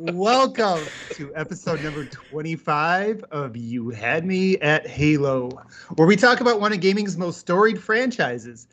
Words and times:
Welcome 0.00 0.84
to 1.14 1.34
episode 1.34 1.82
number 1.82 2.04
25 2.04 3.24
of 3.32 3.56
You 3.56 3.90
Had 3.90 4.24
Me 4.24 4.56
at 4.58 4.86
Halo, 4.86 5.50
where 5.96 6.06
we 6.06 6.14
talk 6.14 6.40
about 6.40 6.60
one 6.60 6.72
of 6.72 6.78
gaming's 6.78 7.16
most 7.16 7.40
storied 7.40 7.82
franchises. 7.82 8.68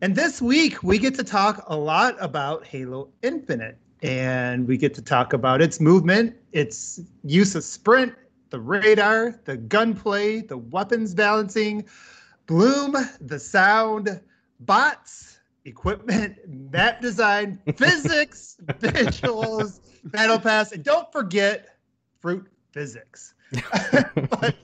And 0.00 0.16
this 0.16 0.40
week, 0.40 0.82
we 0.82 0.98
get 0.98 1.14
to 1.16 1.22
talk 1.22 1.62
a 1.66 1.76
lot 1.76 2.16
about 2.18 2.66
Halo 2.66 3.10
Infinite. 3.20 3.76
And 4.02 4.66
we 4.66 4.78
get 4.78 4.94
to 4.94 5.02
talk 5.02 5.34
about 5.34 5.60
its 5.60 5.80
movement, 5.80 6.34
its 6.52 7.02
use 7.24 7.54
of 7.54 7.62
sprint, 7.62 8.14
the 8.48 8.58
radar, 8.58 9.38
the 9.44 9.58
gunplay, 9.58 10.40
the 10.40 10.56
weapons 10.56 11.12
balancing, 11.12 11.84
Bloom, 12.46 12.96
the 13.20 13.38
sound, 13.38 14.18
bots, 14.60 15.40
equipment, 15.66 16.38
map 16.48 17.02
design, 17.02 17.60
physics, 17.76 18.56
visuals, 18.80 19.80
battle 20.04 20.38
pass, 20.38 20.72
and 20.72 20.84
don't 20.84 21.10
forget 21.12 21.76
fruit 22.20 22.46
physics. 22.72 23.34
but, 24.30 24.54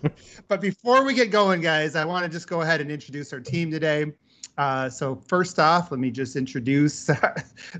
but 0.48 0.60
before 0.60 1.04
we 1.04 1.14
get 1.14 1.30
going, 1.30 1.60
guys, 1.60 1.96
I 1.96 2.04
want 2.04 2.24
to 2.24 2.30
just 2.30 2.48
go 2.48 2.60
ahead 2.62 2.80
and 2.80 2.90
introduce 2.90 3.32
our 3.32 3.40
team 3.40 3.70
today. 3.70 4.12
Uh, 4.58 4.88
so 4.88 5.16
first 5.16 5.58
off, 5.58 5.90
let 5.90 6.00
me 6.00 6.10
just 6.10 6.36
introduce 6.36 7.06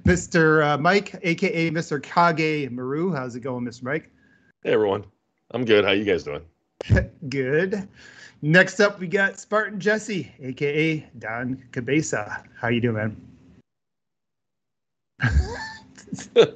Mr. 0.05 0.65
Uh, 0.65 0.79
Mike, 0.79 1.15
aka 1.23 1.71
Mr. 1.71 2.03
Kage 2.03 2.71
Maru. 2.71 3.13
How's 3.13 3.35
it 3.35 3.41
going, 3.41 3.65
Mr. 3.65 3.85
Mike? 3.85 4.11
Hey 4.63 4.73
everyone, 4.73 5.05
I'm 5.53 5.65
good. 5.65 5.85
How 5.85 5.93
you 5.93 6.05
guys 6.05 6.25
doing? 6.25 6.43
good. 7.29 7.89
Next 8.43 8.81
up, 8.81 9.01
we 9.01 9.07
got 9.07 9.41
Spartan 9.41 9.81
Jesse, 9.81 10.31
aka 10.41 11.09
Don 11.19 11.63
Cabeza. 11.73 12.45
How 12.61 12.69
you 12.69 12.81
doing, 12.81 12.97
man? 12.97 13.17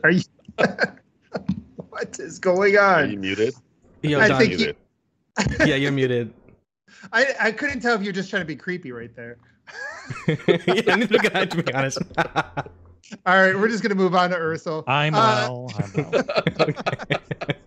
Are 0.04 0.10
you? 0.10 0.22
what 1.88 2.18
is 2.18 2.38
going 2.38 2.76
on? 2.76 3.04
Are 3.04 3.06
you 3.06 3.18
muted? 3.18 3.54
Yo, 4.02 4.20
I 4.20 4.28
think 4.38 4.56
muted. 4.56 4.76
you, 5.50 5.66
yeah, 5.66 5.74
you're 5.76 5.92
muted. 5.92 6.32
I, 7.12 7.34
I 7.40 7.52
couldn't 7.52 7.80
tell 7.80 7.94
if 7.94 8.02
you're 8.02 8.12
just 8.12 8.30
trying 8.30 8.42
to 8.42 8.46
be 8.46 8.56
creepy 8.56 8.92
right 8.92 9.14
there. 9.14 9.38
yeah, 10.28 10.96
neither 10.96 11.18
can 11.18 11.36
I, 11.36 11.44
to 11.46 11.62
be 11.62 11.72
honest. 11.72 11.98
All 13.26 13.34
right, 13.36 13.56
we're 13.56 13.68
just 13.68 13.82
gonna 13.82 13.94
move 13.94 14.14
on 14.14 14.30
to 14.30 14.36
Ursel. 14.36 14.84
I'm 14.86 15.14
Uh, 15.14 15.18
well. 15.18 15.72
I'm 15.76 16.10
well. 16.10 16.24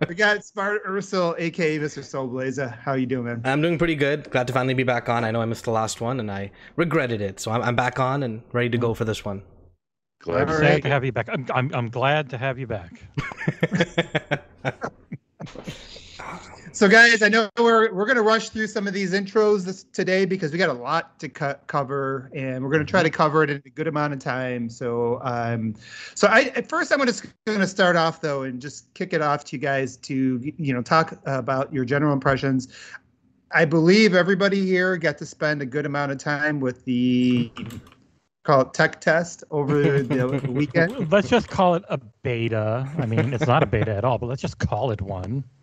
We 0.07 0.15
got 0.15 0.43
Smart 0.43 0.85
Ursel, 0.85 1.35
aka 1.37 1.79
Mr. 1.79 1.99
Soulblazer. 2.03 2.77
How 2.79 2.93
you 2.93 3.05
doing, 3.05 3.25
man? 3.25 3.41
I'm 3.45 3.61
doing 3.61 3.77
pretty 3.77 3.95
good. 3.95 4.29
Glad 4.29 4.47
to 4.47 4.53
finally 4.53 4.73
be 4.73 4.83
back 4.83 5.09
on. 5.09 5.23
I 5.23 5.31
know 5.31 5.41
I 5.41 5.45
missed 5.45 5.63
the 5.65 5.71
last 5.71 6.01
one 6.01 6.19
and 6.19 6.29
I 6.29 6.51
regretted 6.75 7.21
it. 7.21 7.39
So 7.39 7.51
I'm, 7.51 7.61
I'm 7.61 7.75
back 7.75 7.99
on 7.99 8.23
and 8.23 8.41
ready 8.51 8.69
to 8.69 8.77
go 8.77 8.93
for 8.93 9.05
this 9.05 9.25
one. 9.25 9.41
Glad 10.23 10.47
to 10.47 10.53
All 10.53 10.61
right. 10.61 10.81
To 10.81 10.89
have 10.89 11.03
you 11.03 11.11
back. 11.11 11.27
I'm, 11.29 11.45
I'm, 11.53 11.75
I'm 11.75 11.89
glad 11.89 12.29
to 12.29 12.37
have 12.37 12.57
you 12.57 12.65
back. 12.65 12.93
So, 16.73 16.89
guys, 16.89 17.21
I 17.21 17.29
know 17.29 17.49
we're 17.59 17.93
we're 17.93 18.07
gonna 18.07 18.23
rush 18.23 18.49
through 18.49 18.65
some 18.65 18.87
of 18.87 18.95
these 18.95 19.13
intros 19.13 19.63
this 19.63 19.83
today 19.83 20.25
because 20.25 20.51
we 20.51 20.57
got 20.57 20.69
a 20.69 20.73
lot 20.73 21.19
to 21.19 21.29
cut 21.29 21.67
cover, 21.67 22.31
and 22.33 22.63
we're 22.63 22.71
gonna 22.71 22.83
try 22.83 23.03
to 23.03 23.11
cover 23.11 23.43
it 23.43 23.51
in 23.51 23.61
a 23.63 23.69
good 23.69 23.87
amount 23.87 24.11
of 24.13 24.17
time. 24.17 24.71
So, 24.71 25.19
um, 25.21 25.75
so 26.15 26.27
I 26.27 26.51
at 26.55 26.67
first 26.67 26.91
I'm 26.91 26.97
gonna 26.97 27.13
gonna 27.45 27.67
start 27.67 27.95
off 27.95 28.21
though 28.21 28.41
and 28.41 28.59
just 28.59 28.91
kick 28.95 29.13
it 29.13 29.21
off 29.21 29.43
to 29.45 29.55
you 29.55 29.61
guys 29.61 29.97
to 29.97 30.41
you 30.57 30.73
know 30.73 30.81
talk 30.81 31.15
about 31.27 31.71
your 31.71 31.85
general 31.85 32.11
impressions. 32.11 32.69
I 33.51 33.65
believe 33.65 34.15
everybody 34.15 34.65
here 34.65 34.97
got 34.97 35.19
to 35.19 35.27
spend 35.27 35.61
a 35.61 35.67
good 35.67 35.85
amount 35.85 36.11
of 36.11 36.17
time 36.17 36.59
with 36.59 36.83
the 36.85 37.51
call 38.43 38.61
it 38.61 38.73
tech 38.73 39.01
test 39.01 39.43
over 39.51 40.03
the 40.03 40.41
weekend. 40.49 41.11
Let's 41.11 41.29
just 41.29 41.49
call 41.49 41.75
it 41.75 41.83
a 41.89 41.97
beta. 41.97 42.89
I 42.97 43.05
mean, 43.05 43.33
it's 43.33 43.47
not 43.47 43.63
a 43.63 43.65
beta 43.65 43.95
at 43.95 44.03
all, 44.03 44.17
but 44.17 44.27
let's 44.27 44.41
just 44.41 44.59
call 44.59 44.91
it 44.91 45.01
one. 45.01 45.43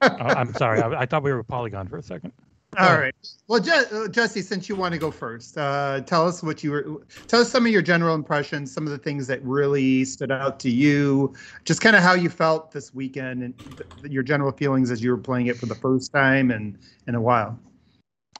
Uh, 0.00 0.14
I'm 0.20 0.54
sorry. 0.54 0.80
I, 0.80 1.00
I 1.00 1.06
thought 1.06 1.24
we 1.24 1.32
were 1.32 1.40
a 1.40 1.44
Polygon 1.44 1.88
for 1.88 1.96
a 1.98 2.02
second. 2.04 2.32
All 2.78 2.96
right. 2.96 3.12
Well, 3.48 3.58
Je- 3.58 3.84
uh, 3.90 4.06
Jesse, 4.06 4.42
since 4.42 4.68
you 4.68 4.76
want 4.76 4.92
to 4.92 4.98
go 4.98 5.10
first, 5.10 5.58
uh, 5.58 6.02
tell 6.02 6.28
us 6.28 6.40
what 6.40 6.62
you 6.62 6.70
were. 6.70 7.02
Tell 7.26 7.40
us 7.40 7.50
some 7.50 7.66
of 7.66 7.72
your 7.72 7.82
general 7.82 8.14
impressions, 8.14 8.70
some 8.70 8.84
of 8.86 8.92
the 8.92 8.98
things 8.98 9.26
that 9.26 9.42
really 9.42 10.04
stood 10.04 10.30
out 10.30 10.60
to 10.60 10.70
you, 10.70 11.34
just 11.64 11.80
kind 11.80 11.96
of 11.96 12.02
how 12.04 12.14
you 12.14 12.28
felt 12.28 12.70
this 12.70 12.94
weekend, 12.94 13.42
and 13.42 13.54
th- 13.76 14.12
your 14.12 14.22
general 14.22 14.52
feelings 14.52 14.92
as 14.92 15.02
you 15.02 15.10
were 15.10 15.18
playing 15.18 15.48
it 15.48 15.56
for 15.56 15.66
the 15.66 15.74
first 15.74 16.12
time 16.12 16.52
and 16.52 16.78
in 17.08 17.16
a 17.16 17.20
while. 17.20 17.58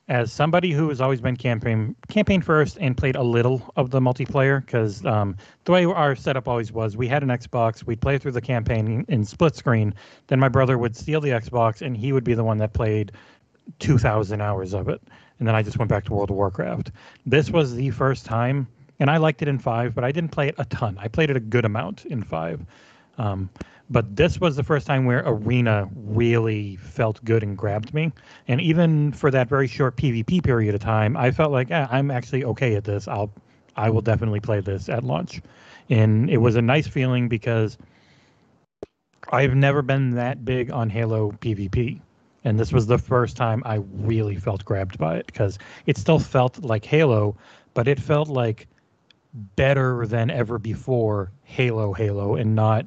As 0.08 0.32
somebody 0.32 0.72
who 0.72 0.88
has 0.88 1.02
always 1.02 1.20
been 1.20 1.36
campaign 1.36 1.94
campaign 2.08 2.40
first 2.40 2.78
and 2.80 2.96
played 2.96 3.14
a 3.14 3.22
little 3.22 3.70
of 3.76 3.90
the 3.90 4.00
multiplayer, 4.00 4.64
because 4.64 5.04
um, 5.04 5.36
the 5.64 5.72
way 5.72 5.84
our 5.84 6.16
setup 6.16 6.48
always 6.48 6.72
was, 6.72 6.96
we 6.96 7.06
had 7.06 7.22
an 7.22 7.28
Xbox, 7.28 7.84
we'd 7.84 8.00
play 8.00 8.16
through 8.16 8.32
the 8.32 8.40
campaign 8.40 9.04
in 9.08 9.24
split 9.24 9.54
screen. 9.54 9.94
Then 10.28 10.40
my 10.40 10.48
brother 10.48 10.78
would 10.78 10.96
steal 10.96 11.20
the 11.20 11.30
Xbox, 11.30 11.82
and 11.82 11.94
he 11.94 12.12
would 12.12 12.24
be 12.24 12.32
the 12.32 12.44
one 12.44 12.56
that 12.58 12.72
played 12.72 13.12
2,000 13.80 14.40
hours 14.40 14.72
of 14.72 14.88
it. 14.88 15.02
And 15.38 15.46
then 15.46 15.54
I 15.54 15.62
just 15.62 15.78
went 15.78 15.90
back 15.90 16.04
to 16.06 16.14
World 16.14 16.30
of 16.30 16.36
Warcraft. 16.36 16.90
This 17.26 17.50
was 17.50 17.74
the 17.74 17.90
first 17.90 18.24
time, 18.24 18.66
and 18.98 19.10
I 19.10 19.18
liked 19.18 19.42
it 19.42 19.48
in 19.48 19.58
five, 19.58 19.94
but 19.94 20.04
I 20.04 20.12
didn't 20.12 20.30
play 20.30 20.48
it 20.48 20.54
a 20.58 20.64
ton. 20.64 20.96
I 20.98 21.08
played 21.08 21.30
it 21.30 21.36
a 21.36 21.40
good 21.40 21.64
amount 21.64 22.06
in 22.06 22.22
five. 22.22 22.64
Um, 23.18 23.50
but 23.90 24.16
this 24.16 24.40
was 24.40 24.56
the 24.56 24.62
first 24.62 24.86
time 24.86 25.04
where 25.06 25.22
Arena 25.24 25.88
really 25.94 26.76
felt 26.76 27.24
good 27.24 27.42
and 27.42 27.56
grabbed 27.56 27.94
me. 27.94 28.12
And 28.46 28.60
even 28.60 29.12
for 29.12 29.30
that 29.30 29.48
very 29.48 29.66
short 29.66 29.96
PvP 29.96 30.42
period 30.42 30.74
of 30.74 30.80
time, 30.80 31.16
I 31.16 31.30
felt 31.30 31.52
like 31.52 31.70
eh, 31.70 31.86
I'm 31.90 32.10
actually 32.10 32.44
okay 32.44 32.74
at 32.74 32.84
this. 32.84 33.08
I'll, 33.08 33.30
I 33.76 33.88
will 33.90 34.02
definitely 34.02 34.40
play 34.40 34.60
this 34.60 34.88
at 34.88 35.04
launch. 35.04 35.40
And 35.88 36.28
it 36.28 36.36
was 36.36 36.56
a 36.56 36.62
nice 36.62 36.86
feeling 36.86 37.28
because 37.28 37.78
I've 39.30 39.54
never 39.54 39.80
been 39.82 40.10
that 40.12 40.44
big 40.44 40.70
on 40.70 40.90
Halo 40.90 41.32
PvP. 41.32 42.00
And 42.44 42.58
this 42.58 42.72
was 42.72 42.86
the 42.86 42.98
first 42.98 43.36
time 43.36 43.62
I 43.64 43.80
really 43.92 44.36
felt 44.36 44.64
grabbed 44.64 44.98
by 44.98 45.16
it 45.16 45.26
because 45.26 45.58
it 45.86 45.96
still 45.96 46.18
felt 46.18 46.62
like 46.62 46.84
Halo, 46.84 47.36
but 47.74 47.88
it 47.88 47.98
felt 47.98 48.28
like 48.28 48.68
better 49.56 50.06
than 50.06 50.30
ever 50.30 50.58
before 50.58 51.30
Halo 51.44 51.92
Halo 51.92 52.34
and 52.36 52.54
not 52.54 52.86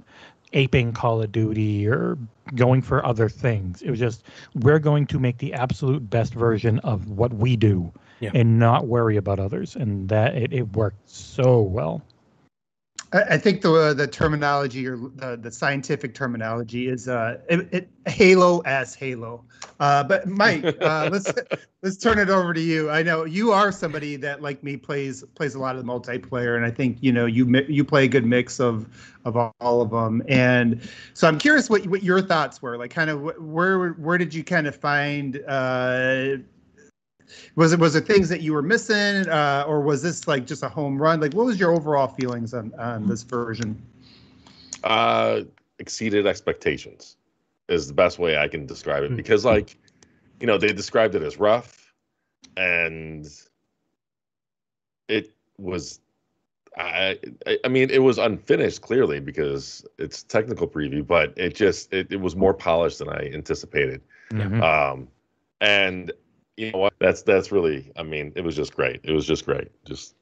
aping 0.53 0.91
Call 0.91 1.21
of 1.21 1.31
Duty 1.31 1.87
or 1.87 2.17
going 2.55 2.81
for 2.81 3.05
other 3.05 3.29
things. 3.29 3.81
It 3.81 3.89
was 3.89 3.99
just 3.99 4.23
we're 4.55 4.79
going 4.79 5.07
to 5.07 5.19
make 5.19 5.37
the 5.37 5.53
absolute 5.53 6.09
best 6.09 6.33
version 6.33 6.79
of 6.79 7.07
what 7.09 7.33
we 7.33 7.55
do 7.55 7.91
Yeah. 8.19 8.31
and 8.33 8.59
not 8.59 8.87
worry 8.87 9.15
about 9.17 9.39
others. 9.39 9.75
And 9.75 10.09
that 10.09 10.35
it, 10.35 10.51
it 10.51 10.75
worked 10.75 11.09
so 11.09 11.61
well. 11.61 12.01
I, 13.13 13.37
think 13.37 13.61
the 13.61 13.93
the 13.93 14.07
terminology 14.07 14.87
or 14.87 14.95
the, 14.95 15.37
the 15.41 15.51
scientific 15.51 16.13
terminology 16.13 16.87
is 16.87 17.09
uh, 17.09 17.39
it, 17.49 17.67
it, 17.73 17.89
Halo 18.05 18.59
as 18.59 18.95
Halo. 18.95 19.43
Uh, 19.81 20.03
but 20.03 20.27
Mike, 20.27 20.63
uh, 20.81 21.09
let's 21.11 21.31
let's 21.81 21.97
turn 21.97 22.19
it 22.19 22.29
over 22.29 22.53
to 22.53 22.61
you. 22.61 22.89
I 22.89 23.03
know 23.03 23.25
you 23.25 23.51
are 23.51 23.71
somebody 23.71 24.15
that, 24.17 24.41
like 24.41 24.63
me, 24.63 24.77
plays 24.77 25.23
plays 25.35 25.55
a 25.55 25.59
lot 25.59 25.75
of 25.75 25.85
the 25.85 25.91
multiplayer, 25.91 26.55
and 26.55 26.65
I 26.65 26.71
think 26.71 26.99
you 27.01 27.11
know 27.11 27.25
you 27.25 27.45
you 27.67 27.83
play 27.83 28.05
a 28.05 28.07
good 28.07 28.25
mix 28.25 28.61
of 28.61 28.87
of 29.25 29.35
all 29.35 29.81
of 29.81 29.89
them. 29.89 30.23
And 30.29 30.81
so 31.13 31.27
I'm 31.27 31.37
curious 31.37 31.69
what 31.69 31.85
what 31.87 32.03
your 32.03 32.21
thoughts 32.21 32.61
were. 32.61 32.77
Like, 32.77 32.91
kind 32.91 33.09
of 33.09 33.21
where 33.39 33.89
where 33.89 34.17
did 34.17 34.33
you 34.33 34.43
kind 34.43 34.67
of 34.67 34.75
find? 34.75 35.35
Was 37.55 37.73
it 37.73 37.79
was 37.79 37.95
it 37.95 38.05
things 38.05 38.29
that 38.29 38.41
you 38.41 38.53
were 38.53 38.61
missing, 38.61 39.27
uh, 39.29 39.65
or 39.67 39.81
was 39.81 40.01
this 40.01 40.27
like 40.27 40.45
just 40.45 40.63
a 40.63 40.69
home 40.69 41.01
run? 41.01 41.19
Like, 41.19 41.33
what 41.33 41.45
was 41.45 41.59
your 41.59 41.71
overall 41.71 42.07
feelings 42.07 42.53
on 42.53 42.73
on 42.77 43.07
this 43.07 43.23
version? 43.23 43.81
Uh, 44.83 45.41
exceeded 45.79 46.25
expectations 46.27 47.17
is 47.69 47.87
the 47.87 47.93
best 47.93 48.19
way 48.19 48.37
I 48.37 48.47
can 48.47 48.65
describe 48.65 49.03
it 49.03 49.09
Hmm. 49.11 49.15
because, 49.15 49.45
like, 49.45 49.77
you 50.39 50.47
know, 50.47 50.57
they 50.57 50.73
described 50.73 51.15
it 51.15 51.21
as 51.21 51.37
rough, 51.39 51.93
and 52.57 53.27
it 55.07 55.31
was. 55.57 55.99
I, 56.77 57.19
I 57.45 57.59
I 57.65 57.67
mean, 57.67 57.89
it 57.89 57.99
was 57.99 58.17
unfinished 58.17 58.81
clearly 58.81 59.19
because 59.19 59.85
it's 59.97 60.23
technical 60.23 60.69
preview, 60.69 61.05
but 61.05 61.33
it 61.35 61.53
just 61.53 61.93
it, 61.93 62.07
it 62.11 62.21
was 62.21 62.35
more 62.35 62.53
polished 62.53 62.99
than 62.99 63.09
I 63.09 63.29
anticipated. 63.33 64.01
Mhm. 64.31 64.61
Um, 64.63 65.09
and 65.59 66.11
you 66.57 66.71
know 66.71 66.79
what? 66.79 66.93
That's 66.99 67.21
that's 67.21 67.51
really. 67.51 67.91
I 67.95 68.03
mean, 68.03 68.31
it 68.35 68.43
was 68.43 68.55
just 68.55 68.75
great. 68.75 68.99
It 69.03 69.11
was 69.11 69.25
just 69.25 69.45
great. 69.45 69.69
Just 69.85 70.15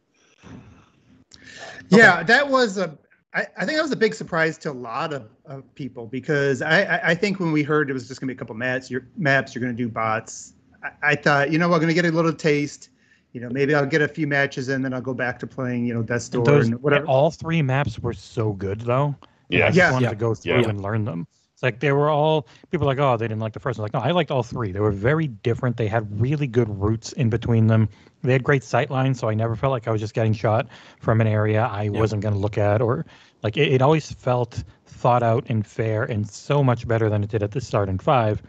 Yeah, 1.90 2.24
that 2.24 2.48
was 2.48 2.78
a. 2.78 2.98
I, 3.34 3.46
I 3.58 3.66
think 3.66 3.78
that 3.78 3.84
was 3.84 3.92
a 3.92 3.96
big 3.96 4.16
surprise 4.16 4.58
to 4.60 4.72
a 4.72 4.74
lot 4.74 5.14
of, 5.14 5.30
of 5.46 5.76
people 5.76 6.08
because 6.08 6.64
I, 6.64 6.82
I, 6.82 7.10
I 7.10 7.16
think 7.16 7.40
when 7.40 7.52
we 7.52 7.62
heard 7.62 7.90
it 7.90 7.94
was 7.94 8.08
just 8.08 8.20
gonna 8.20 8.30
be 8.30 8.36
a 8.36 8.38
couple 8.38 8.56
maps, 8.56 8.90
your 8.90 9.08
maps, 9.18 9.54
you're 9.54 9.62
gonna 9.62 9.74
do 9.74 9.88
bots. 9.88 10.54
I, 10.84 11.12
I 11.12 11.16
thought, 11.16 11.52
you 11.52 11.60
know, 11.60 11.70
we're 11.70 11.80
gonna 11.80 11.94
get 11.94 12.06
a 12.06 12.12
little 12.12 12.34
taste. 12.34 12.90
You 13.34 13.42
know, 13.42 13.50
maybe 13.52 13.76
I'll 13.76 13.86
get 13.86 14.02
a 14.02 14.08
few 14.08 14.26
matches 14.26 14.70
in, 14.70 14.82
then 14.82 14.92
I'll 14.92 15.02
go 15.02 15.14
back 15.14 15.38
to 15.40 15.48
playing, 15.48 15.86
you 15.86 15.94
know, 15.94 16.02
Death's 16.02 16.30
Door 16.30 16.46
Those, 16.46 16.68
and 16.70 16.82
whatever. 16.82 17.06
All 17.06 17.30
three 17.30 17.62
maps 17.62 18.00
were 18.00 18.14
so 18.14 18.54
good, 18.54 18.82
though. 18.82 19.16
Yeah. 19.50 19.66
I 19.66 19.68
just 19.68 19.78
Yeah. 19.78 19.92
wanted 19.92 20.06
Yeah. 20.06 20.10
to 20.10 20.16
go 20.16 20.34
through 20.34 20.62
Yeah. 20.62 20.70
and 20.70 20.82
learn 20.82 21.06
them. 21.06 21.28
Like 21.62 21.80
they 21.80 21.92
were 21.92 22.10
all 22.10 22.48
people 22.72 22.88
were 22.88 22.94
like, 22.94 23.00
oh, 23.00 23.18
they 23.18 23.28
didn't 23.28 23.42
like 23.42 23.54
the 23.54 23.60
first 23.60 23.80
one. 23.80 23.84
Like, 23.84 23.94
no, 23.94 24.00
I 24.00 24.12
liked 24.12 24.32
all 24.32 24.44
three. 24.44 24.72
They 24.72 24.80
were 24.80 24.92
very 24.92 25.28
different. 25.28 25.78
They 25.78 25.88
had 25.88 26.22
really 26.22 26.48
good 26.48 26.70
routes 26.70 27.12
in 27.14 27.30
between 27.30 27.68
them. 27.68 27.90
They 28.22 28.34
had 28.34 28.44
great 28.44 28.64
sight 28.64 28.90
lines, 28.90 29.20
so 29.20 29.30
I 29.30 29.34
never 29.34 29.56
felt 29.56 29.72
like 29.72 29.88
I 29.88 29.92
was 29.92 30.02
just 30.02 30.14
getting 30.14 30.34
shot 30.34 30.68
from 31.00 31.22
an 31.22 31.28
area 31.28 31.64
I 31.64 31.84
Yeah. 31.84 32.00
wasn't 32.00 32.22
going 32.22 32.34
to 32.34 32.40
look 32.40 32.58
at 32.58 32.82
or 32.82 33.06
Like 33.44 33.58
it, 33.58 33.74
it 33.74 33.82
always 33.82 34.12
felt 34.12 34.64
thought 34.86 35.24
out 35.24 35.46
and 35.48 35.66
fair 35.66 36.04
and 36.04 36.30
so 36.30 36.64
much 36.64 36.88
better 36.88 37.10
than 37.10 37.24
it 37.24 37.30
did 37.30 37.44
at 37.44 37.52
the 37.52 37.62
start 37.62 37.88
in 37.90 37.98
five, 37.98 38.42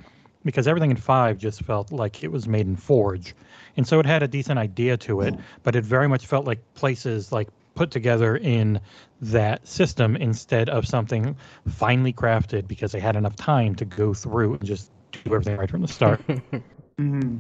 because 0.45 0.67
everything 0.67 0.91
in 0.91 0.97
five 0.97 1.39
just 1.39 1.63
felt 1.63 1.93
like 1.93 2.25
it 2.25 2.33
was 2.33 2.49
made 2.49 2.67
in 2.67 2.77
Forge, 2.77 3.35
and 3.77 3.87
so 3.87 4.01
it 4.01 4.07
had 4.07 4.23
a 4.23 4.29
decent 4.29 4.59
idea 4.59 4.97
to 4.97 5.21
it, 5.21 5.35
mm. 5.35 5.41
but 5.63 5.77
it 5.77 5.85
very 5.85 6.09
much 6.09 6.27
felt 6.27 6.47
like 6.47 6.59
places 6.75 7.31
like 7.31 7.49
put 7.81 7.91
together 7.91 8.37
in 8.37 8.79
that 9.23 9.67
system 9.67 10.15
instead 10.17 10.69
of 10.69 10.87
something 10.87 11.35
finely 11.67 12.13
crafted 12.13 12.69
because 12.69 12.93
they 12.93 13.01
had 13.01 13.17
enough 13.17 13.35
time 13.37 13.75
to 13.75 13.87
go 13.87 14.13
through 14.13 14.53
and 14.53 14.67
just 14.67 14.93
do 15.25 15.35
everything 15.35 15.57
right 15.57 15.71
from 15.71 15.81
the 15.81 15.89
start. 15.89 16.21
Mm-hmm. 16.99 17.39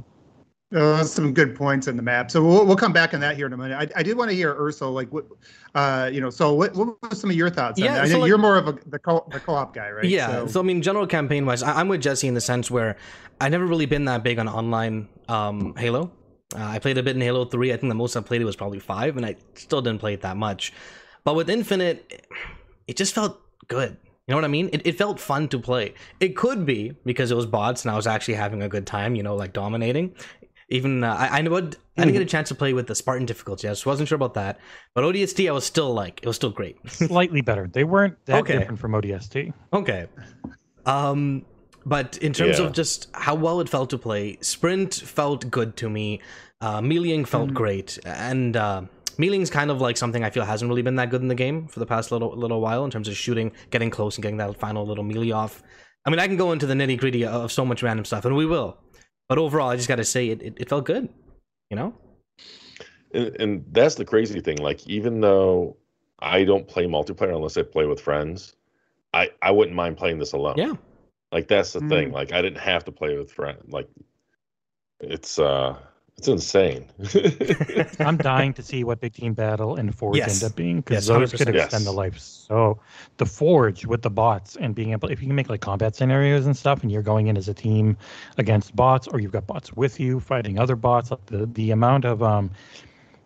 Uh, 0.75 1.04
some 1.04 1.34
good 1.34 1.54
points 1.54 1.87
in 1.87 1.96
the 1.98 2.02
map. 2.02 2.31
So 2.31 2.42
we'll, 2.42 2.64
we'll 2.64 2.76
come 2.76 2.94
back 2.94 3.12
on 3.12 3.20
that 3.20 3.37
here 3.37 3.44
in 3.44 3.52
a 3.52 3.58
minute. 3.58 3.76
I, 3.76 4.00
I 4.00 4.02
did 4.02 4.16
want 4.16 4.31
to 4.31 4.34
hear 4.34 4.54
Ursel, 4.54 4.90
like 4.94 5.12
what, 5.12 5.26
uh, 5.75 6.08
you 6.10 6.22
know. 6.22 6.31
So 6.31 6.54
what, 6.54 6.75
what 6.75 6.87
were 6.87 7.14
some 7.14 7.28
of 7.28 7.37
your 7.37 7.50
thoughts? 7.50 7.78
Yeah, 7.78 7.88
on 7.88 7.94
that? 7.96 8.04
I 8.04 8.06
so 8.06 8.14
know 8.14 8.20
like- 8.20 8.28
you're 8.28 8.38
more 8.38 8.56
of 8.56 8.69
a 8.69 8.78
the 8.87 8.98
co 8.98 9.26
the 9.31 9.38
co-op 9.38 9.75
guy, 9.75 9.90
right? 9.90 10.06
Yeah. 10.06 10.46
So, 10.46 10.60
I 10.60 10.62
mean, 10.62 10.81
general 10.81 11.06
campaign 11.06 11.44
wise, 11.44 11.62
I- 11.62 11.78
I'm 11.78 11.88
with 11.88 12.00
Jesse 12.00 12.26
in 12.26 12.32
the 12.32 12.40
sense 12.40 12.70
where 12.70 12.96
I've 13.38 13.52
never 13.52 13.66
really 13.66 13.84
been 13.84 14.06
that 14.06 14.22
big 14.22 14.38
on 14.38 14.48
online 14.48 15.08
um, 15.28 15.75
Halo. 15.76 16.10
Uh, 16.55 16.62
I 16.64 16.79
played 16.79 16.99
a 16.99 17.02
bit 17.02 17.14
in 17.17 17.23
Halo 17.23 17.44
3. 17.44 17.73
I 17.73 17.76
think 17.76 17.91
the 17.91 17.94
most 17.94 18.17
I 18.17 18.20
played 18.20 18.41
it 18.41 18.44
was 18.44 18.56
probably 18.56 18.81
five, 18.81 19.17
and 19.17 19.25
I 19.25 19.37
still 19.55 19.81
didn't 19.82 20.00
play 20.00 20.14
it 20.14 20.23
that 20.23 20.37
much. 20.37 20.73
But 21.25 21.35
with 21.37 21.49
Infinite, 21.50 22.26
it 22.87 22.97
just 22.97 23.14
felt 23.14 23.41
good. 23.69 23.97
You 24.26 24.32
know 24.32 24.37
what 24.37 24.44
I 24.44 24.49
mean? 24.49 24.69
It, 24.73 24.87
it 24.87 24.99
felt 24.99 25.19
fun 25.20 25.49
to 25.49 25.58
play. 25.58 25.94
It 26.20 26.37
could 26.37 26.64
be 26.64 26.93
because 27.05 27.31
it 27.31 27.35
was 27.35 27.47
bots 27.47 27.85
and 27.85 27.91
I 27.93 27.97
was 27.97 28.06
actually 28.06 28.35
having 28.35 28.62
a 28.62 28.69
good 28.69 28.87
time, 28.87 29.14
you 29.14 29.23
know, 29.23 29.35
like 29.35 29.52
dominating. 29.52 30.14
Even 30.69 31.02
uh, 31.02 31.14
I, 31.19 31.41
I 31.41 31.49
would 31.49 31.76
I 31.97 32.02
didn't 32.02 32.12
get 32.12 32.23
a 32.23 32.26
chance 32.26 32.49
to 32.50 32.55
play 32.55 32.73
with 32.73 32.87
the 32.87 32.94
Spartan 32.94 33.26
difficulty. 33.26 33.67
I 33.67 33.73
just 33.73 33.87
wasn't 33.87 34.08
sure 34.08 34.14
about 34.17 34.35
that. 34.35 34.61
But 34.94 35.02
ODST, 35.02 35.49
I 35.49 35.52
was 35.52 35.64
still 35.67 35.93
like, 35.93 36.20
it 36.23 36.26
was 36.26 36.37
still 36.37 36.50
great. 36.50 36.76
Slightly 36.88 37.41
better. 37.41 37.69
They 37.73 37.82
weren't 37.82 38.25
that 38.26 38.43
Okay. 38.43 38.58
different 38.58 38.79
from 38.79 38.93
ODST. 38.93 39.52
Okay. 39.73 40.06
Um, 40.87 41.44
but 41.86 42.16
in 42.18 42.32
terms 42.32 42.58
Yeah. 42.58 42.66
of 42.66 42.72
just 42.72 43.08
how 43.14 43.34
well 43.34 43.60
it 43.60 43.68
felt 43.68 43.90
to 43.90 43.98
play, 43.98 44.38
sprint 44.40 44.94
felt 44.94 45.50
good 45.50 45.76
to 45.76 45.88
me. 45.90 46.20
Uh, 46.60 46.80
meleeing 46.80 47.26
felt 47.26 47.54
great, 47.54 47.98
and 48.04 48.54
uh, 48.56 48.82
meleeing's 49.18 49.48
kind 49.50 49.70
of 49.70 49.80
like 49.80 49.96
something 49.96 50.22
I 50.22 50.30
feel 50.30 50.44
hasn't 50.44 50.68
really 50.68 50.82
been 50.82 50.96
that 50.96 51.08
good 51.10 51.22
in 51.22 51.28
the 51.28 51.34
game 51.34 51.66
for 51.68 51.80
the 51.80 51.86
past 51.86 52.12
little 52.12 52.36
little 52.36 52.60
while 52.60 52.84
in 52.84 52.90
terms 52.90 53.08
of 53.08 53.16
shooting, 53.16 53.52
getting 53.70 53.88
close, 53.90 54.16
and 54.16 54.22
getting 54.22 54.36
that 54.38 54.54
final 54.58 54.86
little 54.86 55.04
melee 55.04 55.30
off. 55.30 55.62
I 56.04 56.10
mean, 56.10 56.18
I 56.18 56.26
can 56.26 56.36
go 56.36 56.52
into 56.52 56.66
the 56.66 56.74
nitty 56.74 56.98
gritty 56.98 57.24
of 57.24 57.50
so 57.52 57.64
much 57.64 57.82
random 57.82 58.04
stuff, 58.04 58.24
and 58.24 58.36
we 58.36 58.44
will. 58.46 58.76
But 59.28 59.38
overall, 59.38 59.70
I 59.70 59.76
just 59.76 59.88
got 59.88 59.96
to 59.96 60.04
say 60.04 60.28
it, 60.28 60.42
it, 60.42 60.54
it 60.58 60.68
felt 60.68 60.84
good. 60.84 61.08
You 61.70 61.76
know? 61.76 61.94
and, 63.14 63.36
and 63.40 63.64
that's 63.72 63.94
the 63.94 64.04
crazy 64.04 64.40
thing. 64.40 64.58
Like, 64.58 64.86
even 64.88 65.20
though 65.20 65.76
I 66.18 66.44
don't 66.44 66.66
play 66.66 66.84
multiplayer 66.86 67.34
unless 67.34 67.56
I 67.56 67.62
play 67.62 67.86
with 67.86 68.00
friends, 68.00 68.54
I 69.14 69.30
I 69.40 69.50
wouldn't 69.50 69.76
mind 69.76 69.96
playing 69.96 70.18
this 70.18 70.32
alone. 70.32 70.54
Yeah. 70.56 70.74
Like 71.32 71.48
that's 71.48 71.72
the 71.72 71.80
thing. 71.80 72.10
Mm. 72.10 72.12
Like 72.12 72.32
I 72.32 72.42
didn't 72.42 72.58
have 72.58 72.84
to 72.84 72.92
play 72.92 73.16
with 73.16 73.30
friends. 73.32 73.72
Like 73.72 73.88
it's 75.00 75.38
uh 75.38 75.76
it's 76.18 76.28
insane. 76.28 76.86
I'm 78.00 78.18
dying 78.18 78.52
to 78.54 78.62
see 78.62 78.84
what 78.84 79.00
Big 79.00 79.14
Team 79.14 79.32
Battle 79.32 79.76
and 79.76 79.94
Forge 79.94 80.18
Yes. 80.18 80.42
end 80.42 80.50
up 80.50 80.56
being 80.56 80.80
because 80.80 81.08
Yes, 81.08 81.18
those 81.18 81.32
could 81.32 81.48
100%. 81.48 81.64
extend 81.64 81.86
the 81.86 81.92
life. 81.92 82.18
So 82.18 82.78
the 83.16 83.24
Forge 83.24 83.86
with 83.86 84.02
the 84.02 84.10
bots 84.10 84.56
and 84.56 84.74
being 84.74 84.92
able, 84.92 85.08
if 85.10 85.22
you 85.22 85.28
can 85.28 85.36
make 85.36 85.48
like 85.48 85.62
combat 85.62 85.96
scenarios 85.96 86.44
and 86.44 86.54
stuff, 86.54 86.82
and 86.82 86.92
you're 86.92 87.00
going 87.00 87.28
in 87.28 87.38
as 87.38 87.48
a 87.48 87.54
team 87.54 87.96
against 88.36 88.76
bots, 88.76 89.08
or 89.08 89.20
you've 89.20 89.32
got 89.32 89.46
bots 89.46 89.72
with 89.72 89.98
you 89.98 90.20
fighting 90.20 90.58
other 90.58 90.76
bots, 90.76 91.10
like 91.10 91.24
the 91.26 91.46
the 91.46 91.70
amount 91.70 92.04
of 92.04 92.22
um, 92.22 92.50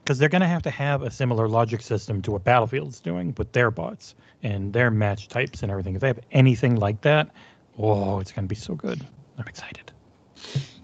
because 0.04 0.18
they're 0.18 0.28
going 0.28 0.42
to 0.42 0.46
have 0.46 0.62
to 0.62 0.70
have 0.70 1.02
a 1.02 1.10
similar 1.10 1.48
logic 1.48 1.80
system 1.80 2.20
to 2.22 2.30
what 2.30 2.44
Battlefield's 2.44 3.00
doing 3.00 3.34
with 3.38 3.50
their 3.52 3.70
bots 3.72 4.14
and 4.42 4.72
their 4.72 4.90
match 4.90 5.28
types 5.28 5.62
and 5.62 5.72
everything. 5.72 5.94
If 5.94 6.02
they 6.02 6.08
have 6.08 6.20
anything 6.30 6.76
like 6.76 7.00
that, 7.00 7.30
oh, 7.78 8.20
it's 8.20 8.32
going 8.32 8.44
to 8.44 8.48
be 8.48 8.54
so 8.54 8.74
good. 8.74 9.06
I'm 9.38 9.46
excited. 9.48 9.92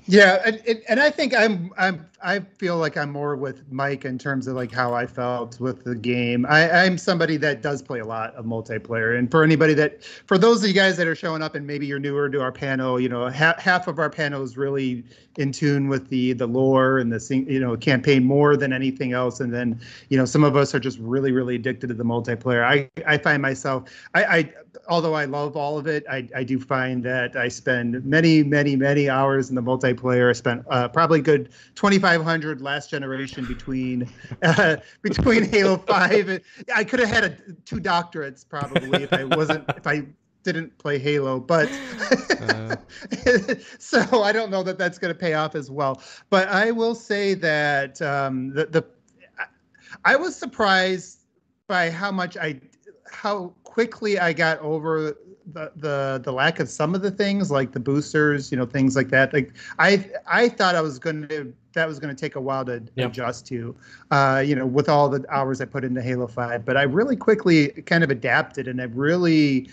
Yeah, 0.06 0.42
and, 0.44 0.82
and- 0.88 1.00
I 1.00 1.10
think 1.10 1.34
I'm 1.34 1.72
I'm 1.78 2.06
I 2.22 2.40
feel 2.58 2.76
like 2.76 2.96
I'm 2.96 3.10
more 3.10 3.34
with 3.36 3.62
Mike 3.72 4.04
in 4.04 4.18
terms 4.18 4.46
of 4.46 4.54
like 4.56 4.70
how 4.72 4.92
I 4.92 5.06
felt 5.06 5.58
with 5.60 5.84
the 5.84 5.94
game. 5.94 6.44
I, 6.46 6.70
I'm 6.70 6.98
somebody 6.98 7.36
that 7.38 7.62
does 7.62 7.80
play 7.80 8.00
a 8.00 8.04
lot 8.04 8.34
of 8.34 8.44
multiplayer, 8.44 9.18
and 9.18 9.30
for 9.30 9.42
anybody 9.42 9.72
that, 9.74 10.04
for 10.26 10.36
those 10.36 10.62
of 10.62 10.68
you 10.68 10.74
guys 10.74 10.96
that 10.98 11.06
are 11.06 11.14
showing 11.14 11.42
up 11.42 11.54
and 11.54 11.66
maybe 11.66 11.86
you're 11.86 11.98
newer 11.98 12.28
to 12.28 12.40
our 12.42 12.52
panel, 12.52 13.00
you 13.00 13.08
know, 13.08 13.30
ha- 13.30 13.54
half 13.58 13.88
of 13.88 13.98
our 13.98 14.10
panel 14.10 14.42
is 14.42 14.56
really 14.56 15.02
in 15.38 15.52
tune 15.52 15.88
with 15.88 16.08
the 16.08 16.32
the 16.34 16.46
lore 16.46 16.98
and 16.98 17.12
the 17.12 17.44
you 17.48 17.60
know 17.60 17.76
campaign 17.76 18.24
more 18.24 18.56
than 18.56 18.72
anything 18.72 19.12
else, 19.12 19.40
and 19.40 19.52
then 19.52 19.80
you 20.08 20.18
know 20.18 20.24
some 20.24 20.44
of 20.44 20.56
us 20.56 20.74
are 20.74 20.80
just 20.80 20.98
really 20.98 21.32
really 21.32 21.54
addicted 21.54 21.86
to 21.88 21.94
the 21.94 22.04
multiplayer. 22.04 22.64
I 22.64 22.90
I 23.06 23.16
find 23.18 23.40
myself 23.40 23.84
I, 24.14 24.24
I 24.24 24.52
although 24.88 25.14
I 25.14 25.24
love 25.24 25.56
all 25.56 25.78
of 25.78 25.86
it, 25.86 26.04
I, 26.10 26.28
I 26.34 26.44
do 26.44 26.58
find 26.58 27.02
that 27.04 27.36
I 27.36 27.48
spend 27.48 28.04
many, 28.04 28.42
many, 28.42 28.76
many 28.76 29.08
hours 29.08 29.48
in 29.48 29.54
the 29.54 29.62
multiplayer. 29.62 29.89
I 30.30 30.32
spent 30.32 30.64
uh, 30.70 30.88
probably 30.88 31.20
good 31.20 31.50
2,500 31.74 32.60
last 32.60 32.90
generation 32.90 33.46
between 33.46 34.08
uh, 34.42 34.76
between 35.02 35.44
Halo 35.44 35.78
Five. 35.78 36.40
I 36.74 36.84
could 36.84 37.00
have 37.00 37.08
had 37.08 37.24
a, 37.24 37.30
two 37.64 37.80
doctorates 37.80 38.48
probably 38.48 39.02
if 39.02 39.12
I 39.12 39.24
wasn't 39.24 39.64
if 39.76 39.86
I 39.86 40.06
didn't 40.42 40.76
play 40.78 40.98
Halo, 40.98 41.38
but 41.38 41.70
Uh. 42.40 42.76
so 43.78 44.22
I 44.22 44.32
don't 44.32 44.50
know 44.50 44.62
that 44.62 44.78
that's 44.78 44.98
going 44.98 45.12
to 45.12 45.18
pay 45.18 45.34
off 45.34 45.54
as 45.54 45.70
well. 45.70 46.00
But 46.30 46.48
I 46.48 46.70
will 46.70 46.94
say 46.94 47.34
that 47.34 48.00
um, 48.02 48.50
the 48.50 48.66
the 48.66 48.84
I 50.04 50.16
was 50.16 50.36
surprised 50.36 51.26
by 51.68 51.90
how 51.90 52.10
much 52.10 52.36
I 52.36 52.60
how 53.10 53.54
quickly 53.64 54.18
I 54.18 54.32
got 54.32 54.58
over 54.60 55.16
the, 55.52 55.72
the 55.76 56.20
the 56.24 56.32
lack 56.32 56.60
of 56.60 56.68
some 56.68 56.94
of 56.94 57.02
the 57.02 57.10
things 57.10 57.50
like 57.50 57.72
the 57.72 57.80
boosters, 57.80 58.50
you 58.50 58.58
know, 58.58 58.66
things 58.66 58.96
like 58.96 59.08
that. 59.10 59.32
Like 59.32 59.52
I 59.78 60.10
I 60.26 60.48
thought 60.48 60.74
I 60.74 60.80
was 60.80 60.98
going 60.98 61.28
to 61.28 61.52
that 61.72 61.86
was 61.86 61.98
going 61.98 62.14
to 62.14 62.20
take 62.20 62.34
a 62.36 62.40
while 62.40 62.64
to 62.64 62.82
Yep. 62.96 63.12
adjust 63.12 63.46
to, 63.48 63.76
uh, 64.10 64.42
you 64.44 64.56
know, 64.56 64.66
with 64.66 64.88
all 64.88 65.08
the 65.08 65.24
hours 65.30 65.60
I 65.60 65.64
put 65.66 65.84
into 65.84 66.02
Halo 66.02 66.26
Five. 66.26 66.64
But 66.64 66.76
I 66.76 66.82
really 66.82 67.16
quickly 67.16 67.68
kind 67.86 68.02
of 68.02 68.10
adapted, 68.10 68.68
and 68.68 68.80
I 68.80 68.84
really 68.84 69.68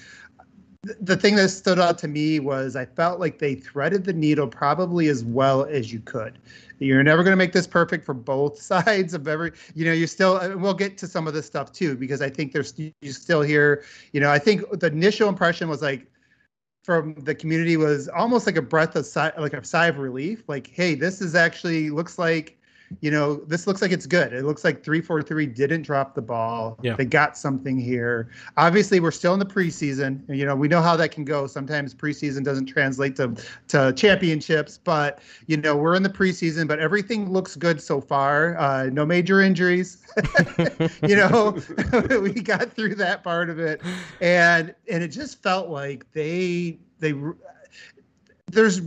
the 0.84 1.18
thing 1.18 1.36
that 1.36 1.50
stood 1.50 1.80
out 1.80 1.98
to 2.00 2.08
me 2.08 2.40
was 2.40 2.76
I 2.76 2.86
felt 2.86 3.20
like 3.20 3.40
they 3.40 3.56
threaded 3.56 4.04
the 4.04 4.14
needle 4.14 4.48
probably 4.48 5.08
as 5.08 5.24
well 5.24 5.66
as 5.66 5.92
you 5.92 6.00
could. 6.00 6.40
You're 6.80 7.04
never 7.04 7.24
going 7.24 7.32
to 7.32 7.38
make 7.38 7.54
this 7.54 7.68
perfect 7.68 8.06
for 8.06 8.14
both 8.14 8.62
sides 8.62 9.14
of 9.14 9.28
every, 9.28 9.52
you 9.74 9.86
know, 9.86 9.94
you 9.94 10.08
still, 10.08 10.58
we'll 10.58 10.74
get 10.74 10.98
to 11.00 11.08
some 11.08 11.28
of 11.28 11.34
this 11.34 11.46
stuff 11.46 11.72
too, 11.72 11.96
because 11.96 12.22
I 12.22 12.30
think 12.30 12.52
there's, 12.52 12.74
you 12.78 13.12
still 13.12 13.42
hear, 13.42 13.84
you 14.12 14.20
know, 14.20 14.32
I 14.32 14.40
think 14.40 14.64
the 14.80 14.88
initial 14.88 15.30
impression 15.30 15.70
was 15.70 15.82
like, 15.82 16.08
from 16.84 17.16
the 17.16 17.36
community 17.36 17.76
was 17.76 18.08
almost 18.08 18.46
like 18.46 18.56
a 18.56 18.62
breath 18.62 18.96
of 18.96 19.06
sigh, 19.06 19.34
like 19.38 19.52
a 19.52 19.62
sigh 19.62 19.88
of 19.88 19.98
relief. 19.98 20.48
Like, 20.48 20.68
hey, 20.68 20.96
this 20.96 21.22
is 21.22 21.36
actually 21.36 21.90
looks 21.90 22.18
like, 22.18 22.57
you 23.02 23.12
know, 23.12 23.36
this 23.36 23.68
looks 23.68 23.82
like 23.82 23.92
it's 23.92 24.06
good. 24.06 24.34
It 24.34 24.44
looks 24.44 24.64
like 24.64 24.84
three 24.84 25.02
four 25.02 25.22
three 25.22 25.46
didn't 25.46 25.84
drop 25.84 26.16
the 26.16 26.22
ball. 26.22 26.78
Yeah. 26.82 26.96
They 26.96 27.06
got 27.06 27.38
something 27.38 27.78
here. 27.78 28.30
Obviously, 28.56 29.00
we're 29.00 29.12
still 29.12 29.34
in 29.34 29.40
the 29.40 29.46
preseason. 29.46 30.24
You 30.34 30.46
know, 30.46 30.56
we 30.56 30.68
know 30.68 30.82
how 30.82 30.96
that 30.96 31.12
can 31.12 31.26
go. 31.26 31.48
Sometimes 31.48 31.94
preseason 31.94 32.44
doesn't 32.44 32.68
translate 32.68 33.16
to 33.18 33.36
to 33.70 33.94
championships, 33.94 34.78
but 34.78 35.20
you 35.48 35.58
know, 35.58 35.76
we're 35.76 35.96
in 35.96 36.04
the 36.04 36.10
preseason. 36.10 36.68
But 36.68 36.80
everything 36.80 37.32
looks 37.32 37.56
good 37.56 37.82
so 37.82 38.00
far. 38.00 38.58
Uh, 38.58 38.86
no 38.86 39.06
major 39.06 39.42
injuries. 39.42 40.04
you 41.08 41.16
know, 41.16 41.58
we 42.22 42.34
got 42.34 42.72
through 42.72 42.96
that 42.96 43.24
part 43.24 43.50
of 43.50 43.60
it, 43.60 43.82
and 44.22 44.74
and 44.90 45.04
it 45.04 45.10
just 45.10 45.44
felt 45.44 45.70
like 45.70 46.12
they 46.14 46.80
they 47.00 47.14
there's 48.52 48.82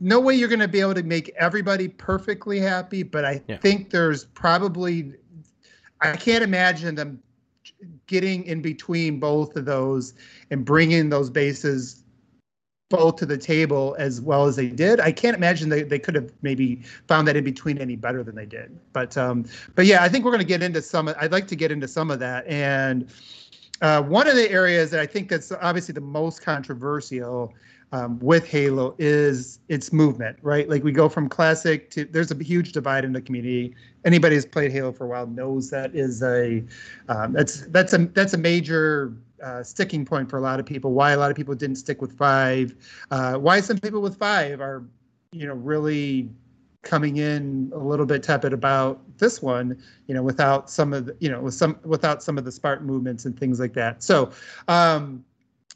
no 0.00 0.20
way 0.20 0.34
you're 0.34 0.48
going 0.48 0.60
to 0.60 0.68
be 0.68 0.80
able 0.80 0.94
to 0.94 1.02
make 1.02 1.32
everybody 1.38 1.88
perfectly 1.88 2.58
happy, 2.58 3.02
but 3.02 3.24
I 3.24 3.42
Yeah. 3.48 3.58
think 3.58 3.90
there's 3.90 4.24
probably 4.24 5.14
I 6.02 6.14
can't 6.14 6.44
imagine 6.44 6.94
them 6.94 7.22
getting 8.06 8.44
in 8.44 8.60
between 8.60 9.18
both 9.18 9.56
of 9.56 9.64
those 9.64 10.14
and 10.50 10.64
bringing 10.64 11.08
those 11.08 11.30
bases 11.30 12.04
both 12.88 13.16
to 13.16 13.26
the 13.26 13.38
table 13.38 13.96
as 13.98 14.20
well 14.20 14.46
as 14.46 14.56
they 14.56 14.68
did. 14.68 15.00
I 15.00 15.10
can't 15.10 15.36
imagine 15.36 15.70
they, 15.70 15.82
they 15.82 15.98
could 15.98 16.14
have 16.14 16.30
maybe 16.42 16.82
found 17.08 17.26
that 17.26 17.36
in 17.36 17.42
between 17.42 17.78
any 17.78 17.96
better 17.96 18.22
than 18.22 18.34
they 18.34 18.46
did. 18.46 18.78
But 18.92 19.16
um, 19.16 19.44
but 19.74 19.86
yeah, 19.86 20.02
I 20.02 20.08
think 20.08 20.24
we're 20.24 20.30
going 20.30 20.42
to 20.42 20.46
get 20.46 20.62
into 20.62 20.82
some. 20.82 21.08
I'd 21.18 21.32
like 21.32 21.46
to 21.48 21.56
get 21.56 21.72
into 21.72 21.88
some 21.88 22.10
of 22.10 22.18
that. 22.20 22.46
And 22.46 23.08
uh, 23.80 24.02
one 24.02 24.28
of 24.28 24.36
the 24.36 24.50
areas 24.50 24.90
that 24.90 25.00
I 25.00 25.06
think 25.06 25.28
that's 25.28 25.50
obviously 25.50 25.94
the 25.94 26.00
most 26.00 26.42
controversial 26.42 27.54
um, 27.96 28.18
with 28.18 28.46
Halo 28.46 28.94
is 28.98 29.58
its 29.68 29.92
movement, 29.92 30.36
right? 30.42 30.68
Like 30.68 30.84
we 30.84 30.92
go 30.92 31.08
from 31.08 31.28
classic 31.28 31.90
to 31.90 32.04
there's 32.04 32.30
a 32.30 32.42
huge 32.42 32.72
divide 32.72 33.04
in 33.04 33.12
the 33.12 33.22
community. 33.22 33.74
Anybody 34.04 34.34
who's 34.34 34.44
played 34.44 34.70
Halo 34.70 34.92
for 34.92 35.04
a 35.04 35.08
while 35.08 35.26
knows 35.26 35.70
that 35.70 35.94
is 35.94 36.22
a 36.22 36.62
um, 37.08 37.32
that's 37.32 37.62
that's 37.68 37.94
a 37.94 37.98
that's 38.06 38.34
a 38.34 38.38
major 38.38 39.14
uh, 39.42 39.62
sticking 39.62 40.04
point 40.04 40.28
for 40.28 40.36
a 40.36 40.42
lot 40.42 40.60
of 40.60 40.66
people. 40.66 40.92
Why 40.92 41.12
a 41.12 41.16
lot 41.16 41.30
of 41.30 41.36
people 41.36 41.54
didn't 41.54 41.76
stick 41.76 42.02
with 42.02 42.16
five. 42.16 42.74
Uh, 43.10 43.34
why 43.34 43.60
some 43.60 43.78
people 43.78 44.02
with 44.02 44.18
five 44.18 44.60
are 44.60 44.84
you 45.32 45.46
know 45.46 45.54
really 45.54 46.28
coming 46.82 47.16
in 47.16 47.72
a 47.74 47.78
little 47.78 48.06
bit 48.06 48.22
tepid 48.22 48.52
about 48.52 49.00
this 49.18 49.42
one, 49.42 49.82
you 50.06 50.14
know, 50.14 50.22
without 50.22 50.70
some 50.70 50.92
of 50.92 51.06
the, 51.06 51.16
you 51.18 51.30
know, 51.30 51.40
with 51.40 51.54
some 51.54 51.78
without 51.84 52.22
some 52.22 52.36
of 52.36 52.44
the 52.44 52.52
Spartan 52.52 52.86
movements 52.86 53.24
and 53.24 53.38
things 53.38 53.58
like 53.58 53.72
that. 53.72 54.02
So, 54.02 54.30
um, 54.68 55.24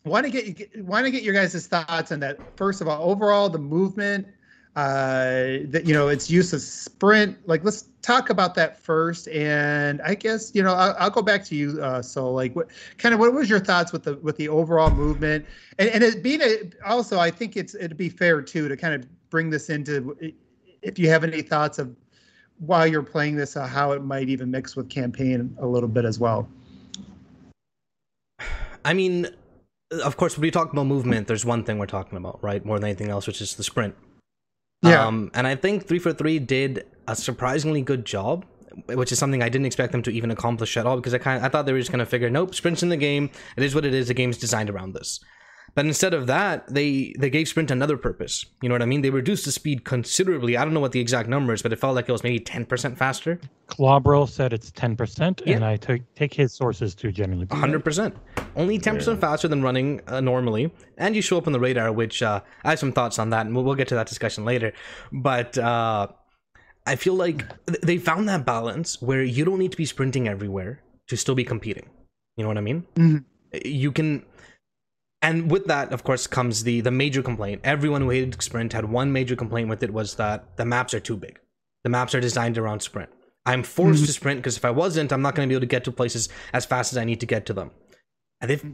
want 0.05 0.27
to 0.27 0.31
get 0.31 0.85
want 0.85 1.05
to 1.05 1.11
get 1.11 1.23
your 1.23 1.35
guys' 1.35 1.67
thoughts 1.67 2.13
on 2.13 2.21
that. 2.21 2.39
First 2.57 2.81
of 2.81 2.89
all, 2.89 3.11
overall 3.11 3.49
the 3.49 3.59
movement, 3.59 4.27
uh, 4.77 5.59
that 5.65 5.83
you 5.85 5.93
know, 5.93 6.09
its 6.09 6.31
use 6.31 6.53
of 6.53 6.61
sprint. 6.61 7.37
Like, 7.47 7.65
let's 7.65 7.87
talk 8.03 8.31
about 8.31 8.55
that 8.55 8.79
first. 8.79 9.29
And 9.29 10.01
I 10.03 10.15
guess 10.15 10.53
you 10.55 10.63
know, 10.63 10.75
I'll, 10.75 10.95
I'll 10.99 11.11
go 11.11 11.23
back 11.23 11.45
to 11.47 11.57
you. 11.57 11.83
Uh, 11.83 12.03
so, 12.03 12.31
like, 12.31 12.55
what 12.55 12.69
kind 12.99 13.15
of 13.15 13.21
what 13.21 13.33
was 13.33 13.51
your 13.51 13.61
thoughts 13.61 13.93
with 13.93 14.05
the 14.05 14.17
with 14.17 14.37
the 14.37 14.49
overall 14.49 14.91
movement? 14.91 15.47
And 15.79 15.89
and 15.91 16.05
it 16.05 16.23
being 16.23 16.41
a, 16.43 16.71
also, 16.87 17.19
I 17.19 17.31
think 17.31 17.57
it's 17.57 17.75
it'd 17.75 17.97
be 17.97 18.09
fair 18.09 18.43
too 18.43 18.69
to 18.69 18.77
kind 18.77 18.95
of 18.95 19.07
bring 19.31 19.51
this 19.51 19.71
into 19.71 20.17
if 20.83 20.99
you 20.99 21.09
have 21.09 21.25
any 21.25 21.43
thoughts 21.43 21.79
of 21.79 21.95
while 22.59 22.87
you're 22.87 23.03
playing 23.03 23.37
this, 23.37 23.57
uh, 23.57 23.67
how 23.67 23.93
it 23.93 24.05
might 24.05 24.29
even 24.29 24.51
mix 24.51 24.77
with 24.77 24.89
campaign 24.91 25.57
a 25.61 25.67
little 25.67 25.89
bit 25.89 26.05
as 26.05 26.19
well. 26.19 26.49
I 28.85 28.95
mean, 28.95 29.29
of 29.91 30.17
course, 30.17 30.37
when 30.37 30.43
we 30.43 30.51
talk 30.51 30.73
about 30.73 30.87
movement, 30.87 31.27
there's 31.27 31.45
one 31.45 31.65
thing 31.65 31.79
we're 31.79 31.87
talking 31.87 32.17
about, 32.17 32.43
right? 32.43 32.65
More 32.65 32.79
than 32.79 32.89
anything 32.89 33.09
else, 33.09 33.27
which 33.27 33.41
is 33.41 33.55
the 33.55 33.65
sprint. 33.65 33.95
Yeah. 34.83 35.07
Um, 35.07 35.31
and 35.35 35.47
I 35.47 35.57
think 35.57 35.87
343 35.87 36.39
did 36.39 36.87
a 37.07 37.15
surprisingly 37.15 37.83
good 37.83 38.05
job, 38.07 38.47
which 38.87 39.13
is 39.13 39.19
something 39.19 39.43
I 39.43 39.49
didn't 39.49 39.67
expect 39.67 39.93
them 39.93 40.03
to 40.03 40.11
even 40.11 40.31
accomplish 40.31 40.77
at 40.77 40.87
all 40.87 40.97
because 40.97 41.13
I 41.13 41.19
kind 41.19 41.39
of 41.39 41.45
I 41.45 41.49
thought 41.49 41.67
they 41.67 41.73
were 41.73 41.79
just 41.79 41.91
going 41.91 41.99
to 41.99 42.07
figure, 42.07 42.31
nope, 42.31 42.55
sprints 42.55 42.83
in 42.83 42.89
the 42.89 42.97
game. 42.97 43.31
It 43.57 43.63
is 43.63 43.75
what 43.75 43.85
it 43.85 43.93
is. 43.93 44.09
The 44.09 44.15
game's 44.15 44.39
designed 44.39 44.71
around 44.71 44.95
this. 44.95 45.21
But 45.75 45.87
instead 45.87 46.15
of 46.15 46.27
that, 46.27 46.67
they 46.73 47.15
they 47.19 47.31
gave 47.31 47.49
sprint 47.49 47.71
another 47.71 47.97
purpose. 47.97 48.45
You 48.63 48.69
know 48.69 48.75
what 48.75 48.83
I 48.83 48.87
mean? 48.87 49.03
They 49.03 49.11
reduced 49.11 49.45
the 49.45 49.53
speed 49.53 49.85
considerably. 49.85 50.57
I 50.57 50.65
don't 50.65 50.75
know 50.75 50.81
what 50.81 50.93
the 50.93 51.01
exact 51.01 51.29
numbers, 51.29 51.63
but 51.63 51.73
it 51.73 51.77
felt 51.77 51.95
like 51.95 52.09
it 52.09 52.13
was 52.13 52.23
maybe 52.25 52.41
10% 52.41 52.97
faster. 52.97 53.41
Clawbro 53.69 54.29
said 54.29 54.53
it's 54.53 54.71
10%, 54.73 55.43
Yeah. 55.47 55.57
and 55.57 55.65
I 55.65 55.77
took 55.77 56.01
take 56.17 56.35
his 56.35 56.53
sources 56.53 56.95
to 56.97 57.13
generally 57.13 57.47
hundred 57.51 57.85
percent, 57.85 58.17
only 58.57 58.79
ten 58.79 58.97
percent 58.97 59.21
faster 59.21 59.47
than 59.49 59.63
running 59.63 60.01
uh, 60.09 60.21
normally, 60.21 60.73
and 60.99 61.15
you 61.15 61.23
show 61.23 61.39
up 61.39 61.47
on 61.47 61.53
the 61.53 61.61
radar. 61.61 61.93
Which 61.93 62.23
uh, 62.23 62.41
I 62.65 62.71
have 62.71 62.79
some 62.79 62.93
thoughts 62.93 63.19
on 63.19 63.31
that, 63.31 63.47
and 63.47 63.55
we'll, 63.55 63.65
we'll 63.65 63.77
get 63.77 63.89
to 63.89 63.95
that 63.95 64.09
discussion 64.09 64.45
later. 64.45 64.73
But 65.13 65.57
uh, 65.57 66.09
I 66.87 66.97
feel 66.97 67.15
like 67.15 67.39
th- 67.67 67.81
they 67.83 67.99
found 67.99 68.29
that 68.29 68.45
balance 68.45 69.01
where 69.01 69.23
you 69.23 69.45
don't 69.45 69.59
need 69.59 69.71
to 69.71 69.77
be 69.77 69.87
sprinting 69.87 70.27
everywhere 70.27 70.83
to 71.09 71.17
still 71.17 71.35
be 71.37 71.45
competing. 71.45 71.89
You 72.37 72.43
know 72.43 72.49
what 72.49 72.59
I 72.59 72.63
mean? 72.63 72.87
Mhm. 72.97 73.25
You 73.65 73.91
can, 73.93 74.25
and 75.23 75.51
with 75.51 75.67
that, 75.67 75.93
of 75.93 76.03
course, 76.03 76.27
comes 76.27 76.65
the 76.65 76.81
the 76.81 76.91
major 76.91 77.23
complaint. 77.23 77.61
Everyone 77.65 78.03
who 78.03 78.11
hated 78.11 78.41
sprint 78.43 78.73
had 78.73 78.87
one 78.87 79.13
major 79.13 79.37
complaint 79.37 79.69
with 79.69 79.83
it 79.83 79.93
was 79.93 80.15
that 80.17 80.57
the 80.57 80.65
maps 80.65 80.95
are 80.95 81.01
too 81.01 81.17
big. 81.17 81.39
The 81.85 81.91
maps 81.91 82.15
are 82.15 82.21
designed 82.21 82.59
around 82.59 82.81
sprint. 82.81 83.11
I'm 83.47 83.63
forced 83.63 84.01
to 84.01 84.05
mm-hmm. 84.05 84.13
sprint 84.13 84.41
because 84.41 84.57
if 84.57 84.65
I 84.65 84.71
wasn't, 84.71 85.13
I'm 85.13 85.23
not 85.23 85.35
going 85.35 85.49
to 85.49 85.51
be 85.51 85.55
able 85.55 85.63
to 85.63 85.67
get 85.67 85.85
to 85.85 85.93
places 85.93 86.29
as 86.53 86.67
fast 86.67 86.93
as 86.93 86.99
I 86.99 87.05
need 87.05 87.21
to 87.21 87.27
get 87.27 87.47
to 87.47 87.53
them. 87.53 87.71
And 88.41 88.51
they've, 88.51 88.65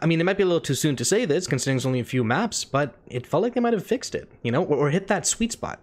I 0.00 0.06
mean, 0.06 0.20
it 0.20 0.24
might 0.24 0.36
be 0.36 0.42
a 0.42 0.46
little 0.46 0.60
too 0.60 0.74
soon 0.74 0.94
to 0.96 1.04
say 1.04 1.24
this, 1.24 1.46
considering 1.46 1.76
it's 1.76 1.86
only 1.86 2.00
a 2.00 2.04
few 2.04 2.22
maps, 2.22 2.64
but 2.64 2.94
it 3.06 3.26
felt 3.26 3.42
like 3.42 3.54
they 3.54 3.60
might 3.60 3.72
have 3.72 3.86
fixed 3.86 4.14
it, 4.14 4.30
you 4.42 4.52
know, 4.52 4.62
or, 4.64 4.86
or 4.86 4.90
hit 4.90 5.08
that 5.08 5.26
sweet 5.26 5.52
spot. 5.52 5.80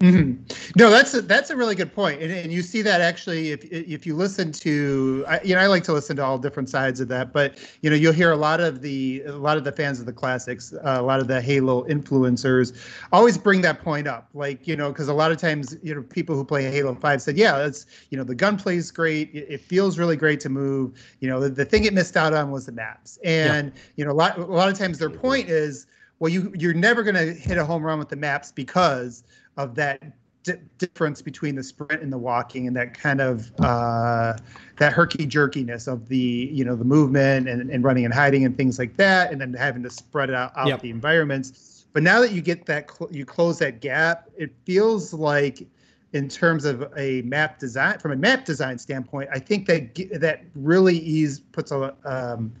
Hmm 0.00 0.34
No, 0.76 0.90
that's 0.90 1.12
a, 1.14 1.22
that's 1.22 1.50
a 1.50 1.56
really 1.56 1.74
good 1.74 1.92
point, 1.92 2.22
and, 2.22 2.30
and 2.30 2.52
you 2.52 2.62
see 2.62 2.82
that 2.82 3.00
actually 3.00 3.50
if 3.50 3.64
if 3.64 4.06
you 4.06 4.14
listen 4.14 4.52
to, 4.52 5.24
I, 5.26 5.40
you 5.42 5.56
know, 5.56 5.60
I 5.60 5.66
like 5.66 5.82
to 5.84 5.92
listen 5.92 6.14
to 6.18 6.24
all 6.24 6.38
different 6.38 6.68
sides 6.68 7.00
of 7.00 7.08
that, 7.08 7.32
but 7.32 7.58
you 7.82 7.90
know, 7.90 7.96
you'll 7.96 8.12
hear 8.12 8.30
a 8.30 8.36
lot 8.36 8.60
of 8.60 8.80
the 8.80 9.24
a 9.26 9.32
lot 9.32 9.56
of 9.56 9.64
the 9.64 9.72
fans 9.72 9.98
of 9.98 10.06
the 10.06 10.12
classics, 10.12 10.72
uh, 10.72 10.98
a 11.00 11.02
lot 11.02 11.18
of 11.18 11.26
the 11.26 11.40
Halo 11.40 11.82
influencers, 11.88 12.76
always 13.10 13.36
bring 13.36 13.60
that 13.62 13.82
point 13.82 14.06
up, 14.06 14.28
like 14.34 14.68
you 14.68 14.76
know, 14.76 14.90
because 14.92 15.08
a 15.08 15.12
lot 15.14 15.32
of 15.32 15.38
times 15.38 15.76
you 15.82 15.92
know 15.92 16.02
people 16.02 16.36
who 16.36 16.44
play 16.44 16.70
Halo 16.70 16.94
Five 16.94 17.20
said, 17.20 17.36
yeah, 17.36 17.66
it's 17.66 17.86
you 18.10 18.18
know 18.18 18.22
the 18.22 18.36
gunplay 18.36 18.76
is 18.76 18.92
great, 18.92 19.34
it, 19.34 19.46
it 19.50 19.60
feels 19.60 19.98
really 19.98 20.16
great 20.16 20.38
to 20.40 20.48
move, 20.48 20.92
you 21.18 21.28
know, 21.28 21.40
the, 21.40 21.48
the 21.48 21.64
thing 21.64 21.82
it 21.82 21.92
missed 21.92 22.16
out 22.16 22.32
on 22.32 22.52
was 22.52 22.66
the 22.66 22.72
maps, 22.72 23.18
and 23.24 23.72
you 23.96 24.04
know, 24.04 24.12
a 24.12 24.14
lot 24.14 24.38
a 24.38 24.44
lot 24.44 24.68
of 24.68 24.78
times 24.78 24.98
their 25.00 25.10
point 25.10 25.48
is, 25.48 25.88
well, 26.20 26.30
you 26.30 26.52
you're 26.56 26.74
never 26.74 27.02
going 27.02 27.16
to 27.16 27.32
hit 27.34 27.58
a 27.58 27.64
home 27.64 27.82
run 27.82 27.98
with 27.98 28.08
the 28.08 28.16
maps 28.16 28.52
because 28.52 29.24
of 29.58 29.74
that 29.74 30.00
di- 30.44 30.54
difference 30.78 31.20
between 31.20 31.54
the 31.56 31.62
sprint 31.62 32.00
and 32.00 32.10
the 32.12 32.16
walking 32.16 32.66
and 32.66 32.74
that 32.76 32.94
kind 32.94 33.20
of 33.20 33.52
uh, 33.60 34.34
that 34.78 34.92
herky 34.94 35.26
jerkiness 35.26 35.86
of 35.86 36.08
the 36.08 36.48
you 36.50 36.64
know 36.64 36.74
the 36.76 36.84
movement 36.84 37.48
and, 37.48 37.68
and 37.70 37.84
running 37.84 38.04
and 38.06 38.14
hiding 38.14 38.46
and 38.46 38.56
things 38.56 38.78
like 38.78 38.96
that 38.96 39.30
and 39.32 39.40
then 39.40 39.52
having 39.52 39.82
to 39.82 39.90
spread 39.90 40.30
out, 40.30 40.52
out 40.56 40.68
Yep. 40.68 40.80
the 40.80 40.90
environments 40.90 41.84
but 41.92 42.02
now 42.02 42.20
that 42.20 42.32
you 42.32 42.40
get 42.40 42.64
that 42.66 42.90
cl- 42.90 43.12
you 43.12 43.26
close 43.26 43.58
that 43.58 43.80
gap 43.80 44.30
it 44.38 44.50
feels 44.64 45.12
like 45.12 45.66
in 46.12 46.28
terms 46.28 46.64
of 46.64 46.90
a 46.96 47.20
map 47.22 47.58
design 47.58 47.98
from 47.98 48.12
a 48.12 48.16
map 48.16 48.44
design 48.44 48.78
standpoint 48.78 49.28
i 49.32 49.38
think 49.38 49.66
that 49.66 49.94
that 50.20 50.42
really 50.54 50.96
ease 50.98 51.40
puts 51.40 51.72
a 51.72 51.94
um, 52.04 52.52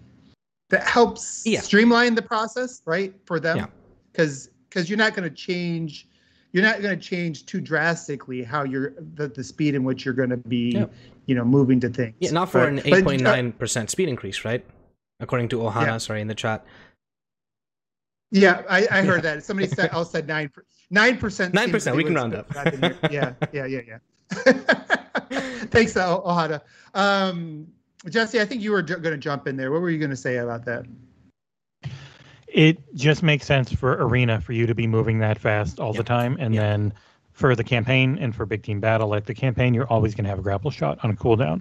that 0.70 0.82
helps 0.86 1.44
Yeah. 1.46 1.60
streamline 1.60 2.14
the 2.16 2.22
process 2.22 2.82
right 2.84 3.14
for 3.24 3.38
them 3.38 3.56
Yeah. 3.58 3.66
because 4.12 4.50
because 4.68 4.90
you're 4.90 4.98
not 4.98 5.14
going 5.14 5.28
to 5.28 5.34
change 5.34 6.07
you're 6.52 6.62
not 6.62 6.80
going 6.82 6.98
to 6.98 7.04
change 7.04 7.44
too 7.46 7.60
drastically 7.60 8.42
how 8.42 8.64
you're 8.64 8.94
the, 9.14 9.28
the 9.28 9.44
speed 9.44 9.74
in 9.74 9.84
which 9.84 10.04
you're 10.04 10.14
going 10.14 10.30
to 10.30 10.36
be 10.36 10.84
you 11.26 11.34
know 11.34 11.44
moving 11.44 11.78
to 11.80 11.88
things 11.88 12.14
Yeah, 12.20 12.30
not 12.30 12.50
for 12.50 12.60
But- 12.60 12.68
an 12.86 12.92
uh, 12.92 13.52
8.9% 13.52 13.90
speed 13.90 14.08
increase, 14.08 14.44
right? 14.44 14.64
According 15.20 15.48
to 15.50 15.58
Ohana, 15.58 15.86
Yeah. 15.86 15.98
sorry, 15.98 16.20
in 16.20 16.28
the 16.28 16.34
chat. 16.34 16.64
yeah 18.30 18.62
i, 18.68 18.86
I 18.90 19.02
heard 19.02 19.22
that 19.22 19.42
somebody 19.42 19.68
said 19.68 19.88
else 19.92 20.10
said 20.10 20.26
nine 20.28 20.50
nine 20.90 21.16
percent 21.16 21.54
9%, 21.54 21.96
we 21.96 22.04
can 22.04 22.14
round 22.14 22.34
up. 22.34 22.46
yeah 23.10 23.32
yeah 23.52 23.64
yeah 23.64 23.80
yeah 23.90 23.98
thanks 25.72 25.94
ohana 25.94 26.60
um 26.94 27.66
jesse 28.08 28.38
i 28.40 28.44
think 28.44 28.60
you 28.62 28.70
were 28.72 28.82
going 28.82 29.02
to 29.02 29.16
jump 29.16 29.48
in 29.48 29.56
there 29.56 29.70
what 29.72 29.80
were 29.80 29.88
you 29.90 29.98
going 29.98 30.10
to 30.10 30.16
say 30.28 30.36
about 30.38 30.64
that 30.66 30.84
It 32.58 32.78
just 32.92 33.22
makes 33.22 33.46
sense 33.46 33.72
for 33.72 33.92
arena 34.04 34.40
for 34.40 34.52
you 34.52 34.66
to 34.66 34.74
be 34.74 34.88
moving 34.88 35.20
that 35.20 35.38
fast 35.38 35.78
all 35.78 35.92
Yeah. 35.92 35.98
the 35.98 36.02
time, 36.02 36.36
and 36.40 36.52
Yeah. 36.52 36.62
then 36.62 36.92
for 37.32 37.54
the 37.54 37.62
campaign 37.62 38.18
and 38.20 38.34
for 38.34 38.46
big 38.46 38.64
team 38.64 38.80
battle, 38.80 39.06
like 39.06 39.26
the 39.26 39.34
campaign, 39.34 39.74
you're 39.74 39.86
always 39.86 40.16
going 40.16 40.24
to 40.24 40.30
have 40.30 40.40
a 40.40 40.42
grapple 40.42 40.72
shot 40.72 40.98
on 41.04 41.10
a 41.10 41.14
cooldown, 41.14 41.60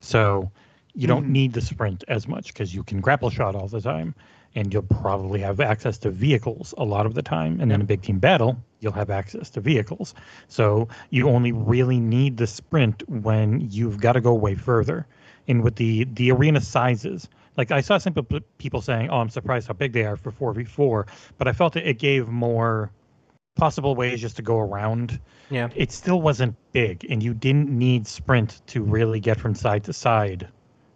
so 0.00 0.50
you 0.94 1.06
don't 1.06 1.26
Mhm. 1.26 1.30
need 1.30 1.52
the 1.52 1.60
sprint 1.60 2.02
as 2.08 2.26
much 2.26 2.48
because 2.48 2.74
you 2.74 2.82
can 2.82 3.00
grapple 3.00 3.30
shot 3.30 3.54
all 3.54 3.68
the 3.68 3.80
time, 3.80 4.16
and 4.56 4.74
you'll 4.74 4.82
probably 4.82 5.38
have 5.42 5.60
access 5.60 5.96
to 5.98 6.10
vehicles 6.10 6.74
a 6.76 6.84
lot 6.84 7.06
of 7.06 7.14
the 7.14 7.22
time, 7.22 7.60
and 7.60 7.70
then 7.70 7.80
a 7.80 7.84
big 7.84 8.02
team 8.02 8.18
battle, 8.18 8.58
you'll 8.80 8.90
have 8.90 9.10
access 9.10 9.48
to 9.50 9.60
vehicles. 9.60 10.12
So 10.48 10.88
you 11.10 11.28
only 11.28 11.52
really 11.52 12.00
need 12.00 12.36
the 12.36 12.48
sprint 12.48 13.08
when 13.08 13.60
you've 13.70 14.00
got 14.00 14.14
to 14.14 14.20
go 14.20 14.34
way 14.34 14.56
further. 14.56 15.06
And 15.46 15.62
with 15.62 15.76
the 15.76 16.02
the 16.14 16.32
arena 16.32 16.60
sizes, 16.60 17.28
like 17.56 17.70
I 17.70 17.80
saw 17.80 17.98
some 17.98 18.14
people 18.58 18.80
saying, 18.80 19.10
"Oh, 19.10 19.18
I'm 19.18 19.30
surprised 19.30 19.68
how 19.68 19.74
big 19.74 19.92
they 19.92 20.04
are 20.04 20.16
for 20.16 20.30
4v4," 20.30 21.08
but 21.38 21.48
I 21.48 21.52
felt 21.52 21.74
that 21.74 21.88
it 21.88 21.98
gave 21.98 22.28
more 22.28 22.90
possible 23.56 23.94
ways 23.94 24.20
just 24.20 24.36
to 24.36 24.42
go 24.42 24.58
around. 24.58 25.18
Yeah. 25.50 25.68
It 25.74 25.90
still 25.90 26.20
wasn't 26.20 26.56
big, 26.72 27.06
and 27.08 27.22
you 27.22 27.34
didn't 27.34 27.70
need 27.70 28.06
sprint 28.06 28.60
to 28.68 28.82
really 28.82 29.20
get 29.20 29.40
from 29.40 29.54
side 29.54 29.84
to 29.84 29.92
side 29.92 30.48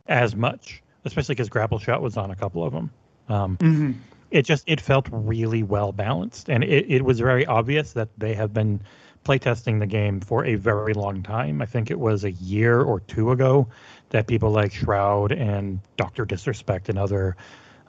as 0.07 0.37
much, 0.37 0.83
especially 1.05 1.35
because 1.35 1.49
grapple 1.49 1.79
shot 1.79 2.03
was 2.03 2.17
on 2.17 2.31
a 2.31 2.37
couple 2.37 2.65
of 2.65 2.73
them. 2.73 2.91
Um, 3.29 3.57
mm-hmm. 3.59 3.93
it 4.33 4.43
just 4.43 4.65
it 4.67 4.81
felt 4.81 5.09
really 5.11 5.63
well 5.63 5.93
balanced 5.93 6.49
and 6.49 6.65
it, 6.65 6.91
it 6.91 7.05
was 7.05 7.21
very 7.21 7.47
obvious 7.47 7.93
that 7.93 8.09
they 8.19 8.35
have 8.35 8.53
been 8.53 8.83
playtesting 9.25 9.79
the 9.79 9.87
game 9.87 10.19
for 10.21 10.45
a 10.45 10.57
very 10.57 10.95
long 10.95 11.23
time 11.23 11.63
i 11.63 11.67
think 11.67 11.93
it 11.93 12.01
was 12.01 12.25
a 12.25 12.33
year 12.33 12.81
or 12.81 12.99
two 12.99 13.31
ago 13.31 13.69
that 14.11 14.27
people 14.27 14.51
like 14.51 14.73
shroud 14.73 15.33
and 15.33 15.81
dr 15.97 16.25
disrespect 16.27 16.89
and 16.89 16.99
other 16.99 17.37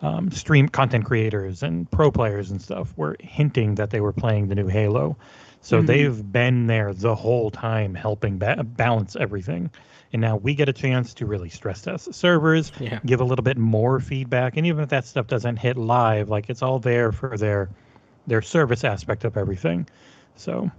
um, 0.02 0.32
stream 0.32 0.68
content 0.68 1.06
creators 1.06 1.62
and 1.62 1.90
pro 1.92 2.10
players 2.12 2.50
and 2.50 2.60
stuff 2.62 2.98
were 2.98 3.16
hinting 3.20 3.76
that 3.76 3.92
they 3.92 4.02
were 4.02 4.14
playing 4.14 4.48
the 4.48 4.56
new 4.56 4.68
halo 4.68 5.16
so 5.62 5.82
Mhm. 5.82 5.86
they've 5.88 6.32
been 6.32 6.66
there 6.68 6.94
the 6.94 7.14
whole 7.14 7.52
time 7.52 7.94
helping 7.94 8.40
ba- 8.40 8.64
balance 8.64 9.16
everything 9.16 9.70
and 10.14 10.22
now 10.22 10.36
we 10.38 10.56
get 10.56 10.68
a 10.68 10.74
chance 10.74 11.14
to 11.14 11.26
really 11.26 11.50
stress 11.50 11.82
test 11.84 12.06
the 12.08 12.14
servers 12.14 12.72
Yeah. 12.80 13.00
give 13.06 13.22
a 13.22 13.24
little 13.24 13.44
bit 13.44 13.58
more 13.58 14.00
feedback 14.00 14.58
and 14.58 14.66
even 14.66 14.84
if 14.84 14.90
that 14.90 15.06
stuff 15.06 15.28
doesn't 15.28 15.58
hit 15.58 15.78
live 15.78 16.30
like 16.30 16.50
it's 16.50 16.62
all 16.64 16.80
there 16.80 17.12
for 17.12 17.38
their 17.38 17.70
their 18.28 18.42
service 18.42 18.84
aspect 18.84 19.24
of 19.24 19.38
everything 19.38 19.88
so 20.36 20.70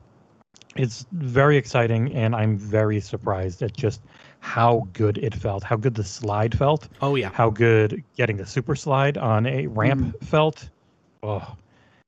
it's 0.77 1.07
very 1.13 1.57
exciting 1.57 2.13
and 2.13 2.35
i'm 2.35 2.57
very 2.57 3.01
surprised 3.01 3.63
at 3.63 3.77
just 3.77 4.01
how 4.45 4.89
good 4.93 5.19
it 5.19 5.33
felt 5.35 5.63
how 5.63 5.77
good 5.77 5.95
the 5.95 6.03
slide 6.05 6.57
felt 6.59 6.89
Oh, 7.01 7.15
yeah. 7.15 7.31
how 7.33 7.49
good 7.49 8.03
getting 8.17 8.37
the 8.37 8.45
super 8.47 8.75
slide 8.75 9.17
on 9.17 9.47
a 9.47 9.69
ramp 9.69 10.17
felt 10.23 10.69
oh 11.23 11.57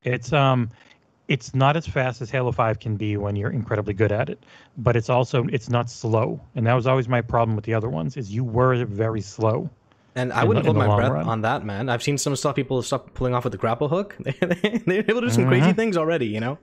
it's 0.02 0.32
um 0.32 0.68
it's 1.28 1.54
not 1.54 1.76
as 1.76 1.86
fast 1.86 2.20
as 2.20 2.30
halo 2.30 2.50
5 2.50 2.80
can 2.80 2.96
be 2.96 3.16
when 3.16 3.36
you're 3.36 3.52
incredibly 3.52 3.94
good 3.94 4.10
at 4.10 4.28
it 4.28 4.42
but 4.76 4.96
it's 4.96 5.08
also 5.08 5.46
it's 5.52 5.70
not 5.70 5.88
slow 5.88 6.40
and 6.56 6.66
that 6.66 6.74
was 6.74 6.88
always 6.88 7.08
my 7.08 7.20
problem 7.20 7.54
with 7.54 7.64
the 7.64 7.72
other 7.72 7.88
ones 7.88 8.16
is 8.16 8.32
you 8.34 8.42
were 8.42 8.84
very 8.84 9.20
slow 9.20 9.70
And 10.16 10.32
I 10.32 10.42
in 10.42 10.48
wouldn't 10.48 10.66
hold 10.66 10.76
my 10.76 10.86
breath 10.96 11.10
run. 11.12 11.26
on 11.26 11.40
that, 11.42 11.64
man. 11.64 11.88
I've 11.88 12.02
seen 12.02 12.18
some 12.18 12.36
stuff 12.36 12.54
people 12.56 12.82
stop 12.82 13.14
pulling 13.14 13.34
off 13.34 13.42
with 13.44 13.50
the 13.52 13.58
grapple 13.58 13.88
hook. 13.88 14.14
They're 14.86 15.02
able 15.10 15.20
to 15.22 15.26
do 15.28 15.30
some 15.30 15.46
crazy 15.48 15.72
Mhm. 15.72 15.76
things 15.76 15.96
already, 15.96 16.26
you 16.26 16.38
know? 16.40 16.56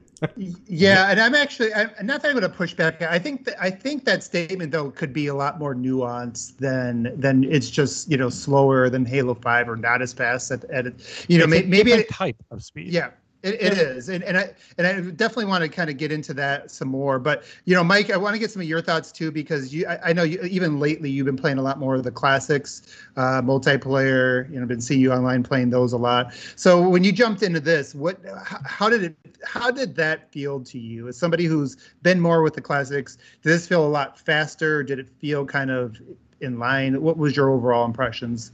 Yeah, 0.67 1.09
and 1.09 1.19
I'm 1.19 1.33
actually 1.33 1.73
I'm 1.73 1.89
not 2.03 2.21
that 2.21 2.29
I'm 2.29 2.39
going 2.39 2.49
to 2.49 2.55
push 2.57 2.73
back. 2.73 3.01
I 3.01 3.17
think 3.17 3.45
that 3.45 3.55
I 3.61 3.71
think 3.71 4.05
that 4.05 4.23
statement 4.23 4.71
though 4.71 4.91
could 4.91 5.13
be 5.13 5.27
a 5.27 5.33
lot 5.33 5.57
more 5.59 5.73
nuanced 5.73 6.57
than 6.57 7.19
than 7.19 7.43
it's 7.45 7.69
just 7.69 8.09
you 8.09 8.17
know 8.17 8.29
slower 8.29 8.89
than 8.89 9.05
Halo 9.05 9.33
Five 9.33 9.67
or 9.67 9.75
not 9.75 10.01
as 10.01 10.13
fast 10.13 10.51
at, 10.51 10.63
at 10.65 10.85
you 11.27 11.39
know 11.39 11.45
It's 11.45 11.55
a 11.55 11.63
maybe 11.63 11.91
it, 11.91 12.09
type 12.09 12.37
of 12.51 12.63
speed. 12.63 12.91
yeah. 12.91 13.11
It, 13.43 13.55
it 13.55 13.74
is, 13.74 14.10
and, 14.10 14.24
and 14.24 14.38
I 14.38 14.51
and 14.77 14.86
I 14.86 15.01
definitely 15.01 15.45
want 15.45 15.63
to 15.63 15.69
kind 15.69 15.89
of 15.89 15.98
get 15.98 16.12
into 16.12 16.31
that 16.36 16.69
some 16.69 16.89
more. 16.89 17.17
But 17.17 17.43
you 17.65 17.74
know, 17.74 17.83
Mike, 17.83 18.12
I 18.12 18.17
want 18.17 18.36
to 18.36 18.39
get 18.39 18.51
some 18.51 18.62
of 18.62 18.67
your 18.67 18.81
thoughts 18.83 19.12
too 19.12 19.31
because 19.31 19.74
you, 19.74 19.88
I, 19.88 20.10
I 20.10 20.13
know 20.13 20.21
you, 20.21 20.39
even 20.43 20.79
lately 20.79 21.10
you've 21.10 21.25
been 21.25 21.38
playing 21.38 21.57
a 21.57 21.62
lot 21.63 21.79
more 21.79 21.95
of 21.95 22.03
the 22.03 22.12
classics, 22.12 22.83
uh, 23.17 23.41
multiplayer. 23.41 24.48
You 24.53 24.60
know, 24.60 24.67
been 24.67 24.79
seeing 24.79 25.01
you 25.01 25.12
online 25.12 25.41
playing 25.41 25.71
those 25.71 25.91
a 25.91 25.98
lot. 25.98 26.33
So 26.55 26.88
when 26.88 27.03
you 27.03 27.12
jumped 27.12 27.41
into 27.41 27.60
this, 27.60 27.95
what, 27.95 28.19
how, 28.45 28.60
how 28.63 28.89
did 28.89 29.03
it, 29.05 29.15
how 29.43 29.71
did 29.71 29.95
that 29.95 30.31
feel 30.31 30.60
to 30.65 30.77
you 30.77 31.07
as 31.07 31.17
somebody 31.17 31.45
who's 31.45 31.77
been 32.03 32.19
more 32.19 32.43
with 32.43 32.53
the 32.53 32.62
classics? 32.62 33.17
Did 33.41 33.50
this 33.50 33.67
feel 33.67 33.83
a 33.83 33.89
lot 33.89 34.19
faster? 34.19 34.83
Did 34.83 35.00
it 35.00 35.10
feel 35.10 35.48
kind 35.48 35.71
of 35.71 36.00
in 36.41 36.60
line? 36.60 37.01
What 37.01 37.17
was 37.17 37.36
your 37.36 37.50
overall 37.50 37.86
impressions? 37.86 38.51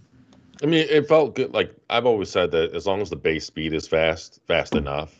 I 0.63 0.65
mean, 0.65 0.87
it 0.89 1.07
felt 1.07 1.35
good. 1.35 1.53
Like 1.53 1.73
I've 1.89 2.05
always 2.05 2.29
said 2.29 2.51
that 2.51 2.73
as 2.73 2.85
long 2.85 3.01
as 3.01 3.09
the 3.09 3.15
base 3.15 3.45
speed 3.45 3.73
is 3.73 3.87
fast, 3.87 4.39
fast 4.47 4.75
enough. 4.75 5.19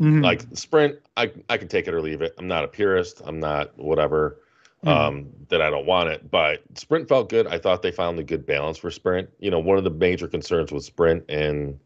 Mhm. 0.00 0.22
Like 0.22 0.42
sprint, 0.54 0.96
I 1.16 1.32
I 1.48 1.56
can 1.56 1.68
take 1.68 1.88
it 1.88 1.94
or 1.94 2.00
leave 2.00 2.22
it. 2.22 2.34
I'm 2.38 2.48
not 2.48 2.64
a 2.64 2.68
purist. 2.68 3.20
I'm 3.24 3.40
not 3.40 3.76
whatever. 3.78 4.40
Mhm. 4.84 4.88
Um, 4.88 5.28
that 5.48 5.60
I 5.60 5.70
don't 5.70 5.86
want 5.86 6.08
it. 6.08 6.30
But 6.30 6.62
sprint 6.74 7.08
felt 7.08 7.28
good. 7.28 7.48
I 7.48 7.58
thought 7.58 7.82
they 7.82 7.90
found 7.90 8.18
a 8.20 8.22
good 8.22 8.46
balance 8.46 8.78
for 8.78 8.90
sprint. 8.92 9.28
You 9.40 9.50
know, 9.50 9.58
one 9.58 9.76
of 9.76 9.82
the 9.84 9.90
major 9.90 10.28
concerns 10.28 10.70
with 10.70 10.84
sprint 10.84 11.24
and 11.28 11.78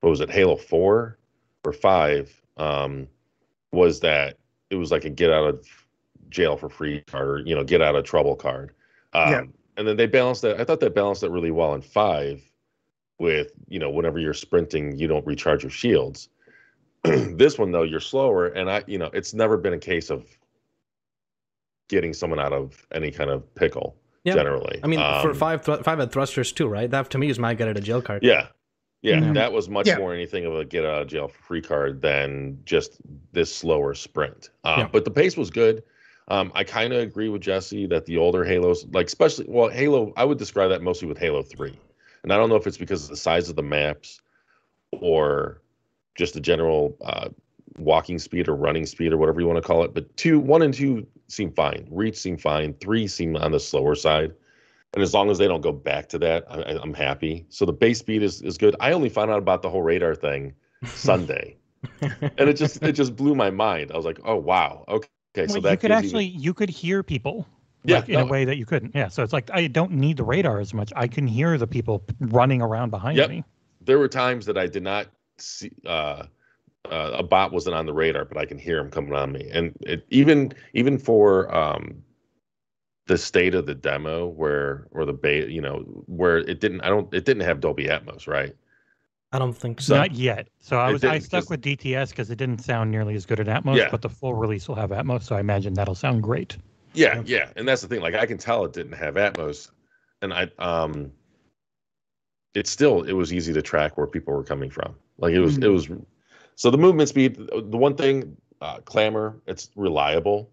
what 0.00 0.10
was 0.10 0.20
it, 0.20 0.30
Halo 0.30 0.54
Four 0.56 1.18
or 1.64 1.72
Five, 1.72 2.40
um, 2.56 3.08
was 3.72 3.98
that 4.00 4.36
it 4.70 4.76
was 4.76 4.92
like 4.92 5.04
a 5.04 5.10
get 5.10 5.32
out 5.32 5.48
of 5.48 5.66
jail 6.30 6.56
for 6.56 6.68
free 6.68 7.00
card 7.08 7.28
or 7.28 7.38
you 7.40 7.54
know 7.54 7.64
get 7.64 7.82
out 7.82 7.96
of 7.96 8.04
trouble 8.04 8.36
card. 8.36 8.70
Um, 9.14 9.32
Yeah. 9.32 9.42
And 9.78 9.86
then 9.86 9.96
they 9.96 10.06
balanced 10.06 10.42
that. 10.42 10.60
I 10.60 10.64
thought 10.64 10.80
they 10.80 10.88
balanced 10.88 11.22
it 11.22 11.30
really 11.30 11.52
well 11.52 11.72
in 11.74 11.80
five, 11.80 12.42
with 13.20 13.52
you 13.68 13.78
know 13.78 13.88
whenever 13.90 14.18
you're 14.18 14.34
sprinting, 14.34 14.98
you 14.98 15.06
don't 15.06 15.24
recharge 15.24 15.62
your 15.62 15.70
shields. 15.70 16.28
this 17.04 17.58
one 17.58 17.70
though, 17.70 17.84
you're 17.84 18.00
slower, 18.00 18.48
and 18.48 18.68
I 18.68 18.82
you 18.88 18.98
know 18.98 19.08
it's 19.14 19.32
never 19.34 19.56
been 19.56 19.72
a 19.74 19.78
case 19.78 20.10
of 20.10 20.26
getting 21.88 22.12
someone 22.12 22.40
out 22.40 22.52
of 22.52 22.84
any 22.92 23.10
kind 23.12 23.30
of 23.30 23.54
pickle. 23.54 23.96
Yeah. 24.24 24.34
Generally, 24.34 24.80
I 24.82 24.88
mean, 24.88 24.98
for 25.22 25.30
Um, 25.30 25.34
five 25.34 25.62
thr 25.64 25.74
five 25.76 26.00
at 26.00 26.12
thrusters 26.12 26.52
too, 26.52 26.66
right? 26.66 26.90
That 26.90 27.08
to 27.10 27.18
me 27.18 27.30
is 27.30 27.38
my 27.38 27.54
get 27.54 27.68
out 27.68 27.76
of 27.76 27.84
jail 27.84 28.02
card. 28.02 28.22
Yeah. 28.24 28.48
Yeah, 29.00 29.20
Mhm. 29.20 29.34
that 29.34 29.52
was 29.52 29.68
much 29.68 29.86
Yeah. 29.86 29.98
more 29.98 30.12
anything 30.12 30.44
of 30.44 30.56
a 30.56 30.64
get 30.64 30.84
out 30.84 31.02
of 31.02 31.06
jail 31.08 31.28
for 31.28 31.40
free 31.44 31.62
card 31.62 32.02
than 32.02 32.58
just 32.64 32.98
this 33.32 33.54
slower 33.54 33.94
sprint. 33.94 34.50
Um, 34.64 34.80
Yeah. 34.80 34.88
But 34.92 35.04
the 35.04 35.12
pace 35.12 35.36
was 35.36 35.50
good. 35.50 35.84
Um, 36.28 36.52
I 36.54 36.62
kind 36.62 36.92
of 36.92 37.00
agree 37.00 37.28
with 37.30 37.40
Jesse 37.42 37.86
that 37.86 38.04
the 38.04 38.18
older 38.18 38.44
Halos, 38.44 38.86
like 38.92 39.06
especially, 39.06 39.46
well, 39.48 39.68
Halo, 39.68 40.12
I 40.16 40.24
would 40.24 40.38
describe 40.38 40.68
that 40.70 40.82
mostly 40.82 41.08
with 41.08 41.18
Halo 41.18 41.42
3. 41.42 41.78
And 42.22 42.32
I 42.32 42.36
don't 42.36 42.48
know 42.50 42.56
if 42.56 42.66
it's 42.66 42.76
because 42.76 43.04
of 43.04 43.10
the 43.10 43.16
size 43.16 43.48
of 43.48 43.56
the 43.56 43.62
maps 43.62 44.20
or 44.92 45.62
just 46.16 46.34
the 46.34 46.40
general 46.40 46.96
uh, 47.04 47.28
walking 47.78 48.18
speed 48.18 48.48
or 48.48 48.56
running 48.56 48.84
speed 48.84 49.12
or 49.12 49.16
whatever 49.16 49.40
you 49.40 49.46
want 49.46 49.56
to 49.56 49.66
call 49.66 49.84
it. 49.84 49.94
But 49.94 50.14
two, 50.16 50.38
one 50.38 50.62
and 50.62 50.74
two 50.74 51.06
seem 51.28 51.52
fine. 51.52 51.86
Reach 51.90 52.16
seem 52.16 52.36
fine. 52.36 52.74
Three 52.74 53.06
seem 53.06 53.36
on 53.36 53.52
the 53.52 53.60
slower 53.60 53.94
side. 53.94 54.34
And 54.94 55.02
as 55.02 55.14
long 55.14 55.30
as 55.30 55.38
they 55.38 55.46
don't 55.46 55.60
go 55.60 55.72
back 55.72 56.08
to 56.10 56.18
that, 56.18 56.44
I, 56.50 56.62
I- 56.62 56.82
I'm 56.82 56.94
happy. 56.94 57.46
So 57.48 57.64
the 57.64 57.72
base 57.72 58.00
speed 58.00 58.22
is, 58.22 58.42
is 58.42 58.58
good. 58.58 58.74
I 58.80 58.92
only 58.92 59.08
found 59.08 59.30
out 59.30 59.38
about 59.38 59.62
the 59.62 59.70
whole 59.70 59.82
radar 59.82 60.14
thing 60.14 60.54
Sunday, 60.94 61.56
and 62.00 62.48
it 62.48 62.54
just 62.54 62.82
it 62.82 62.92
just 62.92 63.14
blew 63.16 63.34
my 63.34 63.50
mind. 63.50 63.92
I 63.92 63.96
was 63.96 64.06
like, 64.06 64.18
oh 64.24 64.36
wow, 64.36 64.84
okay, 64.88 65.08
so 65.46 65.54
Well, 65.54 65.62
that 65.62 65.72
you 65.72 65.76
could 65.78 65.90
actually 65.92 66.24
you 66.26 66.54
could 66.54 66.70
hear 66.70 67.02
people 67.02 67.46
Yeah, 67.84 67.96
like, 68.00 68.08
in 68.08 68.20
a 68.20 68.26
way 68.26 68.44
that 68.44 68.56
you 68.56 68.66
couldn't. 68.66 68.94
Yeah, 68.94 69.08
so 69.08 69.22
it's 69.22 69.32
like 69.32 69.50
I 69.52 69.66
don't 69.68 69.92
need 69.92 70.16
the 70.16 70.24
radar 70.24 70.58
as 70.60 70.74
much. 70.74 70.92
I 70.96 71.06
can 71.06 71.26
hear 71.26 71.56
the 71.58 71.66
people 71.66 72.02
running 72.20 72.60
around 72.62 72.90
behind 72.90 73.16
Yep. 73.18 73.28
me. 73.30 73.44
there 73.80 73.98
were 73.98 74.08
times 74.08 74.46
that 74.46 74.58
I 74.58 74.66
did 74.66 74.82
not 74.82 75.06
see 75.38 75.70
uh, 75.86 76.24
uh, 76.90 77.10
a 77.14 77.22
bot 77.22 77.52
wasn't 77.52 77.76
on 77.76 77.86
the 77.86 77.92
radar, 77.92 78.24
but 78.24 78.36
I 78.36 78.44
can 78.46 78.58
hear 78.58 78.78
him 78.78 78.90
coming 78.90 79.14
on 79.14 79.32
me. 79.32 79.48
And 79.52 79.74
it, 79.80 80.04
even 80.10 80.52
even 80.74 80.98
for 80.98 81.54
um, 81.54 82.02
the 83.06 83.16
state 83.18 83.54
of 83.54 83.66
the 83.66 83.74
demo, 83.74 84.26
where 84.26 84.88
or 84.90 85.04
the 85.04 85.12
beta, 85.12 85.50
you 85.50 85.60
know, 85.60 85.78
where 86.06 86.38
it 86.38 86.60
didn't, 86.60 86.82
I 86.82 86.88
don't, 86.88 87.12
it 87.14 87.24
didn't 87.24 87.44
have 87.44 87.60
Dolby 87.60 87.86
Atmos, 87.86 88.26
right? 88.26 88.54
I 89.32 89.38
don't 89.38 89.52
think 89.52 89.80
so. 89.80 89.92
So- 89.94 89.96
Not 89.98 90.12
yet. 90.12 90.48
So 90.58 90.78
I 90.78 90.90
was 90.90 91.04
I 91.04 91.18
stuck 91.18 91.40
just- 91.40 91.50
with 91.50 91.60
DTS 91.60 92.10
because 92.10 92.30
it 92.30 92.36
didn't 92.36 92.60
sound 92.62 92.90
nearly 92.90 93.14
as 93.14 93.26
good 93.26 93.40
at 93.40 93.46
Atmos, 93.46 93.76
Yeah. 93.76 93.88
but 93.90 94.00
the 94.02 94.08
full 94.08 94.34
release 94.34 94.68
will 94.68 94.74
have 94.76 94.90
Atmos, 94.90 95.22
so 95.24 95.36
I 95.36 95.40
imagine 95.40 95.74
that'll 95.74 95.94
sound 95.94 96.22
great. 96.22 96.56
Yeah, 96.94 97.22
yeah, 97.26 97.50
and 97.56 97.68
that's 97.68 97.82
the 97.82 97.88
thing. 97.88 98.00
Like 98.00 98.14
I 98.14 98.24
can 98.24 98.38
tell 98.38 98.64
it 98.64 98.72
didn't 98.72 98.94
have 98.94 99.14
Atmos, 99.14 99.70
and 100.22 100.32
I 100.32 100.50
um, 100.58 101.12
it's 102.54 102.70
still 102.70 103.02
it 103.02 103.12
was 103.12 103.32
easy 103.32 103.52
to 103.52 103.60
track 103.62 103.98
where 103.98 104.06
people 104.06 104.32
were 104.34 104.42
coming 104.44 104.70
from. 104.70 104.94
Like 105.18 105.34
it 105.34 105.40
was 105.40 105.58
it 105.58 105.62
Mhm. 105.64 105.72
was, 105.72 105.88
so 106.54 106.70
the 106.70 106.78
movement 106.78 107.10
speed. 107.10 107.36
The 107.36 107.76
one 107.76 107.94
thing, 107.94 108.36
uh, 108.62 108.78
clamber, 108.80 109.36
it's 109.46 109.70
reliable. 109.76 110.50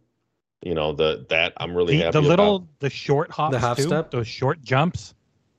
You 0.61 0.75
know 0.75 0.91
the 0.91 1.25
that 1.29 1.53
I'm 1.57 1.73
really 1.73 1.97
The, 1.97 2.03
happy 2.03 2.11
the 2.19 2.21
little 2.21 2.55
about. 2.57 2.67
the 2.79 2.89
short 2.89 3.31
hops 3.31 3.53
the 3.53 3.59
half 3.59 3.77
too, 3.77 3.83
step? 3.83 4.11
those 4.11 4.27
short 4.27 4.61
jumps, 4.61 5.14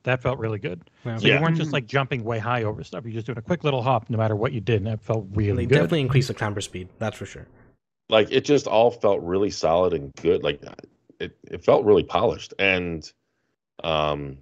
that 0.06 0.22
felt 0.22 0.38
really 0.38 0.58
good. 0.58 0.80
Yeah. 1.04 1.18
So 1.18 1.26
Yeah. 1.26 1.36
you 1.36 1.42
weren't 1.42 1.56
just 1.56 1.70
Mhm. 1.70 1.74
like 1.74 1.86
jumping 1.86 2.24
way 2.24 2.38
high 2.38 2.62
over 2.62 2.82
stuff. 2.82 3.04
You're 3.04 3.12
just 3.12 3.26
doing 3.26 3.38
a 3.38 3.42
quick 3.42 3.62
little 3.64 3.82
hop 3.82 4.08
no 4.08 4.16
matter 4.16 4.34
what 4.34 4.52
you 4.52 4.60
did, 4.60 4.82
and 4.82 4.88
it 4.88 5.00
felt 5.00 5.30
they 5.30 5.36
really 5.36 5.66
good. 5.66 5.74
definitely 5.74 6.00
increased 6.00 6.28
the 6.28 6.34
clamber 6.34 6.60
speed. 6.60 6.88
That's 6.98 7.16
for 7.16 7.26
sure. 7.26 7.46
Like 8.08 8.30
it 8.30 8.44
just 8.44 8.66
all 8.66 8.90
felt 8.90 9.20
really 9.22 9.50
solid 9.50 9.92
and 9.92 10.14
good. 10.14 10.42
Like 10.42 10.62
it 11.20 11.36
it 11.44 11.62
felt 11.64 11.84
really 11.84 12.04
polished 12.04 12.54
and 12.58 13.10
um. 13.84 14.38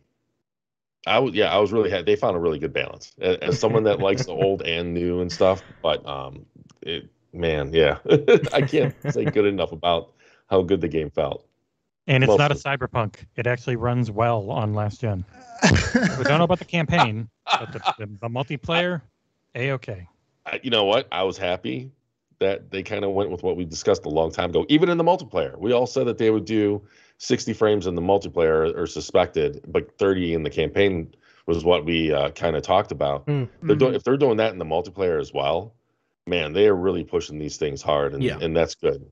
I 1.07 1.18
was 1.18 1.35
yeah, 1.35 1.55
I 1.55 1.59
was 1.59 1.70
really 1.70 1.90
happy. 1.90 2.05
They 2.05 2.16
found 2.16 2.35
a 2.35 2.40
really 2.40 2.59
good 2.59 2.72
balance. 2.72 3.12
As, 3.20 3.37
as 3.38 3.59
someone 3.61 3.85
that 3.85 3.98
likes 4.00 4.24
the 4.24 4.33
old 4.33 4.62
and 4.62 4.94
new 4.94 5.20
and 5.20 5.31
stuff, 5.31 5.62
but 5.83 6.05
um, 6.07 6.46
it 6.81 7.09
man, 7.35 7.72
yeah, 7.74 7.98
I 8.55 8.62
can't 8.62 8.94
say 9.11 9.24
good 9.27 9.44
enough 9.44 9.72
about 9.72 10.12
how 10.48 10.62
good 10.62 10.81
the 10.81 10.88
game 10.88 11.11
felt. 11.11 11.46
And 12.07 12.23
it's 12.23 12.37
not 12.37 12.53
a 12.53 12.55
cyberpunk. 12.55 13.17
It 13.37 13.47
actually 13.47 13.77
runs 13.77 14.11
well 14.11 14.51
on 14.51 14.75
last 14.75 15.01
gen. 15.01 15.25
We 16.19 16.25
don't 16.25 16.38
know 16.38 16.45
about 16.45 16.59
the 16.59 16.64
campaign, 16.64 17.29
but 17.47 17.73
the, 17.73 17.79
the, 17.99 18.07
the 18.07 18.29
multiplayer, 18.29 19.01
a 19.55 19.73
okay. 19.73 20.07
You 20.62 20.71
know 20.71 20.85
what? 20.85 21.09
I 21.11 21.23
was 21.23 21.38
happy 21.38 21.90
that 22.40 22.71
they 22.71 22.83
kind 22.83 23.05
of 23.05 23.12
went 23.12 23.31
with 23.31 23.43
what 23.43 23.57
we 23.57 23.64
discussed 23.64 24.05
a 24.05 24.09
long 24.09 24.31
time 24.31 24.51
ago. 24.51 24.67
Even 24.69 24.88
in 24.88 24.99
the 24.99 25.05
multiplayer, 25.05 25.57
we 25.59 25.73
all 25.73 25.87
said 25.87 26.07
that 26.07 26.19
they 26.19 26.31
would 26.31 26.45
do 26.45 26.83
60 27.19 27.53
frames 27.55 27.87
in 27.87 27.95
the 27.95 28.03
multiplayer 28.03 28.77
or 28.77 28.87
suspected, 28.87 29.64
but 29.69 29.97
30 29.99 30.35
in 30.35 30.43
the 30.43 30.51
campaign 30.51 31.14
was 31.47 31.64
what 31.64 31.85
we 31.85 32.12
uh, 32.12 32.31
kind 32.31 32.57
of 32.57 32.62
talked 32.62 32.93
about. 32.93 33.27
Mm. 33.27 33.49
They're 33.62 33.77
doing, 33.77 33.95
if 33.95 34.05
they're 34.05 34.17
doing 34.17 34.37
that 34.38 34.53
in 34.53 34.59
the 34.59 34.64
multiplayer 34.64 35.21
as 35.21 35.33
well, 35.33 35.75
man, 36.27 36.53
they 36.53 36.67
are 36.67 36.75
really 36.75 37.05
pushing 37.05 37.38
these 37.38 37.57
things 37.57 37.83
hard, 37.83 38.14
and 38.14 38.23
Yeah. 38.23 38.38
and 38.40 38.57
that's 38.57 38.75
good. 38.75 39.07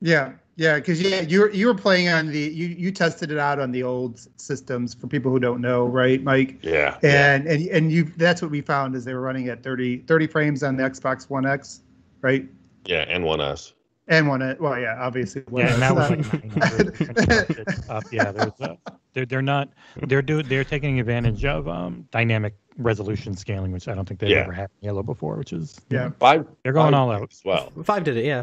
Yeah, 0.00 0.32
yeah, 0.58 0.74
because 0.74 1.00
yeah, 1.00 1.20
you 1.20 1.40
were 1.40 1.50
you 1.50 1.66
were 1.68 1.74
playing 1.74 2.08
on 2.08 2.26
the 2.26 2.38
you 2.40 2.66
you 2.66 2.90
tested 2.90 3.30
it 3.30 3.38
out 3.38 3.60
on 3.60 3.70
the 3.70 3.84
old 3.84 4.20
systems 4.40 4.92
for 4.92 5.06
people 5.06 5.30
who 5.30 5.38
don't 5.38 5.60
know, 5.60 5.86
right, 5.86 6.20
Mike? 6.22 6.58
Yeah, 6.62 6.98
yeah, 7.02 7.34
And 7.34 7.46
and 7.46 7.66
and 7.68 7.92
you 7.92 8.04
that's 8.16 8.42
what 8.42 8.50
we 8.50 8.60
found 8.60 8.96
is 8.96 9.04
they 9.04 9.14
were 9.14 9.20
running 9.20 9.48
at 9.48 9.62
30, 9.62 9.98
30 9.98 10.26
frames 10.26 10.62
on 10.64 10.76
the 10.76 10.82
Xbox 10.82 11.30
One 11.30 11.46
X, 11.46 11.82
right? 12.22 12.44
yeah, 12.86 13.04
and 13.08 13.24
one 13.24 13.40
S. 13.40 13.72
And 14.08 14.26
one 14.26 14.42
uh, 14.42 14.56
well, 14.58 14.78
yeah, 14.80 14.96
obviously. 14.98 15.42
One 15.48 15.64
Yeah, 15.64 15.74
and 15.74 15.82
that 15.82 15.94
was 15.94 16.10
S. 16.10 16.32
like 16.32 16.44
900 16.56 17.00
and 17.00 17.16
busted 17.28 17.90
up. 17.90 18.04
Yeah, 18.10 18.32
there's 18.32 18.60
uh, 18.60 18.74
they're 19.12 19.26
they're 19.26 19.42
not 19.42 19.68
they're 20.08 20.22
do 20.22 20.42
they're 20.42 20.64
taking 20.64 20.98
advantage 20.98 21.44
of 21.44 21.68
um 21.68 22.08
dynamic 22.10 22.56
resolution 22.78 23.36
scaling, 23.36 23.70
which 23.70 23.86
I 23.86 23.94
don't 23.94 24.08
think 24.08 24.18
they've 24.18 24.30
Yeah. 24.30 24.38
ever 24.44 24.52
had 24.52 24.70
in 24.82 24.88
Halo 24.88 25.02
before. 25.04 25.36
Which 25.36 25.52
is 25.52 25.78
Yeah. 25.90 26.10
Five. 26.18 26.46
they're 26.64 26.72
going 26.72 26.94
five 26.94 27.00
all 27.00 27.10
out. 27.12 27.30
as 27.30 27.42
well. 27.44 27.70
Five 27.84 28.02
did 28.04 28.16
it, 28.16 28.24
yeah. 28.24 28.42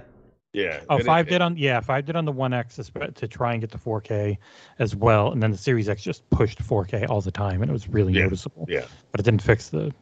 Yeah. 0.55 0.79
Oh, 0.89 0.95
and 0.95 1.01
it- 1.01 1.05
five 1.05 1.27
did 1.27 1.41
on 1.41 1.57
yeah, 1.57 1.79
five 1.81 2.05
did 2.05 2.15
on 2.15 2.25
the 2.25 2.31
One 2.31 2.53
X 2.53 2.79
to 3.15 3.27
try 3.27 3.51
and 3.51 3.61
get 3.61 3.71
the 3.71 3.77
4K 3.77 4.37
as 4.79 4.95
well, 4.95 5.31
and 5.31 5.43
then 5.43 5.51
the 5.51 5.57
Series 5.57 5.89
X 5.89 6.01
just 6.01 6.27
pushed 6.29 6.59
4K 6.63 7.09
all 7.09 7.21
the 7.21 7.31
time, 7.31 7.61
and 7.61 7.69
it 7.69 7.73
was 7.73 7.87
really 7.89 8.13
Yeah, 8.13 8.23
noticeable. 8.23 8.65
Yeah. 8.69 8.85
But 9.11 9.19
it 9.19 9.23
didn't 9.23 9.41
fix 9.41 9.69
the 9.69 9.93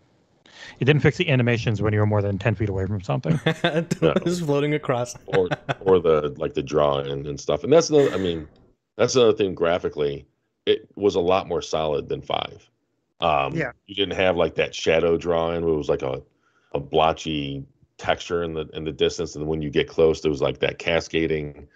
it 0.80 0.86
didn't 0.86 1.02
fix 1.02 1.18
the 1.18 1.28
animations 1.30 1.82
when 1.82 1.92
you 1.94 2.00
were 2.00 2.06
more 2.06 2.22
than 2.22 2.38
10 2.40 2.56
feet 2.56 2.70
away 2.70 2.86
from 2.86 3.02
something. 3.02 3.40
Just 4.24 4.46
floating 4.46 4.74
across. 4.76 5.16
or 5.28 5.50
or 5.82 6.00
the 6.00 6.34
like 6.38 6.54
the 6.54 6.64
drawing 6.64 7.28
and 7.28 7.40
stuff. 7.40 7.64
And 7.64 7.74
that's 7.74 7.90
another. 7.90 8.12
I 8.14 8.18
mean, 8.18 8.48
that's 8.96 9.16
another 9.16 9.34
thing. 9.34 9.56
Graphically, 9.56 10.26
it 10.66 10.88
was 10.96 11.16
a 11.16 11.20
lot 11.20 11.48
more 11.48 11.62
solid 11.62 12.08
than 12.10 12.22
five. 12.22 12.70
Um, 13.20 13.56
Yeah. 13.56 13.72
You 13.88 13.96
didn't 13.96 14.16
have 14.18 14.38
like 14.38 14.56
that 14.56 14.74
shadow 14.76 15.18
drawing 15.18 15.66
where 15.66 15.74
it 15.74 15.78
was 15.78 15.90
like 15.90 16.02
a 16.04 16.22
a 16.74 16.80
blotchy 16.80 17.66
texture 17.98 18.44
in 18.44 18.54
the 18.54 18.68
in 18.74 18.84
the 18.84 18.92
distance, 18.92 19.36
and 19.36 19.48
when 19.48 19.62
you 19.62 19.70
get 19.70 19.88
close, 19.88 20.22
there 20.22 20.32
was 20.32 20.42
like 20.42 20.60
that 20.60 20.80
cascading 20.80 21.68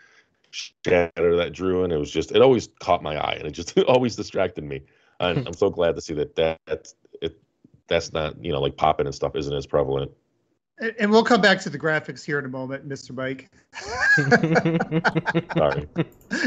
shadow 0.51 1.37
that 1.37 1.53
drew 1.53 1.83
in. 1.83 1.91
It 1.91 1.97
was 1.97 2.11
just 2.11 2.31
it 2.31 2.41
always 2.41 2.69
caught 2.79 3.03
my 3.03 3.15
eye, 3.17 3.35
and 3.37 3.47
it 3.47 3.51
just 3.51 3.77
always 3.87 4.15
distracted 4.15 4.63
me. 4.63 4.81
And 5.19 5.47
I'm 5.47 5.53
so 5.53 5.69
glad 5.69 5.95
to 5.95 6.01
see 6.01 6.13
that 6.15 6.35
that 6.35 6.93
it 7.21 7.39
that's 7.87 8.13
not 8.13 8.43
you 8.43 8.51
know 8.51 8.61
like 8.61 8.77
popping 8.77 9.05
and 9.05 9.15
stuff 9.15 9.35
isn't 9.35 9.53
as 9.53 9.65
prevalent 9.65 10.11
And- 10.79 10.93
And 10.99 11.09
we'll 11.11 11.23
come 11.23 11.41
back 11.41 11.59
to 11.61 11.69
the 11.71 11.79
graphics 11.79 12.23
here 12.23 12.37
in 12.37 12.45
a 12.45 12.49
moment, 12.49 12.87
Mr. 12.87 13.11
Mike. 13.15 13.49
Sorry. 15.57 15.87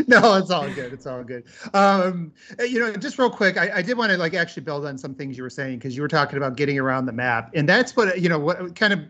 no, 0.07 0.37
it's 0.37 0.51
all 0.51 0.69
good. 0.73 0.93
It's 0.93 1.07
all 1.07 1.25
good. 1.25 1.45
Um, 1.75 2.33
you 2.61 2.79
know, 2.79 2.93
just 2.95 3.19
real 3.19 3.31
quick, 3.31 3.57
I, 3.59 3.79
I 3.79 3.83
did 3.83 3.97
want 3.99 4.13
to 4.13 4.19
like 4.19 4.35
actually 4.35 4.63
build 4.63 4.87
on 4.87 4.97
some 4.99 5.15
things 5.15 5.37
you 5.37 5.43
were 5.43 5.51
saying 5.51 5.79
because 5.79 5.97
you 5.97 6.03
were 6.03 6.09
talking 6.09 6.37
about 6.37 6.57
getting 6.57 6.79
around 6.79 7.07
the 7.07 7.13
map, 7.13 7.51
and 7.55 7.69
that's 7.69 7.97
what 7.97 8.21
you 8.21 8.29
know. 8.29 8.39
What 8.39 8.77
kind 8.77 8.93
of 8.93 9.01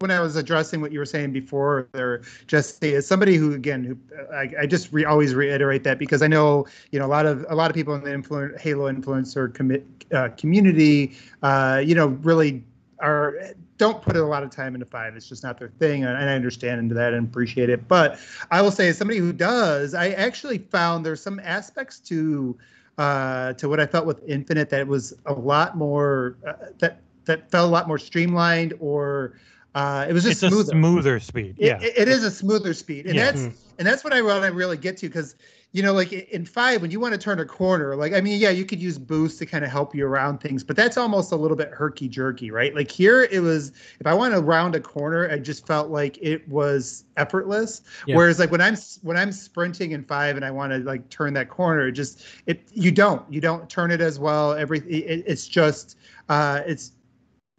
when 0.00 0.10
I 0.10 0.20
was 0.20 0.36
addressing 0.36 0.80
what 0.80 0.92
you 0.92 0.98
were 0.98 1.06
saying 1.06 1.32
before, 1.32 1.88
there, 1.92 2.22
Jesse, 2.46 2.94
as 2.94 3.06
somebody 3.06 3.36
who 3.36 3.54
again, 3.54 3.84
who 3.84 3.96
I, 4.34 4.50
I 4.62 4.66
just 4.66 4.92
re, 4.92 5.04
always 5.04 5.34
reiterate 5.34 5.84
that 5.84 5.98
because 5.98 6.22
I 6.22 6.26
know 6.26 6.66
you 6.90 6.98
know 6.98 7.06
a 7.06 7.08
lot 7.08 7.26
of 7.26 7.46
a 7.48 7.54
lot 7.54 7.70
of 7.70 7.74
people 7.74 7.94
in 7.94 8.02
the 8.02 8.10
influ- 8.10 8.58
Halo 8.60 8.92
influencer 8.92 9.52
commi- 9.52 9.84
uh, 10.12 10.28
community, 10.36 11.16
uh, 11.42 11.82
you 11.84 11.94
know, 11.94 12.08
really 12.08 12.64
are 13.00 13.34
don't 13.76 14.00
put 14.02 14.16
a 14.16 14.24
lot 14.24 14.42
of 14.42 14.50
time 14.50 14.74
into 14.74 14.86
five. 14.86 15.16
It's 15.16 15.28
just 15.28 15.42
not 15.42 15.58
their 15.58 15.68
thing, 15.68 16.04
and, 16.04 16.16
and 16.16 16.30
I 16.30 16.34
understand 16.34 16.78
into 16.80 16.94
that 16.94 17.12
and 17.12 17.26
appreciate 17.26 17.70
it. 17.70 17.88
But 17.88 18.18
I 18.50 18.62
will 18.62 18.70
say, 18.70 18.88
as 18.88 18.98
somebody 18.98 19.18
who 19.18 19.32
does, 19.32 19.94
I 19.94 20.10
actually 20.10 20.58
found 20.58 21.04
there's 21.04 21.22
some 21.22 21.40
aspects 21.40 21.98
to 22.00 22.56
uh, 22.98 23.54
to 23.54 23.68
what 23.68 23.80
I 23.80 23.86
felt 23.86 24.06
with 24.06 24.22
Infinite 24.26 24.70
that 24.70 24.86
was 24.86 25.14
a 25.26 25.32
lot 25.32 25.76
more 25.76 26.36
uh, 26.46 26.52
that 26.78 27.00
that 27.24 27.50
felt 27.50 27.68
a 27.68 27.72
lot 27.72 27.88
more 27.88 27.98
streamlined, 27.98 28.74
or 28.80 29.34
uh, 29.74 30.06
it 30.08 30.12
was 30.12 30.24
just 30.24 30.40
smoother. 30.40 30.60
a 30.60 30.64
smoother 30.64 31.20
speed. 31.20 31.56
Yeah. 31.58 31.80
it- 31.80 31.94
it 31.96 32.08
is 32.08 32.24
a 32.24 32.30
smoother 32.30 32.74
speed, 32.74 33.06
and 33.06 33.14
Yeah. 33.14 33.32
that's 33.32 33.42
and 33.78 33.86
that's 33.86 34.04
what 34.04 34.12
I 34.12 34.22
want 34.22 34.44
to 34.44 34.52
really 34.52 34.76
get 34.76 34.96
to 34.98 35.08
because 35.08 35.34
you 35.72 35.82
know, 35.82 35.92
like 35.92 36.12
in 36.12 36.44
five, 36.46 36.80
when 36.82 36.92
you 36.92 37.00
want 37.00 37.14
to 37.14 37.18
turn 37.18 37.40
a 37.40 37.44
corner, 37.44 37.96
like 37.96 38.12
I 38.12 38.20
mean, 38.20 38.38
yeah, 38.38 38.50
you 38.50 38.64
could 38.64 38.80
use 38.80 38.96
boost 38.96 39.40
to 39.40 39.46
kind 39.46 39.64
of 39.64 39.72
help 39.72 39.92
you 39.92 40.06
around 40.06 40.38
things, 40.38 40.62
but 40.62 40.76
that's 40.76 40.96
almost 40.96 41.32
a 41.32 41.36
little 41.36 41.56
bit 41.56 41.70
herky 41.72 42.06
jerky, 42.06 42.52
right? 42.52 42.72
Like 42.72 42.88
here, 42.88 43.24
it 43.24 43.40
was 43.40 43.72
if 43.98 44.06
I 44.06 44.14
want 44.14 44.32
to 44.34 44.40
round 44.40 44.76
a 44.76 44.80
corner, 44.80 45.28
I 45.28 45.40
just 45.40 45.66
felt 45.66 45.90
like 45.90 46.16
it 46.22 46.48
was 46.48 47.02
effortless. 47.16 47.82
Yeah. 48.06 48.14
Whereas 48.14 48.38
like 48.38 48.52
when 48.52 48.60
I'm 48.60 48.76
when 49.02 49.16
I'm 49.16 49.32
sprinting 49.32 49.90
in 49.90 50.04
five 50.04 50.36
and 50.36 50.44
I 50.44 50.52
want 50.52 50.72
to 50.72 50.78
like 50.78 51.08
turn 51.10 51.34
that 51.34 51.48
corner, 51.48 51.88
it 51.88 51.92
just 51.92 52.22
it 52.46 52.62
you 52.72 52.92
don't 52.92 53.22
you 53.32 53.40
don't 53.40 53.68
turn 53.68 53.90
it 53.90 54.00
as 54.00 54.20
well. 54.20 54.52
Every 54.52 54.78
it, 54.78 55.24
it's 55.26 55.48
just 55.48 55.96
uh 56.28 56.60
it's 56.64 56.92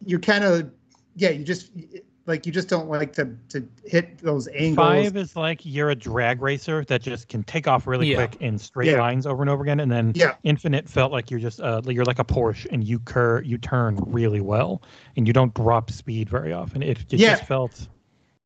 you're 0.06 0.20
kind 0.20 0.42
of 0.42 0.70
yeah 1.16 1.28
you 1.28 1.44
just 1.44 1.70
like 2.26 2.44
you 2.46 2.52
just 2.52 2.68
don't 2.68 2.88
like 2.88 3.12
to 3.14 3.30
to 3.50 3.66
hit 3.84 4.18
those 4.18 4.48
angles. 4.48 4.76
Five 4.76 5.16
is 5.16 5.36
like 5.36 5.60
you're 5.64 5.90
a 5.90 5.94
drag 5.94 6.42
racer 6.42 6.84
that 6.86 7.02
just 7.02 7.28
can 7.28 7.42
take 7.44 7.68
off 7.68 7.86
really 7.86 8.08
Yeah. 8.10 8.26
quick 8.26 8.40
in 8.40 8.58
straight 8.58 8.90
Yeah. 8.90 9.00
lines 9.00 9.26
over 9.26 9.42
and 9.42 9.50
over 9.50 9.62
again, 9.62 9.80
and 9.80 9.90
then 9.90 10.12
Yeah. 10.14 10.34
Infinite 10.42 10.88
felt 10.88 11.12
like 11.12 11.30
you're 11.30 11.40
just 11.40 11.60
uh, 11.60 11.80
you're 11.86 12.04
like 12.04 12.18
a 12.18 12.24
Porsche 12.24 12.66
and 12.70 12.82
you 12.84 12.98
cur 12.98 13.40
you 13.42 13.58
turn 13.58 13.98
really 14.06 14.40
well 14.40 14.82
and 15.16 15.26
you 15.26 15.32
don't 15.32 15.54
drop 15.54 15.90
speed 15.90 16.28
very 16.28 16.52
often. 16.52 16.82
It, 16.82 16.98
it 17.10 17.20
Yeah. 17.20 17.36
just 17.36 17.44
felt 17.44 17.88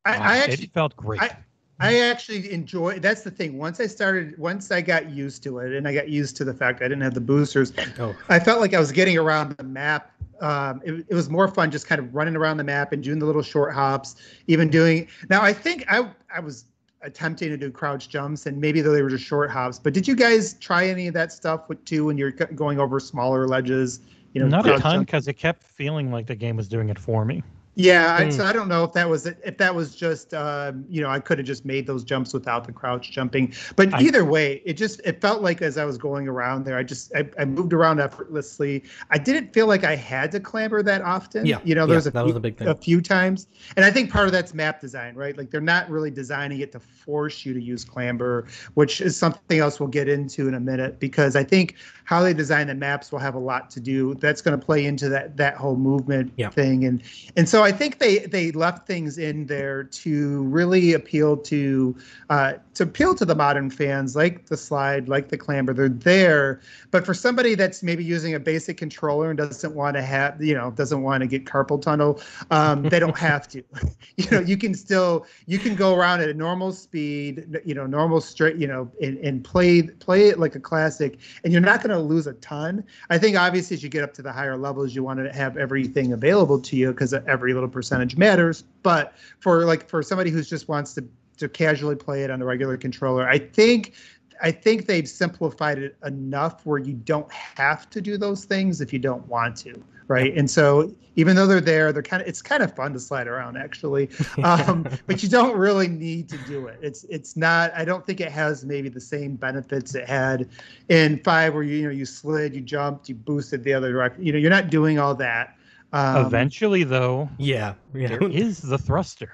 I, 0.05 0.17
wow, 0.17 0.23
I 0.25 0.37
actually 0.37 0.63
it 0.65 0.73
felt 0.73 0.95
great. 0.95 1.21
I- 1.21 1.37
I 1.83 2.01
actually 2.01 2.53
enjoy. 2.53 2.99
That's 2.99 3.23
the 3.23 3.31
thing. 3.31 3.57
Once 3.57 3.79
I 3.79 3.87
started, 3.87 4.37
once 4.37 4.69
I 4.69 4.81
got 4.81 5.09
used 5.09 5.41
to 5.45 5.57
it, 5.57 5.73
and 5.73 5.87
I 5.87 5.93
got 5.95 6.09
used 6.09 6.37
to 6.37 6.43
the 6.45 6.53
fact 6.53 6.79
I 6.83 6.85
didn't 6.85 7.01
have 7.01 7.15
the 7.15 7.21
boosters, 7.21 7.73
Oh. 7.97 8.15
I 8.29 8.37
felt 8.39 8.61
like 8.61 8.75
I 8.75 8.79
was 8.79 8.91
getting 8.91 9.17
around 9.17 9.57
the 9.57 9.63
map. 9.63 10.10
Um, 10.41 10.81
it, 10.83 11.05
it 11.07 11.13
was 11.13 11.29
more 11.29 11.47
fun 11.47 11.71
just 11.71 11.87
kind 11.87 11.99
of 11.99 12.13
running 12.13 12.35
around 12.35 12.57
the 12.57 12.63
map 12.63 12.91
and 12.91 13.03
doing 13.03 13.19
the 13.19 13.25
little 13.25 13.43
short 13.43 13.73
hops. 13.73 14.15
Even 14.47 14.69
doing 14.69 15.07
now, 15.29 15.41
I 15.41 15.53
think 15.53 15.85
I 15.89 16.09
I 16.35 16.39
was 16.39 16.65
attempting 17.03 17.49
to 17.49 17.57
do 17.57 17.71
crouch 17.71 18.09
jumps, 18.09 18.45
and 18.45 18.59
maybe 18.59 18.81
though 18.81 18.91
they 18.91 19.01
were 19.01 19.09
just 19.09 19.23
short 19.23 19.49
hops. 19.51 19.79
But 19.79 19.93
did 19.93 20.07
you 20.07 20.15
guys 20.15 20.55
try 20.55 20.87
any 20.87 21.07
of 21.07 21.13
that 21.13 21.31
stuff 21.31 21.69
with 21.69 21.83
too 21.85 22.05
when 22.05 22.17
you're 22.17 22.31
going 22.31 22.79
over 22.79 22.99
smaller 22.99 23.47
ledges? 23.47 24.01
You 24.33 24.41
know, 24.41 24.47
Not 24.47 24.67
a 24.67 24.79
ton 24.79 25.01
because 25.01 25.27
it 25.27 25.33
kept 25.33 25.63
feeling 25.63 26.11
like 26.11 26.25
the 26.25 26.35
game 26.35 26.55
was 26.55 26.67
doing 26.67 26.89
it 26.89 26.97
for 26.97 27.25
me. 27.25 27.43
Yeah, 27.75 28.15
I, 28.19 28.25
Hmm. 28.25 28.31
so 28.31 28.43
I 28.45 28.51
don't 28.51 28.67
know 28.67 28.83
if 28.83 28.91
that 28.93 29.09
was 29.09 29.25
if 29.27 29.57
that 29.57 29.73
was 29.73 29.95
just 29.95 30.33
um, 30.33 30.83
you 30.89 31.01
know 31.01 31.09
I 31.09 31.21
could 31.21 31.37
have 31.37 31.47
just 31.47 31.63
made 31.63 31.87
those 31.87 32.03
jumps 32.03 32.33
without 32.33 32.65
the 32.65 32.73
crouch 32.73 33.11
jumping, 33.11 33.53
but 33.77 33.93
I- 33.93 34.01
either 34.01 34.25
way, 34.25 34.61
it 34.65 34.73
just 34.73 34.99
it 35.05 35.21
felt 35.21 35.41
like 35.41 35.61
as 35.61 35.77
I 35.77 35.85
was 35.85 35.97
going 35.97 36.27
around 36.27 36.65
there, 36.65 36.77
I 36.77 36.83
just 36.83 37.13
I, 37.15 37.29
I 37.39 37.45
moved 37.45 37.71
around 37.71 38.01
effortlessly. 38.01 38.83
I 39.09 39.17
didn't 39.17 39.53
feel 39.53 39.67
like 39.67 39.85
I 39.85 39.95
had 39.95 40.33
to 40.33 40.39
clamber 40.41 40.83
that 40.83 41.01
often. 41.01 41.45
Yeah, 41.45 41.59
you 41.63 41.73
know, 41.73 41.83
yeah, 41.83 41.93
there's 41.93 42.07
a 42.07 42.11
that 42.11 42.19
few, 42.19 42.25
was 42.25 42.33
the 42.33 42.39
big 42.41 42.57
thing. 42.57 42.67
a 42.67 42.75
few 42.75 42.99
times, 43.01 43.47
and 43.77 43.85
I 43.85 43.89
think 43.91 44.11
part 44.11 44.25
of 44.25 44.33
that's 44.33 44.53
map 44.53 44.81
design, 44.81 45.15
right? 45.15 45.37
Like 45.37 45.49
they're 45.49 45.61
not 45.61 45.89
really 45.89 46.11
designing 46.11 46.59
it 46.59 46.73
to 46.73 46.79
force 46.81 47.45
you 47.45 47.53
to 47.53 47.61
use 47.61 47.85
clamber, 47.85 48.47
which 48.73 48.99
is 48.99 49.15
something 49.15 49.59
else 49.59 49.79
we'll 49.79 49.87
get 49.87 50.09
into 50.09 50.49
in 50.49 50.55
a 50.55 50.59
minute 50.59 50.99
because 50.99 51.37
I 51.37 51.45
think 51.45 51.75
how 52.03 52.21
they 52.21 52.33
design 52.33 52.67
the 52.67 52.75
maps 52.75 53.13
will 53.13 53.19
have 53.19 53.35
a 53.35 53.39
lot 53.39 53.69
to 53.71 53.79
do. 53.79 54.13
That's 54.15 54.41
going 54.41 54.59
to 54.59 54.65
play 54.65 54.85
into 54.85 55.07
that 55.07 55.37
that 55.37 55.55
whole 55.55 55.77
movement 55.77 56.33
Yeah. 56.35 56.49
thing, 56.49 56.83
and 56.83 57.01
and 57.37 57.47
so 57.47 57.60
I 57.63 57.71
think 57.71 57.99
they 57.99 58.19
they 58.19 58.51
left 58.51 58.87
things 58.87 59.17
in 59.17 59.45
there 59.45 59.83
to 59.83 60.43
really 60.43 60.93
appeal 60.93 61.37
to 61.37 61.95
uh, 62.29 62.53
to 62.75 62.83
appeal 62.83 63.15
to 63.15 63.25
the 63.25 63.35
modern 63.35 63.69
fans, 63.69 64.15
like 64.15 64.45
the 64.47 64.57
slide, 64.57 65.09
like 65.09 65.29
the 65.29 65.37
clamber. 65.37 65.73
They're 65.73 65.89
there, 65.89 66.61
but 66.91 67.05
for 67.05 67.13
somebody 67.13 67.55
that's 67.55 67.83
maybe 67.83 68.03
using 68.03 68.33
a 68.35 68.39
basic 68.39 68.77
controller 68.77 69.29
and 69.29 69.37
doesn't 69.37 69.75
want 69.75 69.95
to 69.95 70.01
have, 70.01 70.41
you 70.41 70.53
know, 70.53 70.71
doesn't 70.71 71.01
want 71.01 71.21
to 71.21 71.27
get 71.27 71.45
carpal 71.45 71.81
tunnel, 71.81 72.21
um, 72.51 72.83
they 72.83 72.99
don't 72.99 73.17
have 73.31 73.47
to. 73.49 73.63
you 74.17 74.29
know, 74.31 74.39
you 74.39 74.57
can 74.57 74.73
still 74.73 75.25
you 75.47 75.59
can 75.59 75.75
go 75.75 75.95
around 75.95 76.21
at 76.21 76.29
a 76.29 76.33
normal 76.33 76.71
speed, 76.71 77.59
you 77.65 77.73
know, 77.73 77.85
normal 77.85 78.21
straight, 78.21 78.55
you 78.57 78.67
know, 78.67 78.91
and, 79.01 79.17
and 79.19 79.43
play 79.43 79.81
play 79.83 80.29
it 80.29 80.39
like 80.39 80.55
a 80.55 80.59
classic, 80.59 81.19
and 81.43 81.51
you're 81.51 81.61
not 81.61 81.83
going 81.83 81.95
to 81.95 81.99
lose 81.99 82.27
a 82.27 82.33
ton. 82.33 82.83
I 83.09 83.17
think 83.17 83.37
obviously 83.37 83.75
as 83.75 83.83
you 83.83 83.89
get 83.89 84.03
up 84.03 84.13
to 84.15 84.21
the 84.21 84.31
higher 84.31 84.57
levels, 84.57 84.95
you 84.95 85.03
want 85.03 85.19
to 85.19 85.33
have 85.33 85.57
everything 85.57 86.13
available 86.13 86.59
to 86.61 86.75
you 86.75 86.91
because 86.91 87.13
every 87.13 87.50
little 87.53 87.69
percentage 87.69 88.17
matters. 88.17 88.63
But 88.83 89.13
for 89.39 89.65
like 89.65 89.89
for 89.89 90.01
somebody 90.03 90.31
who 90.31 90.41
just 90.41 90.67
wants 90.67 90.93
to 90.95 91.05
to 91.37 91.49
casually 91.49 91.95
play 91.95 92.23
it 92.23 92.29
on 92.29 92.41
a 92.41 92.45
regular 92.45 92.77
controller, 92.77 93.27
I 93.27 93.39
think 93.39 93.93
I 94.41 94.51
think 94.51 94.87
they've 94.87 95.07
simplified 95.07 95.77
it 95.77 95.95
enough 96.05 96.65
where 96.65 96.79
you 96.79 96.93
don't 96.93 97.31
have 97.31 97.89
to 97.91 98.01
do 98.01 98.17
those 98.17 98.45
things 98.45 98.81
if 98.81 98.91
you 98.91 98.99
don't 98.99 99.25
want 99.27 99.55
to, 99.57 99.83
right? 100.07 100.35
And 100.35 100.49
so 100.49 100.91
even 101.15 101.35
though 101.35 101.45
they're 101.45 101.61
there, 101.61 101.93
they're 101.93 102.01
kind 102.01 102.21
of 102.21 102.27
it's 102.27 102.41
kind 102.41 102.63
of 102.63 102.75
fun 102.75 102.93
to 102.93 102.99
slide 102.99 103.27
around 103.27 103.57
actually, 103.57 104.09
um, 104.43 104.87
but 105.05 105.21
you 105.21 105.29
don't 105.29 105.55
really 105.55 105.87
need 105.87 106.27
to 106.29 106.37
do 106.39 106.67
it. 106.67 106.79
It's 106.81 107.03
it's 107.05 107.37
not. 107.37 107.71
I 107.75 107.85
don't 107.85 108.05
think 108.05 108.19
it 108.19 108.31
has 108.31 108.65
maybe 108.65 108.89
the 108.89 109.01
same 109.01 109.35
benefits 109.35 109.93
it 109.93 110.07
had 110.07 110.49
in 110.89 111.21
five, 111.23 111.53
where 111.53 111.63
you 111.63 111.75
you 111.75 111.83
know 111.83 111.91
you 111.91 112.05
slid, 112.05 112.55
you 112.55 112.61
jumped, 112.61 113.09
you 113.09 113.15
boosted 113.15 113.63
the 113.63 113.73
other 113.73 113.91
direction. 113.91 114.25
You 114.25 114.33
know, 114.33 114.39
you're 114.39 114.49
not 114.49 114.69
doing 114.69 114.97
all 114.97 115.13
that. 115.15 115.57
Um, 115.93 116.25
Eventually, 116.25 116.83
though, 116.83 117.29
Yeah, 117.37 117.73
yeah. 117.93 118.07
there 118.07 118.23
is 118.29 118.61
the 118.61 118.77
thruster. 118.77 119.31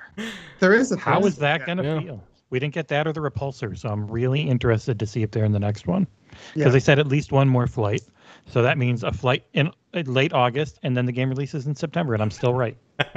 there 0.59 0.73
is 0.73 0.91
a 0.91 0.97
How 0.97 1.19
is 1.19 1.23
thrust- 1.35 1.39
that 1.39 1.59
yeah, 1.61 1.65
going 1.65 1.77
to 1.77 1.83
Yeah. 1.83 1.99
feel? 2.01 2.23
We 2.49 2.59
didn't 2.59 2.73
get 2.73 2.87
that 2.87 3.05
or 3.07 3.13
the 3.13 3.19
repulsor, 3.19 3.77
so 3.77 3.89
I'm 3.89 4.07
really 4.07 4.41
interested 4.41 4.97
to 4.99 5.05
see 5.05 5.21
if 5.21 5.31
they're 5.31 5.43
in 5.45 5.51
the 5.51 5.59
next 5.59 5.85
one. 5.85 6.07
Because 6.29 6.55
Yeah. 6.55 6.69
they 6.69 6.79
said 6.79 6.97
at 6.97 7.07
least 7.07 7.31
one 7.31 7.47
more 7.49 7.67
flight, 7.67 8.01
so 8.47 8.61
that 8.61 8.77
means 8.77 9.03
a 9.03 9.11
flight 9.11 9.43
in 9.53 9.67
uh, 9.93 10.01
late 10.05 10.33
August, 10.33 10.79
and 10.83 10.95
then 10.95 11.05
the 11.05 11.11
game 11.11 11.29
releases 11.29 11.67
in 11.67 11.75
September, 11.75 12.13
and 12.13 12.23
I'm 12.23 12.31
still 12.31 12.53
right. 12.53 12.77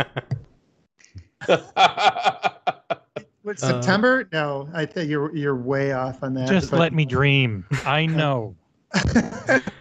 What, 3.42 3.57
Uh, 3.62 3.66
September? 3.81 4.29
no, 4.33 4.68
I 4.74 4.85
think 4.85 5.09
you're 5.09 5.35
you're 5.35 5.57
way 5.57 5.92
off 5.92 6.22
on 6.22 6.35
that. 6.35 6.46
Just 6.48 6.70
but- 6.70 6.79
let 6.79 6.92
me 6.92 7.07
dream. 7.07 7.64
I 7.87 8.05
know. 8.20 8.55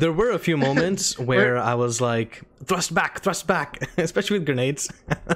there 0.00 0.12
were 0.12 0.30
a 0.30 0.38
few 0.38 0.56
moments 0.56 1.18
where 1.30 1.58
I 1.58 1.74
was 1.74 2.00
like, 2.00 2.42
thrust 2.64 2.94
back, 2.94 3.20
thrust 3.20 3.46
back, 3.46 3.78
especially 3.98 4.38
with 4.38 4.46
grenades. 4.46 4.90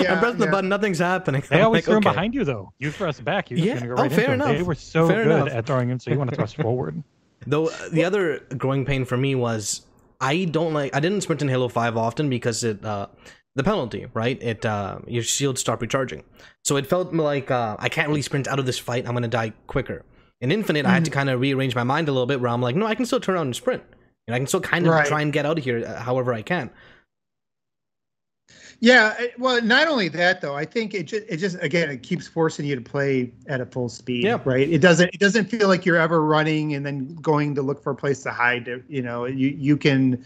Yeah, 0.00 0.12
I'm 0.12 0.20
pressing 0.20 0.38
the 0.38 0.46
button, 0.46 0.68
nothing's 0.68 1.00
happening. 1.00 1.42
They 1.50 1.58
I'm 1.58 1.64
always 1.64 1.78
like, 1.78 1.84
throw 1.86 1.94
them 1.94 2.04
behind 2.04 2.34
you, 2.36 2.44
though. 2.44 2.72
You 2.78 2.92
thrust 2.92 3.24
back, 3.24 3.50
you're 3.50 3.56
just 3.58 3.66
Yeah. 3.66 3.72
going 3.74 3.82
to 3.82 3.88
go 3.88 3.94
Oh, 3.94 4.02
right 4.04 4.12
fair 4.12 4.32
into 4.32 4.44
them. 4.44 4.48
They 4.52 4.54
enough. 4.58 4.66
were 4.68 4.74
so 4.76 5.08
Fair 5.08 5.24
good 5.24 5.32
enough. 5.32 5.48
at 5.48 5.66
throwing 5.66 5.90
in, 5.90 5.98
so 5.98 6.12
you 6.12 6.18
want 6.18 6.30
to 6.30 6.36
thrust 6.36 6.54
forward. 6.56 7.02
Though 7.48 7.68
the 7.90 8.04
other 8.04 8.38
growing 8.56 8.84
pain 8.84 9.04
for 9.04 9.16
me 9.16 9.34
was 9.34 9.80
I 10.20 10.44
don't 10.44 10.72
like 10.72 10.94
I 10.94 11.00
didn't 11.00 11.22
sprint 11.22 11.42
in 11.42 11.48
Halo 11.48 11.66
5 11.68 11.96
often 11.96 12.30
because 12.30 12.62
it 12.62 12.84
uh 12.84 13.08
the 13.56 13.64
penalty, 13.64 14.06
right? 14.14 14.40
It 14.40 14.64
uh 14.64 15.00
your 15.08 15.24
shields 15.24 15.60
stop 15.60 15.82
recharging. 15.82 16.22
So 16.62 16.76
it 16.76 16.86
felt 16.86 17.12
like 17.12 17.50
uh 17.50 17.74
I 17.80 17.88
can't 17.88 18.06
really 18.08 18.22
sprint 18.22 18.46
out 18.46 18.60
of 18.60 18.66
this 18.66 18.78
fight. 18.78 19.04
I'm 19.06 19.14
going 19.14 19.22
to 19.24 19.28
die 19.28 19.52
quicker. 19.66 20.04
In 20.42 20.50
Infinite, 20.52 20.84
I 20.84 20.90
had 20.90 21.04
to 21.04 21.10
Mm. 21.10 21.14
kind 21.14 21.30
of 21.30 21.40
rearrange 21.40 21.74
my 21.76 21.84
mind 21.84 22.08
a 22.08 22.12
little 22.12 22.26
bit 22.26 22.40
where 22.40 22.50
I'm 22.50 22.60
like, 22.60 22.74
no, 22.76 22.84
I 22.84 22.96
can 22.96 23.06
still 23.06 23.20
turn 23.20 23.36
around 23.36 23.46
and 23.46 23.56
sprint. 23.56 23.82
And 24.26 24.34
I 24.34 24.38
can 24.38 24.46
still 24.48 24.60
kind 24.60 24.86
of 24.86 24.92
Right. 24.92 25.06
try 25.06 25.22
and 25.22 25.32
get 25.32 25.46
out 25.46 25.56
of 25.56 25.64
here 25.64 25.84
uh, 25.86 26.00
however 26.00 26.34
I 26.34 26.42
can. 26.42 26.68
Yeah, 28.80 29.14
well, 29.38 29.62
not 29.62 29.86
only 29.86 30.08
that 30.08 30.40
though, 30.40 30.56
I 30.56 30.64
think 30.64 30.92
it 30.94 31.04
just 31.04 31.22
it 31.28 31.36
just 31.36 31.56
again 31.62 31.88
it 31.88 32.02
keeps 32.02 32.26
forcing 32.26 32.66
you 32.66 32.74
to 32.74 32.80
play 32.82 33.32
at 33.46 33.60
a 33.60 33.66
full 33.66 33.88
speed. 33.88 34.24
Yeah. 34.24 34.38
Right. 34.44 34.68
It 34.68 34.80
doesn't 34.80 35.10
it 35.14 35.20
doesn't 35.20 35.44
feel 35.44 35.68
like 35.68 35.86
you're 35.86 35.96
ever 35.96 36.20
running 36.24 36.74
and 36.74 36.84
then 36.84 37.14
going 37.16 37.54
to 37.54 37.62
look 37.62 37.80
for 37.80 37.90
a 37.90 37.94
place 37.94 38.24
to 38.24 38.32
hide. 38.32 38.82
You 38.88 39.02
know, 39.02 39.26
you 39.26 39.48
you 39.50 39.76
can 39.76 40.24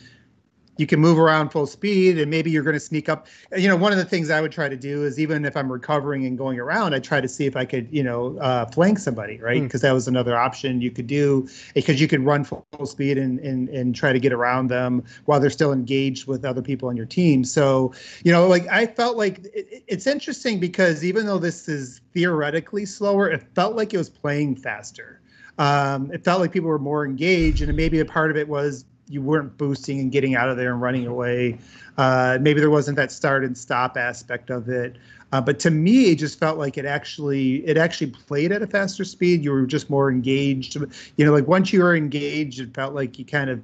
you 0.76 0.86
can 0.86 1.00
move 1.00 1.18
around 1.18 1.50
full 1.50 1.66
speed 1.66 2.18
and 2.18 2.30
maybe 2.30 2.50
you're 2.50 2.62
going 2.62 2.74
to 2.74 2.80
sneak 2.80 3.08
up. 3.08 3.26
You 3.56 3.68
know 3.68 3.76
one 3.76 3.92
of 3.92 3.98
the 3.98 4.04
things 4.04 4.30
i 4.30 4.40
would 4.40 4.52
try 4.52 4.68
to 4.68 4.76
do 4.76 5.04
is 5.04 5.18
even 5.18 5.44
if 5.44 5.56
i'm 5.56 5.70
recovering 5.70 6.26
and 6.26 6.36
going 6.36 6.58
around 6.58 6.94
i 6.94 6.98
try 6.98 7.20
to 7.20 7.28
see 7.28 7.46
if 7.46 7.56
i 7.56 7.64
could 7.64 7.88
you 7.90 8.02
know 8.02 8.36
uh, 8.38 8.66
flank 8.66 8.98
somebody 8.98 9.38
right? 9.38 9.62
Because 9.62 9.80
mm. 9.80 9.84
that 9.84 9.92
was 9.92 10.08
another 10.08 10.36
option 10.36 10.80
you 10.80 10.90
could 10.90 11.06
do 11.06 11.48
because 11.74 12.00
you 12.00 12.08
could 12.08 12.24
run 12.24 12.44
full 12.44 12.64
speed 12.84 13.18
and, 13.18 13.38
and 13.40 13.68
and 13.68 13.94
try 13.94 14.12
to 14.12 14.18
get 14.18 14.32
around 14.32 14.68
them 14.68 15.04
while 15.24 15.40
they're 15.40 15.50
still 15.50 15.72
engaged 15.72 16.26
with 16.26 16.44
other 16.44 16.62
people 16.62 16.88
on 16.88 16.96
your 16.96 17.06
team. 17.06 17.44
So 17.44 17.92
you 18.24 18.32
know 18.32 18.46
like 18.46 18.66
i 18.68 18.86
felt 18.86 19.16
like 19.16 19.38
it, 19.54 19.84
it's 19.86 20.06
interesting 20.06 20.58
because 20.60 21.04
even 21.04 21.26
though 21.26 21.38
this 21.38 21.68
is 21.68 22.00
theoretically 22.12 22.86
slower 22.86 23.28
it 23.28 23.42
felt 23.54 23.76
like 23.76 23.94
it 23.94 23.98
was 23.98 24.10
playing 24.10 24.56
faster. 24.56 25.20
Um, 25.58 26.12
it 26.12 26.22
felt 26.22 26.40
like 26.40 26.52
people 26.52 26.68
were 26.68 26.78
more 26.78 27.06
engaged 27.06 27.62
and 27.62 27.74
maybe 27.74 28.00
a 28.00 28.04
part 28.04 28.30
of 28.30 28.36
it 28.36 28.46
was 28.46 28.84
you 29.08 29.22
weren't 29.22 29.56
boosting 29.56 30.00
and 30.00 30.10
getting 30.10 30.34
out 30.34 30.48
of 30.48 30.56
there 30.56 30.72
and 30.72 30.80
running 30.80 31.06
away. 31.06 31.58
Uh, 31.96 32.38
maybe 32.40 32.60
there 32.60 32.70
wasn't 32.70 32.96
that 32.96 33.12
start 33.12 33.44
and 33.44 33.56
stop 33.56 33.96
aspect 33.96 34.50
of 34.50 34.68
it. 34.68 34.96
Uh, 35.32 35.40
but 35.40 35.58
to 35.58 35.70
me, 35.70 36.10
it 36.10 36.16
just 36.16 36.38
felt 36.38 36.58
like 36.58 36.78
it 36.78 36.84
actually 36.84 37.56
it 37.66 37.76
actually 37.76 38.10
played 38.10 38.52
at 38.52 38.62
a 38.62 38.66
faster 38.66 39.04
speed. 39.04 39.42
You 39.42 39.52
were 39.52 39.66
just 39.66 39.90
more 39.90 40.10
engaged. 40.10 40.76
You 41.16 41.24
know, 41.24 41.32
like 41.32 41.48
once 41.48 41.72
you 41.72 41.82
were 41.82 41.96
engaged, 41.96 42.60
it 42.60 42.72
felt 42.74 42.94
like 42.94 43.18
you 43.18 43.24
kind 43.24 43.50
of 43.50 43.60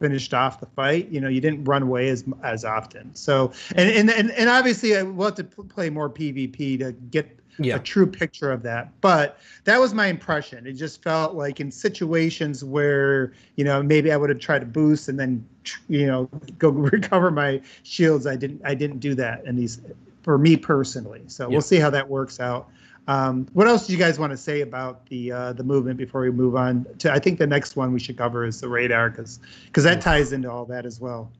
finished 0.00 0.32
off 0.32 0.60
the 0.60 0.66
fight. 0.66 1.08
You 1.08 1.20
know, 1.20 1.28
you 1.28 1.40
didn't 1.40 1.64
run 1.64 1.82
away 1.82 2.08
as 2.08 2.24
as 2.44 2.64
often. 2.64 3.14
So 3.14 3.52
and 3.74 3.90
and 3.90 4.10
and, 4.10 4.30
and 4.30 4.48
obviously, 4.48 4.96
I 4.96 5.02
will 5.02 5.26
have 5.26 5.34
to 5.36 5.44
play 5.44 5.90
more 5.90 6.08
PvP 6.08 6.78
to 6.78 6.92
get 6.92 7.39
yeah. 7.64 7.76
a 7.76 7.78
true 7.78 8.06
picture 8.06 8.50
of 8.50 8.62
that. 8.62 8.90
But 9.00 9.38
that 9.64 9.80
was 9.80 9.94
my 9.94 10.06
impression. 10.06 10.66
It 10.66 10.74
just 10.74 11.02
felt 11.02 11.34
like 11.34 11.60
in 11.60 11.70
situations 11.70 12.64
where, 12.64 13.32
you 13.56 13.64
know, 13.64 13.82
maybe 13.82 14.12
I 14.12 14.16
would 14.16 14.30
have 14.30 14.38
tried 14.38 14.60
to 14.60 14.66
boost 14.66 15.08
and 15.08 15.18
then, 15.18 15.46
you 15.88 16.06
know, 16.06 16.28
go 16.58 16.68
recover 16.70 17.30
my 17.30 17.60
shields. 17.82 18.26
I 18.26 18.36
didn't, 18.36 18.62
I 18.64 18.74
didn't 18.74 18.98
do 18.98 19.14
that 19.16 19.44
in 19.44 19.56
these, 19.56 19.80
for 20.22 20.38
me 20.38 20.56
personally. 20.56 21.22
So 21.26 21.44
yeah. 21.44 21.50
we'll 21.50 21.62
see 21.62 21.78
how 21.78 21.90
that 21.90 22.08
works 22.08 22.40
out. 22.40 22.70
Um, 23.08 23.46
what 23.54 23.66
else 23.66 23.86
do 23.86 23.92
you 23.92 23.98
guys 23.98 24.18
want 24.18 24.30
to 24.30 24.36
say 24.36 24.60
about 24.60 25.06
the 25.06 25.32
uh, 25.32 25.52
the 25.54 25.64
movement 25.64 25.98
before 25.98 26.20
we 26.20 26.30
move 26.30 26.54
on 26.54 26.86
to? 26.98 27.12
I 27.12 27.18
think 27.18 27.38
the 27.38 27.46
next 27.46 27.74
one 27.74 27.92
we 27.92 27.98
should 27.98 28.16
cover 28.16 28.44
is 28.44 28.60
the 28.60 28.68
radar 28.68 29.10
because 29.10 29.40
because 29.66 29.82
that 29.84 30.00
ties 30.00 30.32
into 30.32 30.48
all 30.48 30.64
that 30.66 30.86
as 30.86 31.00
well. 31.00 31.32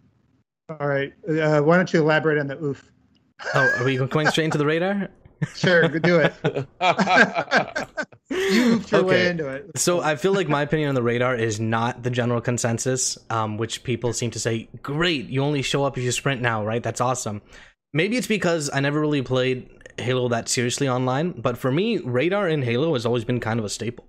All 0.68 0.88
right, 0.88 1.12
uh, 1.28 1.60
why 1.60 1.76
don't 1.76 1.92
you 1.92 2.00
elaborate 2.00 2.38
on 2.38 2.48
the 2.48 2.60
oof? 2.60 2.90
Oh, 3.54 3.70
are 3.78 3.84
we 3.84 3.96
going 3.96 4.26
straight 4.28 4.46
into 4.46 4.58
the 4.58 4.66
radar? 4.66 5.10
Sure, 5.54 5.88
do 5.88 6.18
it. 6.18 6.34
you 8.30 8.82
your 8.90 9.00
okay. 9.00 9.02
way 9.02 9.28
into 9.28 9.48
it. 9.48 9.70
So 9.76 10.00
I 10.00 10.16
feel 10.16 10.32
like 10.32 10.48
my 10.48 10.62
opinion 10.62 10.90
on 10.90 10.94
the 10.94 11.02
radar 11.02 11.34
is 11.34 11.58
not 11.58 12.02
the 12.02 12.10
general 12.10 12.40
consensus, 12.40 13.18
um, 13.30 13.56
which 13.56 13.82
people 13.82 14.12
seem 14.12 14.30
to 14.32 14.38
say, 14.38 14.68
"Great, 14.82 15.26
you 15.26 15.42
only 15.42 15.62
show 15.62 15.84
up 15.84 15.96
if 15.96 16.04
you 16.04 16.12
sprint 16.12 16.42
now, 16.42 16.64
right? 16.64 16.82
That's 16.82 17.00
awesome." 17.00 17.42
Maybe 17.92 18.16
it's 18.16 18.26
because 18.26 18.70
I 18.72 18.80
never 18.80 19.00
really 19.00 19.22
played 19.22 19.68
Halo 19.98 20.28
that 20.28 20.48
seriously 20.48 20.88
online, 20.88 21.32
but 21.40 21.58
for 21.58 21.72
me, 21.72 21.98
radar 21.98 22.48
in 22.48 22.62
Halo 22.62 22.92
has 22.94 23.06
always 23.06 23.24
been 23.24 23.40
kind 23.40 23.58
of 23.58 23.64
a 23.64 23.70
staple. 23.70 24.06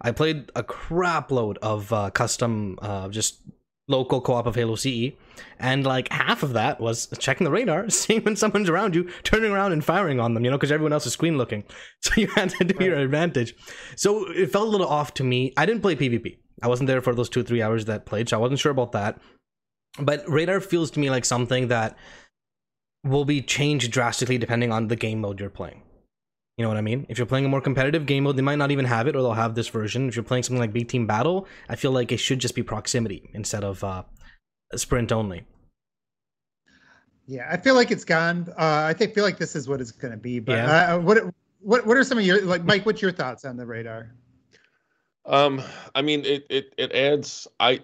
I 0.00 0.12
played 0.12 0.50
a 0.56 0.62
crap 0.62 1.30
load 1.30 1.58
of 1.58 1.92
uh, 1.92 2.10
custom, 2.10 2.78
uh, 2.80 3.08
just 3.08 3.40
local 3.88 4.20
co-op 4.20 4.46
of 4.46 4.54
Halo 4.54 4.76
CE, 4.76 5.12
and 5.58 5.84
like 5.84 6.12
half 6.12 6.42
of 6.42 6.52
that 6.52 6.80
was 6.80 7.08
checking 7.18 7.44
the 7.44 7.50
radar, 7.50 7.90
seeing 7.90 8.22
when 8.22 8.36
someone's 8.36 8.68
around 8.68 8.94
you, 8.94 9.10
turning 9.24 9.50
around 9.50 9.72
and 9.72 9.84
firing 9.84 10.20
on 10.20 10.34
them, 10.34 10.44
you 10.44 10.50
know, 10.50 10.56
because 10.56 10.70
everyone 10.70 10.92
else 10.92 11.06
is 11.06 11.12
screen 11.12 11.36
looking. 11.36 11.64
So 12.00 12.12
you 12.20 12.28
had 12.28 12.50
to 12.50 12.64
do 12.64 12.76
right. 12.78 12.86
your 12.86 12.98
advantage. 12.98 13.56
So 13.96 14.30
it 14.30 14.52
felt 14.52 14.68
a 14.68 14.70
little 14.70 14.86
off 14.86 15.14
to 15.14 15.24
me. 15.24 15.52
I 15.56 15.66
didn't 15.66 15.82
play 15.82 15.96
PvP. 15.96 16.38
I 16.62 16.68
wasn't 16.68 16.86
there 16.86 17.00
for 17.00 17.12
those 17.14 17.28
two 17.28 17.42
three 17.42 17.60
hours 17.60 17.86
that 17.86 18.06
played, 18.06 18.28
so 18.28 18.36
I 18.36 18.40
wasn't 18.40 18.60
sure 18.60 18.70
about 18.70 18.92
that. 18.92 19.20
But 19.98 20.28
radar 20.28 20.60
feels 20.60 20.92
to 20.92 21.00
me 21.00 21.10
like 21.10 21.24
something 21.24 21.68
that 21.68 21.96
will 23.04 23.24
be 23.24 23.42
changed 23.42 23.90
drastically 23.90 24.38
depending 24.38 24.70
on 24.72 24.88
the 24.88 24.96
game 24.96 25.20
mode 25.20 25.40
you're 25.40 25.50
playing. 25.50 25.82
You 26.58 26.64
know 26.64 26.70
what 26.70 26.76
I 26.76 26.80
mean? 26.80 27.06
If 27.08 27.18
you're 27.18 27.26
playing 27.26 27.44
a 27.44 27.48
more 27.48 27.60
competitive 27.60 28.04
game 28.04 28.24
mode, 28.24 28.36
they 28.36 28.42
might 28.42 28.58
not 28.58 28.72
even 28.72 28.84
have 28.84 29.06
it, 29.06 29.14
or 29.14 29.22
they'll 29.22 29.32
have 29.32 29.54
this 29.54 29.68
version. 29.68 30.08
If 30.08 30.16
you're 30.16 30.24
playing 30.24 30.42
something 30.42 30.58
like 30.58 30.72
Big 30.72 30.88
Team 30.88 31.06
Battle, 31.06 31.46
I 31.68 31.76
feel 31.76 31.92
like 31.92 32.10
it 32.10 32.16
should 32.16 32.40
just 32.40 32.56
be 32.56 32.64
proximity 32.64 33.30
instead 33.32 33.62
of 33.62 33.84
uh, 33.84 34.02
sprint 34.74 35.12
only. 35.12 35.44
Yeah, 37.28 37.46
I 37.48 37.58
feel 37.58 37.76
like 37.76 37.92
it's 37.92 38.04
gone. 38.04 38.52
Uh, 38.58 38.82
I 38.88 38.92
think 38.92 39.14
feel 39.14 39.22
like 39.22 39.38
this 39.38 39.54
is 39.54 39.68
what 39.68 39.80
it's 39.80 39.92
going 39.92 40.10
to 40.10 40.18
be. 40.18 40.40
But 40.40 40.56
yeah. 40.56 40.94
uh, 40.94 40.98
what 40.98 41.32
what 41.60 41.86
what 41.86 41.96
are 41.96 42.02
some 42.02 42.18
of 42.18 42.24
your 42.24 42.42
like 42.44 42.64
Mike? 42.64 42.84
What's 42.84 43.02
your 43.02 43.12
thoughts 43.12 43.44
on 43.44 43.56
the 43.56 43.64
radar? 43.64 44.10
Um, 45.26 45.62
I 45.94 46.02
mean, 46.02 46.24
it 46.24 46.44
it 46.50 46.74
it 46.76 46.90
adds. 46.90 47.46
I 47.60 47.82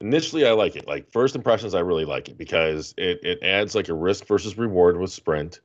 initially 0.00 0.44
I 0.44 0.52
like 0.52 0.74
it. 0.74 0.88
Like 0.88 1.12
first 1.12 1.36
impressions, 1.36 1.76
I 1.76 1.80
really 1.80 2.04
like 2.04 2.28
it 2.28 2.36
because 2.36 2.94
it 2.98 3.20
it 3.22 3.38
adds 3.42 3.76
like 3.76 3.90
a 3.90 3.94
risk 3.94 4.26
versus 4.26 4.58
reward 4.58 4.98
with 4.98 5.12
sprint 5.12 5.60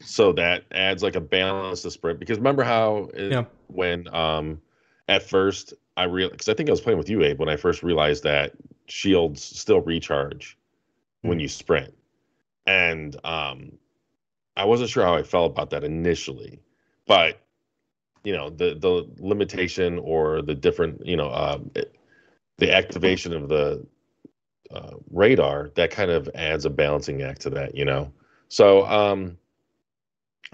so 0.00 0.32
that 0.32 0.64
adds 0.72 1.02
like 1.02 1.16
a 1.16 1.20
balance 1.20 1.82
to 1.82 1.90
sprint 1.90 2.18
because 2.18 2.38
remember 2.38 2.62
how 2.62 3.08
it, 3.14 3.32
yeah. 3.32 3.44
when 3.68 4.12
um 4.14 4.60
at 5.08 5.22
first 5.22 5.74
I 5.96 6.04
real 6.04 6.30
because 6.30 6.48
I 6.48 6.54
think 6.54 6.68
I 6.68 6.72
was 6.72 6.80
playing 6.80 6.98
with 6.98 7.08
you 7.08 7.22
Abe 7.22 7.38
when 7.38 7.48
I 7.48 7.56
first 7.56 7.82
realized 7.82 8.24
that 8.24 8.52
shields 8.86 9.42
still 9.42 9.80
recharge 9.80 10.56
mm-hmm. 11.18 11.28
when 11.28 11.40
you 11.40 11.48
sprint 11.48 11.94
and 12.66 13.16
um 13.24 13.72
I 14.56 14.64
wasn't 14.64 14.90
sure 14.90 15.04
how 15.04 15.14
I 15.14 15.22
felt 15.22 15.52
about 15.52 15.70
that 15.70 15.84
initially 15.84 16.60
but 17.06 17.40
you 18.24 18.32
know 18.32 18.50
the 18.50 18.74
the 18.74 19.08
limitation 19.18 19.98
or 19.98 20.42
the 20.42 20.54
different 20.54 21.04
you 21.06 21.16
know 21.16 21.30
um, 21.32 21.70
it, 21.74 21.94
the 22.58 22.74
activation 22.74 23.32
of 23.32 23.48
the 23.48 23.84
uh, 24.70 24.94
radar 25.10 25.70
that 25.74 25.90
kind 25.90 26.10
of 26.10 26.28
adds 26.34 26.64
a 26.64 26.70
balancing 26.70 27.22
act 27.22 27.42
to 27.42 27.50
that 27.50 27.76
you 27.76 27.84
know 27.84 28.10
so 28.48 28.84
um 28.86 29.36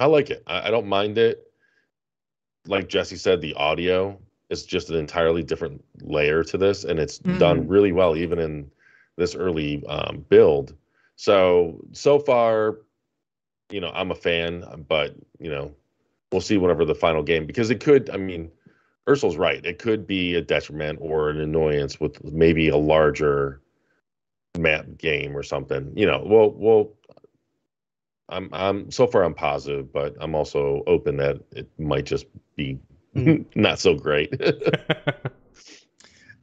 I 0.01 0.07
like 0.07 0.31
it. 0.31 0.43
I, 0.47 0.69
I 0.69 0.71
don't 0.71 0.89
mind 0.89 1.19
it. 1.19 1.47
Like 2.67 2.89
Jesse 2.89 3.17
said, 3.17 3.41
the 3.41 3.55
audio 3.55 4.19
is 4.49 4.65
just 4.65 4.91
an 4.91 4.97
entirely 4.97 5.43
different 5.43 5.85
layer 6.01 6.43
to 6.45 6.59
this, 6.59 6.85
and 6.85 6.99
it's 6.99 7.19
mm-hmm. 7.21 7.39
done 7.39 7.69
really 7.69 7.93
well, 7.93 8.17
even 8.17 8.39
in 8.39 8.71
this 9.17 9.35
early 9.35 9.85
um, 9.87 10.25
build. 10.29 10.75
So 11.17 11.85
so 11.93 12.19
far, 12.19 12.79
you 13.71 13.81
know, 13.81 13.91
I'm 13.95 14.11
a 14.11 14.15
fan, 14.15 14.65
but 14.89 15.15
you 15.39 15.51
know, 15.51 15.73
we'll 16.33 16.41
see 16.41 16.57
whenever 16.57 16.85
the 16.85 16.95
final 16.95 17.23
game 17.23 17.47
because 17.47 17.71
it 17.71 17.81
could. 17.81 18.11
I 18.11 18.17
mean, 18.17 18.51
Ursel's 19.09 19.37
right. 19.37 19.65
It 19.65 19.79
could 19.79 20.07
be 20.07 20.35
a 20.35 20.43
detriment 20.43 20.99
or 21.03 21.29
an 21.29 21.41
annoyance 21.41 22.01
with 22.01 22.23
maybe 22.25 22.69
a 22.69 22.77
larger 22.77 23.61
map 24.59 24.87
game 24.97 25.37
or 25.37 25.43
something. 25.43 25.93
You 25.95 26.07
know, 26.07 26.23
we'll 26.25 26.51
we'll 26.53 26.93
I'm 28.31 28.49
I'm 28.53 28.91
so 28.91 29.07
far 29.07 29.25
I'm 29.25 29.35
positive, 29.35 29.93
but 29.93 30.17
I'm 30.21 30.35
also 30.35 30.83
open 30.87 31.17
that 31.19 31.41
it 31.53 31.69
might 31.79 32.07
just 32.07 32.27
be 32.57 32.79
mm. 33.15 33.45
not 33.55 33.79
so 33.79 33.95
great. 33.95 34.35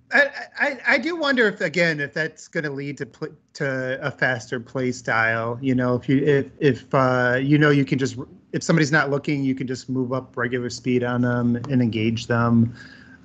I, 0.09 0.29
I, 0.57 0.79
I 0.87 0.97
do 0.97 1.17
wonder 1.17 1.47
if 1.47 1.59
again 1.59 1.99
if 1.99 2.13
that's 2.13 2.47
going 2.47 2.63
to 2.63 2.69
lead 2.69 2.97
to 2.99 3.05
pl- 3.05 3.35
to 3.53 3.99
a 4.01 4.11
faster 4.11 4.59
play 4.59 4.91
style. 4.91 5.57
You 5.61 5.75
know, 5.75 5.95
if 5.95 6.07
you 6.07 6.23
if 6.23 6.47
if 6.59 6.93
uh, 6.93 7.39
you 7.41 7.57
know 7.57 7.69
you 7.69 7.83
can 7.83 7.99
just 7.99 8.17
if 8.53 8.63
somebody's 8.63 8.91
not 8.91 9.09
looking, 9.09 9.43
you 9.43 9.55
can 9.55 9.67
just 9.67 9.89
move 9.89 10.13
up 10.13 10.37
regular 10.37 10.69
speed 10.69 11.03
on 11.03 11.21
them 11.21 11.55
and 11.55 11.81
engage 11.81 12.27
them. 12.27 12.73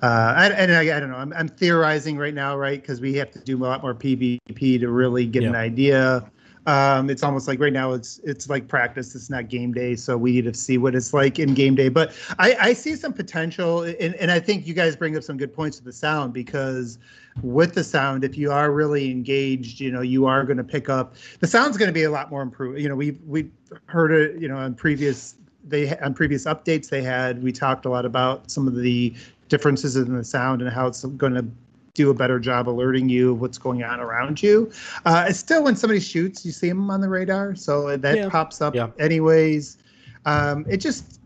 Uh, 0.01 0.33
and, 0.37 0.53
and 0.53 0.73
I, 0.73 0.97
I, 0.97 0.99
don't 0.99 1.11
know. 1.11 1.15
I'm, 1.15 1.31
I'm 1.31 1.47
theorizing 1.47 2.17
right 2.17 2.33
now, 2.33 2.57
right? 2.57 2.81
Because 2.81 2.99
we 2.99 3.13
have 3.13 3.31
to 3.31 3.39
do 3.39 3.57
a 3.57 3.63
lot 3.63 3.81
more 3.81 3.93
PvP 3.93 4.81
to 4.81 4.89
really 4.89 5.25
get 5.25 5.43
yeah. 5.43 5.49
an 5.49 5.55
idea 5.55 6.29
um, 6.65 7.09
it's 7.09 7.23
almost 7.23 7.47
like 7.47 7.59
right 7.59 7.73
now 7.73 7.91
it's 7.91 8.19
it's 8.23 8.49
like 8.49 8.67
practice. 8.67 9.15
It's 9.15 9.29
not 9.29 9.49
game 9.49 9.73
day, 9.73 9.95
so 9.95 10.17
we 10.17 10.31
need 10.33 10.45
to 10.45 10.53
see 10.53 10.77
what 10.77 10.95
it's 10.95 11.13
like 11.13 11.37
in 11.39 11.53
game 11.53 11.75
day. 11.75 11.89
But 11.89 12.13
I, 12.39 12.55
I 12.59 12.73
see 12.73 12.95
some 12.95 13.11
potential, 13.11 13.83
and, 13.83 14.15
and 14.15 14.31
I 14.31 14.39
think 14.39 14.65
you 14.65 14.73
guys 14.73 14.95
bring 14.95 15.17
up 15.17 15.23
some 15.23 15.37
good 15.37 15.53
points 15.53 15.77
with 15.77 15.85
the 15.85 15.93
sound 15.93 16.33
because 16.33 16.99
with 17.41 17.73
the 17.73 17.83
sound, 17.83 18.23
if 18.23 18.37
you 18.37 18.51
are 18.51 18.71
really 18.71 19.11
engaged, 19.11 19.81
you 19.81 19.91
know 19.91 20.01
you 20.01 20.25
are 20.25 20.45
going 20.45 20.57
to 20.57 20.63
pick 20.63 20.87
up 20.87 21.15
the 21.39 21.47
sound's 21.47 21.77
going 21.77 21.89
to 21.89 21.93
be 21.93 22.03
a 22.03 22.11
lot 22.11 22.29
more 22.31 22.41
improved. 22.41 22.79
You 22.79 22.87
know 22.87 22.95
we 22.95 23.11
we 23.27 23.49
heard 23.87 24.11
it, 24.11 24.41
you 24.41 24.47
know, 24.47 24.57
on 24.57 24.73
previous 24.73 25.35
they 25.65 25.97
on 25.99 26.13
previous 26.13 26.45
updates 26.45 26.89
they 26.89 27.01
had 27.01 27.41
we 27.41 27.51
talked 27.51 27.85
a 27.85 27.89
lot 27.89 28.05
about 28.05 28.51
some 28.51 28.67
of 28.67 28.75
the 28.75 29.13
differences 29.49 29.95
in 29.95 30.15
the 30.15 30.23
sound 30.23 30.61
and 30.61 30.71
how 30.71 30.87
it's 30.87 31.03
going 31.05 31.33
to 31.33 31.45
do 31.93 32.09
a 32.09 32.13
better 32.13 32.39
job 32.39 32.67
alerting 32.67 33.07
you 33.07 33.33
of 33.33 33.41
what's 33.41 33.57
going 33.57 33.83
on 33.83 33.99
around 33.99 34.41
you. 34.41 34.71
Uh, 35.05 35.25
it's 35.27 35.39
still 35.39 35.63
when 35.63 35.75
somebody 35.75 35.99
shoots, 35.99 36.45
you 36.45 36.51
see 36.51 36.69
them 36.69 36.89
on 36.89 37.01
the 37.01 37.09
radar, 37.09 37.55
so 37.55 37.95
that 37.95 38.17
yeah. 38.17 38.29
pops 38.29 38.61
up 38.61 38.75
yeah. 38.75 38.89
anyways. 38.99 39.77
Um, 40.25 40.65
it 40.67 40.77
just 40.77 41.19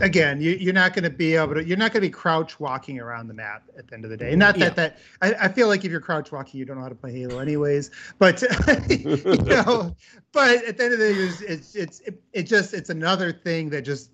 again, 0.00 0.40
you, 0.40 0.70
are 0.70 0.74
not 0.74 0.92
going 0.94 1.04
to 1.04 1.10
be 1.10 1.34
able 1.34 1.54
to. 1.54 1.64
You're 1.64 1.78
not 1.78 1.92
going 1.92 2.02
to 2.02 2.08
be 2.08 2.10
crouch 2.10 2.60
walking 2.60 3.00
around 3.00 3.28
the 3.28 3.34
map 3.34 3.62
at 3.78 3.88
the 3.88 3.94
end 3.94 4.04
of 4.04 4.10
the 4.10 4.16
day. 4.16 4.36
Not 4.36 4.58
that 4.58 4.60
yeah. 4.60 4.70
that 4.70 4.98
I, 5.22 5.46
I, 5.46 5.48
feel 5.48 5.68
like 5.68 5.84
if 5.84 5.90
you're 5.90 6.00
crouch 6.00 6.32
walking, 6.32 6.58
you 6.58 6.66
don't 6.66 6.76
know 6.76 6.82
how 6.82 6.88
to 6.88 6.94
play 6.94 7.12
Halo 7.12 7.38
anyways. 7.38 7.90
But 8.18 8.42
you 8.88 9.16
know, 9.44 9.96
but 10.32 10.64
at 10.64 10.76
the 10.76 10.84
end 10.84 10.92
of 10.94 10.98
the 10.98 11.14
day, 11.14 11.20
it's 11.20 11.40
it's, 11.40 11.74
it's 11.74 12.00
it, 12.00 12.22
it 12.32 12.42
just 12.44 12.74
it's 12.74 12.90
another 12.90 13.32
thing 13.32 13.70
that 13.70 13.82
just 13.82 14.10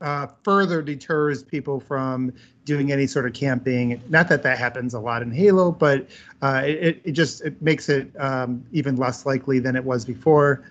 uh, 0.00 0.26
further 0.44 0.82
deters 0.82 1.42
people 1.42 1.80
from 1.80 2.32
doing 2.64 2.92
any 2.92 3.06
sort 3.06 3.26
of 3.26 3.32
camping. 3.32 4.00
Not 4.08 4.28
that 4.28 4.42
that 4.42 4.58
happens 4.58 4.94
a 4.94 5.00
lot 5.00 5.22
in 5.22 5.30
Halo, 5.30 5.72
but 5.72 6.08
uh, 6.42 6.62
it, 6.64 7.00
it 7.04 7.12
just 7.12 7.42
it 7.42 7.60
makes 7.60 7.88
it 7.88 8.10
um, 8.18 8.64
even 8.72 8.96
less 8.96 9.26
likely 9.26 9.58
than 9.58 9.74
it 9.76 9.84
was 9.84 10.04
before. 10.04 10.64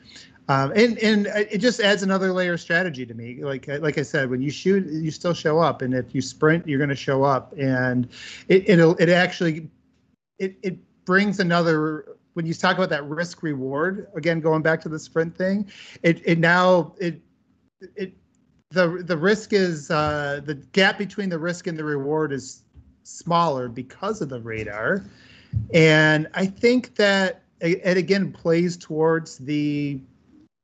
Um, 0.50 0.72
and 0.76 0.98
and 1.00 1.28
it 1.28 1.58
just 1.58 1.82
adds 1.82 2.04
another 2.04 2.32
layer 2.32 2.54
of 2.54 2.62
strategy 2.62 3.06
to 3.06 3.14
me. 3.14 3.44
Like 3.44 3.68
like 3.68 3.98
I 3.98 4.04
said, 4.04 4.30
when 4.30 4.42
you 4.42 4.50
shoot, 4.50 4.88
you 4.88 5.12
still 5.12 5.34
show 5.34 5.60
up, 5.60 5.82
and 5.82 5.94
if 5.94 6.16
you 6.16 6.22
sprint, 6.22 6.66
you're 6.66 6.80
going 6.80 6.90
to 6.90 6.96
show 6.96 7.24
up, 7.24 7.54
and 7.58 8.08
it 8.48 8.70
it'll, 8.70 8.96
it 8.96 9.10
actually 9.10 9.70
it 10.40 10.56
it 10.62 10.78
brings 11.04 11.40
another 11.40 12.18
when 12.34 12.46
you 12.46 12.54
talk 12.54 12.78
about 12.78 12.90
that 12.90 13.04
risk 13.06 13.44
reward 13.44 14.08
again 14.16 14.40
going 14.40 14.62
back 14.62 14.80
to 14.82 14.90
the 14.90 15.00
sprint 15.00 15.36
thing 15.36 15.68
it 16.04 16.22
it 16.26 16.38
now 16.38 16.94
it 17.00 17.20
it 17.96 18.14
the 18.72 19.04
the 19.06 19.18
risk 19.18 19.54
is 19.54 19.90
uh, 19.92 20.42
the 20.44 20.56
gap 20.56 20.98
between 20.98 21.30
the 21.30 21.40
risk 21.40 21.68
and 21.68 21.78
the 21.78 21.84
reward 21.84 22.32
is 22.32 22.64
smaller 23.04 23.70
because 23.70 24.22
of 24.22 24.30
the 24.30 24.42
radar, 24.42 25.06
and 25.74 26.28
I 26.34 26.46
think 26.48 26.96
that 26.96 27.44
it 27.60 27.98
again 27.98 28.32
plays 28.32 28.78
towards 28.78 29.38
the 29.38 30.00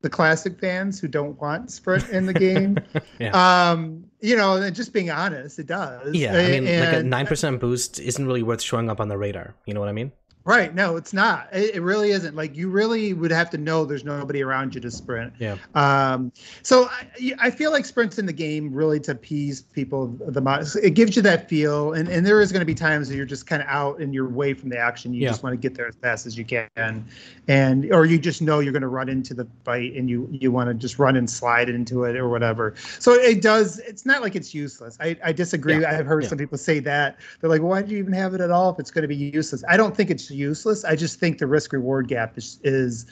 the 0.01 0.09
classic 0.09 0.59
fans 0.59 0.99
who 0.99 1.07
don't 1.07 1.39
want 1.41 1.71
sprint 1.71 2.07
in 2.09 2.25
the 2.25 2.33
game. 2.33 2.77
yeah. 3.19 3.31
Um, 3.71 4.03
you 4.19 4.35
know, 4.35 4.69
just 4.69 4.91
being 4.91 5.09
honest, 5.09 5.59
it 5.59 5.67
does. 5.67 6.13
Yeah, 6.13 6.33
I 6.37 6.47
mean, 6.47 6.67
and, 6.67 6.85
like 6.85 6.99
a 6.99 7.03
nine 7.03 7.25
percent 7.25 7.59
boost 7.59 7.99
isn't 7.99 8.25
really 8.25 8.43
worth 8.43 8.61
showing 8.61 8.89
up 8.89 8.99
on 8.99 9.07
the 9.07 9.17
radar. 9.17 9.55
You 9.65 9.73
know 9.73 9.79
what 9.79 9.89
I 9.89 9.93
mean? 9.93 10.11
Right. 10.45 10.75
No, 10.75 10.97
it's 10.97 11.13
not. 11.13 11.47
It, 11.53 11.75
it, 11.75 11.81
really 11.81 12.11
isn't. 12.11 12.35
Like 12.35 12.53
you 12.57 12.69
really 12.69 13.13
would 13.13 13.31
have 13.31 13.49
to 13.51 13.57
know 13.57 13.85
there's 13.85 14.03
nobody 14.03 14.43
around 14.43 14.75
you 14.75 14.81
to 14.81 14.91
sprint. 14.91 15.33
Yeah. 15.39 15.55
Um. 15.73 16.33
So 16.63 16.85
I, 16.85 17.33
I 17.39 17.49
feel 17.49 17.71
like 17.71 17.85
sprints 17.85 18.19
in 18.19 18.25
the 18.25 18.33
game 18.33 18.73
really 18.73 18.99
to 19.01 19.11
appease 19.11 19.61
people 19.61 20.07
the 20.19 20.41
most. 20.41 20.75
It 20.75 20.91
gives 20.91 21.15
you 21.15 21.21
that 21.21 21.47
feel, 21.47 21.93
and 21.93 22.09
and 22.09 22.25
there 22.25 22.41
is 22.41 22.51
going 22.51 22.59
to 22.59 22.65
be 22.65 22.75
times 22.75 23.07
that 23.07 23.15
you're 23.15 23.25
just 23.25 23.47
kind 23.47 23.61
of 23.61 23.69
out 23.69 23.99
and 23.99 24.13
you're 24.13 24.25
away 24.25 24.53
from 24.53 24.67
the 24.67 24.77
action. 24.77 25.13
You 25.13 25.21
yeah. 25.21 25.29
just 25.29 25.43
want 25.43 25.53
to 25.53 25.57
get 25.57 25.77
there 25.77 25.87
as 25.87 25.95
fast 25.95 26.25
as 26.25 26.37
you 26.37 26.43
can, 26.43 27.05
and 27.47 27.93
or 27.93 28.05
you 28.05 28.19
just 28.19 28.41
know 28.41 28.59
you're 28.59 28.73
going 28.73 28.81
to 28.81 28.89
run 28.89 29.07
into 29.07 29.33
the 29.33 29.47
fight 29.63 29.93
and 29.93 30.09
you 30.09 30.27
you 30.29 30.51
want 30.51 30.67
to 30.67 30.73
just 30.73 30.99
run 30.99 31.15
and 31.15 31.29
slide 31.29 31.69
into 31.69 32.03
it 32.03 32.17
or 32.17 32.27
whatever. 32.27 32.75
So 32.99 33.13
it 33.13 33.41
does. 33.41 33.79
It's 33.79 34.05
not 34.05 34.21
like 34.21 34.35
it's 34.35 34.53
useless. 34.53 34.97
I 34.99 35.15
I 35.23 35.31
disagree. 35.31 35.79
Yeah. 35.79 35.97
I've 35.97 36.05
heard 36.05 36.23
yeah. 36.23 36.29
some 36.29 36.37
people 36.37 36.57
say 36.57 36.79
that 36.79 37.17
they're 37.39 37.49
like, 37.49 37.61
why 37.61 37.81
do 37.81 37.93
you 37.93 37.99
even 37.99 38.11
have 38.11 38.33
it 38.33 38.41
at 38.41 38.51
all 38.51 38.71
if 38.71 38.79
it's 38.79 38.91
going 38.91 39.03
to 39.03 39.07
be 39.07 39.15
useless? 39.15 39.63
I 39.69 39.77
don't 39.77 39.95
think 39.95 40.09
it's 40.09 40.32
useless. 40.33 40.83
I 40.83 40.95
just 40.95 41.19
think 41.19 41.37
the 41.37 41.47
risk 41.47 41.73
reward 41.73 42.07
gap 42.07 42.37
is 42.37 42.59
is 42.63 43.05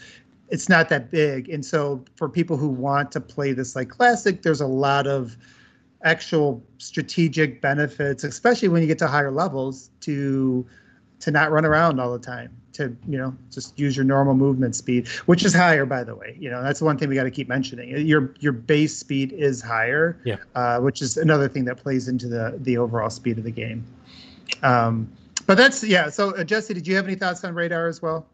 it's 0.49 0.67
not 0.67 0.89
that 0.89 1.11
big. 1.11 1.49
And 1.49 1.65
so 1.65 2.03
for 2.15 2.27
people 2.27 2.57
who 2.57 2.67
want 2.67 3.11
to 3.13 3.21
play 3.21 3.53
this 3.53 3.75
like 3.75 3.89
classic, 3.89 4.41
there's 4.41 4.61
a 4.61 4.67
lot 4.67 5.07
of 5.07 5.37
actual 6.03 6.61
strategic 6.77 7.61
benefits, 7.61 8.23
especially 8.23 8.67
when 8.67 8.81
you 8.81 8.87
get 8.87 8.99
to 8.99 9.07
higher 9.07 9.31
levels, 9.31 9.89
to 10.01 10.65
to 11.19 11.31
not 11.31 11.51
run 11.51 11.65
around 11.65 11.99
all 11.99 12.11
the 12.11 12.19
time 12.19 12.49
to 12.73 12.95
you 13.07 13.17
know 13.17 13.35
just 13.51 13.77
use 13.77 13.95
your 13.95 14.05
normal 14.05 14.33
movement 14.33 14.75
speed 14.75 15.07
which 15.25 15.43
is 15.43 15.53
higher 15.53 15.85
by 15.85 16.03
the 16.03 16.15
way 16.15 16.35
you 16.39 16.49
know 16.49 16.63
that's 16.63 16.81
one 16.81 16.97
thing 16.97 17.09
we 17.09 17.15
got 17.15 17.23
to 17.23 17.31
keep 17.31 17.47
mentioning 17.47 17.89
your 18.05 18.33
your 18.39 18.53
base 18.53 18.97
speed 18.97 19.31
is 19.33 19.61
higher 19.61 20.17
yeah 20.23 20.37
uh, 20.55 20.79
which 20.79 21.01
is 21.01 21.17
another 21.17 21.47
thing 21.47 21.65
that 21.65 21.77
plays 21.77 22.07
into 22.07 22.27
the 22.27 22.57
the 22.61 22.77
overall 22.77 23.09
speed 23.09 23.37
of 23.37 23.43
the 23.43 23.51
game 23.51 23.85
um, 24.63 25.11
but 25.51 25.57
that's 25.57 25.83
yeah. 25.83 26.09
So 26.09 26.33
uh, 26.33 26.45
Jesse, 26.45 26.73
did 26.73 26.87
you 26.87 26.95
have 26.95 27.05
any 27.05 27.15
thoughts 27.15 27.43
on 27.43 27.53
radar 27.53 27.87
as 27.89 28.01
well? 28.01 28.25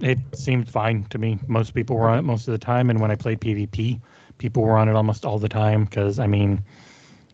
It 0.00 0.18
seemed 0.34 0.68
fine 0.68 1.04
to 1.04 1.16
me. 1.16 1.38
Most 1.46 1.72
people 1.72 1.96
were 1.96 2.10
on 2.10 2.18
it 2.18 2.22
most 2.24 2.46
of 2.46 2.52
the 2.52 2.58
time, 2.58 2.90
and 2.90 3.00
when 3.00 3.10
I 3.10 3.14
played 3.14 3.40
PvP, 3.40 3.98
people 4.36 4.62
were 4.62 4.76
on 4.76 4.86
it 4.90 4.94
almost 4.94 5.24
all 5.24 5.38
the 5.38 5.48
time 5.48 5.84
because 5.84 6.18
I 6.18 6.26
mean, 6.26 6.62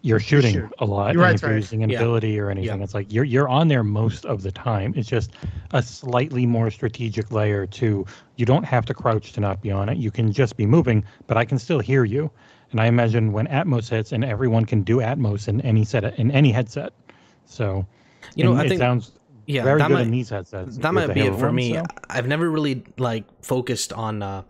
you're 0.03 0.21
shooting 0.21 0.55
Shoot. 0.55 0.73
a 0.79 0.85
lot. 0.85 1.15
You're 1.15 1.23
right, 1.25 1.35
if 1.35 1.43
you're 1.43 1.51
right. 1.51 1.57
using 1.57 1.83
an 1.83 1.91
yeah. 1.91 1.99
ability 1.99 2.39
or 2.39 2.49
anything, 2.49 2.79
yeah. 2.79 2.85
it's 2.85 2.95
like 2.95 3.13
you're 3.13 3.25
you're 3.25 3.49
on 3.49 3.67
there 3.67 3.83
most 3.83 4.25
of 4.25 4.45
the 4.45 4.53
time. 4.53 4.95
It's 4.97 5.09
just 5.09 5.33
a 5.73 5.83
slightly 5.83 6.47
more 6.47 6.71
strategic 6.71 7.33
layer 7.33 7.67
to 7.67 8.07
you 8.37 8.47
don't 8.47 8.65
have 8.65 8.87
to 8.87 8.95
crouch 8.95 9.33
to 9.33 9.41
not 9.41 9.63
be 9.63 9.73
on 9.73 9.89
it. 9.89 9.99
You 9.99 10.13
can 10.13 10.33
just 10.33 10.57
be 10.57 10.65
moving, 10.65 11.05
but 11.27 11.37
I 11.37 11.45
can 11.45 11.59
still 11.59 11.81
hear 11.81 12.05
you. 12.05 12.31
And 12.71 12.81
I 12.81 12.87
imagine 12.87 13.33
when 13.33 13.49
Atmos 13.49 13.89
hits, 13.89 14.13
and 14.13 14.25
everyone 14.25 14.65
can 14.65 14.83
do 14.83 14.99
Atmos 14.99 15.49
in 15.49 15.61
any 15.63 15.85
set 15.85 16.05
in 16.21 16.31
any 16.31 16.53
headset. 16.53 16.93
So 17.47 17.85
you 18.35 18.45
know, 18.45 18.55
I 18.55 18.69
think 18.69 18.81
sounds 18.81 19.13
yeah, 19.47 19.65
very 19.65 19.81
good 19.81 19.91
might, 19.91 20.03
in 20.03 20.11
these 20.11 20.29
headsets. 20.29 20.79
That 20.79 20.95
might 20.95 21.13
be 21.15 21.23
it 21.23 21.35
for 21.35 21.51
me. 21.51 21.75
So. 21.75 21.85
I've 22.09 22.27
never 22.27 22.49
really 22.49 22.85
like 22.97 23.25
focused 23.43 23.93
on 23.93 24.23
uh, 24.23 24.43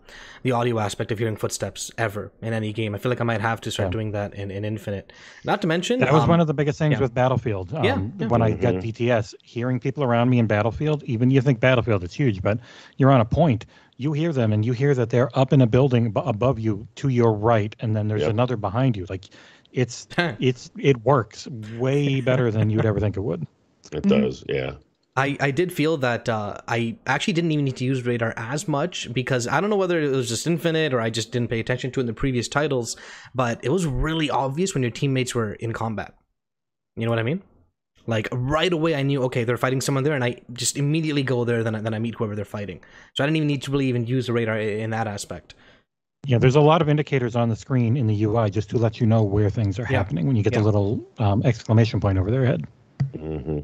the 0.43 0.51
audio 0.51 0.79
aspect 0.79 1.11
of 1.11 1.17
hearing 1.17 1.35
footsteps 1.35 1.89
ever 1.97 2.31
in 2.41 2.53
any 2.53 2.73
game. 2.73 2.93
I 2.93 2.99
feel 2.99 3.09
like 3.09 3.21
I 3.21 3.23
might 3.23 3.41
have 3.41 3.59
to 3.61 3.71
start 3.71 3.87
yeah. 3.87 3.91
doing 3.91 4.11
that 4.11 4.35
in, 4.35 4.51
in 4.51 4.63
Infinite. 4.63 5.11
Not 5.43 5.61
to 5.61 5.67
mention 5.67 5.99
that 5.99 6.13
was 6.13 6.23
um, 6.23 6.29
one 6.29 6.39
of 6.39 6.47
the 6.47 6.53
biggest 6.53 6.77
things 6.77 6.93
yeah. 6.93 6.99
with 6.99 7.13
Battlefield. 7.13 7.73
Um, 7.73 7.83
yeah, 7.83 7.97
yeah, 8.19 8.27
when 8.27 8.41
mm-hmm. 8.41 8.43
I 8.43 8.51
got 8.51 8.75
DTS, 8.75 9.33
hearing 9.41 9.79
people 9.79 10.03
around 10.03 10.29
me 10.29 10.37
in 10.37 10.47
Battlefield, 10.47 11.03
even 11.03 11.31
you 11.31 11.41
think 11.41 11.59
Battlefield 11.59 12.03
is 12.03 12.13
huge, 12.13 12.41
but 12.41 12.59
you're 12.97 13.11
on 13.11 13.21
a 13.21 13.25
point. 13.25 13.65
You 13.97 14.13
hear 14.13 14.33
them, 14.33 14.53
and 14.53 14.65
you 14.65 14.73
hear 14.73 14.93
that 14.95 15.09
they're 15.09 15.29
up 15.37 15.53
in 15.53 15.61
a 15.61 15.67
building 15.67 16.11
above 16.15 16.59
you 16.59 16.87
to 16.95 17.09
your 17.09 17.33
right, 17.33 17.75
and 17.79 17.95
then 17.95 18.07
there's 18.07 18.21
yep. 18.21 18.31
another 18.31 18.57
behind 18.57 18.97
you. 18.97 19.05
Like 19.09 19.25
it's 19.71 20.07
it's 20.17 20.71
it 20.77 21.03
works 21.03 21.47
way 21.77 22.21
better 22.21 22.51
than 22.51 22.69
you'd 22.69 22.85
ever 22.85 22.99
think 22.99 23.17
it 23.17 23.21
would. 23.21 23.47
It 23.91 24.03
mm-hmm. 24.03 24.21
does, 24.21 24.43
yeah. 24.47 24.75
I, 25.15 25.37
I 25.39 25.51
did 25.51 25.71
feel 25.71 25.97
that 25.97 26.27
uh, 26.27 26.57
I 26.67 26.97
actually 27.05 27.33
didn't 27.33 27.51
even 27.51 27.65
need 27.65 27.77
to 27.77 27.85
use 27.85 28.03
radar 28.03 28.33
as 28.35 28.67
much 28.67 29.13
because 29.13 29.47
I 29.47 29.61
don't 29.61 29.69
know 29.69 29.75
whether 29.75 30.01
it 30.01 30.09
was 30.09 30.27
just 30.27 30.47
infinite 30.47 30.91
or 30.91 30.99
I 30.99 31.11
just 31.11 31.31
didn't 31.31 31.49
pay 31.49 31.59
attention 31.59 31.91
to 31.91 31.99
it 31.99 32.01
in 32.01 32.07
the 32.07 32.13
previous 32.13 32.47
titles, 32.47 32.97
but 33.35 33.63
it 33.63 33.69
was 33.69 33.85
really 33.85 34.31
obvious 34.31 34.73
when 34.73 34.81
your 34.81 34.91
teammates 34.91 35.35
were 35.35 35.53
in 35.53 35.71
combat. 35.71 36.15
You 36.95 37.05
know 37.05 37.11
what 37.11 37.19
I 37.19 37.23
mean? 37.23 37.43
Like 38.07 38.27
right 38.31 38.73
away, 38.73 38.95
I 38.95 39.03
knew 39.03 39.23
okay, 39.23 39.43
they're 39.43 39.57
fighting 39.57 39.81
someone 39.81 40.03
there, 40.03 40.13
and 40.13 40.23
I 40.23 40.41
just 40.51 40.77
immediately 40.77 41.23
go 41.23 41.45
there. 41.45 41.63
Then 41.63 41.75
I, 41.75 41.79
then 41.79 41.93
I 41.93 41.99
meet 41.99 42.15
whoever 42.15 42.35
they're 42.35 42.43
fighting. 42.43 42.81
So 43.13 43.23
I 43.23 43.27
didn't 43.27 43.37
even 43.37 43.47
need 43.47 43.61
to 43.63 43.71
really 43.71 43.87
even 43.87 44.05
use 44.05 44.27
the 44.27 44.33
radar 44.33 44.59
in 44.59 44.89
that 44.89 45.07
aspect. 45.07 45.55
Yeah, 46.25 46.37
there's 46.37 46.55
a 46.55 46.61
lot 46.61 46.81
of 46.81 46.89
indicators 46.89 47.35
on 47.35 47.49
the 47.49 47.55
screen 47.55 47.97
in 47.97 48.07
the 48.07 48.23
UI 48.23 48.49
just 48.49 48.69
to 48.71 48.77
let 48.77 48.99
you 48.99 49.05
know 49.05 49.23
where 49.23 49.49
things 49.49 49.79
are 49.79 49.83
yeah. 49.83 49.97
happening 49.97 50.25
when 50.25 50.35
you 50.35 50.43
get 50.43 50.53
yeah. 50.53 50.59
the 50.59 50.65
little 50.65 51.05
um, 51.19 51.43
exclamation 51.43 51.99
point 51.99 52.17
over 52.17 52.31
their 52.31 52.45
head. 52.45 52.65
Mm-hmm. 53.15 53.59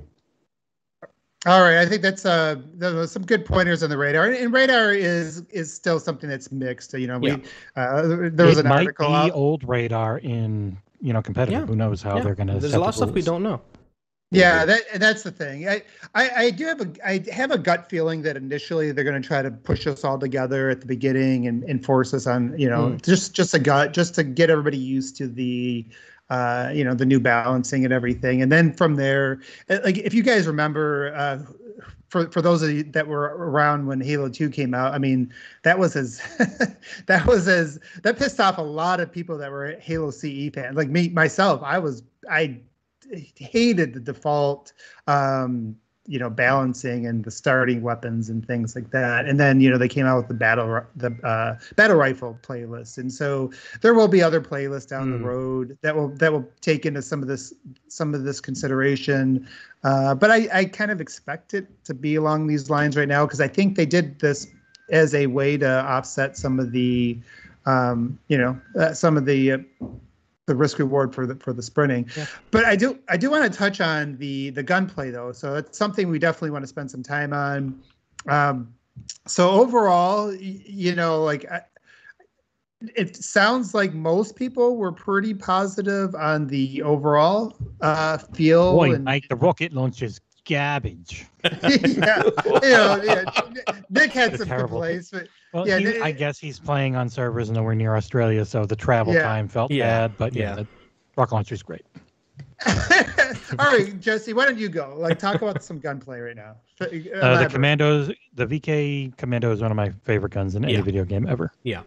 All 1.46 1.62
right, 1.62 1.78
I 1.78 1.86
think 1.86 2.02
that's 2.02 2.26
uh 2.26 2.58
some 3.08 3.26
good 3.26 3.46
pointers 3.46 3.82
on 3.82 3.90
the 3.90 3.98
radar, 3.98 4.26
and 4.26 4.52
radar 4.52 4.92
is 4.92 5.44
is 5.50 5.74
still 5.74 6.00
something 6.00 6.30
that's 6.30 6.52
mixed. 6.52 6.94
You 6.94 7.08
know, 7.08 7.18
we 7.18 7.30
yeah. 7.30 7.38
uh, 7.78 8.30
there 8.32 8.46
was 8.46 8.58
it 8.58 8.66
an 8.66 8.72
article. 8.72 9.10
Might 9.10 9.28
be 9.28 9.32
old 9.32 9.64
radar 9.68 10.18
in 10.18 10.78
you 11.02 11.14
know 11.14 11.22
competitive. 11.22 11.62
Yeah. 11.62 11.66
Who 11.66 11.78
knows 11.78 12.02
how 12.02 12.18
yeah. 12.18 12.24
they're 12.24 12.36
going 12.36 12.48
to? 12.48 12.60
There's 12.60 12.74
a 12.74 12.80
lot 12.80 12.90
of 12.90 12.96
stuff 12.96 13.12
we 13.12 13.22
don't 13.22 13.44
know. 13.44 13.62
Yeah, 14.32 14.64
that 14.66 14.82
that's 15.00 15.24
the 15.24 15.32
thing. 15.32 15.68
I, 15.68 15.82
I, 16.14 16.30
I 16.30 16.50
do 16.52 16.66
have 16.66 16.82
a 16.82 16.92
I 17.04 17.24
have 17.32 17.50
a 17.50 17.58
gut 17.58 17.90
feeling 17.90 18.22
that 18.24 18.38
initially 18.38 18.92
they're 18.92 19.04
going 19.04 19.20
to 19.20 19.28
try 19.28 19.42
to 19.42 19.50
push 19.50 19.88
us 19.88 20.04
all 20.04 20.20
together 20.20 20.70
at 20.70 20.82
the 20.82 20.86
beginning 20.86 21.48
and, 21.48 21.64
and 21.64 21.84
force 21.84 22.14
us 22.14 22.28
on 22.28 22.58
you 22.60 22.70
know 22.70 22.90
mm. 22.90 23.02
just 23.02 23.34
just 23.34 23.56
a 23.56 23.60
gut 23.60 23.92
just 23.92 24.14
to 24.16 24.24
get 24.24 24.52
everybody 24.52 24.78
used 24.78 25.18
to 25.18 25.28
the 25.28 25.84
uh, 26.30 26.72
you 26.74 26.84
know, 26.84 26.94
the 26.94 27.06
new 27.06 27.20
balancing 27.20 27.84
and 27.86 27.94
everything. 27.94 28.42
And 28.42 28.52
then 28.52 28.74
from 28.74 28.96
there, 28.96 29.42
uh, 29.70 29.80
like 29.84 29.98
if 29.98 30.14
you 30.14 30.24
guys 30.24 30.48
remember, 30.48 31.14
uh, 31.16 31.40
for 32.10 32.30
for 32.32 32.42
those 32.42 32.62
of 32.62 32.72
you 32.72 32.84
that 32.84 33.08
were 33.08 33.36
around 33.38 33.86
when 33.86 34.02
Halo 34.02 34.30
2 34.30 34.50
came 34.50 34.74
out, 34.74 34.94
I 34.94 34.98
mean, 34.98 35.32
that 35.64 35.78
was 35.78 35.96
as 35.96 36.22
that 37.06 37.26
was 37.26 37.48
as 37.48 37.80
that 38.04 38.18
pissed 38.18 38.40
off 38.40 38.58
a 38.58 38.64
lot 38.64 39.00
of 39.00 39.12
people 39.12 39.38
that 39.38 39.52
were 39.52 39.76
Halo 39.80 40.12
CE 40.12 40.50
fans. 40.54 40.76
Like 40.76 40.90
me 40.90 41.10
myself, 41.10 41.62
I 41.64 41.80
was 41.80 42.04
I 42.30 42.60
hated 43.36 43.94
the 43.94 44.00
default 44.00 44.74
um 45.08 45.76
you 46.10 46.18
know 46.18 46.30
balancing 46.30 47.06
and 47.06 47.24
the 47.24 47.30
starting 47.30 47.84
weapons 47.84 48.30
and 48.30 48.46
things 48.48 48.76
like 48.76 48.90
that 48.90 49.28
and 49.28 49.40
then 49.40 49.62
you 49.62 49.70
know 49.70 49.78
they 49.78 49.88
came 49.88 50.08
out 50.08 50.18
with 50.18 50.28
the 50.28 50.34
battle 50.34 50.82
the 50.96 51.12
uh, 51.24 51.56
battle 51.76 51.96
rifle 51.96 52.38
playlist 52.42 52.98
and 52.98 53.14
so 53.14 53.52
there 53.82 53.94
will 53.94 54.08
be 54.08 54.22
other 54.22 54.42
playlists 54.42 54.88
down 54.88 55.08
mm. 55.08 55.12
the 55.12 55.18
hmm. 55.20 55.26
road 55.26 55.78
that 55.82 55.96
will 55.96 56.10
that 56.16 56.34
will 56.34 56.50
take 56.62 56.88
into 56.88 57.00
some 57.00 57.22
of 57.22 57.28
this 57.28 57.54
some 57.88 58.16
of 58.16 58.24
this 58.24 58.42
consideration 58.42 59.48
uh, 59.84 60.16
but 60.16 60.32
I, 60.32 60.50
I 60.52 60.66
kind 60.66 60.90
of 60.90 61.00
expect 61.00 61.54
it 61.54 61.68
to 61.86 61.94
be 61.94 62.16
along 62.16 62.48
these 62.48 62.70
lines 62.72 62.98
right 62.98 63.08
now 63.08 63.26
because 63.26 63.40
I 63.40 63.48
think 63.48 63.76
they 63.76 63.86
did 63.86 64.20
this 64.20 64.48
as 64.90 65.14
a 65.14 65.28
way 65.28 65.58
to 65.58 65.86
offset 65.86 66.36
some 66.36 66.60
of 66.60 66.72
the 66.72 67.20
um, 67.68 68.18
you 68.30 68.38
know 68.38 68.60
uh, 68.80 68.94
some 68.94 69.16
of 69.16 69.26
the 69.26 69.52
uh, 69.52 69.58
the 70.50 70.56
risk 70.56 70.80
reward 70.80 71.14
for 71.16 71.26
the 71.26 71.36
for 71.36 71.54
the 71.54 71.62
sprinting. 71.62 72.10
Yeah. 72.18 72.26
But 72.52 72.66
I 72.66 72.76
do 72.76 73.00
I 73.08 73.16
do 73.16 73.30
want 73.30 73.50
to 73.50 73.58
touch 73.58 73.80
on 73.80 74.18
the 74.18 74.50
the 74.50 74.64
gunplay 74.64 75.12
though. 75.12 75.32
So 75.32 75.56
it's 75.56 75.78
something 75.78 76.10
we 76.10 76.20
definitely 76.20 76.50
want 76.50 76.64
to 76.64 76.68
spend 76.68 76.92
some 76.92 77.04
time 77.04 77.32
on. 77.32 77.80
Um, 78.28 78.74
so 79.28 79.50
overall, 79.52 80.34
you 80.34 80.96
know, 80.96 81.24
like 81.24 81.50
I, 81.50 81.62
it 82.96 83.16
sounds 83.16 83.74
like 83.74 83.94
most 83.94 84.36
people 84.36 84.76
were 84.76 84.92
pretty 84.92 85.34
positive 85.34 86.16
on 86.16 86.48
the 86.48 86.82
overall 86.82 87.56
uh, 87.82 88.18
feel. 88.18 88.74
Boy, 88.74 88.94
and, 88.94 89.04
Mike, 89.04 89.28
the 89.30 89.36
rocket 89.36 89.72
launches 89.72 90.20
garbage. 90.50 91.26
yeah, 91.44 91.60
you 91.84 92.00
know, 92.00 93.02
yeah. 93.04 93.24
Nick 93.90 94.12
had 94.12 94.38
some 94.38 94.48
complaints, 94.48 95.12
but 95.12 95.28
well, 95.54 95.68
yeah, 95.68 95.78
he, 95.78 96.00
I 96.00 96.12
guess 96.12 96.40
he's 96.40 96.60
playing 96.60 96.96
on 96.96 97.10
servers 97.10 97.50
nowhere 97.50 97.76
near 97.76 97.96
Australia, 97.96 98.44
so 98.46 98.66
the 98.66 98.76
travel 98.76 99.14
yeah. 99.14 99.24
time 99.24 99.48
felt 99.48 99.72
yeah. 99.72 100.08
bad. 100.08 100.18
But 100.18 100.34
yeah, 100.34 100.58
yeah. 100.58 100.64
rocket 101.16 101.34
launcher 101.34 101.56
is 101.56 101.64
great. 101.64 101.86
All 102.68 102.76
right, 103.58 103.98
Jesse, 104.02 104.34
why 104.34 104.46
don't 104.46 104.58
you 104.58 104.68
go? 104.68 104.96
Like, 104.98 105.18
talk 105.18 105.42
about 105.42 105.64
some 105.64 105.80
gunplay 105.80 106.20
right 106.20 106.36
now. 106.36 106.56
Uh, 106.82 106.88
the 107.44 107.48
commandos, 107.50 108.12
the 108.34 108.46
VK 108.46 109.16
commando 109.16 109.52
is 109.52 109.62
one 109.62 109.72
of 109.72 109.78
my 109.78 109.92
favorite 110.04 110.34
guns 110.34 110.56
in 110.56 110.66
any 110.66 110.74
Yeah. 110.74 110.82
video 110.82 111.06
game 111.06 111.26
ever. 111.26 111.54
Yeah, 111.64 111.84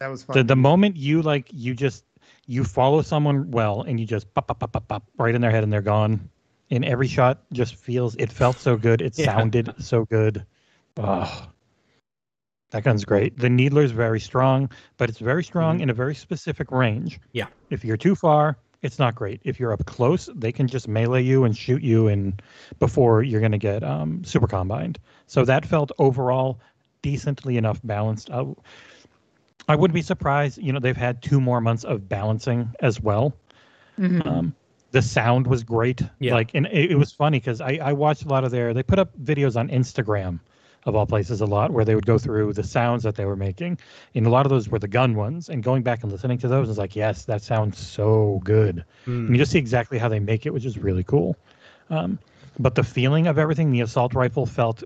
that 0.00 0.08
was 0.08 0.22
fun. 0.22 0.36
The 0.36 0.44
the 0.44 0.56
moment 0.56 0.96
you 0.96 1.20
like 1.22 1.48
you 1.52 1.74
just 1.74 2.04
you 2.46 2.64
follow 2.64 3.02
someone 3.02 3.50
well 3.50 3.82
and 3.82 4.00
you 4.00 4.06
just 4.06 4.32
pop 4.34 4.48
pop 4.48 4.58
pop 4.58 4.72
pop 4.72 4.88
pop 4.88 5.04
right 5.18 5.34
in 5.34 5.40
their 5.40 5.50
head 5.50 5.64
and 5.64 5.72
they're 5.72 5.82
gone. 5.82 6.28
And 6.72 6.86
every 6.86 7.06
shot 7.06 7.42
just 7.52 7.76
feels 7.76 8.16
it 8.16 8.32
felt 8.32 8.58
so 8.58 8.76
good. 8.76 9.02
It 9.02 9.16
Yeah. 9.16 9.26
sounded 9.26 9.74
so 9.78 10.06
good. 10.06 10.44
Oh, 10.96 11.46
that 12.70 12.82
gun's 12.84 13.04
great. 13.04 13.38
The 13.38 13.48
needler's 13.48 13.92
very 13.92 14.20
strong, 14.20 14.70
but 14.98 15.08
it's 15.10 15.18
very 15.18 15.44
strong 15.44 15.78
Mhm. 15.78 15.82
in 15.82 15.90
a 15.90 15.94
very 15.94 16.14
specific 16.14 16.70
range. 16.70 17.20
Yeah. 17.32 17.46
If 17.70 17.84
you're 17.84 17.96
too 17.96 18.14
far, 18.14 18.56
it's 18.82 18.98
not 18.98 19.14
great. 19.14 19.40
If 19.44 19.60
you're 19.60 19.72
up 19.72 19.84
close, 19.86 20.28
they 20.34 20.52
can 20.52 20.66
just 20.66 20.88
melee 20.88 21.22
you 21.22 21.44
and 21.44 21.56
shoot 21.56 21.82
you 21.82 22.08
and 22.08 22.42
before 22.78 23.22
you're 23.22 23.40
gonna 23.40 23.58
get 23.58 23.82
um, 23.82 24.22
super 24.24 24.46
combined. 24.46 24.98
So 25.26 25.44
that 25.44 25.64
felt 25.66 25.92
overall 25.98 26.58
decently 27.02 27.56
enough 27.58 27.80
balanced. 27.84 28.30
I, 28.30 28.44
I 29.68 29.76
wouldn't 29.76 29.94
be 29.94 30.02
surprised. 30.02 30.58
You 30.58 30.72
know, 30.72 30.80
they've 30.80 30.96
had 30.96 31.22
two 31.22 31.40
more 31.40 31.60
months 31.60 31.84
of 31.84 32.08
balancing 32.08 32.70
as 32.80 33.00
well. 33.00 33.34
Mhm. 33.98 34.26
Um, 34.26 34.54
the 34.92 35.02
sound 35.02 35.46
was 35.46 35.64
great. 35.64 36.02
Yeah. 36.20 36.34
Like, 36.34 36.52
and 36.54 36.66
it, 36.66 36.92
it 36.92 36.96
was 36.96 37.12
funny 37.12 37.40
because 37.40 37.60
I, 37.60 37.78
I 37.82 37.92
watched 37.92 38.24
a 38.24 38.28
lot 38.28 38.44
of 38.44 38.50
their. 38.50 38.72
They 38.72 38.82
put 38.82 38.98
up 38.98 39.10
videos 39.18 39.56
on 39.58 39.68
Instagram, 39.68 40.38
of 40.84 40.94
all 40.94 41.06
places, 41.06 41.40
a 41.40 41.46
lot 41.46 41.70
where 41.70 41.84
they 41.84 41.94
would 41.94 42.06
go 42.06 42.18
through 42.18 42.52
the 42.52 42.62
sounds 42.62 43.02
that 43.04 43.14
they 43.14 43.24
were 43.24 43.36
making, 43.36 43.78
and 44.14 44.26
a 44.26 44.30
lot 44.30 44.46
of 44.46 44.50
those 44.50 44.68
were 44.68 44.78
the 44.78 44.88
gun 44.88 45.14
ones. 45.14 45.48
And 45.48 45.62
going 45.62 45.82
back 45.82 46.02
and 46.02 46.10
listening 46.10 46.38
to 46.38 46.48
those, 46.48 46.68
is 46.68 46.78
like, 46.78 46.96
yes, 46.96 47.24
that 47.24 47.42
sounds 47.42 47.78
so 47.78 48.40
good. 48.44 48.84
And 49.26 49.30
you 49.30 49.36
just 49.36 49.52
see 49.52 49.58
exactly 49.58 49.98
how 49.98 50.08
they 50.08 50.20
make 50.20 50.44
it, 50.44 50.52
which 50.52 50.64
is 50.64 50.78
really 50.78 51.04
cool. 51.04 51.36
Um, 51.90 52.18
but 52.58 52.74
the 52.74 52.82
feeling 52.82 53.26
of 53.28 53.38
everything, 53.38 53.70
the 53.70 53.80
assault 53.80 54.12
rifle 54.14 54.44
felt, 54.44 54.82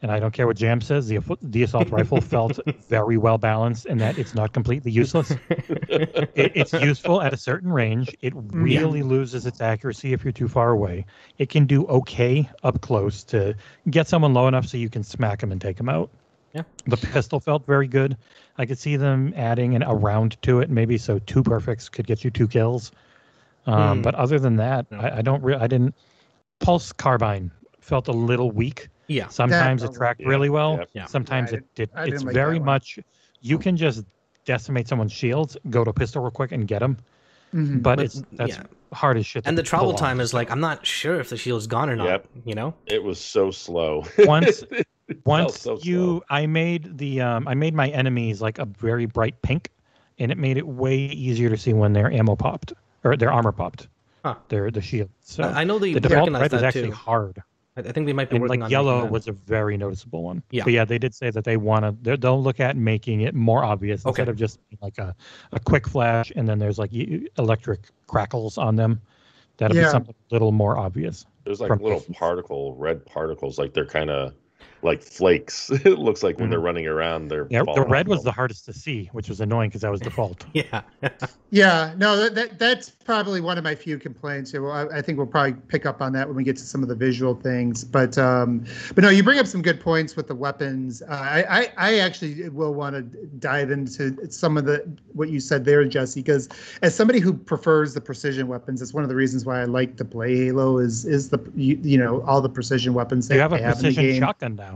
and 0.00 0.12
I 0.12 0.20
don't 0.20 0.32
care 0.32 0.46
what 0.46 0.56
Jam 0.56 0.80
says, 0.80 1.08
the 1.08 1.20
the 1.42 1.62
assault 1.64 1.90
rifle 1.90 2.20
felt 2.20 2.58
very 2.88 3.16
well 3.16 3.38
balanced, 3.38 3.86
and 3.86 4.00
that 4.00 4.18
it's 4.18 4.34
not 4.34 4.52
completely 4.52 4.90
useless. 4.92 5.32
it, 5.50 6.52
it's 6.54 6.72
useful 6.72 7.20
at 7.20 7.32
a 7.32 7.36
certain 7.36 7.72
range. 7.72 8.14
It 8.22 8.32
really 8.36 9.02
loses 9.02 9.46
its 9.46 9.60
accuracy 9.60 10.12
if 10.12 10.24
you're 10.24 10.32
too 10.32 10.48
far 10.48 10.70
away. 10.70 11.04
It 11.38 11.48
can 11.48 11.66
do 11.66 11.84
okay 11.86 12.48
up 12.62 12.80
close 12.80 13.24
to 13.24 13.54
get 13.90 14.06
someone 14.08 14.34
low 14.34 14.46
enough 14.46 14.66
so 14.66 14.76
you 14.76 14.88
can 14.88 15.02
smack 15.02 15.40
them 15.40 15.50
and 15.52 15.60
take 15.60 15.76
them 15.76 15.88
out. 15.88 16.10
Yeah. 16.54 16.62
The 16.86 16.96
pistol 16.96 17.40
felt 17.40 17.66
very 17.66 17.86
good. 17.88 18.16
I 18.56 18.66
could 18.66 18.78
see 18.78 18.96
them 18.96 19.32
adding 19.36 19.74
an 19.74 19.82
a 19.82 19.94
round 19.94 20.40
to 20.42 20.60
it, 20.60 20.70
maybe 20.70 20.96
so 20.96 21.18
two 21.20 21.42
perfects 21.42 21.88
could 21.88 22.06
get 22.06 22.24
you 22.24 22.30
two 22.30 22.48
kills. 22.48 22.92
Um, 23.66 23.98
Hmm. 23.98 24.02
But 24.02 24.14
other 24.14 24.38
than 24.38 24.56
that, 24.56 24.90
No. 24.90 24.98
I, 24.98 25.18
I 25.18 25.22
don't. 25.22 25.42
Re- 25.42 25.56
I 25.56 25.66
didn't. 25.66 25.94
Pulse 26.60 26.92
carbine 26.92 27.50
felt 27.80 28.08
a 28.08 28.12
little 28.12 28.50
weak. 28.50 28.88
Yeah. 29.08 29.28
Sometimes 29.28 29.82
it 29.82 29.92
tracked 29.94 30.20
Yeah, 30.20 30.28
really 30.28 30.50
well. 30.50 30.76
yep. 30.78 30.90
Yeah. 30.92 31.06
Sometimes 31.06 31.50
Yeah, 31.50 31.56
I 31.56 31.58
it 31.58 31.74
did. 31.74 31.90
It's 32.14 32.22
like 32.24 32.34
very 32.34 32.58
much. 32.60 32.98
You 33.40 33.58
can 33.58 33.76
just 33.76 34.04
decimate 34.44 34.86
someone's 34.88 35.12
shields, 35.12 35.56
go 35.70 35.84
to 35.84 35.92
pistol 35.92 36.22
real 36.22 36.30
quick, 36.30 36.52
and 36.52 36.66
get 36.68 36.80
them. 36.80 36.96
Mhm. 37.54 37.82
But, 37.82 37.96
But, 37.96 38.04
it's 38.04 38.22
that's 38.32 38.56
yeah. 38.58 38.62
hard 38.92 39.16
as 39.16 39.24
shit. 39.26 39.46
And 39.46 39.56
the 39.56 39.62
travel 39.62 39.92
off. 39.92 39.98
time 39.98 40.20
is 40.20 40.34
like 40.34 40.50
I'm 40.50 40.60
not 40.60 40.86
sure 40.86 41.18
if 41.18 41.30
the 41.30 41.36
shield's 41.36 41.66
gone 41.66 41.88
or 41.88 41.96
not. 41.96 42.06
Yep. 42.06 42.26
You 42.44 42.54
know. 42.54 42.74
It 42.86 43.02
was 43.02 43.18
so 43.18 43.50
slow. 43.50 44.04
Once- 44.18 44.62
Once 45.24 45.60
so 45.60 45.78
you, 45.80 45.96
slow. 45.96 46.22
I 46.28 46.46
made 46.46 46.98
the, 46.98 47.22
um, 47.22 47.48
I 47.48 47.54
made 47.54 47.72
my 47.74 47.88
enemies 47.88 48.42
like 48.42 48.58
a 48.58 48.66
very 48.66 49.06
bright 49.06 49.40
pink, 49.40 49.70
and 50.18 50.30
it 50.30 50.36
made 50.36 50.58
it 50.58 50.66
way 50.66 50.96
easier 50.98 51.48
to 51.48 51.56
see 51.56 51.72
when 51.72 51.94
their 51.94 52.12
ammo 52.12 52.36
popped 52.36 52.74
or 53.04 53.16
their 53.16 53.32
armor 53.32 53.52
popped. 53.52 53.88
Huh. 54.22 54.34
Their 54.48 54.70
the 54.70 54.82
shield. 54.82 55.08
So 55.22 55.44
I 55.44 55.60
I 55.60 55.64
know 55.64 55.78
they 55.78 55.94
the 55.94 56.00
default 56.00 56.18
recognize 56.28 56.42
red 56.42 56.52
is 56.54 56.62
actually 56.62 56.88
too. 56.88 56.92
hard. 56.94 57.42
I 57.78 57.88
I 57.88 57.92
think 57.92 58.06
they 58.06 58.12
might 58.12 58.28
be 58.30 58.36
and 58.36 58.42
working 58.42 58.60
like 58.60 58.66
on 58.66 58.70
yellow 58.70 59.02
that. 59.02 59.10
was 59.10 59.28
a 59.28 59.32
very 59.32 59.76
noticeable 59.76 60.22
one. 60.22 60.42
Yeah. 60.50 60.64
But 60.64 60.72
yeah, 60.72 60.84
they 60.84 60.98
did 60.98 61.14
say 61.14 61.30
that 61.30 61.44
they 61.44 61.56
want 61.56 62.04
to. 62.04 62.16
They'll 62.16 62.42
look 62.42 62.60
at 62.60 62.76
making 62.76 63.22
it 63.22 63.34
more 63.34 63.64
obvious 63.64 64.04
Okay. 64.04 64.10
instead 64.22 64.28
of 64.28 64.36
just 64.36 64.58
like 64.82 64.98
a, 64.98 65.14
a 65.52 65.60
quick 65.60 65.86
flash 65.88 66.32
and 66.36 66.48
then 66.48 66.58
there's 66.58 66.78
like 66.78 66.90
electric 67.38 67.80
crackles 68.06 68.58
on 68.58 68.76
them. 68.76 69.00
That'll 69.58 69.76
Yeah. 69.76 69.84
be 69.84 69.90
something 69.90 70.14
a 70.30 70.34
little 70.34 70.52
more 70.52 70.76
obvious. 70.78 71.26
There's 71.44 71.60
like 71.60 71.68
from 71.68 71.78
little 71.80 71.98
distance. 71.98 72.18
particle, 72.18 72.74
red 72.76 73.04
particles, 73.06 73.58
like 73.58 73.72
they're 73.74 73.86
kind 73.86 74.10
of 74.10 74.34
like 74.82 75.02
flakes. 75.02 75.70
it 75.84 75.98
looks 75.98 76.22
like 76.22 76.38
when 76.38 76.50
they're 76.50 76.60
running 76.60 76.86
around, 76.86 77.28
they're 77.28 77.48
Mm-hmm. 77.48 77.68
Yeah, 77.68 77.74
the 77.74 77.88
red 77.88 78.08
was 78.08 78.22
the 78.22 78.32
hardest 78.32 78.64
to 78.66 78.72
see, 78.72 79.08
which 79.12 79.28
was 79.28 79.40
annoying 79.40 79.70
because 79.70 79.82
that 79.82 79.90
was 79.90 80.00
default. 80.00 80.44
Yeah. 80.54 80.82
Yeah, 81.50 81.94
no, 81.96 82.14
that, 82.18 82.34
that 82.34 82.58
that's 82.58 82.90
probably 82.90 83.40
one 83.40 83.56
of 83.56 83.64
my 83.64 83.74
few 83.74 83.96
complaints. 83.96 84.52
Well, 84.52 84.70
I, 84.70 84.98
I 84.98 85.00
think 85.00 85.16
we'll 85.16 85.26
probably 85.26 85.54
pick 85.68 85.86
up 85.86 86.02
on 86.02 86.12
that 86.12 86.26
when 86.26 86.36
we 86.36 86.44
get 86.44 86.56
to 86.58 86.62
some 86.62 86.82
of 86.82 86.90
the 86.90 86.94
visual 86.94 87.34
things. 87.34 87.84
But 87.84 88.18
um, 88.18 88.66
but 88.94 89.02
no, 89.02 89.08
you 89.08 89.22
bring 89.22 89.38
up 89.38 89.46
some 89.46 89.62
good 89.62 89.80
points 89.80 90.14
with 90.14 90.28
the 90.28 90.34
weapons. 90.34 91.00
Uh, 91.00 91.14
I, 91.14 91.60
I 91.60 91.72
I 91.78 91.98
actually 92.00 92.50
will 92.50 92.74
want 92.74 92.96
to 92.96 93.02
dive 93.38 93.70
into 93.70 94.30
some 94.30 94.58
of 94.58 94.66
the 94.66 94.86
what 95.14 95.30
you 95.30 95.40
said 95.40 95.64
there, 95.64 95.82
Jesse, 95.86 96.20
because 96.20 96.50
as 96.82 96.94
somebody 96.94 97.18
who 97.18 97.32
prefers 97.32 97.94
the 97.94 98.00
precision 98.02 98.46
weapons, 98.46 98.82
it's 98.82 98.92
one 98.92 99.02
of 99.02 99.08
the 99.08 99.16
reasons 99.16 99.46
why 99.46 99.62
I 99.62 99.64
like 99.64 99.96
to 99.96 100.04
play 100.04 100.36
Halo. 100.36 100.76
Is 100.76 101.06
is 101.06 101.30
the 101.30 101.38
you, 101.54 101.78
you 101.82 101.96
know 101.96 102.20
all 102.26 102.42
the 102.42 102.50
precision 102.50 102.92
weapons 102.92 103.28
that 103.28 103.36
you 103.36 103.40
have 103.40 103.54
a 103.54 103.56
they 103.56 103.62
have 103.62 103.78
precision 103.78 104.20
shotgun 104.20 104.56
now. 104.56 104.67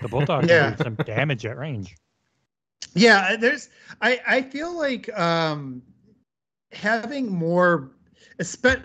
The 0.00 0.08
bulldog 0.08 0.48
Yeah. 0.48 0.76
some 0.76 0.94
damage 0.94 1.44
at 1.46 1.56
range. 1.56 1.96
Yeah, 2.94 3.36
there's 3.36 3.68
I 4.00 4.20
I 4.26 4.42
feel 4.42 4.76
like 4.76 5.12
um 5.18 5.82
having 6.72 7.30
more 7.30 7.90
espe- 8.38 8.82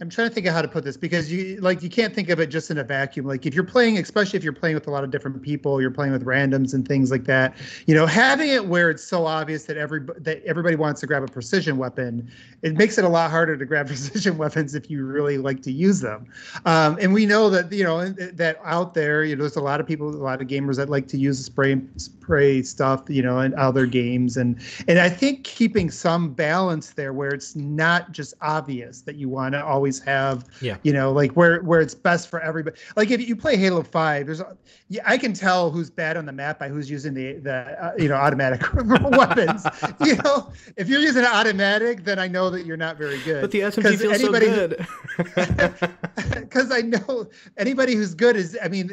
I'm 0.00 0.08
trying 0.08 0.28
to 0.28 0.34
think 0.34 0.46
of 0.46 0.54
how 0.54 0.62
to 0.62 0.68
put 0.68 0.84
this 0.84 0.96
because 0.96 1.32
you 1.32 1.60
like 1.60 1.82
you 1.82 1.90
can't 1.90 2.14
think 2.14 2.28
of 2.28 2.38
it 2.38 2.46
just 2.46 2.70
in 2.70 2.78
a 2.78 2.84
vacuum. 2.84 3.26
Like 3.26 3.46
if 3.46 3.54
you're 3.54 3.64
playing, 3.64 3.98
especially 3.98 4.36
if 4.36 4.44
you're 4.44 4.52
playing 4.52 4.76
with 4.76 4.86
a 4.86 4.92
lot 4.92 5.02
of 5.02 5.10
different 5.10 5.42
people, 5.42 5.80
you're 5.80 5.90
playing 5.90 6.12
with 6.12 6.24
randoms 6.24 6.72
and 6.72 6.86
things 6.86 7.10
like 7.10 7.24
that. 7.24 7.56
You 7.86 7.96
know, 7.96 8.06
having 8.06 8.48
it 8.48 8.66
where 8.66 8.90
it's 8.90 9.02
so 9.02 9.26
obvious 9.26 9.64
that 9.64 9.76
every 9.76 10.06
that 10.18 10.40
everybody 10.44 10.76
wants 10.76 11.00
to 11.00 11.08
grab 11.08 11.24
a 11.24 11.26
precision 11.26 11.78
weapon, 11.78 12.30
it 12.62 12.74
makes 12.74 12.96
it 12.96 13.04
a 13.04 13.08
lot 13.08 13.32
harder 13.32 13.56
to 13.56 13.66
grab 13.66 13.86
precision 13.88 14.38
weapons 14.38 14.76
if 14.76 14.88
you 14.88 15.04
really 15.04 15.36
like 15.36 15.62
to 15.62 15.72
use 15.72 15.98
them. 15.98 16.26
Um, 16.64 16.96
and 17.00 17.12
we 17.12 17.26
know 17.26 17.50
that 17.50 17.72
you 17.72 17.82
know 17.82 18.08
that 18.08 18.60
out 18.62 18.94
there, 18.94 19.24
you 19.24 19.34
know, 19.34 19.42
there's 19.42 19.56
a 19.56 19.60
lot 19.60 19.80
of 19.80 19.86
people, 19.88 20.10
a 20.10 20.14
lot 20.14 20.40
of 20.40 20.46
gamers 20.46 20.76
that 20.76 20.88
like 20.88 21.08
to 21.08 21.18
use 21.18 21.44
spray 21.44 21.80
spray 21.96 22.62
stuff, 22.62 23.02
you 23.08 23.22
know, 23.22 23.40
in 23.40 23.52
other 23.54 23.84
games, 23.84 24.36
and 24.36 24.60
and 24.86 25.00
I 25.00 25.08
think 25.08 25.42
keeping 25.42 25.90
some 25.90 26.34
balance 26.34 26.90
there 26.90 27.12
where 27.12 27.30
it's 27.30 27.56
not 27.56 28.12
just 28.12 28.34
obvious 28.42 29.00
that 29.00 29.16
you 29.16 29.28
want 29.28 29.54
to 29.54 29.64
always 29.64 29.87
have, 30.00 30.44
Yeah. 30.60 30.76
you 30.82 30.92
know, 30.92 31.10
like 31.12 31.32
where 31.32 31.60
where 31.62 31.80
it's 31.80 31.94
best 31.94 32.28
for 32.28 32.40
everybody. 32.40 32.76
Like 32.96 33.10
if 33.10 33.26
you 33.26 33.34
play 33.36 33.56
Halo 33.56 33.82
Five, 33.82 34.26
there's, 34.26 34.42
yeah, 34.88 35.02
I 35.06 35.16
can 35.16 35.32
tell 35.32 35.70
who's 35.70 35.88
bad 35.88 36.16
on 36.16 36.26
the 36.26 36.32
map 36.32 36.58
by 36.58 36.68
who's 36.68 36.90
using 36.90 37.14
the 37.14 37.34
the 37.38 37.54
uh, 37.82 37.92
you 37.96 38.08
know 38.08 38.16
automatic 38.16 38.62
weapons. 38.74 39.64
You 40.04 40.16
know, 40.16 40.52
if 40.76 40.88
you're 40.88 41.00
using 41.00 41.22
an 41.24 41.30
automatic, 41.32 42.04
then 42.04 42.18
I 42.18 42.28
know 42.28 42.50
that 42.50 42.66
you're 42.66 42.76
not 42.76 42.98
very 42.98 43.18
good. 43.22 43.40
But 43.40 43.50
the 43.50 43.60
SMG 43.60 43.98
feels 43.98 44.20
so 44.20 44.32
anybody 44.32 44.48
who- 44.48 44.54
good. 44.68 44.86
because 46.34 46.70
I 46.70 46.80
know 46.82 47.26
anybody 47.56 47.94
who's 47.94 48.14
good 48.14 48.36
is. 48.36 48.56
I 48.62 48.68
mean, 48.68 48.92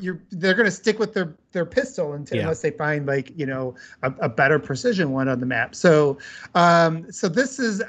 you're 0.00 0.20
they're 0.30 0.54
going 0.54 0.66
to 0.66 0.70
stick 0.70 0.98
with 0.98 1.14
their 1.14 1.34
their 1.52 1.64
pistol 1.66 2.12
until, 2.14 2.36
Yeah. 2.36 2.42
unless 2.42 2.62
they 2.62 2.70
find 2.72 3.06
like 3.06 3.32
you 3.38 3.46
know 3.46 3.74
a, 4.02 4.12
a 4.20 4.28
better 4.28 4.58
precision 4.58 5.12
one 5.12 5.28
on 5.28 5.40
the 5.40 5.46
map. 5.46 5.74
So, 5.74 6.18
um, 6.54 7.10
so 7.10 7.28
this 7.28 7.58
is. 7.58 7.82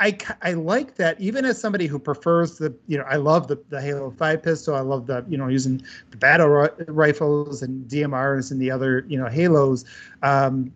I, 0.00 0.16
I, 0.40 0.52
like 0.54 0.96
that 0.96 1.20
even 1.20 1.44
as 1.44 1.60
somebody 1.60 1.86
who 1.86 1.98
prefers 1.98 2.56
the 2.56 2.74
you 2.86 2.96
know 2.96 3.04
I 3.04 3.16
love 3.16 3.48
the, 3.48 3.62
the 3.68 3.80
Halo 3.80 4.10
5 4.10 4.42
pistol. 4.42 4.74
I 4.74 4.80
love 4.80 5.06
the 5.06 5.24
you 5.28 5.36
know 5.36 5.48
using 5.48 5.82
the 6.10 6.16
battle 6.16 6.48
ri- 6.48 6.70
rifles 6.88 7.62
and 7.62 7.86
DMRs 7.86 8.50
and 8.50 8.60
the 8.60 8.70
other 8.70 9.04
you 9.08 9.18
know 9.18 9.26
Halos. 9.26 9.84
Um, 10.22 10.72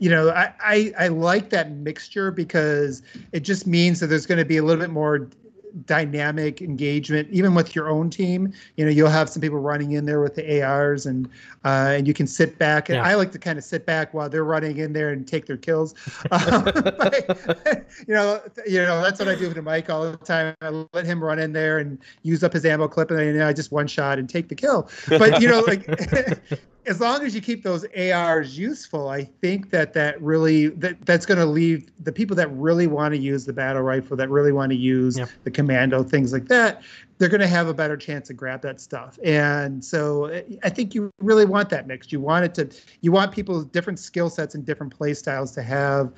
you 0.00 0.10
know 0.10 0.30
I, 0.30 0.52
I 0.60 0.92
I 0.98 1.08
like 1.08 1.50
that 1.50 1.70
mixture 1.70 2.30
because 2.32 3.02
it 3.32 3.40
just 3.40 3.66
means 3.66 4.00
that 4.00 4.08
there's 4.08 4.26
going 4.26 4.38
to 4.38 4.44
be 4.44 4.56
a 4.56 4.64
little 4.64 4.82
bit 4.82 4.90
more 4.90 5.28
dynamic 5.86 6.60
engagement 6.62 7.28
even 7.30 7.54
with 7.54 7.74
your 7.74 7.88
own 7.88 8.10
team 8.10 8.52
you 8.76 8.84
know 8.84 8.90
you'll 8.90 9.08
have 9.08 9.28
some 9.28 9.40
people 9.40 9.58
running 9.58 9.92
in 9.92 10.04
there 10.04 10.20
with 10.20 10.34
the 10.34 10.62
ars 10.62 11.06
and 11.06 11.28
uh, 11.64 11.92
and 11.96 12.06
you 12.08 12.14
can 12.14 12.26
sit 12.26 12.58
back. 12.58 12.88
And 12.88 12.96
Yeah. 12.96 13.04
i 13.04 13.14
like 13.14 13.32
to 13.32 13.38
kind 13.38 13.58
of 13.58 13.64
sit 13.64 13.84
back 13.84 14.14
while 14.14 14.28
they're 14.30 14.44
running 14.44 14.78
in 14.78 14.92
there 14.94 15.10
and 15.10 15.26
take 15.28 15.44
their 15.46 15.56
kills. 15.58 15.94
Um, 16.32 16.64
but, 16.64 17.86
you 18.06 18.14
know 18.14 18.40
you 18.66 18.78
know 18.82 19.02
that's 19.02 19.18
what 19.18 19.28
i 19.28 19.34
do 19.34 19.52
to 19.52 19.62
mike 19.62 19.90
all 19.90 20.10
the 20.10 20.16
time. 20.18 20.54
I 20.62 20.86
let 20.92 21.04
him 21.04 21.22
run 21.22 21.38
in 21.38 21.52
there 21.52 21.78
and 21.78 21.98
use 22.22 22.42
up 22.42 22.52
his 22.52 22.64
ammo 22.64 22.88
clip 22.88 23.10
and 23.10 23.18
then 23.18 23.42
i 23.42 23.52
just 23.52 23.72
one 23.72 23.86
shot 23.86 24.18
and 24.18 24.28
take 24.28 24.48
the 24.48 24.54
kill. 24.54 24.88
But 25.08 25.40
you 25.42 25.48
know 25.48 25.60
like 25.60 25.86
as 26.86 27.00
long 27.00 27.22
as 27.22 27.34
you 27.34 27.40
keep 27.40 27.62
those 27.62 27.84
ARs 27.96 28.58
useful, 28.58 29.08
I 29.08 29.24
think 29.24 29.70
that 29.70 29.92
that 29.94 30.20
really 30.22 30.68
that 30.68 31.04
that's 31.04 31.26
going 31.26 31.38
to 31.38 31.46
leave 31.46 31.90
the 32.02 32.12
people 32.12 32.34
that 32.36 32.50
really 32.52 32.86
want 32.86 33.12
to 33.14 33.20
use 33.20 33.44
the 33.44 33.52
battle 33.52 33.82
rifle, 33.82 34.16
that 34.16 34.30
really 34.30 34.52
want 34.52 34.70
to 34.70 34.76
use 34.76 35.18
Yeah. 35.18 35.26
the 35.44 35.50
commando, 35.50 36.02
things 36.02 36.32
like 36.32 36.46
that. 36.48 36.82
They're 37.18 37.28
going 37.28 37.42
to 37.42 37.46
have 37.46 37.68
a 37.68 37.74
better 37.74 37.96
chance 37.96 38.28
to 38.28 38.34
grab 38.34 38.62
that 38.62 38.80
stuff, 38.80 39.18
and 39.22 39.84
so 39.84 40.32
I- 40.32 40.44
I 40.62 40.70
think 40.70 40.94
you 40.94 41.10
really 41.20 41.44
want 41.44 41.68
that 41.70 41.86
mix. 41.86 42.10
You 42.10 42.20
want 42.20 42.44
it 42.46 42.54
to, 42.54 42.68
you 43.02 43.12
want 43.12 43.32
people 43.32 43.58
with 43.58 43.72
different 43.72 43.98
skill 43.98 44.30
sets 44.30 44.54
and 44.54 44.64
different 44.64 44.94
play 44.96 45.12
styles 45.14 45.52
to 45.52 45.62
have 45.62 46.12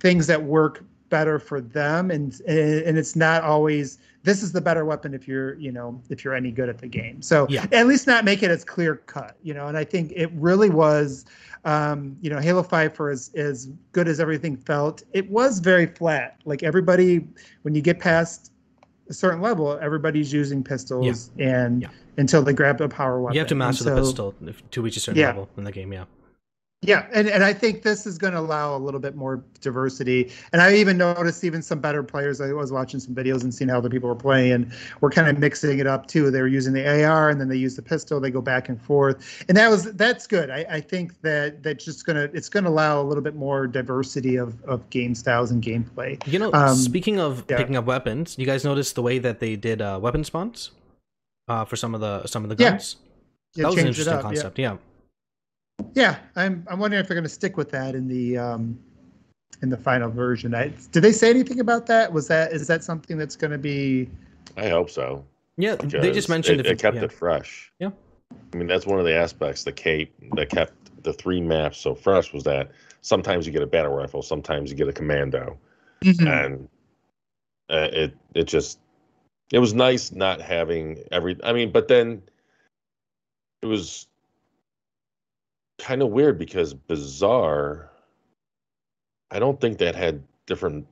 things 0.00 0.26
that 0.28 0.42
work 0.42 0.84
better 1.08 1.38
for 1.38 1.60
them, 1.60 2.10
and 2.10 2.40
and 2.42 2.98
it's 2.98 3.16
not 3.16 3.42
always 3.42 3.98
this 4.22 4.42
is 4.42 4.50
the 4.52 4.60
better 4.60 4.84
weapon 4.84 5.14
if 5.14 5.28
you're 5.28 5.54
you 5.54 5.70
know 5.72 6.00
if 6.10 6.24
you're 6.24 6.34
any 6.34 6.50
good 6.50 6.68
at 6.68 6.78
the 6.78 6.86
game. 6.88 7.22
So 7.22 7.46
Yeah. 7.48 7.66
at 7.72 7.86
least 7.86 8.06
not 8.06 8.24
make 8.24 8.42
it 8.42 8.50
as 8.50 8.64
clear 8.64 8.96
cut, 8.96 9.36
you 9.42 9.54
know. 9.54 9.68
And 9.68 9.76
I 9.76 9.84
think 9.84 10.12
it 10.16 10.30
really 10.34 10.68
was, 10.70 11.24
um, 11.64 12.16
you 12.20 12.30
know, 12.30 12.38
Halo 12.40 12.62
Five 12.62 12.94
for 12.94 13.10
as 13.10 13.30
as 13.34 13.68
good 13.92 14.08
as 14.08 14.18
everything 14.20 14.56
felt, 14.56 15.02
it 15.12 15.30
was 15.30 15.60
very 15.60 15.86
flat. 15.86 16.38
Like 16.44 16.62
everybody, 16.62 17.26
when 17.62 17.74
you 17.74 17.82
get 17.82 17.98
past 18.00 18.52
a 19.08 19.14
certain 19.14 19.40
level, 19.40 19.78
everybody's 19.80 20.32
using 20.32 20.64
pistols, 20.64 21.30
and 21.38 21.82
Yeah. 21.82 21.88
until 22.16 22.42
they 22.42 22.52
grab 22.52 22.80
a 22.80 22.88
power 22.88 23.20
weapon, 23.20 23.34
You 23.34 23.40
have 23.40 23.48
to 23.48 23.54
master 23.54 23.84
the 23.84 23.94
pistol 24.00 24.34
if, 24.44 24.68
to 24.70 24.82
reach 24.82 24.96
a 24.96 25.00
certain 25.00 25.20
Yeah. 25.20 25.28
level 25.28 25.48
in 25.56 25.62
the 25.62 25.70
game. 25.70 25.92
Yeah. 25.92 26.04
Yeah, 26.82 27.06
and, 27.12 27.26
and 27.26 27.42
I 27.42 27.54
think 27.54 27.82
this 27.82 28.06
is 28.06 28.18
going 28.18 28.34
to 28.34 28.38
allow 28.38 28.76
a 28.76 28.78
little 28.78 29.00
bit 29.00 29.16
more 29.16 29.42
diversity. 29.60 30.30
And 30.52 30.60
I 30.60 30.74
even 30.74 30.98
noticed 30.98 31.42
even 31.42 31.62
some 31.62 31.80
better 31.80 32.02
players. 32.02 32.38
I 32.40 32.52
was 32.52 32.70
watching 32.70 33.00
some 33.00 33.14
videos 33.14 33.42
and 33.42 33.52
seeing 33.52 33.70
how 33.70 33.78
other 33.78 33.88
people 33.88 34.08
were 34.10 34.14
playing, 34.14 34.52
and 34.52 34.72
we're 35.00 35.10
kind 35.10 35.26
of 35.26 35.38
mixing 35.38 35.78
it 35.78 35.86
up 35.86 36.06
too. 36.06 36.30
They 36.30 36.40
were 36.40 36.46
using 36.48 36.74
the 36.74 36.86
AR, 37.04 37.30
and 37.30 37.40
then 37.40 37.48
they 37.48 37.56
use 37.56 37.76
the 37.76 37.82
pistol. 37.82 38.20
They 38.20 38.30
go 38.30 38.42
back 38.42 38.68
and 38.68 38.80
forth, 38.80 39.44
and 39.48 39.56
that 39.56 39.68
was 39.70 39.84
that's 39.94 40.26
good. 40.26 40.50
I, 40.50 40.66
I 40.70 40.80
think 40.82 41.20
that 41.22 41.62
that's 41.62 41.84
just 41.84 42.04
gonna 42.04 42.28
it's 42.34 42.50
gonna 42.50 42.68
allow 42.68 43.00
a 43.00 43.04
little 43.04 43.22
bit 43.24 43.34
more 43.34 43.66
diversity 43.66 44.36
of, 44.36 44.62
of 44.64 44.88
game 44.90 45.14
styles 45.14 45.50
and 45.50 45.62
gameplay. 45.62 46.24
You 46.28 46.38
know, 46.38 46.52
Um, 46.52 46.76
speaking 46.76 47.18
of 47.18 47.44
yeah. 47.48 47.56
picking 47.56 47.76
up 47.76 47.86
weapons, 47.86 48.36
you 48.38 48.44
guys 48.46 48.64
noticed 48.64 48.94
the 48.96 49.02
way 49.02 49.18
that 49.18 49.40
they 49.40 49.56
did 49.56 49.80
uh, 49.80 49.98
weapon 50.00 50.24
spawns 50.24 50.72
uh, 51.48 51.64
for 51.64 51.74
some 51.76 51.94
of 51.94 52.02
the 52.02 52.26
some 52.26 52.44
of 52.44 52.50
the 52.54 52.62
Yeah. 52.62 52.72
guns. 52.72 52.96
It 53.56 53.62
that 53.62 53.68
was 53.68 53.78
an 53.78 53.86
interesting 53.88 54.12
up, 54.14 54.18
yeah. 54.20 54.28
concept. 54.28 54.58
Yeah. 54.58 54.76
Yeah, 55.94 56.18
I'm 56.36 56.64
I'm 56.68 56.78
wondering 56.78 57.00
if 57.00 57.08
they're 57.08 57.14
going 57.14 57.24
to 57.24 57.28
stick 57.28 57.56
with 57.56 57.70
that 57.70 57.94
in 57.94 58.08
the 58.08 58.38
um, 58.38 58.78
in 59.62 59.70
the 59.70 59.76
final 59.76 60.10
version. 60.10 60.54
I, 60.54 60.72
did 60.92 61.02
they 61.02 61.12
say 61.12 61.30
anything 61.30 61.60
about 61.60 61.86
that? 61.86 62.12
Was 62.12 62.28
that 62.28 62.52
is 62.52 62.66
that 62.66 62.84
something 62.84 63.16
that's 63.16 63.36
going 63.36 63.50
to 63.50 63.58
be? 63.58 64.10
I 64.56 64.68
hope 64.68 64.90
so. 64.90 65.24
Yeah, 65.56 65.76
they 65.76 66.12
just 66.12 66.28
mentioned 66.28 66.60
it, 66.60 66.66
if 66.66 66.72
it 66.72 66.78
kept 66.78 66.96
yeah. 66.96 67.04
it 67.04 67.12
fresh. 67.12 67.72
Yeah. 67.78 67.90
I 68.52 68.56
mean, 68.56 68.66
that's 68.66 68.86
one 68.86 68.98
of 68.98 69.06
the 69.06 69.14
aspects 69.14 69.64
the 69.64 69.72
cape 69.72 70.12
that 70.34 70.50
kept 70.50 70.74
the 71.02 71.12
three 71.12 71.40
maps 71.40 71.78
so 71.78 71.94
fresh 71.94 72.32
was 72.32 72.44
that 72.44 72.72
sometimes 73.00 73.46
you 73.46 73.52
get 73.52 73.62
a 73.62 73.66
battle 73.66 73.94
rifle, 73.94 74.22
sometimes 74.22 74.70
you 74.70 74.76
get 74.76 74.88
a 74.88 74.92
commando, 74.92 75.58
and 76.20 76.68
uh, 77.70 77.88
it 77.92 78.14
it 78.34 78.44
just 78.44 78.80
it 79.52 79.60
was 79.60 79.72
nice 79.72 80.12
not 80.12 80.40
having 80.40 80.98
every. 81.10 81.38
I 81.42 81.52
mean, 81.52 81.72
but 81.72 81.88
then 81.88 82.22
it 83.62 83.66
was 83.66 84.08
kind 85.78 86.02
of 86.02 86.08
weird 86.10 86.38
because 86.38 86.74
Bazaar. 86.74 87.90
I 89.30 89.38
don't 89.40 89.60
think 89.60 89.78
that 89.78 89.94
had 89.96 90.22
different 90.46 90.86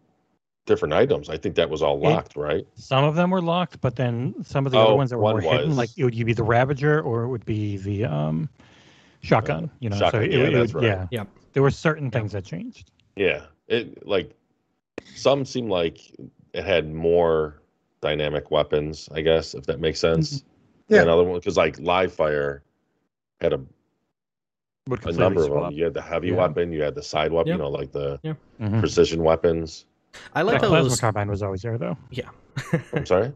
different 0.66 0.94
items. 0.94 1.28
I 1.28 1.36
think 1.36 1.54
that 1.56 1.68
was 1.68 1.82
all 1.82 1.96
It- 1.98 2.08
locked, 2.08 2.36
right? 2.36 2.66
Some 2.74 3.04
of 3.04 3.14
them 3.14 3.30
were 3.30 3.42
locked, 3.42 3.80
but 3.82 3.96
then 3.96 4.34
some 4.44 4.64
of 4.66 4.72
the 4.72 4.78
Oh, 4.78 4.86
other 4.86 4.94
ones 4.94 5.10
that 5.10 5.18
were 5.18 5.22
one 5.22 5.42
more 5.42 5.52
hidden, 5.52 5.68
was. 5.68 5.76
like 5.78 5.90
it 5.96 6.04
would 6.04 6.14
you 6.14 6.24
be 6.24 6.32
the 6.32 6.42
Ravager 6.42 7.00
or 7.02 7.24
it 7.24 7.28
would 7.28 7.44
be 7.44 7.76
the 7.76 8.06
um, 8.06 8.48
shotgun. 9.20 9.70
You 9.80 9.90
know, 9.90 9.96
Shotgun, 9.98 10.22
so 10.22 10.24
it, 10.24 10.32
yeah, 10.32 10.38
it 10.44 10.52
that's 10.52 10.72
would, 10.74 10.82
right. 10.84 10.88
yeah, 10.90 11.06
Yep. 11.10 11.28
There 11.52 11.62
were 11.62 11.70
certain 11.70 12.10
things 12.10 12.32
that 12.32 12.44
changed. 12.44 12.90
Yeah, 13.14 13.44
it 13.68 14.06
like 14.06 14.34
some 15.14 15.44
seem 15.44 15.68
like 15.68 15.98
it 16.54 16.64
had 16.64 16.92
more 16.92 17.60
dynamic 18.00 18.50
weapons. 18.50 19.08
I 19.12 19.20
guess 19.20 19.54
if 19.54 19.66
that 19.66 19.80
makes 19.80 20.00
sense. 20.00 20.44
Yeah. 20.88 21.02
Another 21.02 21.24
one 21.24 21.38
because 21.38 21.56
like 21.56 21.78
live 21.78 22.12
fire 22.12 22.62
had 23.40 23.52
a, 23.52 23.58
Would 23.58 23.68
a 24.86 24.90
completely 24.90 25.18
number 25.20 25.40
of 25.40 25.46
swap. 25.46 25.70
them. 25.70 25.72
You 25.78 25.84
had 25.84 25.94
the 25.94 26.02
heavy 26.02 26.28
Yeah. 26.28 26.34
weapon, 26.36 26.72
you 26.72 26.82
had 26.82 26.94
the 26.94 27.02
side 27.02 27.32
weapon, 27.32 27.48
Yeah. 27.48 27.54
you 27.54 27.58
know, 27.62 27.70
like 27.70 27.92
the 27.92 28.18
Mhm. 28.60 28.80
precision 28.80 29.22
weapons. 29.22 29.86
I 30.34 30.42
like 30.42 30.56
That 30.60 30.66
how 30.66 30.68
plasma 30.68 30.90
those. 30.90 31.00
carbine 31.00 31.28
was 31.28 31.42
always 31.42 31.62
there, 31.62 31.78
though. 31.78 31.96
Yeah. 32.10 32.28
I'm 32.92 33.06
sorry. 33.06 33.32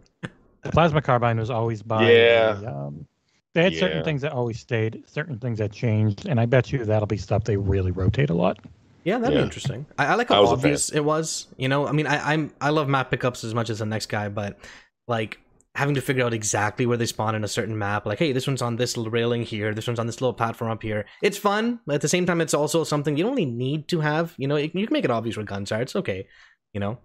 The 0.62 0.70
plasma 0.72 1.00
carbine 1.00 1.38
was 1.38 1.50
always 1.50 1.82
by. 1.82 2.10
Yeah. 2.10 2.52
the, 2.52 2.68
um, 2.70 3.06
they 3.54 3.62
had 3.64 3.72
Yeah. 3.72 3.80
certain 3.80 4.04
things 4.04 4.22
that 4.22 4.32
always 4.32 4.60
stayed, 4.60 5.02
certain 5.06 5.38
things 5.38 5.58
that 5.58 5.72
changed, 5.72 6.28
and 6.28 6.38
I 6.38 6.44
bet 6.46 6.70
you 6.70 6.84
that'll 6.84 7.06
be 7.06 7.16
stuff 7.16 7.44
they 7.44 7.56
really 7.56 7.90
rotate 7.92 8.28
a 8.30 8.34
lot. 8.34 8.58
Yeah, 9.04 9.18
that'd 9.18 9.36
be 9.38 9.42
interesting. 9.42 9.86
I, 9.98 10.06
I 10.06 10.14
like 10.16 10.30
I 10.30 10.34
how 10.34 10.42
was 10.42 10.52
obvious 10.52 10.90
it 10.90 11.00
was. 11.00 11.46
You 11.56 11.68
know, 11.68 11.86
I 11.88 11.92
mean, 11.92 12.06
I, 12.06 12.32
I'm 12.34 12.52
I 12.60 12.68
love 12.70 12.88
map 12.88 13.10
pickups 13.10 13.42
as 13.42 13.54
much 13.54 13.70
as 13.70 13.78
the 13.78 13.86
next 13.86 14.06
guy, 14.06 14.28
but 14.28 14.58
like 15.06 15.40
having 15.74 15.94
to 15.94 16.00
figure 16.00 16.24
out 16.24 16.34
exactly 16.34 16.86
where 16.86 16.96
they 16.96 17.06
spawn 17.06 17.34
in 17.34 17.44
a 17.44 17.48
certain 17.48 17.78
map, 17.78 18.04
like, 18.06 18.18
hey, 18.18 18.32
this 18.32 18.46
one's 18.46 18.62
on 18.62 18.76
this 18.76 18.96
railing 18.96 19.42
here, 19.42 19.74
this 19.74 19.86
one's 19.86 19.98
on 19.98 20.06
this 20.06 20.20
little 20.20 20.34
platform 20.34 20.70
up 20.70 20.82
here. 20.82 21.06
It's 21.22 21.38
fun, 21.38 21.80
but 21.86 21.94
at 21.94 22.00
the 22.00 22.08
same 22.08 22.26
time, 22.26 22.40
it's 22.40 22.54
also 22.54 22.84
something 22.84 23.16
you 23.16 23.22
don't 23.22 23.34
really 23.34 23.44
need 23.46 23.88
to 23.88 24.00
have. 24.00 24.34
You 24.38 24.48
know, 24.48 24.56
you 24.56 24.68
can 24.70 24.80
you 24.80 24.86
can 24.86 24.94
make 24.94 25.04
it 25.04 25.10
obvious 25.10 25.36
where 25.36 25.46
guns 25.46 25.70
are. 25.70 25.80
It's 25.80 25.96
okay. 25.96 26.26
You 26.72 26.80
know, 26.80 26.98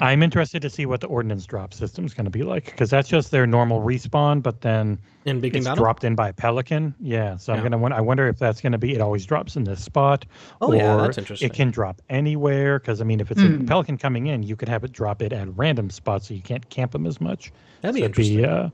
I'm 0.00 0.22
interested 0.22 0.62
to 0.62 0.70
see 0.70 0.86
what 0.86 1.00
the 1.00 1.06
ordnance 1.08 1.44
drop 1.46 1.74
system 1.74 2.04
is 2.06 2.14
going 2.14 2.24
to 2.24 2.30
be 2.30 2.42
like 2.42 2.64
because 2.66 2.90
that's 2.90 3.08
just 3.08 3.30
their 3.30 3.46
normal 3.46 3.80
respawn, 3.82 4.42
but 4.42 4.60
then 4.62 4.98
in 5.26 5.40
Big 5.40 5.54
it's 5.54 5.66
Battle. 5.66 5.84
dropped 5.84 6.04
in 6.04 6.14
by 6.14 6.30
a 6.30 6.32
pelican. 6.32 6.94
Yeah, 7.00 7.36
so 7.36 7.52
Yeah. 7.52 7.58
I'm 7.58 7.62
gonna. 7.62 7.78
won- 7.78 7.92
I 7.92 8.00
wonder 8.00 8.26
if 8.28 8.38
that's 8.38 8.60
going 8.60 8.72
to 8.72 8.78
be. 8.78 8.94
It 8.94 9.00
always 9.00 9.26
drops 9.26 9.56
in 9.56 9.64
this 9.64 9.82
spot, 9.84 10.24
Oh 10.60 10.72
yeah, 10.72 10.94
or 10.94 11.02
that's 11.02 11.18
interesting. 11.18 11.46
it 11.50 11.52
can 11.54 11.70
drop 11.70 12.00
anywhere. 12.08 12.78
Because 12.78 13.00
I 13.00 13.04
mean, 13.04 13.20
if 13.20 13.30
it's 13.30 13.40
Hmm. 13.42 13.60
a 13.60 13.64
pelican 13.64 13.98
coming 13.98 14.26
in, 14.28 14.42
you 14.42 14.56
could 14.56 14.68
have 14.68 14.84
it 14.84 14.92
drop 14.92 15.20
it 15.22 15.32
at 15.32 15.48
random 15.56 15.90
spots, 15.90 16.28
so 16.28 16.34
you 16.34 16.40
can't 16.42 16.68
camp 16.70 16.92
them 16.92 17.06
as 17.06 17.20
much. 17.20 17.52
That'd 17.82 17.94
be 17.94 18.00
So 18.00 18.04
it'd 18.06 18.18
interesting. 18.18 18.44
uh, 18.46 18.70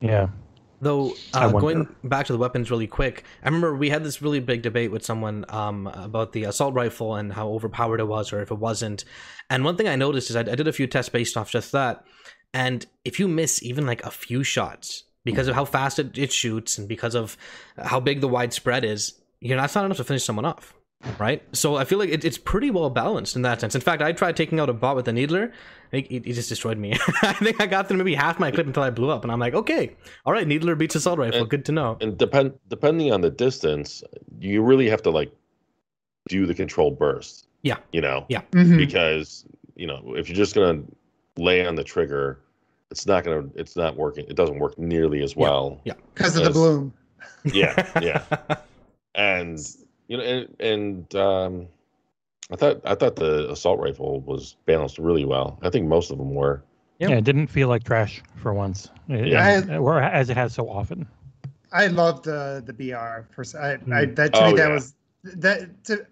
yeah, 0.00 0.28
Though 0.80 1.14
uh, 1.32 1.50
going 1.52 1.88
back 2.04 2.26
to 2.26 2.32
the 2.32 2.38
weapons 2.38 2.70
really 2.70 2.86
quick, 2.86 3.24
I 3.42 3.46
remember 3.46 3.74
we 3.74 3.88
had 3.88 4.04
this 4.04 4.20
really 4.20 4.40
big 4.40 4.60
debate 4.60 4.90
with 4.90 5.04
someone 5.04 5.46
um, 5.48 5.86
about 5.86 6.32
the 6.32 6.44
assault 6.44 6.74
rifle 6.74 7.14
and 7.14 7.32
how 7.32 7.48
overpowered 7.48 8.00
it 8.00 8.06
was 8.06 8.32
or 8.32 8.42
if 8.42 8.50
it 8.50 8.58
wasn't. 8.58 9.04
And 9.48 9.64
one 9.64 9.76
thing 9.76 9.88
I 9.88 9.96
noticed 9.96 10.28
is 10.28 10.36
I, 10.36 10.40
I 10.40 10.54
did 10.54 10.68
a 10.68 10.72
few 10.72 10.86
tests 10.86 11.08
based 11.08 11.36
off 11.36 11.50
just 11.50 11.72
that. 11.72 12.04
And 12.52 12.86
if 13.04 13.18
you 13.18 13.26
miss 13.26 13.62
even 13.62 13.86
like 13.86 14.04
a 14.04 14.10
few 14.10 14.42
shots 14.42 15.04
because 15.24 15.48
of 15.48 15.54
how 15.54 15.64
fast 15.64 15.98
it, 15.98 16.18
it 16.18 16.32
shoots 16.32 16.76
and 16.76 16.88
because 16.88 17.14
of 17.14 17.38
how 17.78 17.98
big 17.98 18.20
the 18.20 18.28
wide 18.28 18.52
spread 18.52 18.84
is, 18.84 19.18
you're 19.40 19.56
not, 19.56 19.74
not 19.74 19.86
enough 19.86 19.96
to 19.96 20.04
finish 20.04 20.24
someone 20.24 20.44
off. 20.44 20.75
Right, 21.18 21.42
so 21.52 21.76
I 21.76 21.84
feel 21.84 21.98
like 21.98 22.08
it, 22.08 22.24
it's 22.24 22.38
pretty 22.38 22.70
well 22.70 22.90
balanced 22.90 23.36
in 23.36 23.42
that 23.42 23.60
sense. 23.60 23.74
In 23.74 23.80
fact, 23.80 24.02
I 24.02 24.12
tried 24.12 24.36
taking 24.36 24.58
out 24.58 24.68
a 24.68 24.72
bot 24.72 24.96
with 24.96 25.06
a 25.08 25.12
needler, 25.12 25.52
it, 25.92 26.06
it, 26.10 26.26
it 26.26 26.32
just 26.32 26.48
destroyed 26.48 26.78
me. 26.78 26.92
I 27.22 27.32
think 27.34 27.60
I 27.60 27.66
got 27.66 27.88
through 27.88 27.98
maybe 27.98 28.14
half 28.14 28.38
my 28.38 28.50
clip 28.50 28.66
until 28.66 28.82
I 28.82 28.90
blew 28.90 29.10
up, 29.10 29.22
and 29.22 29.30
I'm 29.32 29.38
like, 29.38 29.54
okay, 29.54 29.94
all 30.24 30.32
right, 30.32 30.46
needler 30.46 30.74
beats 30.74 30.94
assault 30.94 31.18
rifle. 31.18 31.40
And- 31.42 31.50
Good 31.50 31.64
to 31.66 31.72
know. 31.72 31.96
And 32.00 32.18
depend 32.18 32.54
depending 32.68 33.12
on 33.12 33.20
the 33.20 33.30
distance, 33.30 34.02
you 34.40 34.62
really 34.62 34.88
have 34.88 35.02
to 35.02 35.10
like 35.10 35.30
do 36.28 36.46
the 36.46 36.54
controlled 36.54 36.98
burst. 36.98 37.46
Yeah. 37.62 37.76
You 37.92 38.00
know. 38.00 38.26
Yeah. 38.28 38.42
Mhm. 38.52 38.76
Because 38.76 39.44
you 39.76 39.86
know 39.86 40.14
if 40.16 40.28
you're 40.28 40.36
just 40.36 40.54
gonna 40.54 40.82
lay 41.36 41.64
on 41.66 41.74
the 41.76 41.84
trigger, 41.84 42.40
it's 42.90 43.06
not 43.06 43.24
gonna 43.24 43.46
it's 43.54 43.76
not 43.76 43.96
working. 43.96 44.26
It 44.28 44.34
doesn't 44.36 44.58
work 44.58 44.76
nearly 44.78 45.22
as 45.22 45.36
well. 45.36 45.80
Yeah. 45.84 45.94
well. 45.94 46.02
because 46.14 46.36
of 46.36 46.44
the 46.44 46.50
bloom. 46.50 46.94
Yeah. 47.44 47.90
Yeah. 48.00 48.56
and 49.14 49.58
you 50.08 50.16
know 50.16 50.22
and, 50.22 50.56
and 50.60 51.14
um 51.16 51.66
i 52.52 52.56
thought 52.56 52.80
i 52.84 52.94
thought 52.94 53.16
the 53.16 53.50
assault 53.50 53.80
rifle 53.80 54.20
was 54.20 54.56
balanced 54.66 54.98
really 54.98 55.24
well 55.24 55.58
i 55.62 55.70
think 55.70 55.86
most 55.86 56.10
of 56.10 56.18
them 56.18 56.34
were 56.34 56.62
Yep. 56.98 57.10
yeah. 57.10 57.16
It 57.16 57.24
didn't 57.24 57.48
feel 57.48 57.68
like 57.68 57.84
trash 57.84 58.22
for 58.36 58.54
once. 58.54 58.88
It- 59.10 59.26
Yeah. 59.28 59.58
it- 59.58 59.68
or 59.76 60.00
as 60.00 60.30
it 60.30 60.36
has 60.38 60.54
so 60.54 60.66
often. 60.66 61.06
I 61.70 61.88
loved 61.88 62.24
the 62.24 62.62
the 62.64 62.72
BR. 62.72 63.28
For, 63.34 63.44
I, 63.60 63.76
I 63.94 64.06
that 64.06 64.32
to 64.32 64.40
Oh, 64.44 64.50
me 64.50 64.56
that 64.56 64.68
yeah. 64.68 64.72
was 64.74 64.94
that 65.24 65.84
to. 65.84 66.06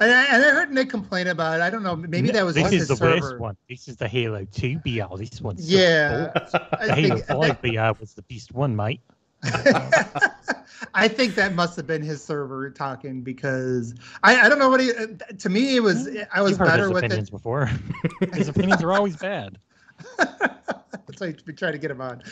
And 0.00 0.10
I, 0.10 0.24
and 0.34 0.44
I 0.44 0.50
heard 0.50 0.72
Nick 0.72 0.90
complain 0.90 1.28
about 1.28 1.60
it. 1.60 1.62
I 1.62 1.70
don't 1.70 1.84
know. 1.84 1.94
Maybe 1.94 2.32
that 2.32 2.44
was 2.44 2.56
this 2.56 2.72
is 2.72 2.88
the 2.88 2.96
server. 2.96 3.20
worst 3.20 3.38
one. 3.38 3.56
This 3.68 3.86
is 3.86 3.94
the 3.96 4.08
Halo 4.08 4.44
Two 4.50 4.80
BR. 4.80 5.16
This 5.16 5.40
one's 5.40 5.70
so 5.70 5.78
Yeah, 5.78 6.32
cool. 6.34 6.60
I 6.80 6.86
The 6.88 6.94
Halo 6.96 7.14
think, 7.16 7.26
Five 7.26 7.62
BR 7.62 8.00
was 8.00 8.14
the 8.14 8.22
beast 8.22 8.50
one, 8.52 8.74
mate. 8.74 9.02
I 10.94 11.08
think 11.08 11.34
that 11.34 11.54
must 11.54 11.76
have 11.76 11.86
been 11.86 12.02
his 12.02 12.22
server 12.22 12.70
talking 12.70 13.22
because 13.22 13.94
I, 14.22 14.40
I 14.40 14.48
don't 14.48 14.58
know 14.58 14.68
what 14.68 14.80
he. 14.80 14.92
To 15.38 15.48
me, 15.48 15.76
it 15.76 15.82
was 15.82 16.08
I 16.32 16.40
was 16.40 16.58
better 16.58 16.90
with 16.90 17.04
opinions 17.04 17.28
it. 17.28 17.32
before. 17.32 17.70
his 18.32 18.48
opinions 18.48 18.82
are 18.82 18.92
always 18.92 19.16
bad. 19.16 19.58
That's 20.18 21.20
why 21.20 21.34
we 21.46 21.52
try 21.52 21.70
to 21.70 21.78
get 21.78 21.90
him 21.90 22.00
on, 22.00 22.22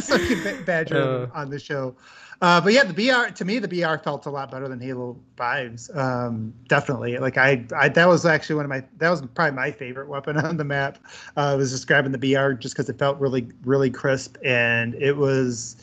so 0.00 0.16
we 0.16 0.26
can 0.28 0.42
ba- 0.42 0.62
badger 0.64 1.00
him 1.00 1.30
Uh. 1.34 1.38
on 1.38 1.50
the 1.50 1.58
show. 1.58 1.94
Uh, 2.42 2.60
but 2.60 2.72
yeah, 2.72 2.84
the 2.84 2.92
BR 2.92 3.32
to 3.32 3.44
me, 3.44 3.58
the 3.58 3.68
BR 3.68 3.96
felt 4.02 4.26
a 4.26 4.30
lot 4.30 4.50
better 4.50 4.68
than 4.68 4.80
Halo 4.80 5.16
Fives. 5.36 5.88
Um, 5.94 6.52
definitely, 6.68 7.16
like 7.18 7.38
I, 7.38 7.64
I, 7.74 7.88
that 7.90 8.08
was 8.08 8.26
actually 8.26 8.56
one 8.56 8.64
of 8.64 8.68
my, 8.70 8.82
that 8.98 9.08
was 9.08 9.22
probably 9.34 9.54
my 9.56 9.70
favorite 9.70 10.08
weapon 10.08 10.36
on 10.36 10.56
the 10.56 10.64
map. 10.64 10.98
Uh, 11.36 11.54
was 11.56 11.70
just 11.70 11.86
grabbing 11.86 12.12
the 12.12 12.18
BR 12.18 12.52
just 12.52 12.74
because 12.74 12.88
it 12.88 12.98
felt 12.98 13.18
really, 13.20 13.48
really 13.64 13.88
crisp 13.88 14.36
and 14.44 14.94
it 14.96 15.16
was, 15.16 15.76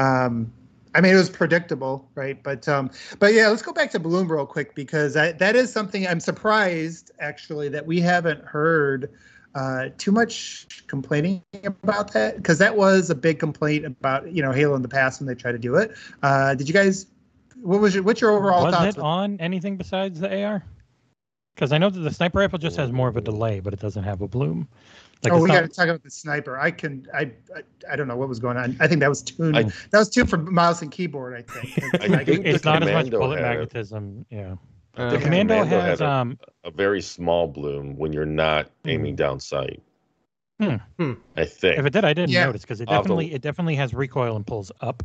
um, 0.00 0.52
I 0.94 1.00
mean, 1.00 1.14
it 1.14 1.18
was 1.18 1.30
predictable, 1.30 2.08
right? 2.14 2.42
But, 2.42 2.66
um, 2.68 2.90
but 3.18 3.32
yeah, 3.32 3.48
let's 3.48 3.62
go 3.62 3.72
back 3.72 3.90
to 3.92 4.00
Bloom 4.00 4.30
real 4.30 4.46
quick 4.46 4.74
because 4.74 5.16
I, 5.16 5.32
that 5.32 5.54
is 5.54 5.72
something 5.72 6.06
I'm 6.06 6.20
surprised 6.20 7.12
actually 7.20 7.68
that 7.68 7.86
we 7.86 8.00
haven't 8.00 8.44
heard 8.44 9.10
uh, 9.54 9.88
too 9.98 10.12
much 10.12 10.66
complaining 10.86 11.42
about 11.64 12.12
that 12.12 12.36
because 12.36 12.58
that 12.58 12.76
was 12.76 13.10
a 13.10 13.14
big 13.14 13.38
complaint 13.38 13.84
about 13.84 14.32
you 14.32 14.42
know 14.42 14.52
Halo 14.52 14.74
in 14.76 14.82
the 14.82 14.88
past 14.88 15.20
when 15.20 15.26
they 15.26 15.34
tried 15.34 15.52
to 15.52 15.58
do 15.58 15.74
it. 15.74 15.92
Uh, 16.22 16.54
did 16.54 16.68
you 16.68 16.74
guys? 16.74 17.06
What 17.60 17.80
was 17.80 17.94
your 17.94 18.04
what's 18.04 18.20
your 18.20 18.30
overall 18.30 18.64
was 18.64 18.74
thoughts? 18.74 18.96
it 18.96 19.00
on 19.00 19.38
anything 19.40 19.76
besides 19.76 20.20
the 20.20 20.44
AR? 20.44 20.64
Because 21.54 21.72
I 21.72 21.78
know 21.78 21.90
that 21.90 21.98
the 21.98 22.12
sniper 22.12 22.38
rifle 22.38 22.58
just 22.58 22.76
has 22.76 22.92
more 22.92 23.08
of 23.08 23.16
a 23.16 23.20
delay, 23.20 23.60
but 23.60 23.72
it 23.72 23.80
doesn't 23.80 24.04
have 24.04 24.22
a 24.22 24.28
bloom. 24.28 24.68
Like 25.22 25.32
oh, 25.34 25.42
we 25.42 25.48
got 25.48 25.60
to 25.60 25.68
talk 25.68 25.84
about 25.88 26.02
the 26.02 26.10
sniper. 26.10 26.58
I 26.58 26.70
can. 26.70 27.06
I, 27.12 27.30
I. 27.54 27.62
I 27.90 27.96
don't 27.96 28.08
know 28.08 28.16
what 28.16 28.28
was 28.28 28.38
going 28.38 28.56
on. 28.56 28.76
I 28.80 28.86
think 28.86 29.00
that 29.00 29.08
was 29.10 29.22
tuned. 29.22 29.56
I- 29.56 29.64
that 29.64 29.98
was 29.98 30.08
tuned 30.08 30.30
for 30.30 30.38
mouse 30.38 30.80
and 30.80 30.90
keyboard. 30.90 31.34
I 31.34 31.42
think. 31.42 31.94
I 32.02 32.06
Like, 32.06 32.26
think 32.26 32.46
it's 32.46 32.62
the 32.64 32.72
not 32.72 32.82
as 32.82 32.86
much 32.88 33.04
Commando 33.06 33.18
bullet 33.18 33.36
had 33.40 33.44
a- 33.44 33.48
magnetism. 33.50 34.24
Yeah. 34.30 34.54
Uh, 34.96 35.10
The 35.10 35.16
Yeah, 35.16 35.22
commando, 35.22 35.54
Commando 35.62 35.80
has 35.80 36.00
a- 36.00 36.08
um 36.08 36.38
A 36.64 36.70
very 36.70 37.02
small 37.02 37.48
bloom 37.48 37.96
when 37.96 38.12
you're 38.14 38.24
not 38.24 38.70
aiming 38.86 39.16
down 39.16 39.40
sight. 39.40 39.82
Hmm. 40.58 40.76
Hmm. 40.98 41.12
I 41.36 41.44
think. 41.44 41.78
if 41.78 41.86
it 41.86 41.92
did 41.92 42.04
I 42.04 42.12
didn't 42.14 42.30
Yeah. 42.30 42.46
notice 42.46 42.62
because 42.62 42.80
it 42.80 42.88
I'll 42.90 43.00
definitely 43.02 43.32
it 43.32 43.40
definitely 43.42 43.76
has 43.76 43.92
recoil 43.94 44.36
and 44.36 44.46
pulls 44.46 44.72
up. 44.80 45.02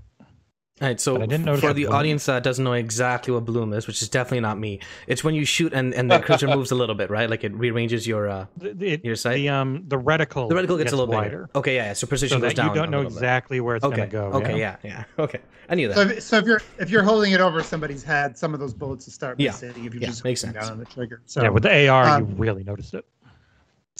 All 0.81 0.89
right, 0.89 0.99
so 0.99 1.21
I 1.21 1.25
didn't 1.25 1.55
for 1.55 1.71
the 1.73 1.85
bloom. 1.85 1.95
audience 1.95 2.25
that 2.25 2.43
doesn't 2.43 2.63
know 2.63 2.73
exactly 2.73 3.33
what 3.33 3.45
bloom 3.45 3.71
is, 3.71 3.87
which 3.87 4.01
is 4.01 4.09
definitely 4.09 4.41
not 4.41 4.59
me, 4.59 4.81
it's 5.07 5.23
when 5.23 5.33
you 5.33 5.45
shoot 5.45 5.71
and, 5.73 5.93
and 5.93 6.11
the 6.11 6.19
cursor 6.19 6.49
moves 6.49 6.69
a 6.71 6.75
little 6.75 6.95
bit, 6.95 7.09
right? 7.09 7.29
Like 7.29 7.45
it 7.45 7.53
rearranges 7.55 8.05
your 8.05 8.27
uh, 8.29 8.47
The, 8.57 8.73
the, 8.73 8.99
your 9.01 9.15
sight. 9.15 9.35
the 9.35 9.49
um 9.49 9.83
the 9.87 9.97
reticle 9.97 10.49
the 10.49 10.55
reticle 10.55 10.77
gets, 10.77 10.91
a 10.91 10.95
little 10.97 11.07
wider. 11.07 11.29
bigger. 11.29 11.49
Okay, 11.55 11.75
yeah, 11.75 11.85
yeah, 11.87 11.93
so 11.93 12.07
precision 12.07 12.37
So 12.37 12.41
goes 12.41 12.49
that 12.49 12.55
down. 12.55 12.67
you 12.67 12.73
don't 12.73 12.87
a 12.89 12.91
know 12.91 12.97
little 12.97 13.11
bit. 13.11 13.19
exactly 13.19 13.61
where 13.61 13.77
it's 13.77 13.85
Okay, 13.85 14.01
gonna 14.01 14.07
go. 14.11 14.27
okay, 14.33 14.57
yeah. 14.59 14.75
yeah, 14.83 15.03
yeah, 15.17 15.23
okay. 15.23 15.39
I 15.69 15.75
knew 15.75 15.87
So 15.87 16.01
that. 16.01 16.11
if, 16.11 16.23
so 16.23 16.37
if 16.39 16.45
you're 16.45 16.61
if 16.77 16.89
you're 16.89 17.03
holding 17.03 17.31
it 17.31 17.39
over 17.39 17.63
somebody's 17.63 18.03
head, 18.03 18.37
some 18.37 18.53
of 18.53 18.59
those 18.59 18.73
bullets 18.73 19.05
will 19.05 19.13
start 19.13 19.37
Yeah. 19.37 19.51
missing 19.51 19.85
if 19.85 19.93
you're 19.93 20.01
Yeah, 20.01 20.07
just 20.07 20.23
makes 20.25 20.41
sense. 20.41 20.53
down 20.53 20.69
on 20.71 20.77
the 20.77 20.85
trigger. 20.85 21.21
So 21.25 21.41
Yeah, 21.43 21.49
with 21.49 21.63
the 21.63 21.87
AR, 21.87 22.09
um, 22.09 22.19
you 22.19 22.25
really 22.25 22.63
noticed 22.63 22.93
it. 22.93 23.05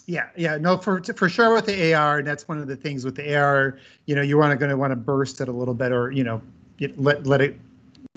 Yeah, 0.08 0.30
yeah, 0.38 0.58
no, 0.58 0.78
for 0.78 1.02
for 1.02 1.30
sure 1.30 1.54
with 1.56 1.66
the 1.66 1.94
AR, 1.94 2.20
and 2.20 2.28
that's 2.28 2.48
one 2.48 2.60
of 2.60 2.68
the 2.68 2.76
things 2.76 3.04
with 3.06 3.16
the 3.16 3.36
AR. 3.36 3.80
You 4.06 4.16
know, 4.16 4.22
you 4.22 4.38
want 4.38 4.52
to 4.52 4.58
going 4.58 4.70
to 4.70 4.78
want 4.78 4.92
to 4.92 4.96
burst 4.96 5.42
it 5.42 5.48
a 5.48 5.52
little 5.52 5.74
bit, 5.74 5.92
or 5.92 6.12
you 6.12 6.24
know, 6.24 6.44
get, 6.78 7.00
let 7.00 7.26
let 7.26 7.42
it 7.42 7.60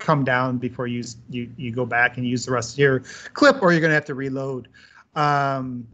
come 0.01 0.25
down 0.25 0.59
before 0.59 0.87
you 0.87 1.03
you 1.31 1.51
you 1.57 1.73
go 1.73 1.85
back 1.85 2.17
and 2.17 2.27
use 2.27 2.45
the 2.47 2.53
rest 2.53 2.75
of 2.75 2.79
your 2.79 3.01
clip, 3.35 3.63
or 3.63 3.73
you're 3.73 3.81
going 3.81 3.91
to 3.91 3.95
have 3.95 4.05
to 4.07 4.15
reload. 4.15 4.69
Um, 5.15 5.87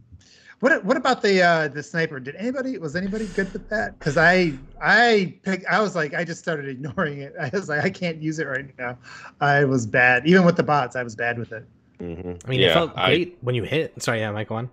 what 0.59 0.83
what 0.85 0.95
about 0.97 1.21
the 1.21 1.41
uh, 1.41 1.67
the 1.67 1.83
sniper? 1.83 2.19
Did 2.19 2.35
anybody 2.35 2.77
was 2.77 2.95
anybody 2.95 3.27
good 3.35 3.51
with 3.51 3.67
that? 3.69 3.97
Because 3.99 4.17
I 4.17 4.53
I 4.81 5.35
picked 5.43 5.65
I 5.65 5.81
was 5.81 5.95
like 5.95 6.13
I 6.13 6.23
just 6.23 6.39
started 6.39 6.67
ignoring 6.67 7.19
it. 7.19 7.33
I 7.39 7.49
was 7.53 7.69
like 7.69 7.83
I 7.83 7.89
can't 7.89 8.21
use 8.21 8.39
it 8.39 8.47
right 8.47 8.67
now. 8.79 8.97
I 9.41 9.65
was 9.65 9.85
bad, 9.85 10.25
even 10.27 10.45
with 10.45 10.55
the 10.55 10.63
bots. 10.63 10.95
I 10.95 11.03
was 11.03 11.15
bad 11.15 11.37
with 11.37 11.51
it. 11.51 11.65
Mhm. 11.99 12.41
I 12.45 12.49
mean, 12.49 12.59
yeah, 12.59 12.67
it 12.69 12.73
felt 12.73 12.91
I- 12.95 13.07
great 13.07 13.37
when 13.41 13.55
you 13.55 13.63
hit. 13.63 14.01
Sorry, 14.01 14.19
yeah, 14.19 14.31
Mike, 14.31 14.49
go 14.49 14.55
on. 14.55 14.69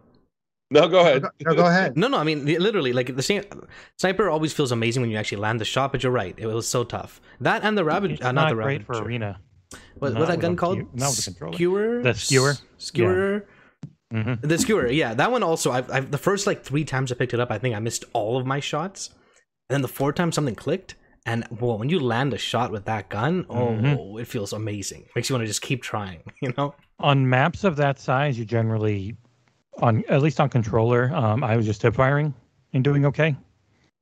No, 0.73 0.89
go 0.89 1.01
ahead. 1.01 1.23
No, 1.47 1.55
go 1.55 1.67
ahead. 1.67 1.97
No, 1.97 2.09
no, 2.09 2.19
I 2.19 2.25
mean, 2.25 2.47
literally, 2.47 2.93
like 2.93 3.15
the 3.15 3.23
same. 3.23 3.43
Sniper 3.99 4.29
always 4.31 4.53
feels 4.53 4.73
amazing 4.73 5.03
when 5.03 5.11
you 5.11 5.19
actually 5.19 5.39
land 5.43 5.61
the 5.61 5.65
shot, 5.65 5.93
but 5.93 6.03
you're 6.03 6.13
right, 6.13 6.35
it 6.39 6.47
was 6.47 6.67
so 6.67 6.83
tough. 6.85 7.21
That 7.41 7.63
and 7.63 7.77
the 7.77 7.85
rabbit, 7.85 8.13
It's 8.13 8.23
uh, 8.23 8.33
not, 8.33 8.43
not, 8.43 8.49
the 8.51 8.55
great 8.55 8.81
rabbit. 8.83 8.87
for 8.87 9.03
arena. 9.05 9.41
What, 9.99 10.13
Not 10.13 10.19
what's 10.21 10.31
that 10.33 10.41
gun 10.41 10.57
called? 10.57 10.79
Q- 10.79 10.89
not 10.95 11.11
with 11.11 11.21
a 11.21 11.31
controller. 11.31 11.55
Skewer. 11.55 12.03
The 12.03 12.15
skewer? 12.15 12.51
S- 12.51 12.63
Skewer. 12.79 13.47
hmm 14.11 14.35
The 14.43 14.59
skewer, 14.59 14.87
yeah, 14.91 15.15
that 15.15 15.31
one 15.31 15.43
also. 15.43 15.71
I've, 15.73 15.91
I've 15.91 16.11
the 16.11 16.19
first 16.19 16.47
like 16.47 16.63
three 16.65 16.85
times 16.85 17.11
I 17.13 17.15
picked 17.15 17.35
it 17.35 17.41
up, 17.41 17.51
I 17.51 17.59
think 17.59 17.75
I 17.75 17.79
missed 17.79 18.05
all 18.13 18.37
of 18.39 18.47
my 18.47 18.61
shots, 18.61 19.09
and 19.69 19.75
then 19.75 19.83
the 19.83 19.89
fourth 19.89 20.15
time 20.17 20.33
something 20.33 20.55
clicked, 20.55 20.95
and 21.25 21.47
well, 21.61 21.79
when 21.79 21.89
you 21.89 22.01
land 22.01 22.35
a 22.35 22.39
shot 22.39 22.71
with 22.73 22.85
that 22.87 23.09
gun, 23.09 23.47
oh, 23.49 23.69
Mhm. 23.69 24.21
it 24.21 24.27
feels 24.27 24.53
amazing. 24.53 25.07
Makes 25.17 25.29
you 25.31 25.35
want 25.37 25.43
to 25.45 25.47
just 25.49 25.63
keep 25.63 25.83
trying, 25.83 26.21
you 26.43 26.53
know? 26.59 26.75
On 27.01 27.29
maps 27.29 27.65
of 27.65 27.77
that 27.77 27.99
size, 27.99 28.39
you 28.39 28.45
generally, 28.45 29.17
on 29.81 30.05
at 30.09 30.23
least 30.23 30.41
on 30.41 30.49
controller, 30.49 31.13
um, 31.15 31.43
I 31.43 31.57
was 31.57 31.67
just 31.67 31.83
hip 31.83 31.95
firing 31.95 32.35
and 32.73 32.85
doing 32.85 33.07
okay. 33.07 33.37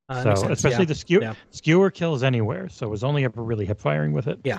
Uh, 0.08 0.22
so 0.22 0.34
sense, 0.34 0.52
especially 0.52 0.80
yeah. 0.80 0.84
the 0.86 0.94
skewer, 0.94 1.22
yeah. 1.22 1.34
skewer 1.50 1.90
kills 1.90 2.22
anywhere. 2.24 2.68
So 2.68 2.86
it 2.86 2.90
was 2.90 3.04
only 3.04 3.24
ever 3.24 3.42
really 3.42 3.64
hip 3.66 3.80
firing 3.80 4.12
with 4.12 4.26
it. 4.26 4.40
Yeah, 4.44 4.58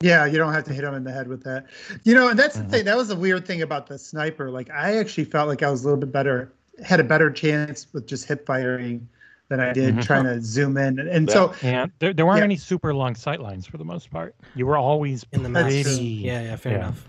Yeah, 0.00 0.26
you 0.26 0.36
don't 0.36 0.52
have 0.52 0.64
to 0.64 0.72
hit 0.74 0.82
him 0.82 0.94
in 0.94 1.04
the 1.04 1.12
head 1.12 1.28
with 1.28 1.44
that. 1.44 1.66
You 2.02 2.14
know, 2.14 2.28
and 2.28 2.36
that's 2.36 2.56
Mhm. 2.56 2.64
the 2.64 2.68
thing. 2.68 2.84
That 2.86 2.96
was 2.96 3.06
the 3.08 3.14
weird 3.16 3.46
thing 3.46 3.62
about 3.62 3.86
the 3.86 3.96
sniper. 3.98 4.50
Like, 4.50 4.68
I 4.70 4.96
actually 4.98 5.24
felt 5.26 5.46
like 5.48 5.62
I 5.62 5.70
was 5.70 5.82
a 5.82 5.84
little 5.84 6.00
bit 6.00 6.10
better, 6.10 6.52
had 6.84 6.98
a 6.98 7.04
better 7.04 7.30
chance 7.30 7.86
with 7.92 8.08
just 8.08 8.26
hip 8.26 8.44
firing 8.44 9.08
than 9.48 9.60
I 9.60 9.72
did 9.72 9.94
Mhm. 9.94 10.02
trying 10.02 10.24
to 10.24 10.40
zoom 10.40 10.76
in. 10.76 10.98
And, 10.98 11.08
and 11.08 11.28
Yeah. 11.28 11.32
so, 11.34 11.54
Yeah, 11.62 11.86
there, 12.00 12.12
there 12.12 12.26
weren't 12.26 12.38
Yeah. 12.38 12.44
any 12.44 12.56
super 12.56 12.92
long 12.92 13.14
sight 13.14 13.40
lines 13.40 13.64
for 13.66 13.78
the 13.78 13.84
most 13.84 14.10
part. 14.10 14.34
You 14.56 14.66
were 14.66 14.76
always 14.76 15.24
in 15.30 15.44
the 15.44 15.48
That's 15.48 15.72
match. 15.72 15.82
true. 15.84 16.04
Yeah, 16.04 16.42
yeah, 16.42 16.56
fair 16.56 16.72
yeah. 16.72 16.78
enough. 16.78 17.06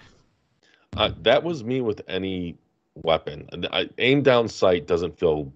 Uh, 0.97 1.11
that 1.21 1.43
was 1.43 1.63
me 1.63 1.81
with 1.81 2.01
any 2.07 2.55
weapon. 2.95 3.47
I, 3.71 3.89
aim 3.97 4.21
down 4.21 4.47
sight 4.47 4.87
doesn't 4.87 5.17
feel 5.17 5.51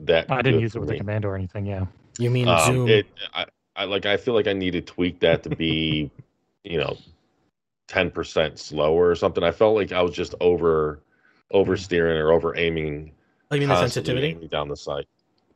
that. 0.00 0.30
I 0.30 0.42
didn't 0.42 0.54
good 0.58 0.62
use 0.62 0.74
it 0.76 0.78
with 0.80 0.88
the 0.88 0.94
me. 0.94 0.98
commando 1.00 1.28
or 1.28 1.36
anything. 1.36 1.66
Yeah. 1.66 1.86
You 2.18 2.30
mean 2.30 2.48
Um, 2.48 2.60
zoom? 2.66 2.88
it, 2.88 3.06
I, 3.34 3.46
I 3.76 3.84
like. 3.84 4.06
I 4.06 4.16
feel 4.16 4.34
like 4.34 4.46
I 4.46 4.52
need 4.52 4.72
to 4.72 4.80
tweak 4.82 5.20
that 5.20 5.42
to 5.44 5.50
be, 5.50 6.10
you 6.64 6.78
know, 6.78 6.96
ten 7.88 8.10
percent 8.10 8.58
slower 8.58 9.08
or 9.08 9.14
something. 9.14 9.42
I 9.42 9.50
felt 9.50 9.74
like 9.76 9.92
I 9.92 10.02
was 10.02 10.14
just 10.14 10.34
over, 10.40 11.00
oversteering 11.52 12.18
or 12.20 12.32
over 12.32 12.56
aiming. 12.56 13.12
oh, 13.50 13.54
you 13.54 13.60
mean 13.60 13.68
the 13.68 13.76
sensitivity? 13.80 14.34
down 14.48 14.68
the 14.68 14.76
sight. 14.76 15.06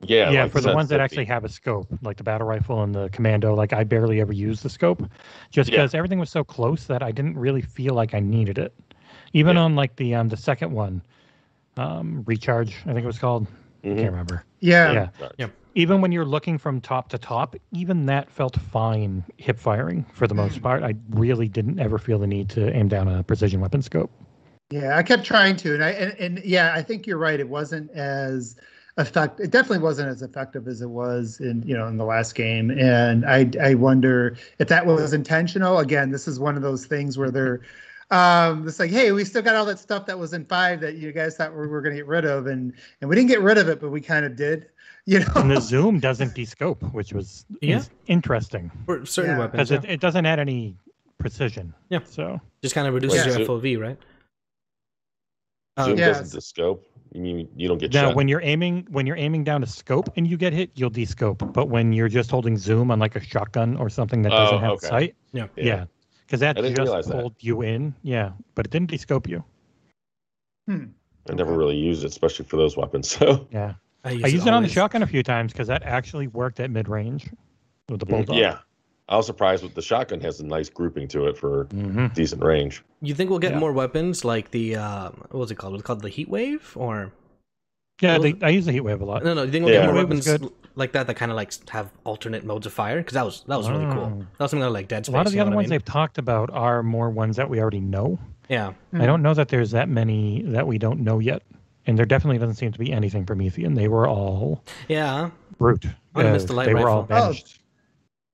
Yeah, 0.02 0.30
yeah, 0.30 0.42
like 0.42 0.52
for 0.52 0.60
the 0.60 0.74
ones 0.74 0.90
that 0.90 1.00
actually 1.00 1.24
have 1.24 1.44
a 1.44 1.48
scope, 1.48 1.88
like 2.02 2.18
the 2.18 2.22
battle 2.22 2.46
rifle 2.46 2.82
and 2.82 2.94
the 2.94 3.08
commando, 3.10 3.54
like 3.54 3.72
I 3.72 3.82
barely 3.82 4.20
ever 4.20 4.32
used 4.32 4.62
the 4.62 4.68
scope, 4.68 5.02
just 5.50 5.70
Yeah. 5.70 5.76
because 5.78 5.94
everything 5.94 6.18
was 6.18 6.28
so 6.28 6.44
close 6.44 6.84
that 6.84 7.02
I 7.02 7.10
didn't 7.12 7.38
really 7.38 7.62
feel 7.62 7.94
like 7.94 8.12
I 8.12 8.20
needed 8.20 8.58
it. 8.58 8.74
Even 9.32 9.56
Yeah. 9.56 9.62
on 9.62 9.74
like 9.76 9.96
the 9.96 10.14
um 10.14 10.28
the 10.28 10.36
second 10.36 10.72
one, 10.72 11.02
um 11.76 12.22
recharge, 12.26 12.74
I 12.86 12.92
think 12.92 13.04
it 13.04 13.06
was 13.06 13.18
called. 13.18 13.46
I 13.84 13.88
Mhm. 13.88 13.96
can't 13.96 14.10
remember. 14.10 14.44
yeah, 14.60 14.92
yeah. 14.92 15.08
Right. 15.20 15.32
Yeah. 15.38 15.46
Even 15.74 16.00
when 16.00 16.10
you're 16.10 16.24
looking 16.24 16.56
from 16.56 16.80
top 16.80 17.10
to 17.10 17.18
top, 17.18 17.54
even 17.72 18.06
that 18.06 18.30
felt 18.30 18.56
fine 18.58 19.22
hip 19.36 19.58
firing 19.58 20.06
for 20.14 20.26
the 20.26 20.34
most 20.34 20.62
part. 20.62 20.82
I 20.82 20.94
really 21.10 21.48
didn't 21.48 21.78
ever 21.78 21.98
feel 21.98 22.18
the 22.18 22.26
need 22.26 22.48
to 22.50 22.72
aim 22.74 22.88
down 22.88 23.08
a 23.08 23.22
precision 23.22 23.60
weapon 23.60 23.82
scope. 23.82 24.10
yeah, 24.70 24.96
I 24.96 25.02
kept 25.02 25.24
trying 25.24 25.54
to. 25.58 25.74
And 25.74 25.84
I, 25.84 25.90
and, 25.90 26.12
and 26.18 26.44
yeah, 26.44 26.72
I 26.74 26.82
think 26.82 27.06
you're 27.06 27.18
right. 27.18 27.38
It 27.38 27.48
wasn't 27.48 27.90
as 27.92 28.56
effect. 28.96 29.38
It 29.38 29.50
definitely 29.50 29.78
wasn't 29.84 30.08
as 30.08 30.22
effective 30.22 30.66
as 30.66 30.80
it 30.80 30.88
was 30.88 31.38
in, 31.40 31.62
you 31.62 31.76
know, 31.76 31.86
in 31.86 31.98
the 31.98 32.04
last 32.06 32.34
game. 32.34 32.70
And 32.70 33.24
I, 33.26 33.48
I 33.62 33.74
wonder 33.74 34.36
if 34.58 34.66
that 34.68 34.84
was 34.86 35.12
intentional. 35.12 35.78
Again, 35.78 36.10
this 36.10 36.26
is 36.26 36.40
one 36.40 36.56
of 36.56 36.62
those 36.62 36.86
things 36.86 37.16
where 37.18 37.30
they're, 37.30 37.60
um 38.10 38.66
it's 38.68 38.78
like 38.78 38.90
hey 38.90 39.10
we 39.10 39.24
still 39.24 39.42
got 39.42 39.56
all 39.56 39.64
that 39.64 39.80
stuff 39.80 40.06
that 40.06 40.16
was 40.16 40.32
in 40.32 40.44
five 40.44 40.80
that 40.80 40.94
you 40.94 41.10
guys 41.10 41.36
thought 41.36 41.50
we 41.50 41.66
were 41.66 41.80
going 41.82 41.92
to 41.92 41.98
get 41.98 42.06
rid 42.06 42.24
of 42.24 42.46
and 42.46 42.72
and 43.00 43.10
we 43.10 43.16
didn't 43.16 43.28
get 43.28 43.40
rid 43.40 43.58
of 43.58 43.68
it 43.68 43.80
but 43.80 43.90
we 43.90 44.00
kind 44.00 44.24
of 44.24 44.36
did 44.36 44.68
you 45.06 45.18
know 45.20 45.26
And 45.36 45.50
the 45.50 45.60
zoom 45.60 45.98
doesn't 46.00 46.34
descope, 46.34 46.92
which 46.92 47.12
was 47.12 47.46
Yeah. 47.60 47.78
is 47.78 47.90
interesting 48.06 48.70
For 48.86 49.04
certain 49.06 49.32
Yeah. 49.32 49.38
weapons, 49.38 49.68
because 49.68 49.70
yeah. 49.84 49.90
it, 49.90 49.94
it 49.96 50.00
doesn't 50.00 50.26
add 50.26 50.38
any 50.40 50.76
precision. 51.18 51.72
Yeah. 51.90 52.00
So 52.04 52.40
just 52.62 52.74
kind 52.74 52.86
of 52.88 52.94
reduces 52.94 53.24
Yeah. 53.26 53.38
your 53.38 53.46
FOV, 53.46 53.76
right? 53.80 53.96
Uh, 55.76 55.84
Zoom 55.84 55.98
Yes. 55.98 56.18
doesn't 56.18 56.32
the 56.34 56.40
scope. 56.40 56.84
You 57.12 57.20
mean 57.22 57.48
you 57.56 57.68
don't 57.68 57.78
get 57.78 57.92
now 57.92 58.08
shot? 58.08 58.16
when 58.16 58.26
you're 58.28 58.42
aiming 58.42 58.86
when 58.90 59.06
you're 59.06 59.16
aiming 59.16 59.44
down 59.44 59.62
a 59.62 59.66
scope 59.66 60.10
and 60.16 60.26
you 60.26 60.36
get 60.36 60.52
hit, 60.52 60.70
you'll 60.74 60.90
descope. 60.90 61.52
But 61.52 61.68
when 61.68 61.92
you're 61.92 62.08
just 62.08 62.30
holding 62.30 62.56
zoom 62.56 62.90
on 62.90 62.98
like 62.98 63.14
a 63.16 63.20
shotgun 63.20 63.76
or 63.76 63.88
something 63.88 64.22
that 64.22 64.30
doesn't 64.30 64.56
Oh, 64.56 64.60
have 64.60 64.70
okay. 64.72 64.86
sight, 64.88 65.14
Yeah. 65.32 65.46
yeah, 65.56 65.84
because 66.26 66.40
that 66.40 66.58
I 66.58 66.62
didn't 66.62 66.76
just 66.76 67.08
that. 67.08 67.20
pulled 67.20 67.34
you 67.40 67.62
in. 67.62 67.94
Yeah, 68.02 68.32
but 68.54 68.66
it 68.66 68.70
didn't 68.72 68.90
descope 68.90 69.28
you. 69.28 69.44
Hmm. 70.68 70.84
I 71.30 71.34
never 71.34 71.52
really 71.52 71.76
used 71.76 72.04
it, 72.04 72.08
especially 72.08 72.44
for 72.44 72.56
those 72.56 72.76
weapons. 72.76 73.08
So 73.18 73.46
Yeah, 73.50 73.74
I 74.04 74.10
use, 74.10 74.24
I 74.24 74.28
used 74.28 74.46
it 74.46 74.52
on 74.54 74.62
the 74.62 74.68
shotgun 74.68 75.02
a 75.02 75.06
few 75.06 75.22
times 75.22 75.52
because 75.52 75.68
that 75.68 75.82
actually 75.82 76.26
worked 76.28 76.60
at 76.60 76.70
mid 76.70 76.88
range 76.88 77.30
with 77.88 78.00
the 78.00 78.06
bulldog. 78.06 78.36
Mm, 78.36 78.40
yeah, 78.40 78.58
I 79.08 79.16
was 79.16 79.26
surprised 79.26 79.62
with 79.62 79.74
the 79.74 79.82
shotgun 79.82 80.20
has 80.20 80.40
a 80.40 80.46
nice 80.46 80.68
grouping 80.68 81.08
to 81.08 81.26
it 81.26 81.36
for 81.38 81.64
hmm 81.70 82.06
decent 82.14 82.42
range. 82.42 82.82
You 83.02 83.14
think 83.14 83.30
we'll 83.30 83.38
get 83.38 83.52
Yeah. 83.52 83.58
more 83.58 83.72
weapons 83.72 84.24
like 84.24 84.50
the 84.50 84.76
uh, 84.76 85.10
what 85.10 85.34
was 85.34 85.50
it 85.50 85.56
called? 85.56 85.72
Was 85.72 85.82
it 85.82 85.84
called 85.84 86.02
the 86.02 86.08
heat 86.08 86.28
wave 86.28 86.72
or 86.76 87.12
Yeah, 88.00 88.18
Well, 88.18 88.22
they, 88.32 88.46
I 88.46 88.50
use 88.50 88.66
the 88.66 88.72
heat 88.72 88.80
wave 88.80 89.00
a 89.00 89.04
lot. 89.04 89.24
no? 89.24 89.34
No, 89.34 89.42
you 89.44 89.50
think 89.52 89.64
we'll 89.64 89.74
Yeah. 89.74 89.80
get 89.80 89.86
more 89.86 89.94
Heat 89.94 90.08
wave 90.08 90.08
weapons 90.08 90.52
like 90.76 90.92
that 90.92 91.06
that 91.08 91.14
kind 91.14 91.32
of 91.32 91.36
like 91.36 91.52
have 91.70 91.90
alternate 92.04 92.44
modes 92.44 92.66
of 92.66 92.72
fire? 92.72 92.98
Because 92.98 93.14
that 93.14 93.24
was 93.24 93.42
that 93.48 93.56
was 93.56 93.68
really 93.68 93.86
cool. 93.86 94.12
Oh. 94.14 94.26
That 94.38 94.44
was 94.44 94.50
something 94.52 94.70
like 94.70 94.88
Dead 94.88 95.02
A 95.02 95.04
Space. 95.06 95.14
lot 95.14 95.26
of 95.26 95.32
the 95.32 95.38
you 95.38 95.38
know 95.38 95.42
other 95.42 95.50
what 95.50 95.54
I 95.54 95.56
ones 95.56 95.64
mean? 95.64 95.70
they've 95.70 95.84
talked 95.84 96.18
about 96.18 96.50
are 96.50 96.82
more 96.82 97.10
ones 97.10 97.36
that 97.36 97.50
we 97.50 97.60
already 97.60 97.80
know. 97.80 98.18
Yeah. 98.48 98.74
I 98.92 99.06
don't 99.06 99.22
know 99.22 99.34
that 99.34 99.48
there's 99.48 99.72
that 99.72 99.88
many 99.88 100.42
that 100.42 100.66
we 100.66 100.78
don't 100.78 101.00
know 101.00 101.18
yet. 101.18 101.42
And 101.86 101.96
there 101.98 102.06
definitely 102.06 102.38
doesn't 102.38 102.56
seem 102.56 102.72
to 102.72 102.78
be 102.78 102.92
anything 102.92 103.24
Promethean. 103.24 103.74
They 103.74 103.88
were 103.88 104.08
all 104.08 104.62
yeah. 104.88 105.30
brute. 105.58 105.86
I 106.14 106.24
missed 106.24 106.46
uh, 106.46 106.48
the 106.48 106.54
light 106.54 106.66
they 106.66 106.74
were 106.74 106.88
all 106.88 107.02
rifle. 107.02 107.16
Oh. 107.16 107.28
benched. 107.32 107.60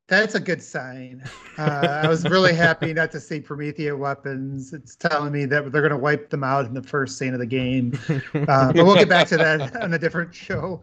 That's 0.08 0.34
a 0.34 0.40
good 0.40 0.62
sign. 0.62 1.22
Uh, 1.56 2.00
I 2.02 2.08
was 2.08 2.24
really 2.28 2.54
happy 2.54 2.92
not 2.92 3.10
to 3.12 3.20
see 3.20 3.40
Promethean 3.40 3.98
weapons. 3.98 4.72
It's 4.72 4.96
telling 4.96 5.32
me 5.32 5.44
that 5.46 5.72
they're 5.72 5.80
going 5.80 5.90
to 5.90 5.96
wipe 5.96 6.28
them 6.28 6.44
out 6.44 6.66
in 6.66 6.74
the 6.74 6.82
first 6.82 7.16
scene 7.16 7.32
of 7.32 7.38
the 7.38 7.46
game. 7.46 7.98
Uh, 8.34 8.72
but 8.72 8.84
we'll 8.84 8.96
get 8.96 9.08
back 9.08 9.28
to 9.28 9.36
that 9.36 9.74
on 9.82 9.94
a 9.94 9.98
different 9.98 10.34
show. 10.34 10.82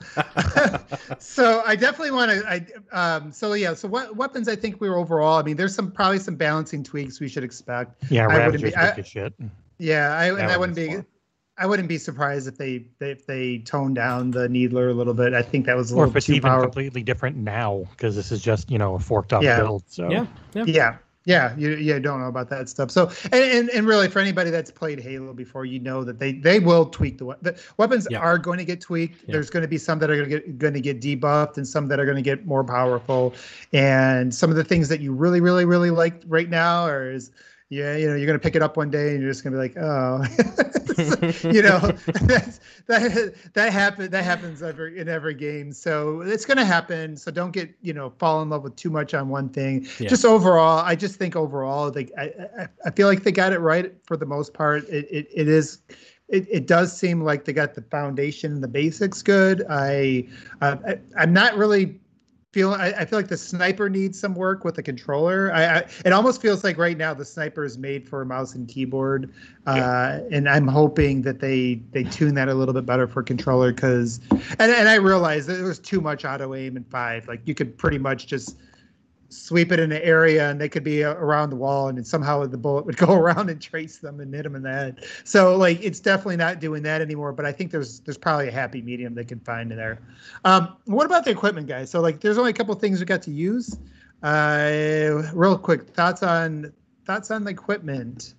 so 1.20 1.62
I 1.66 1.76
definitely 1.76 2.12
want 2.12 2.32
to. 2.32 2.50
I 2.50 2.66
um, 2.92 3.32
so 3.32 3.54
yeah. 3.54 3.74
So 3.74 3.88
what 3.88 4.16
weapons? 4.16 4.48
I 4.48 4.56
think 4.56 4.82
we 4.82 4.90
were 4.90 4.98
overall. 4.98 5.38
I 5.38 5.44
mean, 5.44 5.58
there's 5.58 5.76
some 5.76 5.92
probably 5.92 6.20
some 6.20 6.36
balancing 6.36 6.84
tweaks 6.84 7.20
we 7.20 7.28
should 7.28 7.44
expect. 7.44 8.04
Yeah, 8.10 8.24
I 8.24 8.28
wouldn't 8.28 8.64
Ravagers 8.64 8.72
be- 8.72 8.78
I- 8.78 9.02
shit. 9.02 9.34
Yeah, 9.78 10.18
I 10.18 10.30
and 10.30 10.40
That 10.40 10.50
I 10.52 10.58
wouldn't 10.58 10.76
be. 10.76 10.98
I 11.60 11.66
wouldn't 11.68 11.90
be 11.90 11.98
surprised 11.98 12.48
if 12.48 12.58
they 12.58 12.86
if 13.02 13.26
they 13.26 13.60
toned 13.60 13.96
down 13.96 14.32
the 14.32 14.48
Needler 14.48 14.90
a 14.90 14.94
little 14.94 15.14
bit. 15.14 15.34
I 15.34 15.42
think 15.42 15.66
that 15.66 15.76
was 15.76 15.92
a 15.92 15.96
Or 15.96 15.98
little 16.06 16.12
if 16.12 16.16
it's 16.18 16.26
too 16.28 16.34
even 16.34 16.50
powerful. 16.50 16.68
completely 16.68 17.04
different 17.04 17.36
now, 17.38 17.86
because 17.92 18.16
this 18.16 18.32
is 18.32 18.42
just, 18.42 18.72
you 18.72 18.78
know, 18.78 18.96
a 18.96 19.00
forked 19.00 19.34
up 19.34 19.44
Yeah. 19.44 19.60
build. 19.60 19.84
So 19.88 20.10
Yeah, 20.10 20.26
yeah. 20.54 20.64
Yeah, 20.66 20.98
Yeah, 21.26 21.54
you, 21.58 21.72
you 21.76 22.00
don't 22.00 22.22
know 22.22 22.28
about 22.28 22.50
that 22.50 22.70
stuff. 22.70 22.90
So, 22.90 23.12
and, 23.26 23.44
and, 23.44 23.70
and 23.72 23.86
really, 23.86 24.08
for 24.08 24.20
anybody 24.20 24.50
that's 24.50 24.72
played 24.72 25.00
Halo 25.00 25.34
before, 25.34 25.66
you 25.66 25.80
know 25.80 26.04
that 26.06 26.18
they 26.18 26.32
they 26.32 26.60
will 26.60 26.86
tweak 26.86 27.18
the, 27.18 27.26
we- 27.26 27.36
the 27.42 27.60
weapons 27.78 28.08
Yeah. 28.10 28.20
are 28.20 28.38
going 28.38 28.58
to 28.58 28.66
get 28.66 28.80
tweaked. 28.82 29.24
Yeah. 29.28 29.34
There's 29.34 29.50
going 29.50 29.62
to 29.62 29.68
be 29.68 29.78
some 29.78 30.00
that 30.00 30.10
are 30.10 30.16
going 30.16 30.30
to 30.30 30.36
get 30.40 30.58
going 30.58 30.74
to 30.74 30.82
get 30.82 31.02
debuffed, 31.02 31.58
and 31.58 31.68
some 31.68 31.88
that 31.90 32.00
are 32.00 32.06
going 32.06 32.16
to 32.16 32.22
get 32.24 32.46
more 32.48 32.64
powerful. 32.64 33.34
And 33.74 34.34
some 34.34 34.50
of 34.50 34.56
the 34.56 34.64
things 34.64 34.88
that 34.90 35.02
you 35.02 35.12
really, 35.14 35.42
really, 35.42 35.66
really 35.66 35.92
like 35.92 36.24
right 36.26 36.50
now 36.50 36.86
are 36.86 37.12
is 37.12 37.32
yeah, 37.70 37.96
you 37.96 38.08
know, 38.08 38.16
you're 38.16 38.26
going 38.26 38.40
to 38.40 38.44
pick 38.44 38.56
it 38.56 38.64
up 38.64 38.78
one 38.78 38.90
day 38.90 39.12
and 39.12 39.22
you're 39.22 39.30
just 39.30 39.44
going 39.44 39.54
to 39.54 39.60
be 39.60 39.62
like, 39.62 39.78
oh, 39.78 40.24
you 41.54 41.62
know, 41.62 41.80
that 42.88 43.34
that 43.54 43.72
happen 43.72 44.10
that 44.10 44.24
happens 44.24 44.64
every 44.64 45.00
in 45.00 45.08
every 45.08 45.36
game. 45.36 45.72
So 45.72 46.22
it's 46.22 46.46
going 46.46 46.58
to 46.58 46.66
happen. 46.66 47.16
So 47.16 47.30
don't 47.30 47.52
get 47.52 47.72
you 47.82 47.94
know 47.94 48.10
fall 48.18 48.42
in 48.42 48.50
love 48.50 48.64
with 48.64 48.76
too 48.76 48.90
much 48.90 49.14
on 49.14 49.30
one 49.30 49.50
thing. 49.50 49.88
Yeah. 50.00 50.10
Just 50.10 50.26
overall, 50.26 50.80
I 50.80 50.96
just 50.96 51.18
think 51.18 51.36
overall, 51.36 51.96
I, 51.96 52.08
I 52.18 52.68
I 52.86 52.92
feel 52.92 53.08
like 53.08 53.22
they 53.22 53.32
got 53.32 53.54
it 53.54 53.60
right 53.60 53.94
for 54.04 54.18
the 54.18 54.26
most 54.26 54.56
part. 54.56 54.86
It 54.90 55.06
it, 55.12 55.28
it 55.34 55.48
is. 55.48 55.80
It, 56.28 56.48
it 56.48 56.68
does 56.68 56.96
seem 56.96 57.24
like 57.24 57.46
they 57.46 57.54
got 57.54 57.74
the 57.74 57.82
foundation 57.82 58.52
and 58.52 58.64
the 58.64 58.68
basics 58.68 59.24
good. 59.24 59.66
I, 59.68 60.28
uh, 60.62 60.76
I 60.88 61.00
I'm 61.18 61.34
not 61.34 61.58
really 61.58 62.00
feel 62.52 62.74
I, 62.74 62.88
I 62.88 63.06
feel 63.06 63.20
like 63.20 63.28
the 63.28 63.38
sniper 63.38 63.90
needs 63.90 64.20
some 64.20 64.34
work 64.34 64.64
with 64.64 64.76
the 64.76 64.84
controller. 64.84 65.52
I, 65.54 65.78
I 65.78 65.78
it 66.06 66.12
almost 66.12 66.42
feels 66.42 66.64
like 66.64 66.78
right 66.78 66.98
now 66.98 67.14
the 67.14 67.26
sniper 67.26 67.64
is 67.64 67.78
made 67.78 68.08
for 68.08 68.22
a 68.22 68.26
mouse 68.26 68.56
and 68.56 68.68
keyboard, 68.68 69.34
uh, 69.68 70.20
and 70.32 70.50
I'm 70.50 70.68
hoping 70.68 71.22
that 71.24 71.40
they 71.40 71.82
they 71.92 72.04
tune 72.04 72.34
that 72.36 72.50
a 72.50 72.54
little 72.54 72.74
bit 72.74 72.86
better 72.86 73.08
for 73.08 73.22
controller 73.22 73.72
because 73.72 74.20
and 74.32 74.72
and 74.72 74.90
I 74.90 74.96
realized 74.96 75.48
that 75.50 75.56
there 75.56 75.66
was 75.66 75.80
too 75.80 76.02
much 76.02 76.26
auto 76.26 76.56
aim 76.56 76.76
in 76.78 76.84
five. 76.86 77.28
Like 77.28 77.42
you 77.46 77.54
could 77.54 77.78
pretty 77.78 78.00
much 78.00 78.26
just 78.26 78.58
sweep 79.30 79.72
it 79.72 79.80
in 79.80 79.92
an 79.92 80.02
area 80.02 80.50
and 80.50 80.60
they 80.60 80.68
could 80.68 80.84
be 80.84 81.04
around 81.04 81.52
the 81.52 81.56
wall 81.56 81.88
and 81.88 81.98
then 81.98 82.04
somehow 82.06 82.46
the 82.46 82.58
bullet 82.58 82.86
would 82.86 82.98
go 83.06 83.14
around 83.14 83.50
and 83.50 83.62
trace 83.62 83.98
them 83.98 84.20
and 84.20 84.34
hit 84.34 84.44
them 84.44 84.56
in 84.56 84.64
the 84.64 84.72
head. 84.72 85.06
So 85.24 85.56
like 85.56 85.82
it's 85.84 86.00
definitely 86.00 86.38
not 86.38 86.60
doing 86.60 86.84
that 86.84 87.02
anymore. 87.02 87.32
But 87.32 87.46
I 87.46 87.52
think 87.52 87.72
there's 87.72 88.00
there's 88.02 88.18
probably 88.18 88.48
a 88.48 88.52
happy 88.52 88.82
medium 88.82 89.14
they 89.16 89.26
can 89.26 89.40
find 89.40 89.72
in 89.72 89.78
there. 89.78 90.00
Um, 90.46 90.76
what 90.86 91.06
about 91.06 91.26
the 91.26 91.32
equipment, 91.32 91.68
guys? 91.68 91.90
So 91.90 92.02
like 92.02 92.20
there's 92.22 92.38
only 92.38 92.52
a 92.52 92.54
couple 92.54 92.74
things 92.76 93.00
we 93.00 93.06
got 93.06 93.22
to 93.24 93.32
use. 93.32 93.78
Uh, 94.22 95.24
real 95.34 95.58
quick 95.58 95.90
thoughts 95.90 96.24
on 96.24 96.74
thoughts 97.06 97.32
on 97.32 97.44
the 97.44 97.52
equipment. 97.52 98.34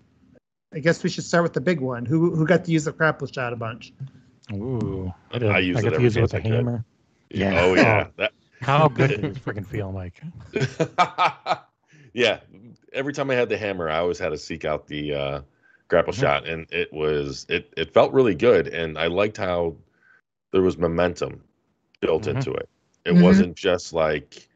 I 0.73 0.79
guess 0.79 1.03
we 1.03 1.11
should 1.11 1.25
start 1.25 1.43
with 1.43 1.53
the 1.53 1.61
big 1.61 1.81
one. 1.81 2.05
Who 2.05 2.35
who 2.35 2.47
got 2.47 2.65
to 2.65 2.71
use 2.71 2.85
the 2.85 2.93
grapple 2.93 3.27
shot 3.27 3.53
a 3.53 3.57
bunch? 3.57 3.93
Ooh, 4.53 5.13
I 5.33 5.39
did. 5.39 5.65
use 5.65 5.79
I 5.79 5.83
it 5.83 5.85
got 5.85 5.93
every 5.95 6.05
use 6.05 6.17
it 6.17 6.23
with 6.23 6.33
chance 6.33 6.35
a 6.35 6.37
I 6.37 6.41
could. 6.41 6.53
hammer. 6.53 6.85
Yeah. 7.31 7.61
Oh 7.63 7.75
yeah. 7.75 8.09
That, 8.17 8.33
How 8.61 8.89
good 8.89 9.09
did 9.09 9.25
it 9.25 9.35
freaking 9.45 9.67
feel 9.67 9.93
Mike? 9.93 10.21
yeah. 12.13 12.41
Every 12.93 13.13
time 13.13 13.31
I 13.31 13.35
had 13.35 13.49
the 13.49 13.57
hammer, 13.59 13.89
I 13.89 13.99
always 13.99 14.19
had 14.19 14.31
to 14.31 14.39
seek 14.39 14.65
out 14.65 14.87
the 14.87 15.15
uh, 15.15 15.41
grapple 15.89 16.13
Mhm. 16.13 16.21
shot, 16.21 16.47
and 16.47 16.67
it 16.71 16.93
was 16.93 17.47
it 17.49 17.73
it 17.77 17.93
felt 17.95 18.13
really 18.13 18.35
good, 18.35 18.69
and 18.69 18.99
I 18.99 19.07
liked 19.07 19.37
how 19.37 19.77
there 20.53 20.63
was 20.63 20.79
momentum 20.79 21.43
built 22.01 22.27
Mhm. 22.27 22.31
into 22.31 22.53
it. 22.53 22.69
It 23.05 23.17
Mhm. 23.17 23.23
wasn't 23.23 23.57
just 23.57 23.93
like 23.93 24.49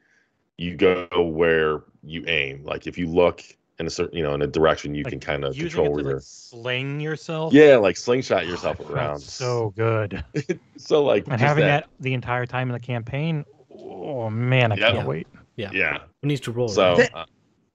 you 0.59 0.77
go 0.77 1.09
where 1.23 1.83
you 2.03 2.25
aim. 2.27 2.65
Like 2.65 2.87
if 2.87 2.99
you 2.99 3.09
look 3.09 3.43
in 3.79 3.87
a 3.87 3.91
certain, 3.91 4.17
you 4.17 4.23
know, 4.25 4.35
in 4.35 4.43
a 4.43 4.47
direction, 4.47 4.95
you 4.95 5.05
Like, 5.05 5.13
can 5.13 5.21
kind 5.21 5.45
of 5.45 5.57
control 5.59 5.87
it 5.87 5.91
where 5.93 6.03
you're. 6.03 6.15
like 6.15 6.23
sling 6.23 7.01
yourself. 7.01 7.53
Yeah, 7.55 7.77
like 7.77 7.97
slingshot 7.97 8.47
yourself 8.47 8.79
God, 8.79 8.91
around. 8.91 9.21
So 9.21 9.71
good. 9.77 10.25
so 10.79 11.05
like 11.05 11.27
And 11.29 11.41
having 11.41 11.65
that. 11.67 11.87
the 12.01 12.15
entire 12.15 12.47
time 12.47 12.69
in 12.69 12.73
the 12.75 12.81
campaign. 12.81 13.45
Oh 13.77 14.31
man, 14.31 14.73
I 14.73 14.77
Yeah. 14.77 14.93
can't 14.93 15.09
wait. 15.09 15.27
Yeah. 15.57 15.99
Who 16.23 16.29
needs 16.29 16.41
to 16.43 16.53
roll? 16.53 16.69
So 16.69 16.97
right? 16.97 17.11
uh, 17.15 17.25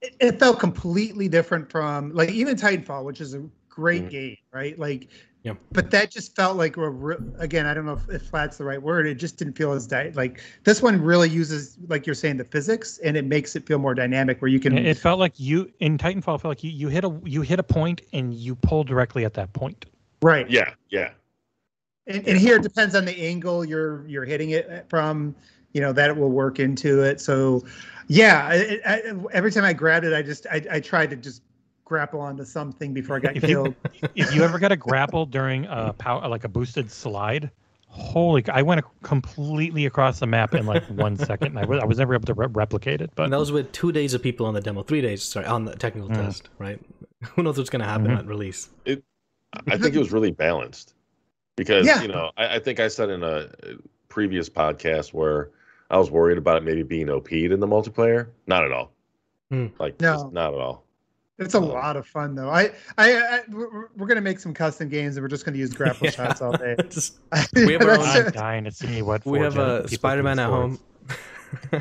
it, 0.02 0.16
it 0.20 0.40
felt 0.40 0.60
completely 0.60 1.28
different 1.28 1.70
from 1.72 2.14
like 2.14 2.30
even 2.32 2.56
Titanfall, 2.56 3.04
which 3.04 3.22
is 3.22 3.34
a 3.34 3.44
great 3.70 4.06
Mhm. 4.06 4.10
game, 4.10 4.38
right? 4.54 4.78
Like, 4.78 5.08
Yeah. 5.44 5.54
But 5.72 5.90
that 5.92 6.12
just 6.12 6.36
felt 6.36 6.58
like 6.58 6.76
a 6.76 6.90
re- 6.90 7.16
again. 7.38 7.66
I 7.66 7.74
don't 7.74 7.86
know 7.86 7.94
if, 7.94 8.10
if 8.10 8.24
flat's 8.24 8.58
the 8.58 8.66
right 8.66 8.82
word. 8.82 9.08
It 9.08 9.16
just 9.16 9.38
didn't 9.38 9.54
feel 9.58 9.72
as 9.72 9.88
di- 9.88 10.12
like 10.14 10.42
this 10.66 10.82
one 10.82 11.02
really 11.02 11.30
uses 11.30 11.78
like 11.88 12.06
you're 12.06 12.14
saying 12.16 12.36
the 12.38 12.44
physics, 12.44 12.98
and 13.06 13.16
it 13.16 13.24
makes 13.24 13.56
it 13.56 13.66
feel 13.66 13.80
more 13.80 13.94
dynamic. 13.96 14.42
Where 14.42 14.50
you 14.50 14.60
can 14.60 14.78
It 14.78 14.86
it 14.86 14.98
felt 14.98 15.18
like 15.18 15.40
you 15.40 15.72
in 15.80 15.98
Titanfall. 15.98 16.36
It 16.36 16.42
felt 16.42 16.44
like 16.46 16.64
you, 16.64 16.72
you 16.72 16.90
hit 16.90 17.06
a 17.06 17.18
you 17.24 17.42
hit 17.42 17.58
a 17.60 17.64
point 17.64 18.02
and 18.12 18.34
you 18.34 18.56
pull 18.56 18.84
directly 18.84 19.24
at 19.24 19.34
that 19.36 19.54
point. 19.54 19.86
right. 20.22 20.50
yeah, 20.50 20.74
yeah. 20.90 21.12
And, 22.08 22.28
and 22.28 22.38
here 22.38 22.58
it 22.58 22.64
depends 22.64 22.94
on 22.96 23.06
the 23.06 23.18
angle 23.18 23.64
you're 23.64 24.06
you're 24.08 24.26
hitting 24.26 24.50
it 24.50 24.86
from. 24.90 25.36
You 25.74 25.82
know 25.82 25.94
that 25.94 26.16
will 26.18 26.32
work 26.32 26.60
into 26.60 27.04
it. 27.04 27.22
So, 27.22 27.64
yeah. 28.08 28.48
I, 28.52 28.80
I, 28.86 29.02
every 29.32 29.52
time 29.52 29.64
I 29.64 29.74
grabbed 29.74 30.06
it, 30.06 30.14
I 30.14 30.22
just 30.22 30.48
I, 30.52 30.64
I 30.72 30.80
tried 30.80 31.10
to 31.12 31.16
just 31.16 31.44
grapple 31.86 32.22
onto 32.22 32.46
something 32.46 32.94
before 32.94 33.16
I 33.18 33.20
got 33.20 33.36
If 33.36 33.44
you- 33.44 33.48
killed. 33.50 33.76
if 34.16 34.34
you 34.34 34.44
ever 34.44 34.60
got 34.60 34.72
a 34.72 34.78
grapple 34.78 35.26
during 35.26 35.66
a 35.66 35.94
power 35.94 36.28
like 36.28 36.44
a 36.44 36.50
boosted 36.50 36.90
slide, 36.92 37.52
holy! 37.88 38.44
I 38.50 38.62
went 38.62 38.84
completely 39.04 39.86
across 39.86 40.20
the 40.20 40.28
map 40.28 40.54
in 40.56 40.66
like 40.66 40.84
one 40.90 41.18
second. 41.18 41.50
And 41.50 41.60
I 41.60 41.66
was 41.66 41.80
I 41.82 41.86
was 41.86 41.98
never 42.00 42.14
able 42.16 42.26
to 42.26 42.34
re- 42.34 42.48
replicate 42.50 43.02
it. 43.02 43.12
But 43.16 43.24
and 43.26 43.34
that 43.34 43.40
was 43.40 43.52
with 43.52 43.72
two 43.72 43.92
days 43.92 44.14
of 44.14 44.24
people 44.24 44.46
on 44.48 44.54
the 44.56 44.62
demo, 44.62 44.82
three 44.84 45.02
days, 45.02 45.24
sorry, 45.24 45.46
on 45.46 45.66
the 45.66 45.76
technical 45.76 46.10
Mm. 46.10 46.16
test, 46.16 46.50
right? 46.58 46.80
Who 47.36 47.44
knows 47.44 47.58
what's 47.58 47.70
going 47.70 47.82
to 47.82 47.88
happen 47.88 48.08
Mhm. 48.08 48.18
at 48.20 48.26
release? 48.28 48.70
I 48.88 49.78
think 49.78 49.94
it 49.96 50.00
was 50.00 50.12
really 50.12 50.32
balanced 50.32 50.94
because 51.58 51.86
Yeah. 51.86 52.02
you 52.02 52.08
know 52.08 52.32
I, 52.38 52.56
I 52.56 52.60
think 52.60 52.80
I 52.80 52.88
said 52.88 53.10
in 53.10 53.24
a 53.24 53.50
previous 54.08 54.50
podcast 54.50 55.14
where 55.14 55.50
I 55.90 55.98
was 55.98 56.12
worried 56.12 56.38
about 56.38 56.58
it 56.58 56.64
maybe 56.64 56.84
being 56.84 57.10
OP'd 57.10 57.32
in 57.34 57.60
the 57.60 57.68
multiplayer. 57.68 58.28
Not 58.48 58.64
at 58.64 58.72
all. 58.72 58.92
Hmm. 59.50 59.68
Like 59.80 60.00
No. 60.02 60.14
just 60.14 60.32
not 60.32 60.54
at 60.54 60.60
all. 60.60 60.84
It's 61.40 61.54
a 61.54 61.58
Um, 61.58 61.70
lot 61.70 61.96
of 61.96 62.06
fun 62.06 62.36
though. 62.36 62.50
I, 62.50 62.72
I, 62.98 63.14
I 63.16 63.40
we're, 63.50 63.88
we're 63.96 64.08
gonna 64.08 64.20
make 64.22 64.40
some 64.40 64.54
custom 64.54 64.90
games 64.90 65.16
and 65.16 65.24
we're 65.24 65.30
just 65.30 65.46
gonna 65.46 65.58
use 65.58 65.74
grapple 65.74 66.06
Yeah. 66.06 66.12
shots 66.12 66.42
all 66.42 66.52
day. 66.52 66.76
Just- 66.90 67.20
We 67.56 67.74
have 67.74 67.82
our 67.84 67.98
own- 67.98 68.32
dying 68.34 68.66
to 68.66 68.72
see 68.72 69.02
what 69.02 69.26
we 69.26 69.40
have 69.40 69.58
a 69.58 69.88
Spider 69.88 70.22
Man 70.22 70.38
at 70.38 70.48
for 70.50 70.52
home. 70.56 70.80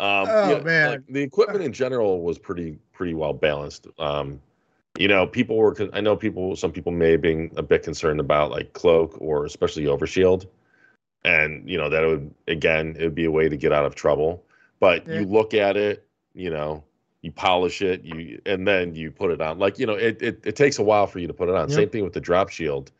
um, 0.00 0.26
Oh, 0.28 0.50
yeah, 0.56 0.62
man. 0.64 0.90
like, 0.90 1.06
the 1.08 1.20
equipment 1.20 1.62
in 1.62 1.72
general 1.72 2.22
was 2.22 2.38
pretty 2.38 2.78
pretty 2.92 3.14
well 3.14 3.32
balanced. 3.32 3.86
Um, 3.98 4.40
you 4.98 5.08
know, 5.08 5.26
people 5.26 5.56
were. 5.56 5.76
I 5.92 6.00
know 6.00 6.16
people. 6.16 6.56
Some 6.56 6.72
people 6.72 6.90
may 6.92 7.12
have 7.12 7.20
been 7.20 7.50
a 7.56 7.62
bit 7.62 7.82
concerned 7.82 8.18
about 8.18 8.50
like 8.50 8.72
cloak 8.72 9.16
or 9.20 9.44
especially 9.44 9.84
overshield, 9.84 10.46
and 11.24 11.68
you 11.68 11.76
know 11.76 11.88
that 11.88 12.02
it 12.02 12.06
would 12.06 12.34
again 12.48 12.96
it 12.98 13.04
would 13.04 13.14
be 13.14 13.24
a 13.26 13.30
way 13.30 13.48
to 13.48 13.56
get 13.56 13.72
out 13.72 13.84
of 13.84 13.94
trouble. 13.94 14.44
But 14.78 15.06
Yeah. 15.06 15.20
you 15.20 15.26
look 15.26 15.52
at 15.54 15.76
it, 15.76 16.06
you 16.34 16.50
know, 16.50 16.82
you 17.22 17.30
polish 17.32 17.82
it, 17.82 18.02
you 18.02 18.40
and 18.46 18.66
then 18.66 18.94
you 18.94 19.10
put 19.10 19.30
it 19.30 19.40
on. 19.40 19.58
Like 19.58 19.78
you 19.78 19.86
know, 19.86 19.94
it 19.94 20.20
it, 20.22 20.40
it 20.44 20.56
takes 20.56 20.78
a 20.78 20.82
while 20.82 21.06
for 21.06 21.18
you 21.18 21.26
to 21.26 21.34
put 21.34 21.48
it 21.48 21.54
on. 21.54 21.68
Yeah. 21.68 21.76
Same 21.76 21.90
thing 21.90 22.04
with 22.04 22.14
the 22.14 22.20
drop 22.20 22.48
shield. 22.48 22.92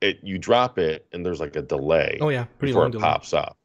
It 0.00 0.18
you 0.22 0.38
drop 0.38 0.78
it 0.78 1.06
and 1.12 1.24
there's 1.24 1.40
like 1.40 1.56
a 1.56 1.62
delay 1.62 2.18
oh 2.20 2.28
yeah, 2.28 2.44
pretty 2.58 2.72
before 2.72 2.82
long 2.82 2.88
it 2.90 2.92
delay. 2.92 3.02
pops 3.04 3.32
up. 3.32 3.56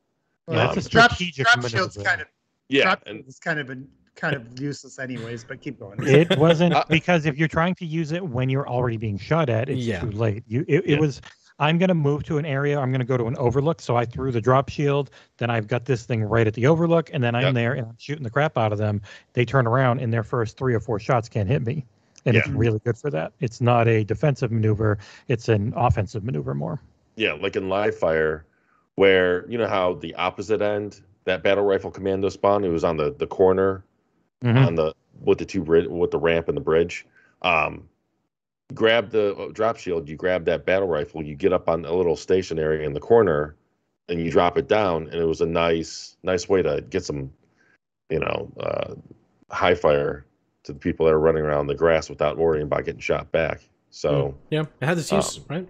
Well, 0.47 0.57
Yeah, 0.57 0.73
that's 0.73 0.85
a 0.87 0.89
drop, 0.89 1.11
strategic 1.11 1.45
drop 1.47 1.67
shield's 1.67 1.97
kind 1.97 2.21
of 2.21 2.27
Yeah, 2.69 2.83
drop 2.83 3.03
and 3.05 3.17
shield 3.17 3.27
is 3.27 3.39
kind 3.39 3.59
of 3.59 3.69
a, 3.69 3.77
kind 4.15 4.35
of 4.35 4.59
useless 4.59 4.99
anyways. 4.99 5.43
But 5.43 5.61
keep 5.61 5.79
going. 5.79 5.99
It 6.03 6.37
wasn't 6.37 6.73
Uh, 6.75 6.83
because 6.89 7.25
if 7.25 7.37
you're 7.37 7.47
trying 7.47 7.75
to 7.75 7.85
use 7.85 8.11
it 8.11 8.23
when 8.25 8.49
you're 8.49 8.67
already 8.69 8.97
being 8.97 9.17
shot 9.17 9.49
at, 9.49 9.69
it's 9.69 9.81
Yeah. 9.81 9.99
too 10.01 10.11
late. 10.11 10.43
You 10.47 10.65
it, 10.67 10.85
Yeah. 10.87 10.95
it 10.95 10.99
was 10.99 11.21
I'm 11.59 11.77
gonna 11.77 11.93
move 11.95 12.23
to 12.23 12.37
an 12.37 12.45
area, 12.45 12.79
I'm 12.79 12.91
gonna 12.91 13.03
go 13.03 13.17
to 13.17 13.25
an 13.25 13.35
overlook. 13.37 13.81
So 13.81 13.95
I 13.95 14.05
threw 14.05 14.31
the 14.31 14.41
drop 14.41 14.69
shield, 14.69 15.09
then 15.37 15.49
I've 15.49 15.67
got 15.67 15.85
this 15.85 16.05
thing 16.05 16.23
right 16.23 16.47
at 16.47 16.53
the 16.53 16.67
overlook, 16.67 17.09
and 17.13 17.23
then 17.23 17.35
I'm 17.35 17.43
Yep. 17.43 17.53
there 17.53 17.73
and 17.73 17.87
I'm 17.87 17.95
shooting 17.97 18.23
the 18.23 18.29
crap 18.29 18.57
out 18.57 18.71
of 18.71 18.77
them. 18.77 19.01
They 19.33 19.45
turn 19.45 19.67
around 19.67 19.99
and 19.99 20.11
their 20.13 20.23
first 20.23 20.57
three 20.57 20.73
or 20.73 20.79
four 20.79 20.99
shots 20.99 21.27
can't 21.29 21.49
hit 21.49 21.65
me. 21.65 21.85
And 22.25 22.35
it's 22.35 22.47
really 22.49 22.79
good 22.79 22.97
for 22.97 23.09
that. 23.11 23.31
It's 23.39 23.61
not 23.61 23.87
a 23.87 24.03
defensive 24.03 24.51
maneuver, 24.51 24.97
it's 25.27 25.47
an 25.49 25.73
offensive 25.75 26.23
maneuver 26.23 26.53
more. 26.53 26.81
yeah, 27.15 27.33
like 27.33 27.55
in 27.57 27.67
live 27.69 27.97
fire, 27.97 28.45
where 28.95 29.45
you 29.49 29.57
know 29.57 29.67
how 29.67 29.93
the 29.95 30.15
opposite 30.15 30.61
end 30.61 31.01
that 31.25 31.43
battle 31.43 31.63
rifle 31.65 31.91
commando 31.91 32.29
spawn, 32.29 32.63
it 32.63 32.69
was 32.69 32.83
on 32.85 32.95
the 32.97 33.13
the 33.17 33.27
corner 33.27 33.83
Mhm. 34.43 34.65
on 34.67 34.75
the 34.75 34.93
with 35.21 35.37
the 35.37 35.45
two 35.45 35.61
bridge 35.63 35.87
with 35.87 36.11
the 36.11 36.17
ramp 36.17 36.47
and 36.47 36.55
the 36.55 36.61
bridge. 36.61 37.05
Um, 37.41 37.89
grab 38.73 39.09
the 39.09 39.35
uh, 39.35 39.47
drop 39.51 39.77
shield, 39.77 40.07
you 40.09 40.15
grab 40.15 40.45
that 40.45 40.65
battle 40.65 40.87
rifle, 40.87 41.23
you 41.23 41.35
get 41.35 41.53
up 41.53 41.69
on 41.69 41.85
a 41.85 41.93
little 41.93 42.15
station 42.15 42.59
area 42.59 42.85
in 42.85 42.93
the 42.93 42.99
corner, 42.99 43.55
and 44.07 44.19
you 44.19 44.31
drop 44.31 44.57
it 44.57 44.67
down, 44.67 45.03
and 45.03 45.15
it 45.15 45.25
was 45.25 45.41
a 45.41 45.45
nice 45.45 46.17
nice 46.23 46.47
way 46.49 46.61
to 46.61 46.81
get 46.89 47.03
some, 47.05 47.31
you 48.09 48.19
know, 48.19 48.51
uh, 48.59 48.95
high 49.49 49.75
fire 49.75 50.25
to 50.63 50.73
the 50.73 50.79
people 50.79 51.05
that 51.05 51.13
are 51.13 51.19
running 51.19 51.43
around 51.43 51.67
the 51.67 51.75
grass 51.75 52.09
without 52.09 52.37
worrying 52.37 52.63
about 52.63 52.85
getting 52.85 53.01
shot 53.01 53.31
back. 53.31 53.61
So 53.91 54.35
Yeah, 54.49 54.65
it 54.81 54.85
has 54.85 54.99
its 54.99 55.11
use, 55.11 55.37
Um, 55.37 55.45
right? 55.49 55.69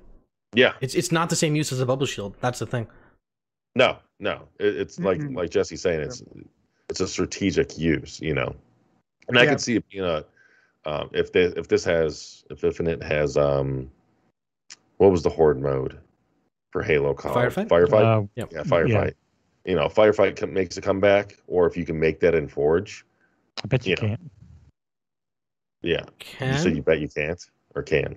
yeah, 0.53 0.73
It's 0.81 0.95
it's 0.95 1.11
not 1.11 1.29
the 1.29 1.35
same 1.35 1.55
use 1.55 1.71
as 1.71 1.79
a 1.79 1.85
bubble 1.85 2.05
shield. 2.05 2.35
That's 2.41 2.59
the 2.59 2.65
thing. 2.65 2.87
No, 3.75 3.97
no. 4.19 4.47
It, 4.59 4.75
it's 4.75 4.99
like 4.99 5.19
Mm-mm. 5.19 5.35
like 5.35 5.51
Jesse's 5.51 5.81
saying, 5.81 6.01
it's 6.01 6.23
it's 6.89 7.01
a 7.01 7.07
strategic 7.07 7.77
use, 7.77 8.19
you 8.19 8.33
know. 8.33 8.55
And 9.27 9.37
I 9.37 9.43
Yeah. 9.43 9.51
can 9.51 9.59
see 9.59 9.75
it 9.75 9.85
being 9.89 10.03
a 10.03 10.25
um, 10.85 11.09
if 11.13 11.31
this 11.31 11.53
if 11.55 11.67
this 11.67 11.83
has 11.85 12.43
if 12.49 12.63
Infinite 12.63 13.03
has 13.03 13.37
um 13.37 13.89
what 14.97 15.11
was 15.11 15.23
the 15.23 15.29
horde 15.29 15.61
mode 15.61 15.97
for 16.71 16.83
Halo 16.83 17.13
called 17.13 17.35
Firefight? 17.35 17.67
Firefight. 17.67 18.23
Uh, 18.23 18.27
yeah, 18.35 18.63
firefight. 18.63 19.13
you 19.65 19.75
know, 19.75 19.87
firefight 19.87 20.35
co- 20.37 20.47
makes 20.47 20.77
a 20.77 20.81
comeback, 20.81 21.37
or 21.47 21.67
if 21.67 21.75
you 21.77 21.85
can 21.85 21.99
make 21.99 22.19
that 22.19 22.35
in 22.35 22.47
Forge. 22.47 23.05
I 23.63 23.67
bet 23.67 23.85
you 23.85 23.91
You 23.91 23.95
can't. 23.97 24.31
Yeah. 25.81 26.03
Can? 26.19 26.57
So 26.57 26.69
you 26.69 26.81
bet 26.81 26.99
you 26.99 27.07
can't 27.07 27.43
or 27.75 27.83
can. 27.83 28.15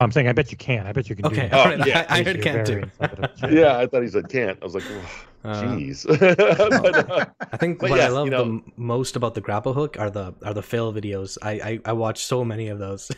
I'm 0.00 0.10
saying 0.12 0.28
I 0.28 0.32
bet 0.32 0.50
you 0.50 0.56
can. 0.58 0.86
I 0.86 0.92
bet 0.92 1.08
you 1.08 1.16
can 1.16 1.26
okay, 1.26 1.48
do 1.48 1.56
Oh, 1.56 1.84
yeah. 1.86 2.06
I, 2.08 2.18
I 2.20 2.22
heard 2.22 2.42
can 2.42 2.64
too. 2.64 2.72
variants 2.72 2.96
of 3.00 3.18
it. 3.18 3.38
Sure. 3.38 3.50
Yeah, 3.58 3.78
I 3.78 3.86
thought 3.86 4.02
he 4.02 4.08
said 4.08 4.28
can't. 4.28 4.58
I 4.60 4.64
was 4.64 4.74
like, 4.74 4.84
Uh, 4.90 5.00
jeez. 5.44 6.06
But, 6.08 7.10
uh, 7.10 7.26
I 7.52 7.56
think 7.56 7.82
what 7.82 8.00
I 8.00 8.08
love 8.08 8.26
you 8.26 8.30
the 8.30 8.36
know- 8.38 8.42
m- 8.44 8.72
most 8.76 9.16
about 9.16 9.34
the 9.34 9.40
grapple 9.40 9.74
hook 9.74 9.96
are 9.98 10.10
the 10.10 10.34
are 10.42 10.54
the 10.54 10.62
fail 10.62 10.92
videos. 10.92 11.36
I 11.42 11.52
I, 11.52 11.80
I 11.84 11.92
watched 11.92 12.26
so 12.26 12.44
many 12.44 12.68
of 12.68 12.78
those. 12.78 13.10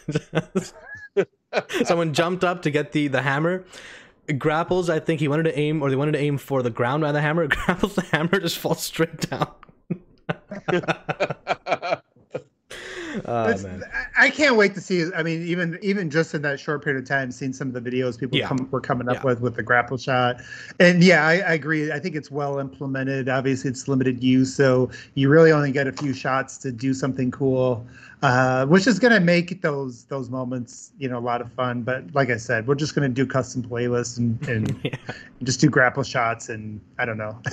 Someone 1.84 2.12
jumped 2.12 2.44
up 2.44 2.62
to 2.62 2.70
get 2.70 2.92
the 2.92 3.08
the 3.08 3.22
hammer, 3.22 3.64
grapples. 4.38 4.90
I 4.90 5.00
think 5.00 5.20
he 5.20 5.28
wanted 5.28 5.44
to 5.44 5.58
aim, 5.58 5.82
or 5.82 5.88
they 5.90 5.96
wanted 5.96 6.12
to 6.12 6.18
aim 6.20 6.36
for 6.38 6.62
the 6.62 6.70
ground 6.70 7.02
by 7.02 7.12
the 7.12 7.20
hammer. 7.22 7.46
Grapples 7.48 7.94
the 7.94 8.02
hammer, 8.02 8.40
just 8.40 8.58
falls 8.58 8.82
straight 8.82 9.30
down. 9.30 9.52
oh 13.26 13.62
man, 13.62 13.82
I- 13.92 14.26
I 14.26 14.30
can't 14.30 14.56
wait 14.56 14.74
to 14.74 14.80
see. 14.80 15.04
I 15.14 15.22
mean, 15.22 15.42
even 15.42 15.78
even 15.82 16.10
just 16.10 16.34
in 16.34 16.42
that 16.42 16.58
short 16.58 16.82
period 16.82 17.02
of 17.02 17.08
time, 17.08 17.30
seeing 17.30 17.52
some 17.52 17.68
of 17.74 17.74
the 17.74 17.90
videos 17.90 18.18
people 18.18 18.38
Yeah. 18.38 18.48
come, 18.48 18.68
were 18.70 18.80
coming 18.80 19.08
up 19.08 19.16
Yeah. 19.16 19.22
with 19.24 19.40
with 19.40 19.54
the 19.56 19.62
grapple 19.62 19.96
shot, 19.98 20.40
and 20.80 21.02
yeah, 21.04 21.26
I, 21.26 21.34
I 21.34 21.52
agree. 21.54 21.92
I 21.92 21.98
think 21.98 22.16
it's 22.16 22.30
well 22.30 22.58
implemented. 22.58 23.28
Obviously, 23.28 23.70
it's 23.70 23.88
limited 23.88 24.22
use, 24.22 24.54
so 24.54 24.90
you 25.14 25.28
really 25.28 25.52
only 25.52 25.70
get 25.72 25.86
a 25.86 25.92
few 25.92 26.12
shots 26.14 26.56
to 26.58 26.72
do 26.72 26.94
something 26.94 27.30
cool, 27.30 27.86
uh, 28.22 28.64
which 28.66 28.86
is 28.86 28.98
going 28.98 29.12
to 29.12 29.20
make 29.20 29.60
those 29.60 30.04
those 30.04 30.30
moments, 30.30 30.92
you 30.98 31.08
know, 31.08 31.18
a 31.18 31.20
lot 31.20 31.40
of 31.40 31.52
fun. 31.52 31.82
But 31.82 32.14
like 32.14 32.30
I 32.30 32.38
said, 32.38 32.66
we're 32.66 32.74
just 32.74 32.94
going 32.94 33.08
to 33.08 33.14
do 33.14 33.26
custom 33.26 33.62
playlists 33.62 34.16
and 34.18 34.48
and 34.48 34.80
yeah. 34.84 34.96
just 35.42 35.60
do 35.60 35.68
grapple 35.68 36.02
shots 36.02 36.48
and 36.48 36.80
I 36.98 37.04
don't 37.04 37.18
know 37.18 37.38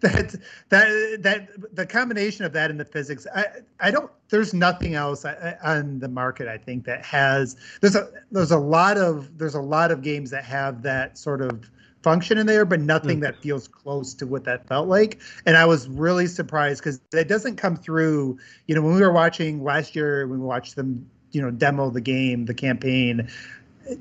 that 0.00 0.36
that 0.68 1.18
that 1.22 1.48
the 1.74 1.86
combination 1.86 2.44
of 2.44 2.52
that 2.52 2.70
and 2.70 2.78
the 2.78 2.84
physics 2.84 3.26
I 3.34 3.46
I 3.80 3.90
don't 3.90 4.10
there's 4.28 4.52
nothing 4.52 4.94
else 4.94 5.24
I- 5.24 5.56
I- 5.62 5.76
on 5.78 5.98
the 5.98 6.08
market 6.08 6.46
I 6.46 6.58
think 6.58 6.84
that 6.84 7.04
has 7.04 7.56
there's 7.80 7.96
a 7.96 8.08
there's 8.30 8.50
a 8.50 8.58
lot 8.58 8.98
of 8.98 9.38
there's 9.38 9.54
a 9.54 9.60
lot 9.62 9.90
of 9.90 10.02
games 10.02 10.30
that 10.30 10.44
have 10.44 10.82
that 10.82 11.16
sort 11.16 11.40
of 11.40 11.70
function 12.06 12.38
in 12.38 12.46
there 12.46 12.64
but 12.64 12.80
nothing 12.80 13.18
Mm. 13.18 13.22
that 13.22 13.42
feels 13.42 13.66
close 13.66 14.14
to 14.14 14.24
what 14.32 14.44
that 14.44 14.66
felt 14.68 14.86
like 14.88 15.18
and 15.44 15.56
I 15.56 15.64
was 15.66 15.88
really 15.88 16.28
surprised 16.28 16.78
because 16.80 17.00
it 17.12 17.26
doesn't 17.28 17.56
come 17.56 17.74
through 17.76 18.38
you 18.68 18.74
know 18.76 18.82
when 18.86 18.94
we 18.94 19.00
were 19.00 19.12
watching 19.12 19.64
last 19.64 19.96
year 19.96 20.26
when 20.28 20.38
we 20.40 20.46
watched 20.46 20.76
them 20.76 20.88
you 21.32 21.42
know 21.42 21.50
demo 21.50 21.90
the 21.90 22.00
game 22.00 22.44
the 22.46 22.54
campaign 22.54 23.28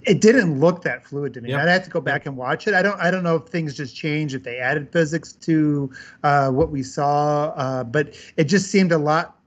it- 0.03 0.21
didn't 0.21 0.59
look 0.59 0.81
that 0.83 1.05
fluid 1.05 1.31
to 1.35 1.41
me. 1.41 1.49
Yep. 1.49 1.61
I'd 1.61 1.67
have 1.69 1.83
to 1.83 1.89
go 1.91 2.01
back 2.01 2.25
and 2.25 2.35
watch 2.35 2.67
it. 2.67 2.73
I 2.73 2.81
don't. 2.81 2.99
I 2.99 3.11
don't 3.11 3.21
know 3.23 3.35
if 3.35 3.43
things 3.49 3.75
just 3.75 3.95
changed 3.95 4.33
if 4.33 4.41
they 4.43 4.57
added 4.57 4.91
physics 4.91 5.33
to 5.47 5.91
uh, 6.23 6.49
what 6.49 6.71
we 6.71 6.81
saw, 6.81 7.49
uh, 7.55 7.83
but 7.83 8.15
it 8.35 8.45
just 8.45 8.71
seemed 8.71 8.91
a 8.91 8.97
lot. 8.97 9.37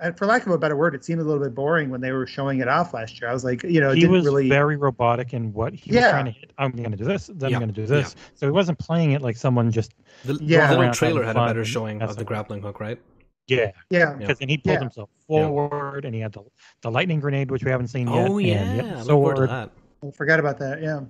Uh, 0.00 0.12
For 0.12 0.26
lack 0.26 0.46
of 0.46 0.52
a 0.52 0.58
better 0.58 0.76
word, 0.76 0.94
it 0.94 1.04
seemed 1.04 1.20
a 1.20 1.24
little 1.24 1.42
bit 1.42 1.54
boring 1.54 1.90
when 1.90 2.00
they 2.00 2.12
were 2.12 2.26
showing 2.26 2.60
it 2.60 2.68
off 2.68 2.92
last 2.94 3.20
year. 3.20 3.30
I 3.30 3.32
was 3.32 3.44
like, 3.44 3.62
you 3.62 3.80
know, 3.80 3.90
it 3.90 3.94
he 3.96 4.00
didn't 4.02 4.12
was 4.12 4.24
really. 4.24 4.48
very 4.48 4.76
robotic 4.76 5.32
in 5.34 5.52
what 5.52 5.72
he 5.74 5.90
Yeah. 5.92 6.00
was 6.02 6.10
trying 6.10 6.24
to 6.26 6.30
hit. 6.30 6.52
I'm 6.58 6.72
going 6.72 6.90
to 6.90 6.96
do 6.96 7.04
this, 7.04 7.26
then 7.34 7.50
Yeah, 7.50 7.56
I'm 7.56 7.60
going 7.62 7.72
to 7.74 7.80
do 7.80 7.86
this. 7.86 8.14
So 8.34 8.46
he 8.46 8.50
wasn't 8.52 8.78
playing 8.78 9.12
it 9.12 9.22
like 9.22 9.36
someone 9.36 9.70
just 9.70 9.92
The, 10.24 10.38
Yeah. 10.40 10.68
the 10.72 10.78
little 10.78 10.92
trailer 10.94 11.22
having 11.24 11.40
had 11.42 11.50
a 11.50 11.54
better 11.54 11.64
showing 11.64 12.02
of 12.02 12.16
the 12.16 12.24
grappling 12.24 12.62
hook, 12.62 12.80
right? 12.80 12.98
yeah, 13.46 13.72
yeah, 13.90 13.98
Yeah. 13.98 14.12
because 14.14 14.38
then 14.38 14.48
he 14.48 14.58
pulled 14.58 14.74
Yeah. 14.74 14.80
himself 14.80 15.10
forward 15.26 16.04
and 16.04 16.14
he 16.14 16.20
had 16.20 16.32
the 16.32 16.42
the 16.82 16.90
lightning 16.90 17.18
grenade, 17.20 17.50
which 17.50 17.64
we 17.64 17.70
haven't 17.70 17.88
seen 17.88 18.06
yet. 18.06 18.28
Oh 18.30 18.38
and 18.38 18.46
he 18.46 18.50
had 18.52 18.76
yeah, 18.76 18.82
the 18.82 18.98
look 18.98 19.06
forward 19.08 19.34
to 19.34 19.38
sword. 19.38 19.50
that. 19.50 19.70
I 20.06 20.10
forgot 20.12 20.38
about 20.40 20.58
that. 20.60 20.80
Yeah. 20.82 21.00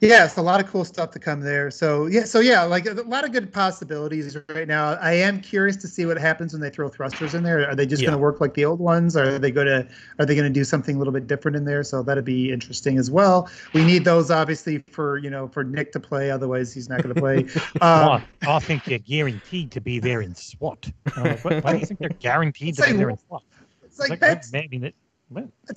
Yeah, 0.00 0.24
it's 0.24 0.38
a 0.38 0.42
lot 0.42 0.60
of 0.64 0.66
cool 0.70 0.86
stuff 0.86 1.10
to 1.10 1.18
come 1.18 1.40
there. 1.40 1.70
So 1.70 2.06
yeah, 2.06 2.24
so 2.24 2.40
yeah, 2.40 2.62
like 2.62 2.86
a 2.86 2.94
lot 3.02 3.24
of 3.26 3.32
good 3.32 3.52
possibilities 3.52 4.34
right 4.48 4.66
now. 4.66 4.94
I 4.94 5.12
am 5.12 5.42
curious 5.42 5.76
to 5.76 5.88
see 5.88 6.06
what 6.06 6.16
happens 6.16 6.54
when 6.54 6.62
they 6.62 6.70
throw 6.70 6.88
thrusters 6.88 7.34
in 7.34 7.42
there. 7.42 7.68
Are 7.68 7.74
they 7.74 7.84
just 7.84 8.00
Yeah. 8.00 8.06
going 8.06 8.18
to 8.18 8.22
work 8.22 8.40
like 8.40 8.54
the 8.54 8.64
old 8.64 8.80
ones? 8.80 9.14
Or 9.14 9.34
are 9.34 9.38
they 9.38 9.50
going 9.50 9.66
to 9.66 9.86
are 10.18 10.24
they 10.24 10.34
going 10.34 10.50
to 10.50 10.58
do 10.58 10.64
something 10.64 10.96
a 10.96 10.98
little 10.98 11.12
bit 11.12 11.26
different 11.26 11.54
in 11.56 11.64
there? 11.66 11.82
So 11.84 12.02
that'd 12.02 12.24
be 12.24 12.50
interesting 12.50 12.96
as 12.96 13.10
well. 13.10 13.50
We 13.74 13.84
need 13.84 14.06
those 14.06 14.30
obviously 14.30 14.82
for 14.90 15.18
you 15.18 15.28
know 15.28 15.48
for 15.48 15.64
Nick 15.64 15.92
to 15.92 16.00
play. 16.00 16.30
Otherwise, 16.30 16.72
he's 16.72 16.88
not 16.88 17.02
going 17.02 17.14
to 17.14 17.20
play. 17.20 17.46
Um? 17.82 18.22
I 18.46 18.58
think 18.60 18.84
they're 18.84 18.98
guaranteed 18.98 19.70
to 19.72 19.80
be 19.82 19.98
there 19.98 20.22
in 20.22 20.34
SWAT. 20.34 20.90
I'm 21.16 21.36
why 21.36 21.72
do 21.74 21.78
you 21.78 21.86
think 21.86 22.00
they're 22.00 22.08
guaranteed 22.08 22.76
to 22.76 22.82
Say 22.82 22.92
be 22.92 22.98
there 22.98 23.10
in 23.10 23.18
SWAT? 23.18 23.42
it's 23.84 23.98
like 23.98 24.12
It's 24.12 24.20
that's 24.20 24.52
maybe 24.52 24.78
that. 24.78 24.94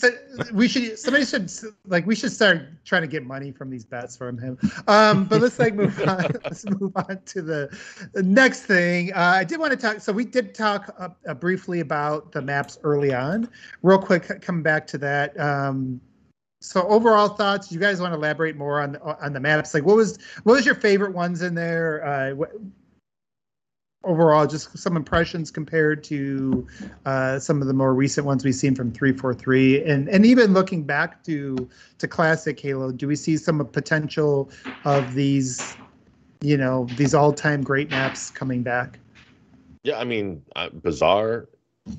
A, 0.04 0.54
we 0.54 0.68
should 0.68 0.98
somebody 0.98 1.26
should 1.26 1.52
like 1.86 2.06
we 2.08 2.16
should 2.16 2.32
start 2.32 2.62
trying 2.86 3.04
to 3.04 3.08
get 3.08 3.24
money 3.26 3.52
from 3.52 3.70
these 3.70 3.86
bets 3.86 4.18
from 4.18 4.38
him. 4.38 4.58
Um, 4.88 5.26
but 5.26 5.42
let's 5.42 5.60
like 5.60 5.76
move 5.76 6.00
on. 6.08 6.26
Let's 6.44 6.66
move 6.66 6.92
on 6.96 7.20
to 7.26 7.42
the, 7.42 7.80
the 8.14 8.24
next 8.24 8.64
thing. 8.64 9.14
Uh, 9.14 9.34
I 9.36 9.44
did 9.44 9.60
want 9.60 9.72
to 9.72 9.78
talk. 9.78 10.00
So 10.02 10.12
we 10.12 10.26
did 10.26 10.56
talk 10.56 10.94
uh, 10.98 11.10
uh, 11.28 11.34
briefly 11.36 11.82
about 11.82 12.32
the 12.32 12.42
maps 12.42 12.80
early 12.84 13.14
on. 13.14 13.48
Real 13.84 14.00
quick, 14.00 14.42
come 14.42 14.64
back 14.64 14.88
to 14.88 14.98
that. 15.00 15.40
Um, 15.40 16.02
so 16.60 16.88
overall 16.88 17.30
thoughts. 17.30 17.72
You 17.72 17.80
guys 17.80 18.02
want 18.02 18.14
to 18.14 18.18
elaborate 18.18 18.56
more 18.56 18.82
on 18.82 18.96
on 18.98 19.34
the 19.34 19.40
maps? 19.40 19.74
Like, 19.74 19.84
what 19.84 19.98
was 19.98 20.18
what 20.44 20.54
was 20.54 20.66
your 20.66 20.76
favorite 20.76 21.14
ones 21.14 21.42
in 21.44 21.54
there? 21.54 22.04
Uh, 22.06 22.36
what, 22.36 22.52
overall, 24.04 24.48
just 24.48 24.78
some 24.78 24.96
impressions 24.98 25.52
compared 25.52 26.04
to 26.06 26.68
uh, 27.06 27.40
some 27.40 27.62
of 27.62 27.68
the 27.68 27.74
more 27.74 27.94
recent 27.94 28.26
ones 28.26 28.44
we've 28.46 28.56
seen 28.56 28.76
from 28.76 28.92
343 28.92 29.84
and 29.84 30.10
and 30.10 30.26
even 30.26 30.54
looking 30.54 30.84
back 30.84 31.24
to 31.24 31.70
to 31.98 32.08
classic 32.08 32.60
halo 32.60 32.92
do 32.92 33.08
we 33.08 33.16
see 33.16 33.38
some 33.38 33.66
potential 33.68 34.50
of 34.86 35.14
these 35.14 35.78
you 36.42 36.58
know 36.58 36.90
these 36.94 37.14
all-time 37.14 37.62
great 37.62 37.92
maps 37.92 38.30
coming 38.30 38.64
back 38.64 39.00
Yeah, 39.84 40.00
I 40.00 40.04
mean, 40.04 40.44
uh, 40.56 40.70
Bazaar, 40.70 41.50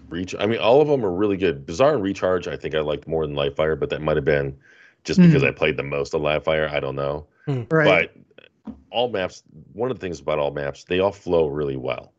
Reach. 0.09 0.34
I 0.38 0.46
mean, 0.46 0.59
all 0.61 0.80
of 0.80 0.88
them 0.88 1.05
are 1.05 1.12
really 1.12 1.36
good. 1.36 1.66
Bazaar 1.66 1.94
and 1.94 2.02
Recharge, 2.02 2.48
I 2.48 2.57
think 2.57 2.74
I 2.74 2.80
liked 2.80 3.07
more 3.07 3.26
than 3.26 3.36
Livefire, 3.36 3.78
but 3.78 3.90
that 3.90 4.02
might 4.02 4.16
have 4.16 4.24
been 4.24 4.59
just 5.05 5.20
because 5.22 5.42
Hmm. 5.42 5.48
I 5.48 5.50
played 5.50 5.76
the 5.76 5.82
most 5.82 6.14
of 6.14 6.22
Livefire. 6.22 6.70
I 6.70 6.80
don't 6.80 6.96
know. 6.96 7.26
right 7.70 7.84
But 7.84 8.14
all 8.95 9.09
maps, 9.11 9.42
one 9.72 9.90
of 9.90 9.99
the 9.99 10.01
things 10.01 10.20
about 10.20 10.38
all 10.38 10.53
maps, 10.53 10.84
they 10.84 11.01
all 11.01 11.12
flow 11.12 11.49
really 11.49 11.76
well. 11.76 12.12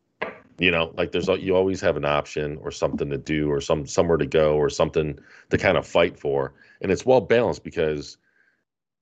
You 0.58 0.70
know, 0.70 0.92
like 0.96 1.10
there's 1.10 1.28
you 1.28 1.56
always 1.56 1.80
have 1.80 1.96
an 1.96 2.04
option 2.04 2.58
or 2.62 2.70
something 2.70 3.10
to 3.10 3.18
do 3.18 3.50
or 3.50 3.60
some 3.60 3.86
somewhere 3.86 4.16
to 4.16 4.26
go 4.26 4.56
or 4.56 4.70
something 4.70 5.18
to 5.50 5.58
kind 5.58 5.76
of 5.76 5.86
fight 5.86 6.18
for, 6.18 6.54
and 6.80 6.90
it's 6.90 7.04
well 7.04 7.20
balanced 7.20 7.62
because 7.62 8.16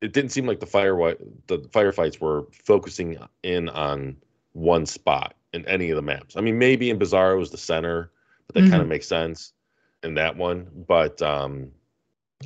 it 0.01 0.13
didn't 0.13 0.31
seem 0.31 0.47
like 0.47 0.61
the 0.61 0.67
fire 0.67 0.97
the 1.47 1.59
firefights 1.71 2.21
were 2.21 2.47
focusing 2.53 3.19
in 3.43 3.69
on 3.69 4.17
one 4.53 4.87
spot 4.87 5.35
in 5.53 5.67
any 5.67 5.91
of 5.91 5.97
the 5.97 6.03
maps. 6.03 6.37
I 6.37 6.41
mean, 6.41 6.59
maybe 6.59 6.91
in 6.91 6.99
Bizarro 6.99 7.39
was 7.39 7.51
the 7.51 7.57
center, 7.57 8.11
but 8.47 8.55
that 8.57 8.71
kind 8.71 8.83
of 8.83 8.89
makes 8.89 9.07
sense 9.07 9.53
in 10.03 10.15
that 10.15 10.37
one. 10.37 10.69
But 10.89 11.23
um, 11.23 11.71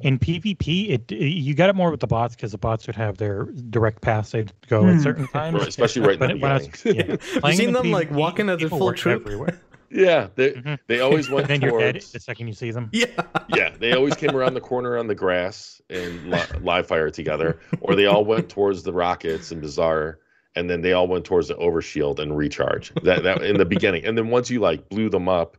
In 0.03 0.19
PvP, 0.19 0.91
it 0.91 1.11
you 1.13 1.55
got 1.55 1.69
it 1.71 1.75
more 1.77 1.91
with 1.91 2.01
the 2.01 2.07
bots 2.07 2.35
because 2.37 2.53
the 2.53 2.59
bots 2.59 2.87
would 2.87 2.97
have 2.97 3.17
their 3.19 3.45
direct 3.71 4.01
paths 4.03 4.31
they'd 4.33 4.53
go 4.69 4.83
Hmm. 4.83 4.89
at 4.91 5.01
certain 5.03 5.27
times. 5.29 5.59
right, 5.59 5.69
especially 5.69 6.03
right 6.03 6.13
in 6.15 6.19
But 6.19 6.29
the 6.29 6.35
it- 6.37 6.41
when 6.43 6.53
I 6.53 6.59
was, 6.59 6.85
yeah, 6.85 6.93
You 7.35 7.41
playing 7.41 7.57
seen 7.57 7.69
in 7.69 7.75
them 7.75 7.91
like 7.91 8.09
PvP, 8.11 8.15
walking 8.17 8.49
at 8.51 8.59
their 8.61 8.69
full 8.69 8.87
were 8.87 8.95
troop? 8.95 9.23
everywhere. 9.27 9.61
yeah, 9.91 10.29
they 10.37 10.53
Mhm. 10.53 10.79
they 10.87 11.01
always 11.01 11.29
went 11.31 11.49
then 11.49 11.61
you're 11.61 11.79
dead 11.79 11.97
the 12.13 12.21
second 12.21 12.47
you 12.49 12.55
see 12.55 12.71
them. 12.71 12.89
Yeah. 12.93 13.07
yeah, 13.55 13.71
they 13.79 13.93
always 13.93 14.15
came 14.15 14.35
around 14.37 14.55
the 14.55 14.61
corner 14.61 14.97
on 14.97 15.07
the 15.09 15.15
grass 15.15 15.81
and 15.91 16.31
li- 16.31 16.41
live 16.63 16.87
fire 16.87 17.11
together, 17.11 17.59
or 17.81 17.95
they 17.95 18.07
all 18.07 18.25
went 18.25 18.49
towards 18.49 18.83
the 18.85 18.93
rockets 18.93 19.51
and 19.51 19.61
Bazaar, 19.61 20.19
and 20.55 20.69
then 20.71 20.81
they 20.83 20.93
all 20.93 21.07
went 21.09 21.25
towards 21.25 21.49
the 21.49 21.55
overshield 21.55 22.19
and 22.19 22.37
recharge. 22.37 22.93
That 23.03 23.23
that 23.25 23.43
in 23.43 23.57
the 23.59 23.65
beginning, 23.67 24.05
and 24.07 24.17
then 24.17 24.29
once 24.29 24.51
you 24.51 24.61
like 24.61 24.89
blew 24.89 25.09
them 25.11 25.29
up 25.29 25.57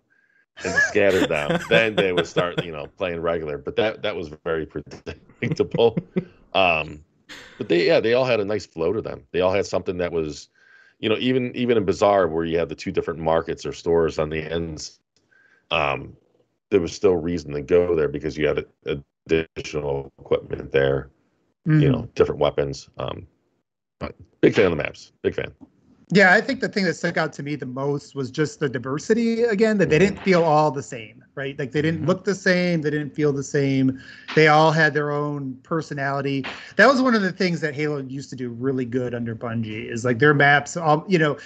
and 0.63 0.73
scattered 0.83 1.29
them, 1.29 1.59
then 1.69 1.95
they 1.95 2.11
would 2.13 2.27
start 2.27 2.63
you 2.65 2.71
know 2.71 2.87
playing 2.97 3.21
regular. 3.21 3.57
But 3.57 3.75
that 3.77 4.01
that 4.03 4.15
was 4.15 4.29
very 4.43 4.65
predictable. 5.41 5.97
Um, 6.53 7.03
but 7.57 7.69
they 7.69 7.85
yeah 7.87 7.99
they 7.99 8.13
all 8.13 8.25
had 8.25 8.39
a 8.39 8.45
nice 8.45 8.65
flow 8.65 8.93
to 8.93 9.01
them. 9.01 9.25
They 9.31 9.41
all 9.41 9.53
had 9.53 9.65
something 9.65 9.97
that 9.97 10.11
was, 10.11 10.49
you 10.99 11.09
know, 11.09 11.17
even 11.19 11.55
even 11.55 11.77
in 11.77 11.85
Bazaar 11.85 12.27
where 12.27 12.45
you 12.45 12.57
had 12.57 12.69
the 12.69 12.75
two 12.75 12.91
different 12.91 13.19
markets 13.19 13.65
or 13.65 13.73
stores 13.73 14.19
on 14.19 14.29
the 14.29 14.39
ends. 14.39 14.99
Um, 15.71 16.15
there 16.71 16.81
was 16.81 16.93
still 16.93 17.15
reason 17.15 17.51
to 17.53 17.61
go 17.61 17.95
there 17.95 18.07
because 18.07 18.37
you 18.37 18.47
had 18.47 18.65
additional 19.27 20.11
equipment 20.19 20.71
there, 20.71 21.09
Mm. 21.67 21.81
you 21.81 21.91
know, 21.91 22.07
different 22.15 22.39
weapons. 22.39 22.89
Um, 22.97 23.27
but 23.99 24.15
big 24.41 24.55
fan 24.55 24.65
of 24.65 24.71
the 24.71 24.77
maps. 24.77 25.11
Big 25.21 25.35
fan. 25.35 25.53
Yeah 26.11 26.33
i 26.33 26.41
think 26.41 26.59
the 26.59 26.67
thing 26.69 26.85
that 26.85 26.93
stuck 26.95 27.17
out 27.17 27.31
to 27.33 27.43
me 27.43 27.55
the 27.55 27.65
most 27.65 28.15
was 28.15 28.31
just 28.31 28.59
the 28.59 28.69
diversity 28.69 29.43
again 29.43 29.77
that 29.77 29.89
they 29.89 29.99
didn't 29.99 30.19
feel 30.19 30.43
all 30.43 30.71
the 30.71 30.83
same 30.83 31.23
right? 31.35 31.57
Like 31.57 31.71
they 31.71 31.81
didn't 31.81 32.03
Mhm. 32.03 32.07
look 32.07 32.25
the 32.25 32.35
same 32.35 32.81
they 32.81 32.89
didn't 32.89 33.15
feel 33.15 33.31
the 33.31 33.43
same. 33.43 33.97
They 34.35 34.49
all 34.49 34.71
had 34.73 34.93
their 34.93 35.09
own 35.09 35.57
personality. 35.63 36.45
That 36.75 36.87
was 36.87 37.01
one 37.01 37.15
of 37.15 37.21
the 37.21 37.31
things 37.31 37.61
that 37.61 37.73
halo 37.73 37.99
used 38.01 38.29
to 38.31 38.35
do 38.35 38.49
really 38.49 38.83
good 38.83 39.13
under 39.15 39.33
bungie 39.35 39.89
is 39.89 40.03
like 40.03 40.19
their 40.19 40.33
maps 40.33 40.75
all 40.75 41.05
you 41.07 41.17
know 41.17 41.37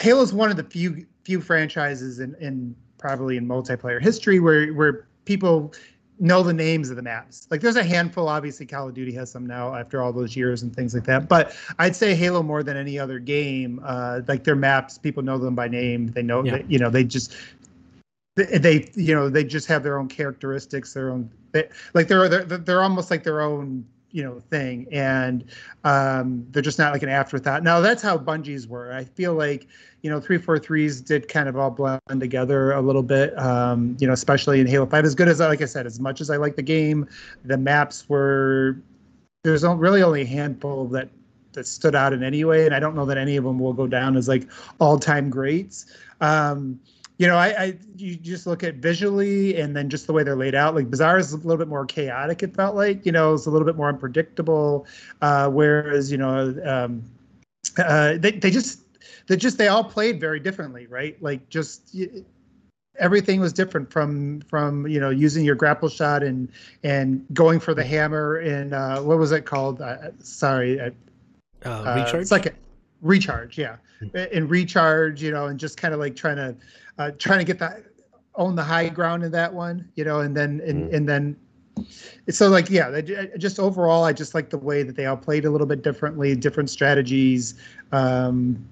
halo's 0.00 0.32
one 0.34 0.50
of 0.50 0.56
the 0.56 0.64
few 0.64 1.06
few 1.24 1.40
franchises 1.40 2.18
in, 2.18 2.34
in 2.40 2.74
probably 2.98 3.36
in 3.36 3.46
multiplayer 3.46 4.02
history 4.02 4.40
where 4.40 4.72
where 4.72 5.06
people 5.26 5.72
know 6.20 6.42
the 6.42 6.52
names 6.52 6.90
of 6.90 6.96
the 6.96 7.02
maps. 7.02 7.48
Like 7.50 7.60
there's 7.62 7.76
a 7.76 7.82
handful, 7.82 8.28
obviously 8.28 8.66
Call 8.66 8.88
of 8.88 8.94
Duty 8.94 9.12
has 9.14 9.30
some 9.30 9.46
now 9.46 9.74
after 9.74 10.02
all 10.02 10.12
those 10.12 10.36
years 10.36 10.62
and 10.62 10.74
things 10.74 10.94
like 10.94 11.04
that. 11.04 11.28
But 11.28 11.56
I'd 11.78 11.96
say 11.96 12.14
Halo 12.14 12.42
more 12.42 12.62
than 12.62 12.76
any 12.76 12.98
other 12.98 13.18
game. 13.18 13.80
Uh, 13.82 14.20
like 14.28 14.44
their 14.44 14.54
maps, 14.54 14.98
people 14.98 15.22
know 15.22 15.38
them 15.38 15.54
by 15.54 15.66
name. 15.66 16.08
They 16.08 16.22
know, 16.22 16.44
Yeah. 16.44 16.58
they, 16.58 16.64
you 16.68 16.78
know, 16.78 16.90
they 16.90 17.04
just 17.04 17.34
they, 18.36 18.58
they, 18.58 18.90
you 18.94 19.14
know, 19.14 19.28
they 19.28 19.44
just 19.44 19.66
have 19.66 19.82
their 19.82 19.98
own 19.98 20.08
characteristics, 20.08 20.92
their 20.94 21.10
own, 21.10 21.30
they, 21.52 21.68
like 21.94 22.06
they're, 22.06 22.28
they're 22.28 22.44
they're 22.44 22.82
almost 22.82 23.10
like 23.10 23.24
their 23.24 23.40
own 23.40 23.84
you 24.12 24.22
know 24.22 24.40
thing. 24.40 24.86
And 24.92 25.44
um 25.84 26.46
they're 26.50 26.62
just 26.62 26.78
not 26.78 26.92
like 26.92 27.02
an 27.02 27.08
afterthought. 27.08 27.62
Now 27.62 27.80
that's 27.80 28.02
how 28.02 28.18
Bungie's 28.18 28.66
were. 28.66 28.92
I 28.92 29.04
feel 29.04 29.34
like 29.34 29.66
you 30.02 30.10
know 30.10 30.20
343s 30.20 31.04
did 31.04 31.28
kind 31.28 31.48
of 31.48 31.56
all 31.56 31.70
blend 31.70 32.00
together 32.20 32.72
a 32.72 32.80
little 32.80 33.02
bit 33.02 33.38
um 33.38 33.96
you 34.00 34.06
know 34.06 34.14
especially 34.14 34.58
in 34.58 34.66
halo 34.66 34.86
5 34.86 35.04
as 35.04 35.14
good 35.14 35.28
as 35.28 35.40
like 35.40 35.60
i 35.60 35.66
said 35.66 35.84
as 35.84 36.00
much 36.00 36.22
as 36.22 36.30
i 36.30 36.38
like 36.38 36.56
the 36.56 36.62
game 36.62 37.06
the 37.44 37.58
maps 37.58 38.08
were 38.08 38.78
there's 39.42 39.62
really 39.62 40.02
only 40.02 40.22
a 40.22 40.26
handful 40.26 40.86
that 40.88 41.08
that 41.52 41.66
stood 41.66 41.94
out 41.94 42.12
in 42.12 42.22
any 42.22 42.44
way. 42.44 42.66
And 42.66 42.74
i 42.74 42.80
don't 42.80 42.94
know 42.94 43.04
that 43.06 43.18
any 43.18 43.36
of 43.36 43.44
them 43.44 43.58
will 43.58 43.72
go 43.72 43.86
down 43.86 44.16
as 44.16 44.28
like 44.28 44.48
all-time 44.78 45.30
greats. 45.30 45.86
Um 46.20 46.80
you 47.20 47.26
know, 47.26 47.36
I, 47.36 47.48
I 47.48 47.78
you 47.98 48.16
just 48.16 48.46
look 48.46 48.64
at 48.64 48.76
visually 48.76 49.60
and 49.60 49.76
then 49.76 49.90
just 49.90 50.06
the 50.06 50.12
way 50.14 50.22
they're 50.22 50.34
laid 50.34 50.54
out. 50.54 50.74
Like 50.74 50.88
Bazaar 50.90 51.18
is 51.18 51.34
a 51.34 51.36
little 51.36 51.58
bit 51.58 51.68
more 51.68 51.84
chaotic. 51.84 52.42
It 52.42 52.56
felt 52.56 52.74
like 52.74 53.04
you 53.04 53.12
know 53.12 53.34
it's 53.34 53.44
a 53.44 53.50
little 53.50 53.66
bit 53.66 53.76
more 53.76 53.90
unpredictable. 53.90 54.86
Uh, 55.20 55.50
whereas 55.50 56.10
you 56.10 56.16
know 56.16 56.58
um, 56.64 57.02
uh, 57.76 58.16
they 58.16 58.30
they 58.30 58.50
just 58.50 58.80
they 59.26 59.36
just 59.36 59.58
they 59.58 59.68
all 59.68 59.84
played 59.84 60.18
very 60.18 60.40
differently, 60.40 60.86
right? 60.86 61.22
Like 61.22 61.46
just 61.50 61.94
everything 62.98 63.38
was 63.38 63.52
different 63.52 63.92
from 63.92 64.40
from 64.48 64.86
you 64.86 64.98
know 64.98 65.10
using 65.10 65.44
your 65.44 65.56
grapple 65.56 65.90
shot 65.90 66.22
and 66.22 66.48
and 66.84 67.26
going 67.34 67.60
for 67.60 67.74
the 67.74 67.84
hammer 67.84 68.36
and 68.36 68.72
uh, 68.72 68.98
what 69.02 69.18
was 69.18 69.30
it 69.30 69.44
called? 69.44 69.82
Uh, 69.82 70.08
sorry, 70.20 70.80
uh, 70.80 70.88
Uh, 71.66 71.68
uh, 71.68 71.94
recharge. 71.96 72.26
second 72.26 72.56
recharge 73.02 73.58
yeah 73.58 73.76
and 74.14 74.50
recharge 74.50 75.22
you 75.22 75.30
know 75.30 75.46
and 75.46 75.58
just 75.58 75.76
kind 75.76 75.92
of 75.94 76.00
like 76.00 76.16
trying 76.16 76.36
to 76.36 76.54
uh 77.00 77.10
trying 77.18 77.38
to 77.38 77.44
get 77.44 77.58
that 77.58 77.82
own 78.36 78.54
the 78.54 78.62
high 78.62 78.88
ground 78.88 79.24
in 79.24 79.32
that 79.32 79.52
one 79.52 79.88
you 79.96 80.04
know 80.04 80.20
and 80.20 80.36
then 80.36 80.60
and, 80.64 80.90
Mm. 80.90 80.94
and 80.94 81.08
then 81.08 81.36
so 82.28 82.48
like 82.48 82.68
yeah 82.70 83.00
just 83.38 83.58
overall 83.58 84.04
i 84.04 84.12
just 84.12 84.34
like 84.34 84.50
the 84.50 84.58
way 84.58 84.82
that 84.82 84.96
they 84.96 85.06
all 85.06 85.16
played 85.16 85.44
a 85.44 85.50
little 85.50 85.66
bit 85.66 85.82
differently 85.82 86.36
different 86.36 86.68
strategies 86.70 87.54
um 87.92 88.62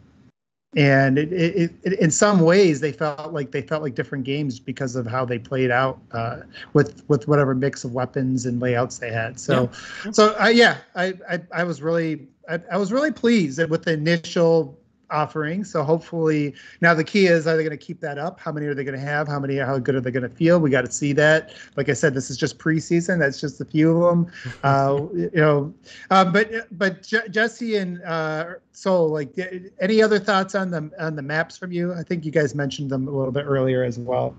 and 0.77 1.19
it, 1.19 1.33
it, 1.33 1.73
it, 1.83 1.93
in 1.99 2.11
some 2.11 2.41
ways 2.41 2.81
they 2.81 2.93
felt 2.93 3.33
like 3.33 3.51
they 3.53 3.63
felt 3.63 3.83
like 3.83 3.95
different 3.95 4.25
games 4.25 4.61
because 4.61 4.97
of 4.97 5.07
how 5.07 5.25
they 5.25 5.39
played 5.39 5.71
out 5.71 5.99
uh, 6.13 6.41
with 6.75 7.03
with 7.09 7.27
whatever 7.27 7.55
mix 7.55 7.85
of 7.85 7.95
weapons 7.95 8.45
and 8.45 8.61
layouts 8.61 8.99
they 8.99 9.11
had 9.11 9.41
so 9.41 9.71
so 10.13 10.37
uh, 10.39 10.49
yeah 10.49 10.77
I, 10.95 11.15
I 11.31 11.41
i 11.53 11.65
was 11.65 11.81
really 11.81 12.29
I, 12.51 12.61
I 12.73 12.77
was 12.77 12.93
really 12.93 13.13
pleased 13.13 13.59
with 13.71 13.85
the 13.85 13.95
initial 13.95 14.78
offering 15.11 15.65
so 15.65 15.83
hopefully 15.83 16.55
now 16.81 16.95
the 16.95 17.05
key 17.05 17.27
is 17.27 17.47
are 17.47 17.57
they 17.57 17.63
going 17.63 17.77
to 17.77 17.85
keep 17.85 18.01
that 18.01 18.19
up 18.19 18.39
how 18.39 18.53
many 18.53 18.67
are 18.67 18.75
they 18.75 18.85
going 18.85 18.99
to 18.99 19.05
have 19.05 19.27
how 19.27 19.39
many 19.39 19.57
how 19.57 19.79
good 19.79 19.95
are 19.95 20.01
they 20.01 20.11
going 20.11 20.23
to 20.29 20.35
feel 20.35 20.59
we 20.59 20.71
got 20.71 20.85
to 20.85 20.93
see 20.93 21.13
that 21.13 21.53
like 21.77 21.89
i 21.89 21.93
said 21.93 22.15
this 22.15 22.31
is 22.31 22.37
just 22.37 22.59
preseason 22.59 23.19
that's 23.19 23.41
just 23.41 23.61
a 23.61 23.65
few 23.65 24.05
of 24.05 24.11
them 24.11 24.33
uh 24.65 25.01
you 25.15 25.31
know 25.35 25.73
uh, 26.11 26.25
but 26.25 26.67
but 26.77 27.03
Je- 27.03 27.29
jesse 27.31 27.77
and 27.77 28.03
uh 28.03 28.55
soul 28.73 29.09
like 29.09 29.35
any 29.81 30.03
other 30.03 30.19
thoughts 30.19 30.55
on 30.55 30.71
the 30.71 30.91
on 30.99 31.17
the 31.17 31.23
maps 31.23 31.57
from 31.57 31.73
you 31.73 31.93
i 31.95 32.03
think 32.03 32.25
you 32.25 32.31
guys 32.31 32.55
mentioned 32.55 32.91
them 32.91 33.09
a 33.09 33.11
little 33.11 33.33
bit 33.33 33.45
earlier 33.47 33.83
as 33.83 33.99
well 33.99 34.37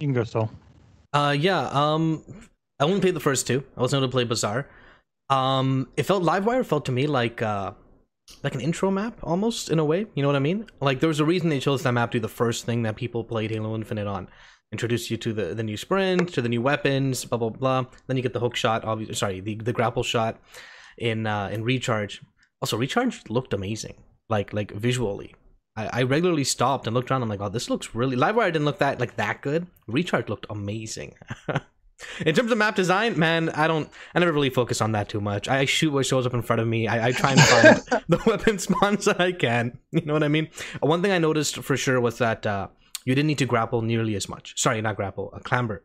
You 0.00 0.08
can 0.08 0.14
go, 0.14 0.24
Soul. 0.24 0.50
Uh, 1.12 1.36
yeah. 1.38 1.68
Um, 1.68 2.24
I 2.78 2.84
only 2.84 3.00
played 3.00 3.14
the 3.14 3.20
first 3.20 3.46
two. 3.46 3.62
I 3.76 3.80
wasn't 3.80 4.00
able 4.00 4.08
to 4.08 4.12
play 4.12 4.24
Bazaar. 4.24 4.66
Um, 5.28 5.88
it 5.96 6.04
felt 6.04 6.22
Livewire 6.22 6.64
felt 6.64 6.86
to 6.86 6.92
me 6.92 7.06
like 7.06 7.42
uh, 7.42 7.72
like 8.42 8.54
an 8.54 8.60
intro 8.60 8.90
map 8.90 9.18
almost 9.22 9.70
in 9.70 9.78
a 9.78 9.84
way. 9.84 10.06
You 10.14 10.22
know 10.22 10.28
what 10.28 10.36
I 10.36 10.40
mean? 10.40 10.66
Like 10.80 11.00
there 11.00 11.08
was 11.08 11.20
a 11.20 11.24
reason 11.24 11.48
they 11.48 11.60
chose 11.60 11.82
that 11.82 11.92
map 11.92 12.10
to 12.12 12.16
be 12.16 12.22
the 12.22 12.28
first 12.28 12.64
thing 12.64 12.82
that 12.82 12.96
people 12.96 13.24
played 13.24 13.50
Halo 13.50 13.74
Infinite 13.74 14.06
on. 14.06 14.28
Introduce 14.72 15.10
you 15.10 15.16
to 15.18 15.32
the 15.32 15.54
the 15.54 15.62
new 15.62 15.76
sprint, 15.76 16.32
to 16.34 16.42
the 16.42 16.48
new 16.48 16.62
weapons, 16.62 17.24
blah 17.24 17.38
blah 17.38 17.50
blah. 17.50 17.84
Then 18.06 18.16
you 18.16 18.22
get 18.22 18.32
the 18.32 18.40
hook 18.40 18.56
shot. 18.56 18.84
Obviously, 18.84 19.14
sorry, 19.14 19.40
the 19.40 19.56
the 19.56 19.72
grapple 19.72 20.02
shot 20.02 20.40
in 20.98 21.26
uh, 21.26 21.48
in 21.52 21.64
recharge. 21.64 22.22
Also, 22.62 22.76
recharge 22.76 23.22
looked 23.28 23.52
amazing. 23.52 23.94
Like 24.28 24.52
like 24.52 24.70
visually. 24.70 25.34
I, 25.76 26.00
I 26.00 26.02
regularly 26.02 26.44
stopped 26.44 26.86
and 26.86 26.94
looked 26.94 27.10
around. 27.10 27.22
I'm 27.22 27.28
like, 27.28 27.40
oh, 27.40 27.48
this 27.48 27.70
looks 27.70 27.94
really. 27.94 28.16
Livewire 28.16 28.52
didn't 28.52 28.64
look 28.64 28.78
that 28.78 29.00
like 29.00 29.16
that 29.16 29.40
good. 29.40 29.66
Recharge 29.86 30.28
looked 30.28 30.46
amazing. 30.50 31.14
in 32.24 32.34
terms 32.34 32.50
of 32.52 32.58
map 32.58 32.74
design, 32.76 33.18
man, 33.18 33.48
I 33.50 33.66
don't. 33.66 33.88
I 34.14 34.18
never 34.18 34.32
really 34.32 34.50
focus 34.50 34.80
on 34.80 34.92
that 34.92 35.08
too 35.08 35.20
much. 35.20 35.48
I, 35.48 35.64
shoot 35.64 35.92
what 35.92 36.06
shows 36.06 36.26
up 36.26 36.34
in 36.34 36.42
front 36.42 36.60
of 36.60 36.68
me. 36.68 36.88
I, 36.88 37.08
I 37.08 37.12
try 37.12 37.32
and 37.32 37.40
find 37.40 38.04
the 38.08 38.20
weapon 38.26 38.58
spawns 38.58 39.04
that 39.06 39.20
I 39.20 39.32
can. 39.32 39.78
You 39.92 40.02
know 40.02 40.12
what 40.14 40.22
I 40.22 40.28
mean? 40.28 40.48
One 40.80 41.02
thing 41.02 41.12
I 41.12 41.18
noticed 41.18 41.56
for 41.56 41.76
sure 41.76 42.00
was 42.00 42.18
that 42.18 42.46
uh, 42.46 42.68
you 43.04 43.14
didn't 43.14 43.26
need 43.28 43.38
to 43.38 43.46
grapple 43.46 43.82
nearly 43.82 44.14
as 44.14 44.28
much. 44.28 44.60
Sorry, 44.60 44.80
not 44.80 44.96
grapple. 44.96 45.30
Uh, 45.34 45.38
clamber. 45.40 45.82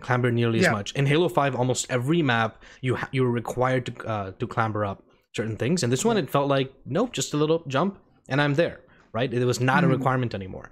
Clamber 0.00 0.30
nearly 0.30 0.60
Yeah. 0.60 0.68
as 0.68 0.72
much. 0.72 0.92
In 0.92 1.06
Halo 1.06 1.28
Five, 1.28 1.54
almost 1.54 1.86
every 1.90 2.22
map 2.22 2.62
you 2.80 2.96
ha- 2.96 3.08
you 3.12 3.22
were 3.22 3.30
required 3.30 3.86
to 3.86 4.06
uh, 4.06 4.30
to 4.38 4.46
clamber 4.46 4.84
up 4.84 5.02
certain 5.36 5.56
things, 5.56 5.82
and 5.82 5.92
this 5.92 6.04
one 6.04 6.16
it 6.16 6.30
felt 6.30 6.48
like 6.48 6.72
nope, 6.86 7.12
just 7.12 7.34
a 7.34 7.36
little 7.36 7.62
jump 7.68 7.98
and 8.28 8.40
I'm 8.40 8.54
there. 8.54 8.80
Right? 9.12 9.32
It 9.34 9.44
was 9.44 9.60
not 9.60 9.82
a 9.84 9.86
Mhm. 9.88 9.90
requirement 9.98 10.34
anymore. 10.34 10.70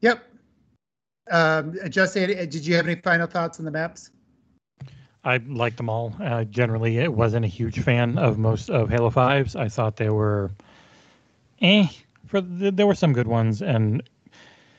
yep 0.00 0.24
um 1.30 1.74
jesse 1.88 2.26
did 2.46 2.66
you 2.66 2.74
have 2.74 2.86
any 2.86 3.00
final 3.00 3.26
thoughts 3.26 3.58
on 3.58 3.64
the 3.64 3.70
maps 3.70 4.10
I 5.24 5.36
liked 5.36 5.76
them 5.76 5.88
all. 5.88 6.14
Uh, 6.20 6.44
generally, 6.44 6.98
it 6.98 7.12
wasn't 7.12 7.44
a 7.44 7.48
huge 7.48 7.78
fan 7.80 8.18
of 8.18 8.38
most 8.38 8.70
of 8.70 8.90
Halo 8.90 9.10
5s. 9.10 9.54
I 9.54 9.68
thought 9.68 9.96
they 9.96 10.10
were, 10.10 10.50
eh. 11.60 11.86
For 12.26 12.40
th- 12.40 12.74
there 12.74 12.86
were 12.86 12.94
some 12.94 13.12
good 13.12 13.26
ones, 13.26 13.62
and 13.62 14.02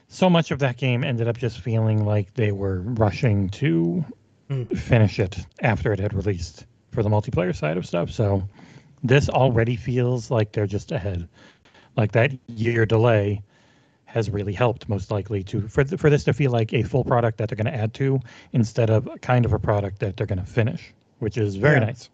so 0.08 0.30
much 0.30 0.52
of 0.52 0.60
that 0.60 0.78
game 0.78 1.04
ended 1.04 1.28
up 1.28 1.38
just 1.38 1.60
feeling 1.60 2.06
like 2.06 2.34
they 2.34 2.52
were 2.52 2.82
rushing 2.82 3.50
to 3.50 4.04
Mm. 4.50 4.68
finish 4.76 5.20
it 5.20 5.46
after 5.62 5.92
it 5.94 6.00
had 6.00 6.14
released 6.14 6.66
for 6.92 7.02
the 7.04 7.10
multiplayer 7.10 7.56
side 7.56 7.78
of 7.78 7.86
stuff. 7.86 8.12
So 8.12 8.44
this 9.04 9.30
already 9.30 9.76
feels 9.76 10.30
like 10.30 10.52
they're 10.52 10.68
just 10.68 10.92
ahead. 10.92 11.28
Like 11.96 12.12
that 12.14 12.32
year 12.48 12.86
delay 12.86 13.42
has 14.14 14.30
really 14.30 14.54
helped 14.54 14.88
most 14.88 15.10
likely 15.10 15.44
to 15.44 15.68
for 15.68 15.84
for 15.84 16.10
this 16.10 16.24
to 16.24 16.34
feel 16.34 16.52
like 16.52 16.72
a 16.72 16.84
full 16.84 17.04
product 17.04 17.40
that 17.40 17.50
they're 17.50 17.56
going 17.56 17.74
to 17.74 17.76
add 17.76 17.94
to 17.96 18.20
instead 18.54 18.90
of 18.92 19.10
kind 19.22 19.44
of 19.44 19.54
a 19.54 19.60
product 19.60 20.00
that 20.00 20.16
they're 20.16 20.28
going 20.28 20.40
to 20.40 20.46
finish, 20.46 20.94
which 21.20 21.36
is 21.38 21.56
very 21.56 21.80
Yeah. 21.80 21.86
nice. 21.86 22.10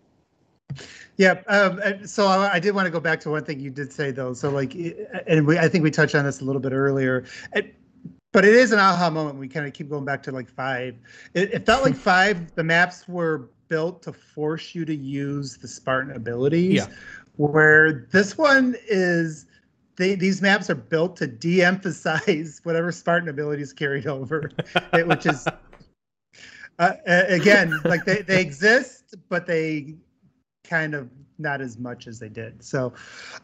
Yeah. 1.17 1.41
Um, 1.47 2.07
so 2.07 2.27
I, 2.27 2.53
I 2.53 2.59
did 2.59 2.73
want 2.73 2.85
to 2.85 2.91
go 2.91 2.99
back 3.01 3.19
to 3.21 3.29
one 3.29 3.43
thing 3.43 3.59
you 3.59 3.69
did 3.69 3.91
say 3.91 4.11
though. 4.11 4.33
So 4.33 4.49
like, 4.49 4.73
and 5.27 5.45
we, 5.45 5.57
I 5.57 5.67
think 5.67 5.83
we 5.83 5.91
touched 5.91 6.15
on 6.15 6.23
this 6.23 6.39
a 6.41 6.45
little 6.45 6.61
bit 6.61 6.71
earlier. 6.71 7.25
It, 7.53 7.75
but 8.31 8.45
it 8.45 8.53
is 8.53 8.71
an 8.71 8.79
aha 8.79 9.09
moment. 9.09 9.37
We 9.37 9.47
kind 9.49 9.65
of 9.65 9.73
keep 9.73 9.89
going 9.89 10.05
back 10.05 10.23
to 10.23 10.31
like 10.31 10.47
five. 10.49 10.95
It, 11.33 11.53
it 11.53 11.65
felt 11.65 11.83
like 11.83 11.95
five. 12.13 12.55
The 12.55 12.63
maps 12.63 13.07
were 13.07 13.49
built 13.67 14.03
to 14.03 14.13
force 14.13 14.73
you 14.73 14.85
to 14.85 14.95
use 14.95 15.57
the 15.57 15.67
Spartan 15.67 16.15
abilities. 16.15 16.75
Yeah. 16.75 16.87
Where 17.37 18.07
this 18.11 18.37
one 18.37 18.75
is, 18.87 19.45
they, 19.99 20.15
these 20.15 20.41
maps 20.41 20.69
are 20.71 20.75
built 20.75 21.15
to 21.17 21.27
de-emphasize 21.27 22.61
whatever 22.63 22.91
Spartan 22.91 23.29
abilities 23.29 23.71
carried 23.73 24.07
over, 24.07 24.49
it- 24.93 25.07
which 25.07 25.27
is 25.27 25.45
uh, 26.79 26.93
again 27.05 27.79
like 27.85 28.05
they, 28.05 28.21
they 28.21 28.41
exist, 28.41 29.15
but 29.29 29.45
they 29.45 29.93
kind 30.63 30.95
of 30.95 31.09
not 31.37 31.61
as 31.61 31.77
much 31.77 32.07
as 32.07 32.19
they 32.19 32.29
did. 32.29 32.63
So, 32.63 32.93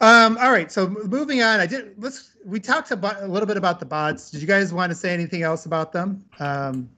um, 0.00 0.36
all 0.38 0.50
right. 0.50 0.70
So 0.72 0.88
moving 0.88 1.42
on, 1.42 1.60
I 1.60 1.66
did. 1.66 1.94
Let's. 1.98 2.32
We 2.44 2.60
talked 2.60 2.90
about 2.90 3.22
a 3.22 3.26
little 3.26 3.46
bit 3.46 3.56
about 3.56 3.78
the 3.80 3.86
bots. 3.86 4.30
Did 4.30 4.40
you 4.40 4.46
guys 4.46 4.72
want 4.72 4.90
to 4.90 4.94
say 4.96 5.12
anything 5.12 5.42
else 5.42 5.66
about 5.66 5.92
them? 5.92 6.24
Um, 6.38 6.88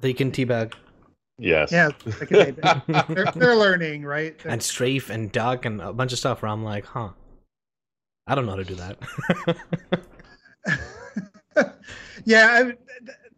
They 0.00 0.12
can 0.12 0.30
teabag 0.30 0.74
Yes. 1.38 1.70
yeah, 1.70 1.90
like 2.06 2.28
they, 2.30 2.50
they're, 3.08 3.30
they're 3.34 3.56
learning, 3.56 4.04
right? 4.04 4.40
and 4.46 4.62
strafe 4.62 5.10
and 5.10 5.30
duck 5.30 5.64
and 5.66 5.80
a 5.82 5.92
bunch 5.92 6.12
of 6.12 6.18
stuff 6.18 6.40
where 6.42 6.50
I'm 6.50 6.64
like, 6.64 6.86
huh, 6.86 7.10
I 8.26 8.34
don't 8.34 8.46
know 8.46 8.52
how 8.52 8.56
to 8.56 8.64
do 8.64 8.74
that. 8.74 8.98
yeah, 12.24 12.48
I, 12.50 12.72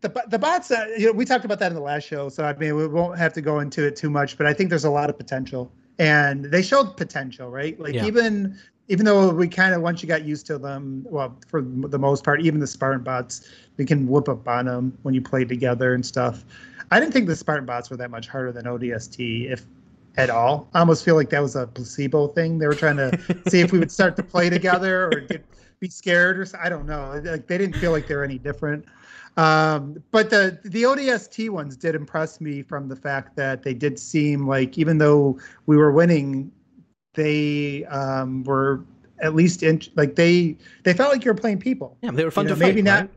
the 0.00 0.24
the 0.28 0.38
bots. 0.38 0.70
Uh, 0.70 0.86
you 0.96 1.06
know, 1.06 1.12
we 1.12 1.24
talked 1.24 1.44
about 1.44 1.58
that 1.58 1.70
in 1.70 1.74
the 1.74 1.82
last 1.82 2.06
show, 2.06 2.28
so 2.28 2.44
I 2.44 2.54
mean, 2.54 2.74
we 2.76 2.86
won't 2.86 3.18
have 3.18 3.32
to 3.34 3.40
go 3.42 3.60
into 3.60 3.86
it 3.86 3.96
too 3.96 4.10
much. 4.10 4.38
But 4.38 4.46
I 4.46 4.54
think 4.54 4.70
there's 4.70 4.84
a 4.84 4.90
lot 4.90 5.10
of 5.10 5.18
potential, 5.18 5.70
and 5.98 6.46
they 6.46 6.62
showed 6.62 6.96
potential, 6.96 7.50
right? 7.50 7.78
Like 7.78 7.94
Yeah. 7.94 8.06
even 8.06 8.58
even 8.88 9.04
though 9.04 9.30
we 9.30 9.46
kind 9.48 9.74
of 9.74 9.82
once 9.82 10.02
you 10.02 10.08
got 10.08 10.24
used 10.24 10.46
to 10.46 10.56
them, 10.56 11.04
well, 11.10 11.36
for 11.46 11.60
the 11.62 11.98
most 11.98 12.24
part, 12.24 12.40
even 12.40 12.58
the 12.58 12.66
Spartan 12.66 13.02
bots, 13.02 13.46
we 13.76 13.84
can 13.84 14.06
whoop 14.06 14.28
up 14.28 14.48
on 14.48 14.64
them 14.64 14.96
when 15.02 15.14
you 15.14 15.20
play 15.20 15.44
together 15.44 15.92
and 15.92 16.04
stuff. 16.04 16.44
I 16.90 16.98
didn't 16.98 17.12
think 17.12 17.26
the 17.26 17.36
Spartan 17.36 17.66
bots 17.66 17.90
were 17.90 17.98
that 17.98 18.10
much 18.10 18.28
harder 18.28 18.50
than 18.50 18.64
ODST, 18.64 19.50
if 19.50 19.66
at 20.16 20.30
all. 20.30 20.68
I 20.74 20.80
almost 20.80 21.04
feel 21.04 21.14
like 21.14 21.30
that 21.30 21.40
was 21.42 21.54
a 21.56 21.66
placebo 21.66 22.28
thing. 22.28 22.58
They 22.58 22.66
were 22.66 22.74
trying 22.74 22.96
to 22.96 23.18
see 23.48 23.60
if 23.60 23.72
we 23.72 23.78
would 23.78 23.92
start 23.92 24.16
to 24.16 24.22
play 24.22 24.50
together 24.50 25.06
or 25.06 25.20
get 25.20 25.44
be 25.80 25.88
scared 25.88 26.38
or 26.40 26.44
so- 26.44 26.58
I 26.60 26.68
don't 26.68 26.86
know. 26.86 27.20
Like 27.24 27.46
they 27.46 27.56
didn't 27.58 27.76
feel 27.76 27.92
like 27.92 28.08
they're 28.08 28.24
any 28.24 28.38
different. 28.38 28.84
Um, 29.36 30.02
but 30.10 30.30
the 30.30 30.58
the 30.64 30.82
ODST 30.82 31.50
ones 31.50 31.76
did 31.76 31.94
impress 31.94 32.40
me 32.40 32.62
from 32.62 32.88
the 32.88 32.96
fact 32.96 33.36
that 33.36 33.62
they 33.62 33.74
did 33.74 33.96
seem 33.98 34.48
like 34.48 34.76
even 34.76 34.98
though 34.98 35.38
we 35.66 35.76
were 35.76 35.92
winning, 35.92 36.50
they 37.14 37.84
um, 37.84 38.42
were 38.44 38.84
at 39.20 39.34
least 39.34 39.62
in 39.62 39.80
like 39.94 40.16
they 40.16 40.56
they 40.82 40.92
felt 40.92 41.12
like 41.12 41.24
you 41.24 41.30
were 41.30 41.36
playing 41.38 41.58
people. 41.60 41.96
Yeah, 42.02 42.10
they 42.10 42.24
were 42.24 42.30
fun 42.32 42.46
You 42.46 42.50
know, 42.50 42.54
to 42.56 42.60
fight. 42.60 42.68
maybe 42.68 42.82
not- 42.82 43.00
right? 43.02 43.10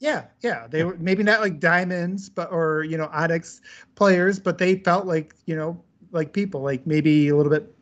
Yeah, 0.00 0.26
yeah. 0.42 0.68
They 0.68 0.84
were 0.84 0.96
maybe 0.98 1.24
not 1.24 1.40
like 1.40 1.58
diamonds, 1.58 2.28
but 2.28 2.52
or 2.52 2.84
you 2.84 2.96
know 2.96 3.08
Onyx 3.12 3.60
players, 3.96 4.38
but 4.38 4.56
they 4.58 4.76
felt 4.76 5.06
like 5.06 5.34
you 5.46 5.56
know 5.56 5.80
like 6.12 6.32
people, 6.32 6.60
like 6.62 6.86
maybe 6.86 7.28
a 7.28 7.36
little 7.36 7.50
bit 7.50 7.74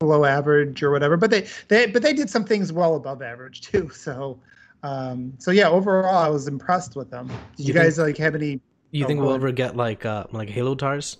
below 0.00 0.24
average 0.24 0.82
or 0.82 0.90
whatever. 0.90 1.16
But 1.16 1.30
they 1.30 1.46
they 1.68 1.86
but 1.86 2.02
they 2.02 2.12
did 2.12 2.28
some 2.30 2.44
things 2.44 2.72
well 2.72 2.96
above 2.96 3.22
average 3.22 3.60
too. 3.62 3.90
So 3.94 4.38
um 4.82 5.32
so 5.38 5.50
yeah, 5.50 5.68
overall 5.68 6.16
I 6.18 6.28
was 6.28 6.48
impressed 6.48 6.96
with 6.96 7.10
them. 7.10 7.28
Did 7.28 7.34
you, 7.36 7.66
You 7.66 7.72
think- 7.72 7.84
guys 7.84 7.98
like 7.98 8.16
have 8.18 8.34
any? 8.34 8.60
You 8.92 9.04
Oh, 9.04 9.08
think 9.08 9.20
we'll 9.20 9.34
ever 9.34 9.52
get 9.52 9.76
like 9.76 10.04
uh 10.06 10.24
like 10.32 10.48
Halo 10.48 10.74
Tars, 10.74 11.16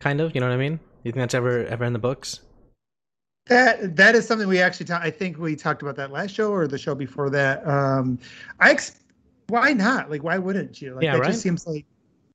kind 0.00 0.20
of? 0.20 0.34
You 0.34 0.40
know 0.40 0.48
what 0.48 0.54
I 0.54 0.58
mean? 0.58 0.80
You 1.04 1.12
think 1.12 1.20
that's 1.20 1.34
ever 1.34 1.64
ever 1.66 1.84
in 1.84 1.92
the 1.92 1.98
books? 1.98 2.40
That 3.46 3.96
that 3.96 4.14
is 4.14 4.26
something 4.26 4.46
we 4.48 4.60
actually 4.60 4.86
ta- 4.86 5.00
I 5.02 5.10
think 5.10 5.36
we 5.38 5.56
talked 5.56 5.82
about 5.82 5.96
that 5.96 6.12
last 6.12 6.32
show 6.34 6.52
or 6.52 6.68
the 6.68 6.78
show 6.78 6.94
before 6.94 7.28
that. 7.30 7.66
Um 7.66 8.18
I 8.60 8.70
ex- 8.70 9.00
why 9.48 9.72
not? 9.72 10.10
Like 10.10 10.22
why 10.22 10.38
wouldn't 10.38 10.80
you? 10.80 10.94
Like 10.94 11.04
Yeah, 11.04 11.12
that 11.14 11.20
right? 11.20 11.26
just 11.32 11.42
seems 11.42 11.66
like 11.66 11.84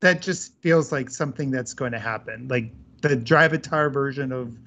that 0.02 0.22
just 0.22 0.54
feels 0.62 0.92
like 0.92 1.10
something 1.10 1.50
that's 1.50 1.74
going 1.74 1.92
to 1.94 2.00
happen. 2.00 2.48
Like 2.50 2.72
the 3.02 3.10
Drivatar 3.10 3.92
version 3.92 4.32
of 4.32 4.58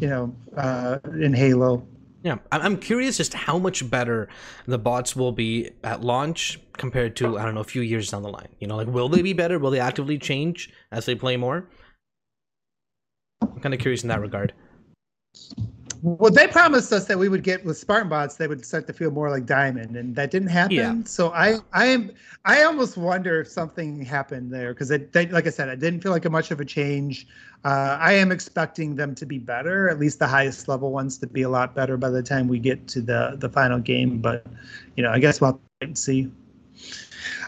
you 0.00 0.08
know 0.08 0.34
uh 0.56 0.98
in 1.20 1.32
Halo. 1.32 1.86
Yeah, 2.22 2.38
I'm 2.52 2.78
curious 2.78 3.18
just 3.18 3.34
how 3.34 3.58
much 3.58 3.88
better 3.90 4.28
the 4.66 4.78
bots 4.78 5.14
will 5.14 5.32
be 5.32 5.70
at 5.82 6.02
launch 6.02 6.58
compared 6.72 7.16
to 7.16 7.38
I 7.38 7.44
don't 7.44 7.54
know 7.54 7.60
a 7.60 7.64
few 7.64 7.82
years 7.82 8.10
down 8.10 8.22
the 8.22 8.30
line. 8.30 8.48
You 8.60 8.66
know, 8.66 8.76
like 8.76 8.88
will 8.88 9.10
they 9.10 9.20
be 9.20 9.34
better? 9.34 9.58
Will 9.58 9.70
they 9.70 9.80
actively 9.80 10.18
change 10.18 10.70
as 10.90 11.04
they 11.04 11.14
play 11.14 11.36
more? 11.36 11.68
I'm 13.42 13.60
kind 13.60 13.74
of 13.74 13.80
curious 13.80 14.02
in 14.02 14.08
that 14.08 14.22
regard. 14.22 14.54
Well, 16.04 16.30
they 16.30 16.46
promised 16.46 16.92
us 16.92 17.06
that 17.06 17.18
we 17.18 17.30
would 17.30 17.42
get 17.42 17.64
with 17.64 17.78
Spartan 17.78 18.10
bots, 18.10 18.36
they 18.36 18.46
would 18.46 18.62
start 18.62 18.86
to 18.88 18.92
feel 18.92 19.10
more 19.10 19.30
like 19.30 19.46
Diamond, 19.46 19.96
and 19.96 20.14
that 20.16 20.30
didn't 20.30 20.48
happen. 20.48 20.76
Yeah. 20.76 20.96
So 21.06 21.30
I, 21.30 21.60
I 21.72 21.86
am, 21.86 22.10
I 22.44 22.64
almost 22.64 22.98
wonder 22.98 23.40
if 23.40 23.48
something 23.48 24.04
happened 24.04 24.52
there 24.52 24.74
because 24.74 24.90
it, 24.90 25.14
they, 25.14 25.24
like 25.28 25.46
I 25.46 25.50
said, 25.50 25.70
it 25.70 25.80
didn't 25.80 26.02
feel 26.02 26.12
like 26.12 26.26
a 26.26 26.30
much 26.30 26.50
of 26.50 26.60
a 26.60 26.64
change. 26.64 27.26
Uh, 27.64 27.96
I 27.98 28.12
am 28.12 28.32
expecting 28.32 28.94
them 28.94 29.14
to 29.14 29.24
be 29.24 29.38
better, 29.38 29.88
at 29.88 29.98
least 29.98 30.18
the 30.18 30.26
highest 30.26 30.68
level 30.68 30.92
ones 30.92 31.16
to 31.18 31.26
be 31.26 31.40
a 31.40 31.48
lot 31.48 31.74
better 31.74 31.96
by 31.96 32.10
the 32.10 32.22
time 32.22 32.48
we 32.48 32.58
get 32.58 32.86
to 32.88 33.00
the 33.00 33.36
the 33.38 33.48
final 33.48 33.78
game. 33.78 34.18
But 34.18 34.44
you 34.96 35.02
know, 35.02 35.10
I 35.10 35.18
guess 35.18 35.40
we'll 35.40 35.58
wait 35.80 35.88
and 35.88 35.96
see. 35.96 36.30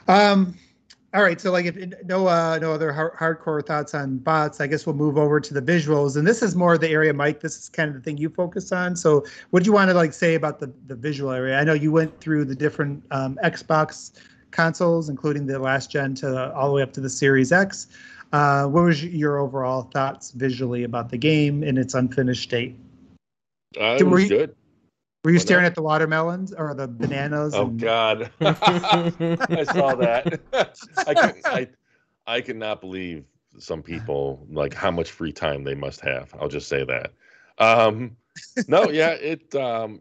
Um, 0.09 0.57
all 1.17 1.23
right, 1.23 1.41
so 1.41 1.51
like 1.51 1.65
if 1.65 1.77
no 2.05 2.27
uh, 2.27 2.59
no 2.61 2.73
other 2.73 2.93
har- 2.93 3.17
hardcore 3.19 3.65
thoughts 3.65 3.95
on 3.95 4.19
bots, 4.19 4.61
I 4.61 4.67
guess 4.67 4.85
we'll 4.85 4.97
move 4.97 5.17
over 5.17 5.41
to 5.41 5.55
the 5.55 5.63
visuals, 5.63 6.15
and 6.15 6.27
this 6.27 6.43
is 6.43 6.55
more 6.55 6.77
the 6.77 6.91
area, 6.91 7.15
Mike. 7.15 7.41
This 7.41 7.57
is 7.57 7.69
kind 7.71 7.89
of 7.89 7.95
the 7.95 8.03
thing 8.03 8.19
you 8.19 8.29
focus 8.29 8.71
on. 8.71 8.95
So, 8.95 9.25
what 9.49 9.63
do 9.63 9.67
you 9.67 9.73
want 9.73 9.89
to 9.89 9.95
like 9.95 10.13
say 10.13 10.35
about 10.35 10.61
the 10.61 10.71
the 10.89 10.95
visual 10.95 11.31
area? 11.33 11.59
I 11.59 11.65
know 11.65 11.73
you 11.73 11.91
went 11.91 12.21
through 12.21 12.45
the 12.45 12.55
different 12.55 13.03
um, 13.13 13.39
Xbox 13.43 14.13
consoles, 14.51 15.09
including 15.09 15.47
the 15.47 15.59
last 15.59 15.91
gen 15.91 16.15
to 16.17 16.53
all 16.55 16.69
the 16.69 16.75
way 16.75 16.83
up 16.83 16.93
to 16.93 17.01
the 17.01 17.11
Series 17.11 17.51
X. 17.51 17.87
Uh, 18.35 18.67
what 18.67 18.85
was 18.85 19.03
your 19.03 19.39
overall 19.39 19.85
thoughts 19.85 20.33
visually 20.33 20.85
about 20.85 21.09
the 21.09 21.17
game 21.17 21.63
in 21.63 21.79
its 21.79 21.95
unfinished 21.95 22.43
state? 22.43 22.77
Uh, 23.81 23.97
it 23.99 24.03
was 24.05 24.25
we- 24.25 24.29
good. 24.29 24.55
Were 25.27 25.33
you 25.33 25.41
staring 25.41 25.65
at 25.65 25.75
the 25.75 25.83
watermelons 25.83 26.53
or 26.53 26.73
the 26.73 26.87
bananas? 26.87 27.53
Oh 27.53 27.67
and- 27.67 27.81
God, 27.81 28.31
I 28.41 29.65
saw 29.65 29.97
that. 29.97 30.41
I 31.05 31.15
can, 31.15 31.35
I 31.45 31.69
I 32.29 32.41
cannot 32.41 32.81
believe 32.81 33.25
some 33.59 33.83
people 33.83 34.47
like 34.49 34.73
how 34.73 34.93
much 34.93 35.11
free 35.11 35.33
time 35.33 35.65
they 35.65 35.75
must 35.75 36.01
have. 36.03 36.33
I'll 36.41 36.47
just 36.47 36.69
say 36.69 36.85
that. 36.85 37.11
Um, 37.59 38.17
no, 38.69 38.89
yeah, 38.89 39.15
it 39.15 39.53
um, 39.57 40.01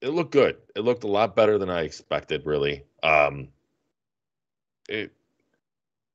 it 0.00 0.10
looked 0.10 0.30
good. 0.30 0.58
It 0.76 0.82
looked 0.82 1.02
a 1.02 1.08
lot 1.08 1.34
better 1.34 1.58
than 1.58 1.68
I 1.68 1.80
expected. 1.80 2.46
Really. 2.46 2.84
Um, 3.02 3.48
it. 4.88 5.10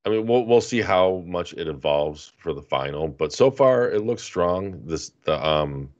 I 0.06 0.08
mean, 0.08 0.26
we'll 0.26 0.46
we'll 0.46 0.62
see 0.62 0.80
how 0.80 1.22
much 1.26 1.52
it 1.52 1.68
evolves 1.68 2.32
for 2.38 2.54
the 2.54 2.62
final, 2.62 3.06
but 3.06 3.34
so 3.34 3.50
far 3.50 3.90
it 3.90 4.02
looks 4.02 4.22
strong. 4.22 4.80
This 4.86 5.10
the 5.24 5.46
um 5.46 5.90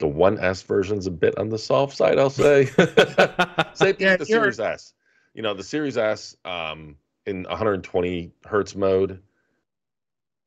the 0.00 0.06
one 0.08 0.38
S 0.40 0.62
version's 0.62 1.06
a 1.06 1.10
bit 1.10 1.36
on 1.38 1.48
the 1.48 1.58
soft 1.58 1.96
side, 1.96 2.18
I'll 2.18 2.30
say. 2.30 2.64
Same 3.74 3.94
thing 3.94 3.96
Yeah, 4.00 4.12
with 4.16 4.20
the 4.20 4.26
you're- 4.28 4.42
Series 4.52 4.60
S. 4.60 4.92
You 5.34 5.42
know, 5.42 5.54
the 5.54 5.62
Series 5.64 5.96
S 5.98 6.36
um, 6.44 6.96
in 7.26 7.42
120 7.44 8.30
hertz 8.46 8.74
mode 8.76 9.20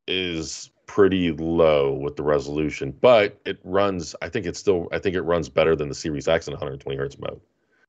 is 0.07 0.71
pretty 0.85 1.31
low 1.31 1.93
with 1.93 2.15
the 2.15 2.23
resolution, 2.23 2.91
but 3.01 3.39
it 3.45 3.59
runs. 3.63 4.15
I 4.21 4.29
think 4.29 4.45
it's 4.45 4.59
still. 4.59 4.87
I 4.91 4.99
think 4.99 5.15
it 5.15 5.21
runs 5.21 5.49
better 5.49 5.75
than 5.75 5.89
the 5.89 5.95
Series 5.95 6.27
X 6.27 6.47
in 6.47 6.53
120 6.53 6.97
hertz 6.97 7.17
mode. 7.19 7.41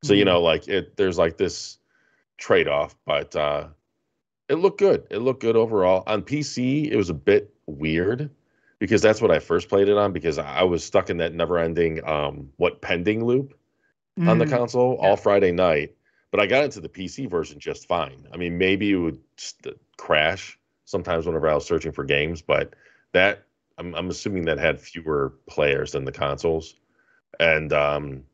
So 0.02 0.12
you 0.14 0.22
Mhm. 0.22 0.26
know, 0.26 0.42
like 0.42 0.66
it. 0.68 0.96
There's 0.96 1.18
like 1.18 1.36
this 1.36 1.78
trade 2.36 2.68
off, 2.68 2.96
but 3.06 3.34
uh, 3.36 3.68
it 4.48 4.56
looked 4.56 4.78
good. 4.78 5.06
It 5.11 5.18
looked 5.18 5.40
good 5.40 5.56
overall. 5.56 6.02
On 6.06 6.22
PC, 6.22 6.90
it 6.90 6.96
was 6.96 7.11
a 7.11 7.14
bit 7.14 7.52
weird 7.66 8.30
because 8.78 9.02
that's 9.02 9.20
what 9.20 9.30
I 9.30 9.38
first 9.38 9.68
played 9.68 9.88
it 9.88 9.96
on 9.96 10.12
because 10.12 10.38
I 10.38 10.62
was 10.62 10.84
stuck 10.84 11.10
in 11.10 11.18
that 11.18 11.34
never 11.34 11.58
ending 11.58 12.04
um 12.04 12.50
what 12.56 12.80
pending 12.80 13.24
loop 13.24 13.58
on 14.26 14.38
the 14.38 14.46
Mm. 14.46 14.50
console 14.50 14.96
all 14.96 15.16
Friday 15.16 15.52
night. 15.52 15.94
But 16.30 16.40
I 16.40 16.46
got 16.46 16.64
into 16.64 16.80
the 16.80 16.88
PC 16.88 17.26
version 17.30 17.58
just 17.58 17.88
fine. 17.88 18.26
I 18.32 18.36
mean, 18.36 18.58
maybe 18.58 18.90
it 18.92 18.96
would 18.96 19.20
crash 19.96 20.58
sometimes 20.84 21.26
whenever 21.26 21.48
I 21.48 21.54
was 21.54 21.64
searching 21.66 21.92
for 21.92 22.04
games, 22.04 22.42
but 22.42 22.74
that 23.12 23.44
I'm, 23.78 23.94
I'm 23.94 24.10
assuming 24.10 24.44
that 24.44 24.58
had 24.58 24.80
fewer 24.80 25.34
players 25.46 25.92
than 25.92 26.04
the 26.04 26.12
consoles. 26.12 26.74
And 27.40 27.72
um, 27.72 28.24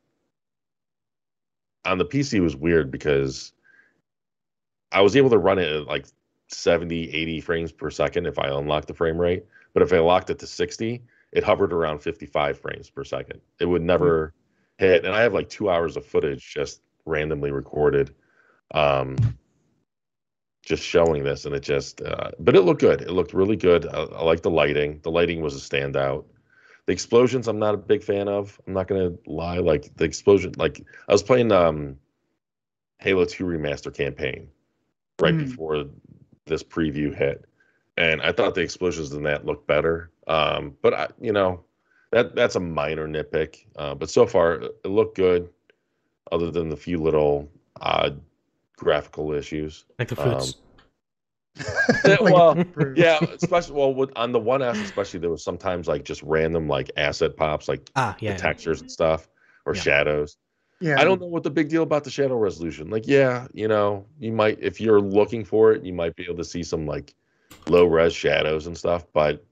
on 1.85 1.99
the 1.99 2.05
PC, 2.05 2.35
it 2.35 2.41
was 2.41 2.57
weird 2.57 2.91
because 2.91 3.53
I 4.91 5.03
was 5.03 5.17
able 5.17 5.31
to 5.31 5.39
run 5.39 5.59
it 5.59 5.73
at 5.73 5.87
like 5.87 6.07
70, 6.49 7.11
80 7.11 7.41
frames 7.41 7.73
per 7.73 7.91
second 7.91 8.27
if 8.27 8.39
I 8.39 8.49
unlocked 8.49 8.89
the 8.89 8.95
frame 8.95 9.19
rate. 9.19 9.45
But 9.75 9.83
if 9.83 9.93
I 9.93 9.99
locked 9.99 10.31
it 10.31 10.39
to 10.39 10.47
60, 10.47 11.03
it 11.33 11.45
hovered 11.45 11.73
around 11.73 11.99
55 11.99 12.59
frames 12.61 12.89
per 12.89 13.05
second. 13.05 13.41
It 13.61 13.67
would 13.67 13.83
never 13.83 14.33
hit. 14.79 15.05
And 15.05 15.15
I 15.15 15.21
have 15.23 15.35
like 15.35 15.49
two 15.49 15.69
hours 15.69 15.97
of 15.97 16.07
footage 16.07 16.49
just 16.55 16.81
randomly 17.05 17.51
recorded, 17.51 18.15
um, 18.73 19.17
just 20.65 20.83
showing 20.83 21.25
this. 21.25 21.45
And 21.45 21.55
it 21.55 21.61
just, 21.61 22.01
uh, 22.01 22.31
but 22.39 22.57
it 22.57 22.63
looked 22.63 22.81
good. 22.81 23.03
It 23.03 23.11
looked 23.11 23.35
really 23.35 23.57
good. 23.57 23.87
I, 23.87 24.03
I 24.03 24.23
like 24.23 24.43
the 24.43 24.51
lighting. 24.51 25.01
The 25.03 25.11
lighting 25.11 25.43
was 25.43 25.57
a 25.57 25.59
standout. 25.59 26.25
The 26.87 26.93
explosions, 26.93 27.49
I'm 27.49 27.59
not 27.59 27.75
a 27.75 27.79
big 27.79 28.03
fan 28.03 28.29
of. 28.29 28.61
I'm 28.67 28.75
not 28.75 28.87
gonna 28.89 29.13
lie. 29.27 29.59
Like 29.59 29.95
the 29.97 30.05
explosion, 30.05 30.53
like 30.57 30.85
I 31.09 31.13
was 31.13 31.23
playing 31.23 31.51
um, 31.51 31.97
Halo 33.01 33.25
2 33.25 33.45
remaster 33.45 33.93
campaign 33.93 34.49
right 35.21 35.35
Mm. 35.35 35.47
before 35.47 35.85
this 36.47 36.63
preview 36.63 37.15
hit, 37.15 37.45
and 37.97 38.21
I 38.23 38.33
thought 38.33 38.55
the 38.55 38.61
explosions 38.63 39.13
in 39.13 39.23
that 39.25 39.45
looked 39.47 39.67
better. 39.67 40.11
Um, 40.27 40.77
but 40.83 40.95
I, 40.95 41.09
you 41.21 41.33
know, 41.33 41.65
that 42.13 42.35
that's 42.35 42.57
a 42.57 42.61
minor 42.61 43.07
nitpick. 43.09 43.65
Uh, 43.77 43.95
but 43.95 44.11
so 44.11 44.27
far, 44.27 44.55
it 44.55 44.87
looked 44.87 45.17
good, 45.17 45.49
other 46.33 46.51
than 46.51 46.69
the 46.69 46.77
few 46.77 46.99
little 46.99 47.49
odd 47.81 48.21
graphical 48.77 49.33
issues. 49.33 49.85
like 49.99 50.09
the 50.09 50.17
fruits. 50.17 50.57
Like 52.05 52.21
well, 52.21 52.65
yeah, 52.97 53.21
especially 53.33 53.77
well 53.77 53.95
with 53.95 54.11
on 54.17 54.33
the 54.33 54.41
one 54.41 54.61
S, 54.61 54.77
especially 54.81 55.21
there 55.21 55.31
was 55.31 55.45
sometimes 55.45 55.87
like 55.87 56.05
just 56.05 56.21
random 56.25 56.67
like 56.69 56.91
asset 56.97 57.37
pops, 57.37 57.69
like 57.69 57.89
ah, 57.95 58.17
yeah. 58.19 58.33
the 58.33 58.39
textures 58.41 58.81
and 58.81 58.91
stuff, 58.91 59.29
or 59.65 59.75
Yeah. 59.77 59.81
shadows. 59.83 60.37
yeah. 60.81 61.01
I 61.01 61.05
don't 61.05 61.21
know 61.21 61.29
what 61.29 61.45
the 61.45 61.51
big 61.51 61.69
deal 61.69 61.85
about 61.85 62.03
the 62.03 62.11
shadow 62.11 62.35
resolution. 62.37 62.91
Like, 62.91 63.07
yeah, 63.07 63.47
you 63.53 63.69
know, 63.69 64.05
you 64.19 64.33
might 64.33 64.59
if 64.61 64.81
you're 64.81 65.01
looking 65.01 65.45
for 65.45 65.73
it, 65.73 65.85
you 65.85 65.93
might 65.93 66.17
be 66.17 66.25
able 66.25 66.37
to 66.39 66.45
see 66.45 66.65
some 66.65 66.87
like 66.87 67.15
low 67.67 67.87
res 67.87 68.15
shadows 68.15 68.67
and 68.67 68.77
stuff. 68.77 69.07
But 69.13 69.45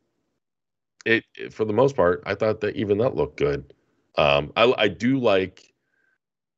it, 1.05 1.25
it 1.35 1.53
for 1.53 1.65
the 1.65 1.73
most 1.73 1.97
part, 1.97 2.23
I 2.27 2.35
thought 2.35 2.61
that 2.61 2.77
even 2.77 2.99
that 2.99 3.17
looked 3.17 3.39
good. 3.39 3.73
Um, 4.17 4.53
I 4.57 4.73
I 4.77 4.89
do 4.89 5.19
like 5.19 5.73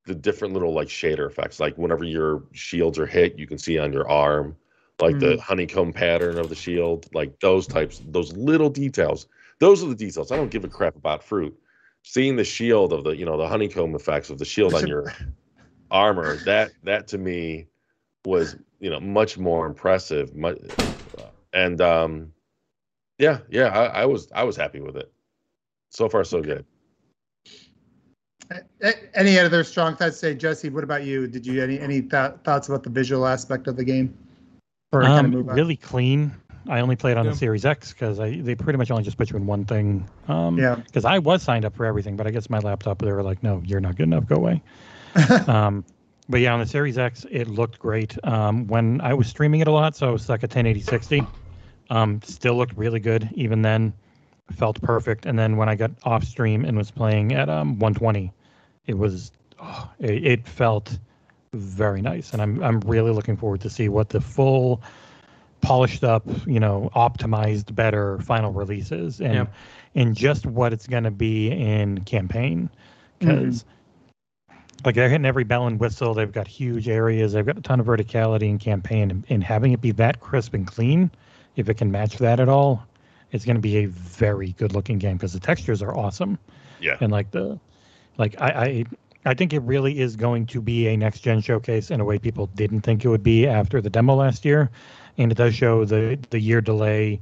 the 0.06 0.14
different 0.14 0.54
little 0.54 0.72
like 0.72 0.88
shader 0.88 1.26
effects. 1.26 1.60
Like 1.60 1.76
whenever 1.78 2.04
your 2.04 2.44
shields 2.52 2.98
are 2.98 3.06
hit, 3.06 3.38
you 3.38 3.46
can 3.46 3.58
see 3.58 3.78
on 3.78 3.92
your 3.92 4.08
arm 4.08 4.56
like 5.00 5.18
the 5.18 5.36
honeycomb 5.40 5.92
pattern 5.92 6.38
of 6.38 6.48
the 6.48 6.54
shield, 6.54 7.08
like 7.14 7.38
those 7.40 7.66
types, 7.66 8.00
those 8.06 8.32
little 8.36 8.70
details. 8.70 9.26
Those 9.58 9.82
are 9.82 9.88
the 9.88 9.94
details. 9.94 10.30
I 10.30 10.36
don't 10.36 10.50
give 10.50 10.64
a 10.64 10.68
crap 10.68 10.96
about 10.96 11.22
fruit. 11.22 11.56
Seeing 12.02 12.36
the 12.36 12.44
shield 12.44 12.92
of 12.92 13.04
the, 13.04 13.16
you 13.16 13.24
know, 13.24 13.36
the 13.36 13.48
honeycomb 13.48 13.94
effects 13.94 14.30
of 14.30 14.38
the 14.38 14.44
shield 14.44 14.74
on 14.74 14.86
your 14.88 15.12
armor, 15.90 16.36
that 16.44 16.72
that 16.84 17.08
to 17.08 17.18
me 17.18 17.66
was, 18.26 18.56
you 18.80 18.90
know, 18.90 19.00
much 19.00 19.38
more 19.38 19.66
impressive. 19.66 20.34
Much, 20.34 20.58
and 21.52 21.80
um, 21.80 22.32
yeah, 23.18 23.38
yeah, 23.48 23.66
I, 23.66 24.02
I 24.02 24.06
was 24.06 24.30
I 24.34 24.44
was 24.44 24.56
happy 24.56 24.80
with 24.80 24.96
it. 24.96 25.12
So 25.90 26.08
far, 26.08 26.24
so 26.24 26.42
good. 26.42 26.64
Any 29.14 29.38
other 29.38 29.64
strong 29.64 29.96
thoughts? 29.96 30.18
Say, 30.18 30.34
Jesse. 30.34 30.68
What 30.68 30.84
about 30.84 31.04
you? 31.04 31.26
Did 31.26 31.46
you 31.46 31.62
any 31.62 31.78
any 31.80 32.02
th- 32.02 32.32
thoughts 32.44 32.68
about 32.68 32.82
the 32.82 32.90
visual 32.90 33.26
aspect 33.26 33.68
of 33.68 33.76
the 33.76 33.84
game? 33.84 34.16
Um, 34.92 35.32
really 35.46 35.76
clean. 35.76 36.32
I 36.68 36.80
only 36.80 36.96
played 36.96 37.16
on 37.16 37.24
yeah. 37.24 37.32
the 37.32 37.36
Series 37.36 37.64
X 37.64 37.92
because 37.92 38.16
they 38.18 38.54
pretty 38.54 38.78
much 38.78 38.90
only 38.90 39.02
just 39.02 39.16
put 39.16 39.30
you 39.30 39.36
in 39.36 39.46
one 39.46 39.64
thing. 39.64 40.08
Um, 40.28 40.58
yeah. 40.58 40.76
Because 40.76 41.04
I 41.04 41.18
was 41.18 41.42
signed 41.42 41.64
up 41.64 41.76
for 41.76 41.84
everything, 41.84 42.16
but 42.16 42.26
I 42.26 42.30
guess 42.30 42.48
my 42.48 42.58
laptop 42.58 43.00
they 43.00 43.12
were 43.12 43.22
like, 43.22 43.42
no, 43.42 43.62
you're 43.66 43.80
not 43.80 43.96
good 43.96 44.04
enough. 44.04 44.26
Go 44.26 44.36
away. 44.36 44.62
um, 45.46 45.84
but 46.28 46.40
yeah, 46.40 46.54
on 46.54 46.60
the 46.60 46.66
Series 46.66 46.96
X, 46.98 47.26
it 47.30 47.48
looked 47.48 47.78
great. 47.78 48.16
Um, 48.24 48.66
when 48.66 49.00
I 49.00 49.14
was 49.14 49.26
streaming 49.28 49.60
it 49.60 49.68
a 49.68 49.70
lot, 49.70 49.94
so 49.94 50.08
I 50.08 50.10
was 50.10 50.22
stuck 50.22 50.42
at 50.42 50.50
1080 50.50 50.80
60. 50.80 51.26
Um, 51.90 52.20
still 52.22 52.54
looked 52.56 52.76
really 52.76 53.00
good. 53.00 53.28
Even 53.34 53.62
then, 53.62 53.92
felt 54.52 54.80
perfect. 54.82 55.26
And 55.26 55.38
then 55.38 55.56
when 55.56 55.68
I 55.68 55.74
got 55.74 55.90
off 56.04 56.24
stream 56.24 56.64
and 56.64 56.76
was 56.76 56.90
playing 56.90 57.32
at 57.32 57.48
um 57.48 57.78
120, 57.78 58.32
it 58.86 58.96
was 58.96 59.32
oh, 59.60 59.90
it, 59.98 60.26
it 60.26 60.48
felt 60.48 60.98
very 61.52 62.00
nice. 62.00 62.32
And 62.32 62.40
I'm 62.40 62.62
I'm 62.62 62.80
really 62.80 63.10
looking 63.10 63.36
forward 63.36 63.60
to 63.62 63.70
see 63.70 63.88
what 63.88 64.08
the 64.08 64.20
full 64.20 64.82
polished 65.60 66.04
up, 66.04 66.26
you 66.46 66.60
know, 66.60 66.90
optimized, 66.94 67.74
better 67.74 68.18
final 68.20 68.52
releases 68.52 69.20
and 69.20 69.34
yeah. 69.34 69.46
and 69.94 70.16
just 70.16 70.46
what 70.46 70.72
it's 70.72 70.86
going 70.86 71.04
to 71.04 71.10
be 71.10 71.50
in 71.50 72.02
campaign 72.04 72.70
because. 73.18 73.62
Mm-hmm. 73.62 73.70
Like 74.84 74.94
they're 74.94 75.08
hitting 75.08 75.24
every 75.24 75.44
bell 75.44 75.66
and 75.66 75.80
whistle. 75.80 76.14
They've 76.14 76.30
got 76.30 76.46
huge 76.46 76.88
areas. 76.88 77.32
They've 77.32 77.46
got 77.46 77.58
a 77.58 77.62
ton 77.62 77.80
of 77.80 77.86
verticality 77.86 78.48
in 78.48 78.58
campaign, 78.58 79.10
and, 79.10 79.24
and 79.28 79.42
having 79.42 79.72
it 79.72 79.80
be 79.80 79.92
that 79.92 80.20
crisp 80.20 80.54
and 80.54 80.66
clean, 80.66 81.10
if 81.56 81.68
it 81.68 81.74
can 81.74 81.90
match 81.90 82.18
that 82.18 82.40
at 82.40 82.48
all, 82.48 82.86
it's 83.32 83.44
going 83.44 83.56
to 83.56 83.62
be 83.62 83.78
a 83.78 83.86
very 83.86 84.52
good 84.52 84.72
looking 84.72 84.98
game 84.98 85.16
because 85.16 85.32
the 85.32 85.40
textures 85.40 85.82
are 85.82 85.96
awesome. 85.96 86.38
Yeah. 86.80 86.98
And 87.00 87.10
like 87.10 87.30
the, 87.30 87.58
like 88.18 88.40
I, 88.40 88.48
I, 88.48 88.84
I 89.24 89.34
think 89.34 89.52
it 89.52 89.60
really 89.60 90.00
is 90.00 90.16
going 90.16 90.46
to 90.46 90.60
be 90.60 90.88
a 90.88 90.96
next 90.96 91.20
gen 91.20 91.40
showcase 91.40 91.90
in 91.90 92.00
a 92.00 92.04
way 92.04 92.18
people 92.18 92.46
didn't 92.48 92.82
think 92.82 93.04
it 93.04 93.08
would 93.08 93.22
be 93.22 93.46
after 93.46 93.80
the 93.80 93.88
demo 93.88 94.14
last 94.14 94.44
year 94.44 94.70
and 95.18 95.30
it 95.30 95.36
does 95.36 95.54
show 95.54 95.84
the 95.84 96.18
the 96.30 96.40
year 96.40 96.60
delay 96.60 97.20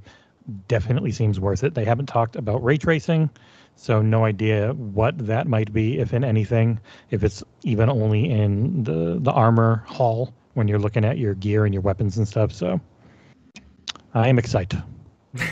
definitely 0.68 1.12
seems 1.12 1.38
worth 1.38 1.62
it. 1.62 1.74
They 1.74 1.84
haven't 1.84 2.06
talked 2.06 2.36
about 2.36 2.62
ray 2.64 2.76
tracing, 2.76 3.30
so 3.76 4.00
no 4.02 4.24
idea 4.24 4.72
what 4.74 5.18
that 5.26 5.46
might 5.46 5.72
be, 5.72 5.98
if 5.98 6.12
in 6.12 6.24
anything, 6.24 6.78
if 7.10 7.24
it's 7.24 7.42
even 7.64 7.90
only 7.90 8.30
in 8.30 8.84
the 8.84 9.18
the 9.20 9.32
armor 9.32 9.84
hall 9.86 10.32
when 10.54 10.68
you're 10.68 10.78
looking 10.78 11.04
at 11.04 11.18
your 11.18 11.34
gear 11.34 11.64
and 11.64 11.74
your 11.74 11.82
weapons 11.82 12.16
and 12.16 12.28
stuff. 12.28 12.52
So 12.52 12.80
I 14.14 14.28
am 14.28 14.38
excited. 14.38 14.82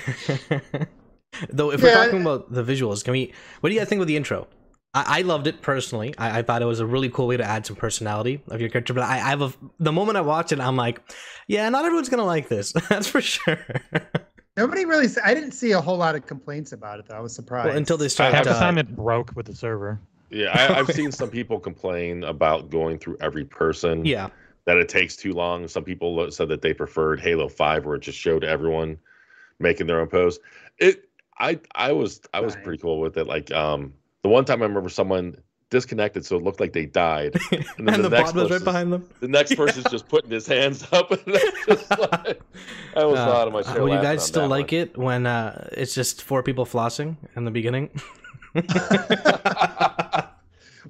Though, 1.49 1.71
if 1.73 1.81
yeah. 1.81 1.87
we're 1.87 2.05
talking 2.05 2.21
about 2.21 2.53
the 2.53 2.63
visuals, 2.63 3.03
can 3.03 3.13
we? 3.13 3.33
What 3.61 3.71
do 3.71 3.75
you 3.75 3.81
guys 3.81 3.89
think 3.89 4.01
of 4.01 4.07
the 4.07 4.17
intro? 4.17 4.47
I, 4.93 5.19
I 5.19 5.23
loved 5.23 5.47
it 5.47 5.63
personally. 5.63 6.15
I, 6.19 6.41
I, 6.41 6.43
thought 6.43 6.63
it 6.63 6.67
was 6.67 6.81
a 6.81 6.87
really 6.87 7.09
cool 7.09 7.29
way 7.29 7.37
to 7.37 7.45
add 7.45 7.65
some 7.65 7.77
personality 7.77 8.43
of 8.49 8.61
your 8.61 8.69
character. 8.69 8.93
But 8.93 9.05
I, 9.05 9.15
I 9.15 9.31
have 9.31 9.43
a 9.43 9.53
the 9.79 9.93
moment 9.93 10.19
I 10.19 10.23
watched 10.23 10.53
it, 10.53 10.61
I'm 10.61 10.77
like, 10.77 11.01
yeah, 11.47 11.69
not 11.69 11.85
everyone's 11.85 12.09
gonna 12.09 12.25
like 12.25 12.49
this. 12.49 12.73
That's 12.89 13.07
for 13.07 13.21
sure. 13.21 13.65
Nobody 14.57 14.85
really. 14.85 15.09
I 15.25 15.35
didn't 15.35 15.53
see 15.53 15.73
a 15.73 15.81
whole 15.81 15.97
lot 15.97 16.15
of 16.15 16.27
complaints 16.27 16.73
about 16.73 16.99
it. 16.99 17.07
though. 17.07 17.17
I 17.17 17.21
was 17.21 17.35
surprised. 17.35 17.69
Well, 17.69 17.77
until 17.77 17.97
they 17.97 18.09
started. 18.09 18.37
Half 18.37 18.45
the 18.45 18.53
time 18.55 18.79
it 18.79 18.95
broke 18.95 19.33
with 19.37 19.47
the 19.47 19.55
server. 19.55 20.01
Yeah, 20.31 20.51
I, 20.55 20.75
have 20.75 20.91
seen 20.93 21.11
some 21.11 21.29
people 21.29 21.59
complain 21.59 22.23
about 22.23 22.71
going 22.71 22.99
through 22.99 23.17
every 23.21 23.45
person. 23.45 24.05
Yeah. 24.11 24.29
That 24.67 24.77
it 24.77 24.91
takes 24.91 25.17
too 25.17 25.33
long. 25.33 25.67
Some 25.67 25.85
people 25.85 26.31
said 26.31 26.49
that 26.51 26.61
they 26.61 26.75
preferred 26.75 27.19
Halo 27.19 27.49
Five, 27.49 27.87
where 27.87 27.97
it 27.97 28.03
just 28.03 28.19
showed 28.19 28.45
everyone 28.45 28.99
making 29.59 29.87
their 29.87 30.01
own 30.01 30.07
pose. 30.07 30.39
It. 30.79 31.09
I. 31.39 31.59
I 31.75 31.93
was. 31.93 32.21
I 32.35 32.41
was 32.41 32.57
pretty 32.57 32.79
cool 32.79 33.01
with 33.01 33.17
it. 33.17 33.27
Like. 33.27 33.51
Um 33.53 33.95
the 34.23 34.29
one 34.29 34.45
time 34.45 34.63
I 34.63 34.67
remember 34.67 34.89
someone 34.89 35.37
disconnected, 35.71 36.27
so 36.27 36.37
it 36.37 36.43
looked 36.43 36.61
like 36.61 36.73
they 36.73 36.87
died, 36.87 37.37
and 37.53 37.65
then 37.79 37.95
and 37.95 38.05
the, 38.05 38.09
the 38.09 38.17
next 38.17 38.35
was 38.35 38.51
right 38.51 38.63
behind 38.63 38.93
them. 38.93 39.09
The 39.21 39.29
next 39.29 39.55
person's 39.55 39.87
just 39.91 40.09
putting 40.09 40.31
his 40.31 40.47
hands 40.47 40.87
up, 40.93 41.11
and 41.11 41.23
just 41.67 41.91
like, 41.91 42.41
I 42.97 43.05
was 43.05 43.19
uh, 43.19 43.33
out 43.33 43.47
of 43.47 43.53
my 43.53 43.63
chair. 43.63 43.83
Will 43.83 43.95
you 43.95 44.03
guys 44.03 44.25
still 44.25 44.49
like 44.49 44.73
one. 44.73 44.81
it 44.81 44.99
when 44.99 45.27
uh, 45.27 45.69
it's 45.73 45.95
just 45.95 46.23
four 46.23 46.43
people 46.43 46.67
flossing 46.67 47.17
in 47.37 47.45
the 47.45 47.51
beginning? 47.51 47.89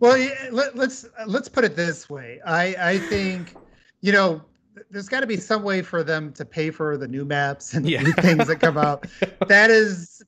well, 0.00 0.28
let, 0.50 0.74
let's 0.74 1.06
let's 1.26 1.48
put 1.48 1.64
it 1.64 1.76
this 1.76 2.08
way. 2.08 2.40
I 2.44 2.74
I 2.78 2.98
think 2.98 3.54
you 4.00 4.12
know 4.12 4.42
there's 4.90 5.08
got 5.08 5.20
to 5.20 5.26
be 5.26 5.36
some 5.36 5.62
way 5.62 5.82
for 5.82 6.02
them 6.02 6.32
to 6.32 6.44
pay 6.44 6.70
for 6.70 6.96
the 6.96 7.06
new 7.06 7.24
maps 7.24 7.74
and 7.74 7.88
yeah. 7.88 8.02
new 8.02 8.12
things 8.12 8.46
that 8.46 8.56
come 8.56 8.78
out. 8.78 9.06
That 9.46 9.70
is 9.70 10.22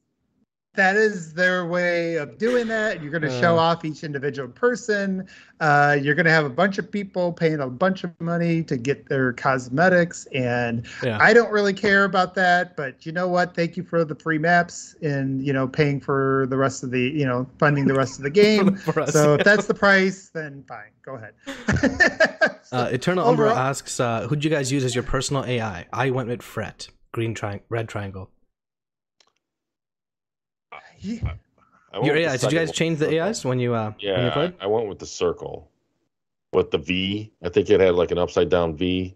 that 0.75 0.97
is 0.97 1.35
their 1.35 1.67
way 1.67 2.15
of 2.15 2.39
doing 2.39 2.67
that. 2.69 3.03
You're 3.03 3.11
going 3.11 3.23
to 3.23 3.41
show 3.41 3.59
uh. 3.59 3.63
off 3.63 3.85
each 3.85 4.05
individual 4.05 4.49
person. 4.49 5.29
Uh, 5.61 5.99
you're 6.01 6.15
going 6.15 6.25
to 6.25 6.33
have 6.33 6.47
a 6.47 6.51
bunch 6.51 6.79
of 6.79 6.91
people 6.91 7.31
paying 7.31 7.61
a 7.61 7.69
bunch 7.69 8.05
of 8.05 8.19
money 8.21 8.63
to 8.65 8.79
get 8.79 9.07
their 9.09 9.35
cosmetics, 9.35 10.27
and 10.35 10.87
yeah. 11.03 11.19
I 11.21 11.35
don't 11.35 11.53
really 11.53 11.75
care 11.75 12.05
about 12.05 12.35
that. 12.37 12.75
But 12.75 13.05
you 13.05 13.13
know 13.13 13.29
what? 13.29 13.55
Thank 13.55 13.77
you 13.77 13.83
for 13.83 14.05
the 14.05 14.15
free 14.15 14.39
maps 14.39 14.97
and 15.03 15.45
you 15.47 15.53
know 15.53 15.69
paying 15.69 16.01
for 16.01 16.47
the 16.49 16.57
rest 16.57 16.83
of 16.83 16.91
the 16.91 17.03
you 17.03 17.27
know 17.27 17.47
funding 17.59 17.87
the 17.87 17.95
rest 17.95 18.19
of 18.19 18.23
the 18.23 18.31
game. 18.43 18.79
so 19.09 19.35
if 19.35 19.45
that's 19.45 19.67
the 19.67 19.75
price, 19.75 20.31
then 20.31 20.65
fine, 20.67 20.91
go 21.05 21.17
ahead. 21.17 21.35
uh, 22.73 22.89
Eternal 22.91 23.29
Umbra 23.29 23.55
asks, 23.55 24.01
uh, 24.01 24.27
"Who'd 24.27 24.43
you 24.43 24.51
guys 24.51 24.73
use 24.73 24.85
as 24.85 24.95
your 24.95 25.05
personal 25.05 25.45
AI?" 25.45 25.87
I 25.93 26.11
went 26.11 26.29
with 26.29 26.41
Fret, 26.41 26.89
green 27.13 27.35
triangle, 27.35 27.67
red 27.69 27.89
triangle. 27.89 28.31
Yeah. 31.03 31.35
Your 32.03 32.17
AIs. 32.17 32.41
Did 32.41 32.53
you 32.53 32.59
guys 32.59 32.73
change 32.73 32.99
the 32.99 33.21
AIs 33.21 33.45
when 33.45 33.59
you 33.59 33.75
uh 33.75 33.93
yeah, 33.99 34.17
when 34.17 34.25
you 34.25 34.31
played? 34.31 34.55
I 34.61 34.67
went 34.67 34.89
with 34.89 34.99
the 34.99 35.07
circle. 35.07 35.69
With 36.53 36.71
the 36.71 36.79
V. 36.79 37.33
I 37.43 37.49
think 37.49 37.71
it 37.71 37.81
had 37.81 37.95
like 37.95 38.11
an 38.11 38.19
upside 38.19 38.49
down 38.49 38.77
V. 38.77 39.15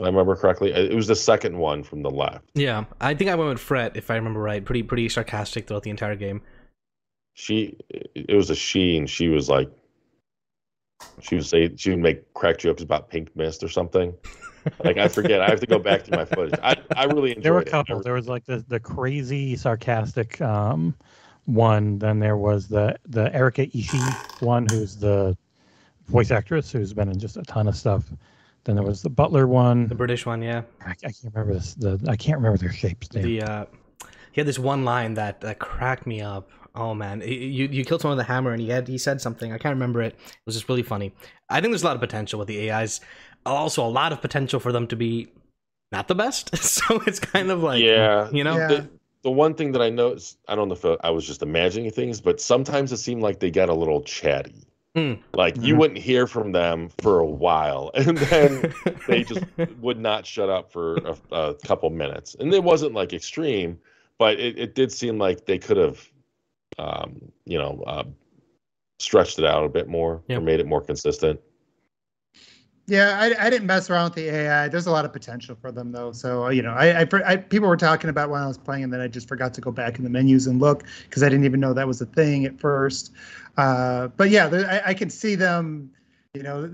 I 0.00 0.06
remember 0.06 0.36
correctly. 0.36 0.72
It 0.72 0.94
was 0.94 1.06
the 1.06 1.16
second 1.16 1.56
one 1.56 1.82
from 1.82 2.02
the 2.02 2.10
left. 2.10 2.44
Yeah. 2.54 2.84
I 3.00 3.14
think 3.14 3.30
I 3.30 3.34
went 3.34 3.48
with 3.48 3.60
Fret, 3.60 3.96
if 3.96 4.10
I 4.10 4.16
remember 4.16 4.40
right. 4.40 4.62
Pretty 4.62 4.82
pretty 4.82 5.08
sarcastic 5.08 5.66
throughout 5.66 5.82
the 5.82 5.90
entire 5.90 6.16
game. 6.16 6.42
She 7.34 7.76
it 8.14 8.34
was 8.34 8.50
a 8.50 8.54
she 8.54 8.96
and 8.96 9.08
she 9.08 9.28
was 9.28 9.48
like 9.48 9.70
she 11.20 11.36
would 11.36 11.46
say 11.46 11.74
she 11.76 11.90
would 11.90 11.98
make 11.98 12.32
crack 12.34 12.58
jokes 12.58 12.82
about 12.82 13.10
pink 13.10 13.34
mist 13.36 13.62
or 13.62 13.68
something. 13.68 14.14
Like 14.84 14.96
I 14.96 15.08
forget. 15.08 15.40
I 15.40 15.48
have 15.48 15.60
to 15.60 15.66
go 15.66 15.78
back 15.78 16.04
to 16.04 16.10
my 16.12 16.24
footage. 16.24 16.58
I, 16.62 16.76
I 16.96 17.04
really 17.04 17.30
enjoyed 17.30 17.44
There 17.44 17.52
were 17.52 17.60
a 17.60 17.64
couple. 17.64 18.00
It. 18.00 18.04
There 18.04 18.14
was 18.14 18.28
like 18.28 18.44
the 18.44 18.64
the 18.68 18.80
crazy 18.80 19.56
sarcastic 19.56 20.40
um, 20.40 20.94
one. 21.46 21.98
Then 21.98 22.18
there 22.18 22.36
was 22.36 22.68
the 22.68 22.96
the 23.06 23.34
Erika 23.34 23.66
Ishii 23.66 24.42
one, 24.42 24.66
who's 24.70 24.96
the 24.96 25.36
voice 26.08 26.30
actress 26.30 26.70
who's 26.70 26.92
been 26.92 27.08
in 27.08 27.18
just 27.18 27.36
a 27.36 27.42
ton 27.42 27.68
of 27.68 27.76
stuff. 27.76 28.04
Then 28.64 28.74
there 28.74 28.84
was 28.84 29.02
the 29.02 29.10
Butler 29.10 29.46
one, 29.46 29.86
the 29.86 29.94
British 29.94 30.26
one. 30.26 30.42
Yeah, 30.42 30.62
I, 30.84 30.90
I 30.90 30.94
can't 30.94 31.32
remember 31.34 31.54
this. 31.54 31.74
The 31.74 32.04
I 32.08 32.16
can't 32.16 32.38
remember 32.38 32.58
their 32.58 32.72
shapes. 32.72 33.08
The 33.08 33.42
uh, 33.42 33.64
he 34.32 34.40
had 34.40 34.46
this 34.46 34.58
one 34.58 34.84
line 34.84 35.14
that 35.14 35.40
that 35.42 35.60
cracked 35.60 36.06
me 36.06 36.20
up. 36.20 36.50
Oh 36.74 36.92
man, 36.92 37.20
you 37.20 37.68
you 37.68 37.84
killed 37.84 38.00
someone 38.02 38.18
with 38.18 38.26
a 38.26 38.28
hammer, 38.28 38.52
and 38.52 38.60
he 38.60 38.68
had 38.68 38.88
he 38.88 38.98
said 38.98 39.20
something. 39.20 39.52
I 39.52 39.58
can't 39.58 39.74
remember 39.74 40.02
it. 40.02 40.14
It 40.14 40.46
was 40.46 40.56
just 40.56 40.68
really 40.68 40.82
funny. 40.82 41.14
I 41.48 41.60
think 41.60 41.70
there's 41.70 41.84
a 41.84 41.86
lot 41.86 41.94
of 41.94 42.00
potential 42.00 42.38
with 42.40 42.48
the 42.48 42.70
AIs 42.70 43.00
also 43.54 43.84
a 43.84 43.88
lot 43.88 44.12
of 44.12 44.20
potential 44.20 44.60
for 44.60 44.72
them 44.72 44.86
to 44.88 44.96
be 44.96 45.28
not 45.92 46.08
the 46.08 46.14
best. 46.14 46.56
so 46.62 47.00
it's 47.06 47.20
kind 47.20 47.50
of 47.50 47.62
like 47.62 47.82
yeah, 47.82 48.28
you 48.30 48.44
know. 48.44 48.56
Yeah. 48.56 48.68
The, 48.68 48.88
the 49.22 49.30
one 49.30 49.54
thing 49.54 49.72
that 49.72 49.82
I 49.82 49.90
noticed, 49.90 50.38
I 50.46 50.54
don't 50.54 50.68
know 50.68 50.74
if 50.74 51.00
I 51.02 51.10
was 51.10 51.26
just 51.26 51.42
imagining 51.42 51.90
things, 51.90 52.20
but 52.20 52.40
sometimes 52.40 52.92
it 52.92 52.98
seemed 52.98 53.22
like 53.22 53.40
they 53.40 53.50
got 53.50 53.68
a 53.68 53.74
little 53.74 54.02
chatty. 54.02 54.66
Mm. 54.94 55.18
Like 55.34 55.56
you 55.60 55.76
wouldn't 55.76 55.98
hear 55.98 56.26
from 56.26 56.52
them 56.52 56.88
for 56.98 57.18
a 57.18 57.26
while, 57.26 57.90
and 57.94 58.16
then 58.16 58.72
they 59.08 59.24
just 59.24 59.44
would 59.80 59.98
not 59.98 60.24
shut 60.24 60.48
up 60.48 60.72
for 60.72 60.96
a, 60.98 61.16
a, 61.32 61.54
couple 61.54 61.90
minutes. 61.90 62.34
And 62.38 62.52
it 62.54 62.64
wasn't 62.64 62.94
like 62.94 63.12
extreme, 63.12 63.78
but 64.16 64.40
it, 64.40 64.58
it 64.58 64.74
did 64.74 64.90
seem 64.90 65.18
like 65.18 65.44
they 65.44 65.58
could 65.58 65.76
have, 65.76 66.08
um, 66.78 67.32
you 67.44 67.58
know, 67.58 67.82
uh, 67.86 68.04
stretched 68.98 69.38
it 69.38 69.44
out 69.44 69.64
a 69.64 69.68
bit 69.68 69.86
more 69.88 70.22
yep. 70.28 70.38
or 70.38 70.40
made 70.40 70.60
it 70.60 70.66
more 70.66 70.80
consistent. 70.80 71.40
Yeah, 72.88 73.18
I, 73.20 73.46
I 73.46 73.50
didn't 73.50 73.66
mess 73.66 73.90
around 73.90 74.04
with 74.04 74.14
the 74.14 74.28
AI. 74.28 74.68
There's 74.68 74.86
a 74.86 74.92
lot 74.92 75.04
of 75.04 75.12
potential 75.12 75.56
for 75.60 75.72
them 75.72 75.90
though. 75.90 76.12
So 76.12 76.48
you 76.50 76.62
know, 76.62 76.70
I, 76.70 77.02
I, 77.02 77.08
I 77.24 77.36
people 77.36 77.68
were 77.68 77.76
talking 77.76 78.10
about 78.10 78.30
when 78.30 78.40
I 78.40 78.46
was 78.46 78.58
playing, 78.58 78.84
and 78.84 78.92
then 78.92 79.00
I 79.00 79.08
just 79.08 79.26
forgot 79.26 79.52
to 79.54 79.60
go 79.60 79.72
back 79.72 79.98
in 79.98 80.04
the 80.04 80.10
menus 80.10 80.46
and 80.46 80.60
look 80.60 80.84
because 81.02 81.24
I 81.24 81.28
didn't 81.28 81.44
even 81.44 81.58
know 81.58 81.72
that 81.72 81.86
was 81.86 82.00
a 82.00 82.06
thing 82.06 82.44
at 82.44 82.60
first. 82.60 83.12
Uh, 83.56 84.08
but 84.08 84.30
yeah, 84.30 84.48
I, 84.52 84.90
I 84.90 84.94
can 84.94 85.10
see 85.10 85.34
them. 85.34 85.90
You 86.34 86.44
know, 86.44 86.72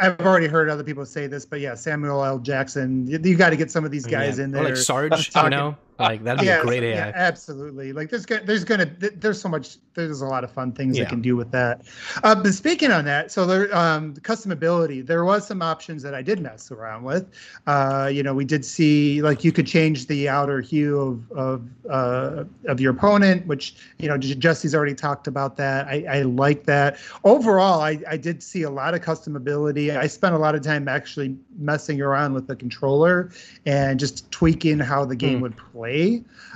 I've 0.00 0.20
already 0.20 0.46
heard 0.46 0.68
other 0.68 0.84
people 0.84 1.04
say 1.04 1.26
this, 1.26 1.44
but 1.44 1.58
yeah, 1.58 1.74
Samuel 1.74 2.24
L. 2.24 2.38
Jackson. 2.38 3.06
You, 3.08 3.18
you 3.22 3.36
got 3.36 3.50
to 3.50 3.56
get 3.56 3.72
some 3.72 3.84
of 3.84 3.90
these 3.90 4.06
guys 4.06 4.38
yeah. 4.38 4.44
in 4.44 4.52
there. 4.52 4.62
Or 4.62 4.68
like 4.68 4.76
Sarge, 4.76 5.34
you 5.34 5.42
know, 5.50 5.76
Like 5.98 6.22
that'd 6.22 6.40
be 6.40 6.46
Yes, 6.46 6.62
a 6.62 6.66
great 6.66 6.82
AI. 6.84 7.08
yeah, 7.08 7.12
absolutely. 7.14 7.92
Like 7.92 8.08
there's 8.10 8.24
gonna, 8.24 8.44
there's 8.44 8.64
gonna 8.64 8.86
there's 8.86 9.40
so 9.40 9.48
much 9.48 9.78
there's 9.94 10.20
a 10.20 10.26
lot 10.26 10.44
of 10.44 10.50
fun 10.52 10.72
things 10.72 10.96
Yeah. 10.96 11.04
they 11.04 11.08
can 11.08 11.20
do 11.20 11.34
with 11.36 11.50
that. 11.50 11.82
Uh, 12.22 12.34
but 12.36 12.54
speaking 12.54 12.92
on 12.92 13.04
that, 13.06 13.32
so 13.32 13.44
there 13.46 13.74
um 13.76 14.14
the 14.14 14.20
customability, 14.20 15.04
there 15.04 15.24
was 15.24 15.46
some 15.46 15.60
options 15.60 16.02
that 16.02 16.14
I 16.14 16.22
did 16.22 16.40
mess 16.40 16.70
around 16.70 17.02
with. 17.02 17.26
Uh, 17.66 18.08
you 18.12 18.22
know, 18.22 18.32
we 18.34 18.44
did 18.44 18.64
see 18.64 19.22
like 19.22 19.42
you 19.42 19.50
could 19.52 19.66
change 19.66 20.06
the 20.06 20.28
outer 20.28 20.60
hue 20.60 20.98
of 21.00 21.30
of 21.32 21.68
uh, 21.90 22.44
of 22.66 22.80
your 22.80 22.92
opponent, 22.92 23.46
which 23.46 23.74
you 23.98 24.08
know 24.08 24.16
Jesse's 24.16 24.74
already 24.74 24.94
talked 24.94 25.26
about 25.26 25.56
that. 25.56 25.86
I, 25.88 26.04
I 26.08 26.22
like 26.22 26.64
that. 26.64 26.98
Overall, 27.24 27.80
I, 27.80 27.98
I 28.08 28.16
did 28.16 28.42
see 28.42 28.62
a 28.62 28.70
lot 28.70 28.94
of 28.94 29.00
customability. 29.00 29.96
I 29.96 30.06
spent 30.06 30.34
a 30.34 30.38
lot 30.38 30.54
of 30.54 30.62
time 30.62 30.86
actually 30.88 31.36
messing 31.58 32.00
around 32.00 32.34
with 32.34 32.46
the 32.46 32.54
controller 32.54 33.30
and 33.66 33.98
just 33.98 34.30
tweaking 34.30 34.78
how 34.78 35.04
the 35.04 35.16
game 35.16 35.40
Hmm. 35.40 35.40
would 35.40 35.56
play, 35.56 35.87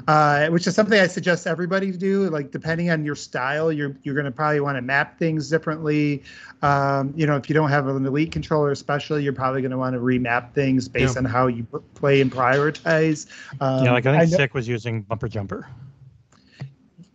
uh, 0.09 0.49
which 0.49 0.67
is 0.67 0.75
something 0.75 0.99
I 0.99 1.07
suggest 1.07 1.47
everybody 1.47 1.91
do. 1.93 2.29
Like 2.31 2.51
depending 2.51 2.91
on 2.91 3.05
your 3.05 3.15
style, 3.15 3.73
you're 3.73 3.97
you're 4.03 4.15
going 4.15 4.25
to 4.27 4.31
probably 4.31 4.61
want 4.61 4.77
to 4.77 4.83
map 4.83 5.19
things 5.19 5.49
differently. 5.51 6.23
Um, 6.63 7.13
you 7.17 7.27
know, 7.27 7.37
if 7.37 7.49
you 7.49 7.55
don't 7.55 7.71
have 7.71 7.87
an 7.89 8.05
elite 8.07 8.31
controller, 8.33 8.71
especially, 8.71 9.23
you're 9.25 9.33
probably 9.33 9.61
going 9.63 9.71
to 9.73 9.79
want 9.79 9.95
to 9.95 10.01
remap 10.01 10.53
things 10.55 10.89
based 10.89 11.15
Yeah. 11.15 11.21
on 11.21 11.25
how 11.25 11.47
you 11.49 11.65
play 11.95 12.21
and 12.21 12.31
prioritize. 12.31 13.27
Um, 13.61 13.85
yeah, 13.85 13.93
like 13.93 14.07
I 14.07 14.19
think 14.21 14.31
know- 14.33 14.37
Sick 14.39 14.55
was 14.55 14.69
using 14.69 15.03
bumper 15.03 15.29
jumper. 15.29 15.69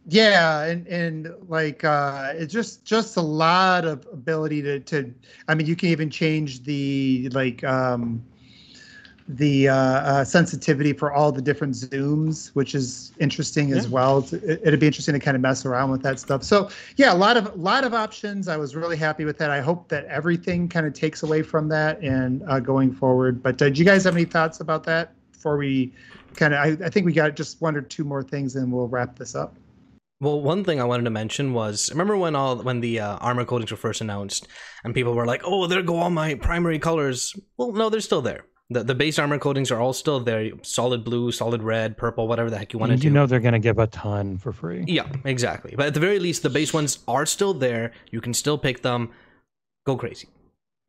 yeah 0.10 0.64
and 0.64 0.88
and 0.88 1.34
like 1.50 1.84
uh 1.84 2.32
it's 2.34 2.54
just 2.54 2.86
just 2.86 3.18
a 3.18 3.22
lot 3.22 3.84
of 3.84 4.08
ability 4.14 4.62
to 4.62 4.80
to 4.80 5.14
i 5.50 5.54
mean 5.56 5.68
you 5.68 5.76
can 5.76 5.90
even 5.90 6.10
change 6.10 6.64
the 6.64 7.28
like 7.34 7.62
um 7.66 8.24
the 9.28 9.68
uh, 9.68 9.76
uh 9.76 10.24
sensitivity 10.24 10.94
for 10.94 11.12
all 11.12 11.32
the 11.32 11.42
different 11.42 11.74
zooms 11.74 12.52
which 12.54 12.74
is 12.74 13.12
interesting 13.20 13.74
as 13.74 13.88
well. 13.90 14.20
It, 14.32 14.62
it'd 14.64 14.80
be 14.80 14.88
interesting 14.88 15.14
to 15.14 15.20
kind 15.20 15.36
of 15.36 15.42
mess 15.42 15.66
around 15.66 15.92
with 15.92 16.02
that 16.04 16.20
stuff. 16.20 16.44
So 16.44 16.70
yeah 16.96 17.14
a 17.14 17.16
lot 17.16 17.38
of 17.38 17.48
a 17.48 17.58
lot 17.58 17.84
of 17.84 17.94
options. 17.94 18.48
I 18.48 18.58
was 18.58 18.76
really 18.76 18.98
happy 18.98 19.26
with 19.26 19.38
that. 19.40 19.52
I 19.52 19.60
hope 19.60 19.90
that 19.90 20.06
everything 20.06 20.70
kind 20.70 20.86
of 20.86 20.94
takes 20.94 21.24
away 21.24 21.42
from 21.42 21.68
that 21.70 22.02
and 22.02 22.44
uh 22.48 22.60
going 22.60 22.94
forward. 22.94 23.44
But 23.44 23.62
uh, 23.62 23.70
do 23.70 23.80
you 23.80 23.86
guys 23.86 24.04
have 24.06 24.16
any 24.16 24.26
thoughts 24.26 24.60
about 24.60 24.84
that 24.86 25.14
before 25.32 25.58
we 25.58 25.94
kind 26.36 26.54
of 26.54 26.60
I, 26.60 26.86
I 26.86 26.90
think 26.90 27.06
we 27.06 27.14
got 27.14 27.36
just 27.36 27.62
one 27.62 27.76
or 27.76 27.82
two 27.82 28.04
more 28.04 28.24
things 28.24 28.56
and 28.56 28.72
we'll 28.72 28.88
wrap 28.88 29.18
this 29.18 29.36
up. 29.36 29.56
Well, 30.20 30.42
one 30.42 30.64
thing 30.64 30.82
I 30.82 30.84
wanted 30.84 31.04
to 31.04 31.12
mention 31.12 31.54
was 31.54 31.92
remember 31.92 32.18
when 32.18 32.36
all 32.36 32.58
when 32.58 32.80
the 32.80 33.00
uh, 33.00 33.18
armor 33.18 33.46
coatings 33.46 33.72
were 33.72 33.78
first 33.78 34.02
announced 34.02 34.48
and 34.84 34.96
people 34.96 35.14
were 35.14 35.26
like, 35.28 35.42
"Oh, 35.44 35.68
there 35.68 35.84
go 35.84 35.98
all 35.98 36.10
my 36.10 36.36
primary 36.36 36.80
colors." 36.80 37.36
Well, 37.58 37.72
no, 37.72 37.90
they're 37.90 38.02
still 38.02 38.22
there. 38.22 38.46
The 38.70 38.84
the 38.84 38.96
base 38.96 39.18
armor 39.18 39.40
coatings 39.40 39.72
are 39.72 39.80
all 39.80 39.94
still 39.94 40.20
there. 40.20 40.52
Solid 40.62 41.04
blue, 41.04 41.32
solid 41.32 41.64
red, 41.64 41.96
purple, 41.98 42.28
whatever 42.28 42.50
the 42.50 42.58
heck 42.58 42.74
you 42.74 42.80
want 42.80 42.92
to 42.92 42.98
do. 42.98 43.08
You 43.08 43.14
know 43.14 43.26
they're 43.26 43.40
going 43.40 43.54
to 43.54 43.60
give 43.60 43.80
a 43.80 43.88
ton 43.88 44.38
for 44.38 44.52
free. 44.52 44.84
Yeah, 44.88 45.08
exactly. 45.24 45.74
But 45.76 45.88
at 45.88 45.94
the 45.94 46.02
very 46.02 46.20
least, 46.20 46.44
the 46.44 46.50
base 46.50 46.74
ones 46.74 47.00
are 47.08 47.26
still 47.26 47.54
there. 47.54 47.92
You 48.12 48.20
can 48.20 48.34
still 48.34 48.58
pick 48.58 48.82
them. 48.82 49.12
Go 49.86 49.96
crazy. 49.96 50.28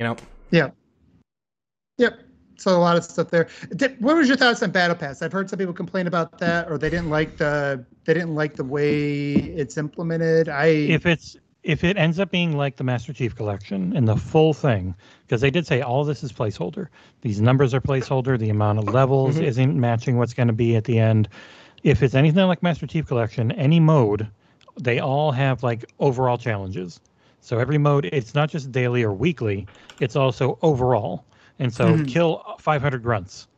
You 0.00 0.06
know. 0.06 0.16
Yeah. 0.50 0.70
Yep. 1.98 2.20
So 2.56 2.76
a 2.76 2.78
lot 2.78 2.96
of 2.96 3.04
stuff 3.04 3.30
there. 3.30 3.48
Did, 3.76 4.00
what 4.00 4.16
was 4.16 4.26
your 4.26 4.36
thoughts 4.36 4.60
on 4.64 4.72
Battle 4.72 4.96
Pass? 4.96 5.22
I've 5.22 5.32
heard 5.32 5.48
some 5.48 5.60
people 5.60 5.72
complain 5.72 6.08
about 6.08 6.38
that, 6.38 6.68
or 6.68 6.76
they 6.76 6.90
didn't 6.90 7.10
like 7.10 7.36
the 7.36 7.84
they 8.04 8.14
didn't 8.14 8.34
like 8.34 8.56
the 8.56 8.64
way 8.64 9.34
it's 9.34 9.76
implemented. 9.76 10.48
I 10.48 10.66
If 10.66 11.06
it's 11.06 11.36
if 11.62 11.84
it 11.84 11.96
ends 11.96 12.18
up 12.18 12.30
being 12.30 12.56
like 12.56 12.76
the 12.76 12.84
Master 12.84 13.12
Chief 13.12 13.34
Collection 13.34 13.94
and 13.96 14.06
the 14.06 14.16
full 14.16 14.52
thing, 14.54 14.94
because 15.26 15.40
they 15.40 15.50
did 15.50 15.66
say 15.66 15.80
all 15.80 16.04
this 16.04 16.22
is 16.22 16.32
placeholder. 16.32 16.88
These 17.22 17.40
numbers 17.40 17.74
are 17.74 17.80
placeholder. 17.80 18.38
The 18.38 18.50
amount 18.50 18.78
of 18.78 18.86
levels 18.88 19.38
Mhm. 19.38 19.42
isn't 19.42 19.80
matching 19.80 20.16
what's 20.18 20.34
going 20.34 20.48
to 20.48 20.52
be 20.54 20.76
at 20.76 20.84
the 20.84 20.98
end. 20.98 21.28
If 21.82 22.02
it's 22.02 22.14
anything 22.14 22.46
like 22.46 22.62
Master 22.62 22.86
Chief 22.86 23.06
Collection, 23.06 23.52
any 23.52 23.80
mode, 23.80 24.28
they 24.80 24.98
all 25.00 25.32
have 25.32 25.62
like 25.62 25.84
overall 25.98 26.38
challenges. 26.38 27.00
So 27.40 27.58
every 27.58 27.78
mode, 27.78 28.06
it's 28.06 28.34
not 28.34 28.50
just 28.50 28.72
daily 28.72 29.02
or 29.02 29.12
weekly; 29.14 29.68
it's 29.98 30.16
also 30.16 30.58
overall. 30.62 31.26
And 31.58 31.72
so 31.72 31.98
Mhm. 31.98 32.06
kill 32.06 32.42
500 32.60 33.02
grunts, 33.02 33.48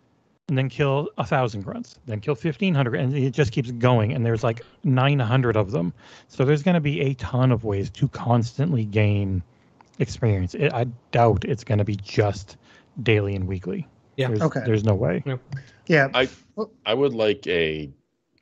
and 0.51 0.59
then 0.59 0.69
kill 0.69 1.09
a 1.17 1.25
thousand 1.25 1.63
grunts, 1.63 1.99
then 2.07 2.21
kill 2.21 2.35
1500, 2.35 2.97
and 2.99 3.17
it 3.17 3.31
just 3.31 3.53
keeps 3.53 3.71
going. 3.71 4.13
And 4.13 4.27
there's 4.27 4.43
like 4.43 4.63
900 4.83 5.57
of 5.57 5.71
them. 5.71 5.95
So 6.27 6.45
there's 6.45 6.65
going 6.65 6.75
to 6.75 6.81
be 6.81 7.01
a 7.03 7.15
ton 7.15 7.53
of 7.53 7.63
ways 7.63 7.89
to 7.91 8.09
constantly 8.09 8.85
gain 8.85 9.45
experience. 10.01 10.55
It, 10.57 10.73
I 10.73 10.85
doubt 11.13 11.45
it's 11.45 11.63
going 11.63 11.79
to 11.79 11.85
be 11.85 11.95
just 11.95 12.57
daily 13.05 13.37
and 13.37 13.47
weekly. 13.47 13.87
Yeah. 14.17 14.27
There's, 14.29 14.41
Okay. 14.43 14.61
There's 14.67 14.83
no 14.85 14.95
way. 14.95 15.23
yeah. 15.87 16.09
I 16.13 16.29
I 16.85 16.95
would 16.95 17.15
like 17.15 17.47
a 17.47 17.89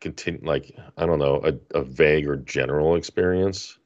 continue, 0.00 0.40
like 0.42 0.74
I 0.96 1.04
don't 1.04 1.18
know, 1.18 1.42
a, 1.44 1.78
a 1.78 1.82
vague 1.82 2.26
or 2.26 2.36
general 2.38 2.94
experience 2.96 3.76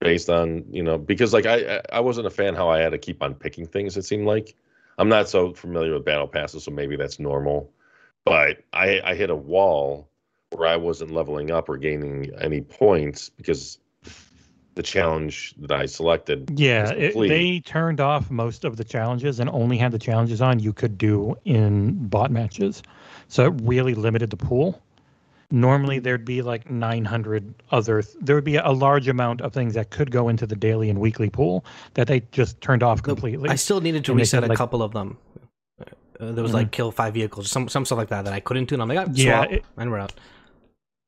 based 0.00 0.28
on 0.28 0.64
you 0.70 0.82
know 0.82 0.98
because 0.98 1.32
like 1.32 1.46
I 1.46 1.76
I- 1.76 1.82
I 1.94 2.00
wasn't 2.00 2.26
a 2.26 2.30
fan 2.30 2.54
how 2.54 2.68
I 2.68 2.80
had 2.80 2.90
to 2.92 2.98
keep 2.98 3.22
on 3.22 3.34
picking 3.34 3.66
things. 3.66 3.96
It 3.96 4.04
seemed 4.04 4.26
like 4.26 4.54
I'm 4.98 5.08
not 5.08 5.28
so 5.28 5.52
familiar 5.52 5.94
with 5.94 6.04
battle 6.04 6.28
passes, 6.28 6.64
so 6.64 6.70
maybe 6.70 6.96
that's 6.96 7.18
normal. 7.18 7.72
But 8.24 8.64
I 8.72 9.00
I 9.04 9.14
hit 9.14 9.30
a 9.30 9.36
wall 9.36 10.08
where 10.50 10.68
I 10.68 10.76
wasn't 10.76 11.10
leveling 11.10 11.50
up 11.50 11.68
or 11.68 11.76
gaining 11.76 12.30
any 12.40 12.60
points 12.60 13.28
because 13.28 13.78
the 14.74 14.82
challenge 14.82 15.54
that 15.58 15.72
I 15.72 15.86
selected. 15.86 16.50
Yeah, 16.58 16.90
it, 16.90 17.14
they 17.14 17.60
turned 17.60 18.00
off 18.00 18.30
most 18.30 18.64
of 18.64 18.76
the 18.76 18.84
challenges 18.84 19.40
and 19.40 19.48
only 19.50 19.76
had 19.76 19.92
the 19.92 19.98
challenges 19.98 20.40
on 20.40 20.58
you 20.58 20.72
could 20.72 20.98
do 20.98 21.36
in 21.44 22.08
bot 22.08 22.30
matches. 22.30 22.82
So 23.28 23.46
it 23.46 23.60
really 23.62 23.94
limited 23.94 24.30
the 24.30 24.36
pool. 24.36 24.82
Normally 25.54 26.00
there'd 26.00 26.24
be 26.24 26.42
like 26.42 26.68
900 26.68 27.54
other 27.70 28.02
th- 28.02 28.16
there 28.20 28.34
would 28.34 28.44
be 28.44 28.56
a 28.56 28.70
large 28.72 29.06
amount 29.08 29.40
of 29.40 29.52
things 29.52 29.74
that 29.74 29.90
could 29.90 30.10
go 30.10 30.28
into 30.28 30.46
the 30.46 30.56
daily 30.56 30.90
and 30.90 30.98
weekly 30.98 31.30
pool 31.30 31.64
that 31.94 32.08
they 32.08 32.20
just 32.32 32.60
turned 32.60 32.82
off 32.82 33.02
completely. 33.02 33.48
I 33.48 33.54
still 33.54 33.80
needed 33.80 34.04
to 34.06 34.12
And 34.12 34.18
reset 34.20 34.42
said, 34.42 34.44
a 34.44 34.48
like- 34.48 34.58
couple 34.58 34.82
of 34.82 34.92
them. 34.92 35.16
Uh, 36.20 36.32
there 36.32 36.42
was 36.42 36.50
Mhm. 36.52 36.54
like 36.54 36.70
kill 36.72 36.90
five 36.92 37.14
vehicles, 37.14 37.50
some 37.50 37.68
some 37.68 37.84
stuff 37.84 37.98
like 37.98 38.08
that 38.08 38.24
that 38.24 38.34
I 38.34 38.40
couldn't 38.40 38.68
do, 38.68 38.74
and 38.74 38.82
I'm 38.82 38.88
like, 38.88 38.98
ah, 38.98 39.10
Yeah, 39.12 39.40
swap, 39.42 39.52
it- 39.52 39.64
and 39.76 39.90
we're 39.90 39.98
out. 39.98 40.12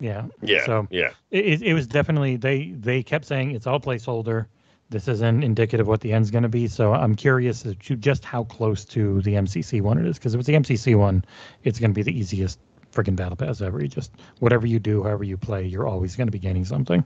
yeah. 0.01 0.27
Yeah, 0.43 0.65
So- 0.65 0.87
yeah. 0.91 1.11
It, 1.31 1.45
it, 1.47 1.63
it 1.63 1.75
was 1.75 1.87
definitely 1.87 2.37
they 2.37 2.71
they 2.71 3.03
kept 3.03 3.25
saying 3.25 3.51
it's 3.53 3.67
all 3.67 3.81
placeholder. 3.81 4.47
This 4.91 5.09
isn't 5.09 5.43
indicative 5.43 5.87
of 5.87 5.89
what 5.89 6.01
the 6.01 6.13
end's 6.13 6.31
going 6.31 6.45
to 6.45 6.49
be. 6.49 6.69
So 6.69 6.93
I'm 6.93 7.17
curious 7.17 7.67
as 7.67 7.75
to 7.87 7.97
just 7.97 8.25
how 8.25 8.45
close 8.45 8.85
to 8.87 9.21
the 9.23 9.35
MCC 9.35 9.81
one 9.81 9.99
it 9.99 10.07
is. 10.07 10.17
Because 10.19 10.35
if 10.35 10.39
it's 10.39 10.47
the 10.47 10.55
MCC 10.55 10.95
one, 10.97 11.25
it's 11.65 11.81
going 11.81 11.91
to 11.91 11.95
be 11.95 12.03
the 12.05 12.17
easiest 12.17 12.61
freaking 12.97 13.17
battle 13.17 13.37
pass 13.37 13.61
ever. 13.61 13.81
You 13.81 13.89
just 13.89 14.13
whatever 14.41 14.67
you 14.67 14.79
do, 14.79 15.03
however 15.03 15.25
you 15.25 15.37
play, 15.37 15.67
you're 15.67 15.87
always 15.87 16.17
going 16.17 16.27
to 16.29 16.33
be 16.33 16.39
gaining 16.39 16.65
something. 16.65 17.05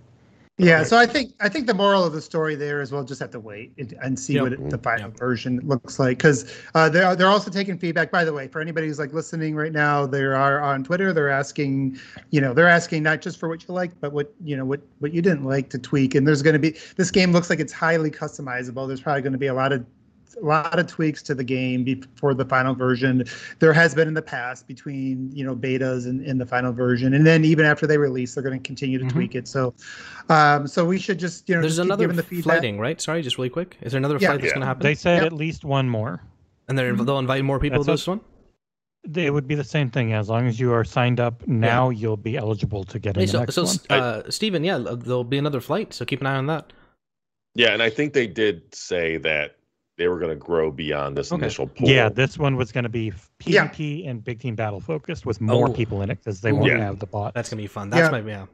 Yeah, 0.58 0.82
so 0.82 0.98
I 0.98 1.06
think 1.06 1.32
I 1.40 1.48
think 1.48 1.66
the 1.66 1.72
moral 1.72 2.04
of 2.04 2.12
the 2.12 2.20
story 2.20 2.54
there 2.54 2.82
is 2.82 2.92
we'll 2.92 3.02
just 3.02 3.18
have 3.20 3.30
to 3.30 3.40
wait 3.40 3.72
and, 3.78 3.94
and 4.02 4.18
see 4.18 4.34
Yep. 4.34 4.42
what 4.42 4.52
it, 4.52 4.70
the 4.70 4.76
final 4.76 5.08
Yep. 5.08 5.18
version 5.18 5.60
looks 5.64 5.98
like 5.98 6.18
because 6.18 6.54
uh, 6.74 6.86
they're 6.90 7.16
they're 7.16 7.28
also 7.28 7.50
taking 7.50 7.78
feedback. 7.78 8.10
By 8.10 8.26
the 8.26 8.32
way, 8.34 8.46
for 8.46 8.60
anybody 8.60 8.86
who's 8.86 8.98
like 8.98 9.14
listening 9.14 9.56
right 9.56 9.72
now, 9.72 10.04
they 10.04 10.22
are 10.22 10.60
on 10.60 10.84
Twitter. 10.84 11.14
They're 11.14 11.30
asking, 11.30 11.98
you 12.28 12.42
know, 12.42 12.52
they're 12.52 12.68
asking 12.68 13.02
not 13.02 13.22
just 13.22 13.40
for 13.40 13.48
what 13.48 13.66
you 13.66 13.72
like, 13.72 13.98
but 14.02 14.12
what 14.12 14.34
you 14.44 14.54
know 14.54 14.66
what 14.66 14.82
what 14.98 15.14
you 15.14 15.22
didn't 15.22 15.44
like 15.44 15.70
to 15.70 15.78
tweak. 15.78 16.14
And 16.14 16.28
there's 16.28 16.42
going 16.42 16.52
to 16.52 16.58
be 16.60 16.76
this 16.96 17.10
game 17.10 17.32
looks 17.32 17.48
like 17.48 17.58
it's 17.60 17.72
highly 17.72 18.10
customizable. 18.10 18.86
There's 18.86 19.00
probably 19.00 19.22
going 19.22 19.32
to 19.32 19.38
be 19.38 19.46
a 19.46 19.54
lot 19.54 19.72
of 19.72 19.86
a 20.36 20.44
lot 20.44 20.78
of 20.78 20.86
tweaks 20.86 21.22
to 21.24 21.34
the 21.34 21.44
game 21.44 21.84
before 21.84 22.34
the 22.34 22.44
final 22.44 22.74
version. 22.74 23.24
There 23.58 23.72
has 23.72 23.94
been 23.94 24.08
in 24.08 24.14
the 24.14 24.22
past 24.22 24.66
between 24.66 25.30
you 25.32 25.44
know 25.44 25.54
betas 25.56 26.06
and, 26.06 26.24
and 26.24 26.40
the 26.40 26.46
final 26.46 26.72
version, 26.72 27.14
and 27.14 27.26
then 27.26 27.44
even 27.44 27.64
after 27.64 27.86
they 27.86 27.98
release, 27.98 28.34
they're 28.34 28.42
going 28.42 28.58
to 28.60 28.66
continue 28.66 28.98
to 28.98 29.04
Mhm. 29.04 29.10
tweak 29.12 29.34
it. 29.34 29.48
So, 29.48 29.74
um, 30.28 30.66
so 30.66 30.84
we 30.84 30.98
should 30.98 31.18
just 31.18 31.48
you 31.48 31.54
know 31.54 31.60
There's 31.62 31.76
just 31.76 31.84
another 31.84 32.04
giving 32.04 32.16
the 32.16 32.22
feedback. 32.22 32.44
flighting, 32.60 32.78
right? 32.78 33.00
Sorry, 33.00 33.22
just 33.22 33.38
really 33.38 33.50
quick. 33.50 33.76
Is 33.82 33.92
there 33.92 33.98
another 33.98 34.18
Yeah. 34.20 34.28
flight 34.28 34.40
that's 34.40 34.50
Yeah. 34.50 34.54
going 34.54 34.60
to 34.62 34.66
happen? 34.66 34.82
They 34.82 34.94
said 34.94 35.22
Yep. 35.22 35.26
at 35.26 35.32
least 35.32 35.64
one 35.64 35.88
more. 35.88 36.22
and 36.68 36.78
they're, 36.78 36.94
they'll 36.94 37.18
invite 37.18 37.42
more 37.44 37.58
people 37.58 37.82
That's 37.82 38.04
to 38.04 38.10
what- 38.12 38.20
this 38.22 39.14
one. 39.14 39.24
It 39.24 39.32
would 39.32 39.48
be 39.48 39.54
the 39.56 39.64
same 39.64 39.90
thing 39.90 40.12
as 40.12 40.28
long 40.28 40.46
as 40.46 40.60
you 40.60 40.72
are 40.72 40.84
signed 40.84 41.18
up 41.18 41.48
now. 41.48 41.88
You'll 41.90 42.16
be 42.18 42.36
eligible 42.36 42.84
to 42.84 42.98
get 43.00 43.16
in 43.16 43.20
Hey, 43.22 43.26
the 43.26 43.32
so, 43.32 43.38
next 43.40 43.54
so 43.54 43.64
one. 43.64 43.76
uh, 44.00 44.30
Steven, 44.30 44.62
yeah, 44.62 44.76
there'll 44.78 45.24
be 45.24 45.38
another 45.38 45.60
flight, 45.60 45.92
so 45.94 46.04
keep 46.04 46.20
an 46.20 46.26
eye 46.28 46.36
on 46.36 46.46
that. 46.46 46.72
Yeah, 47.56 47.72
and 47.72 47.82
I 47.82 47.88
think 47.90 48.12
they 48.12 48.26
did 48.28 48.72
say 48.74 49.16
that 49.16 49.56
they 50.00 50.08
were 50.08 50.18
going 50.18 50.30
to 50.30 50.34
grow 50.36 50.70
beyond 50.70 51.14
this 51.14 51.30
Okay. 51.30 51.42
initial 51.42 51.66
pool. 51.66 51.86
Yeah, 51.86 52.08
this 52.08 52.38
one 52.38 52.56
was 52.56 52.72
going 52.72 52.84
to 52.84 52.88
be 52.88 53.12
Yeah. 53.44 53.70
And 53.78 54.24
big 54.24 54.40
team 54.40 54.54
battle 54.54 54.80
focused 54.80 55.26
with 55.26 55.36
oh. 55.42 55.44
more 55.44 55.68
Oh. 55.68 55.72
people 55.74 56.00
in 56.00 56.10
it 56.10 56.16
because 56.24 56.40
they 56.40 56.52
Ooh. 56.52 56.54
won't 56.54 56.68
Yeah. 56.68 56.78
have 56.78 56.98
the 56.98 57.06
bot. 57.06 57.34
That's 57.34 57.50
gonna 57.50 57.60
be 57.60 57.66
fun. 57.68 57.90
That's 57.90 58.10
Yeah. 58.10 58.20
my 58.22 58.26
yeah. 58.26 58.46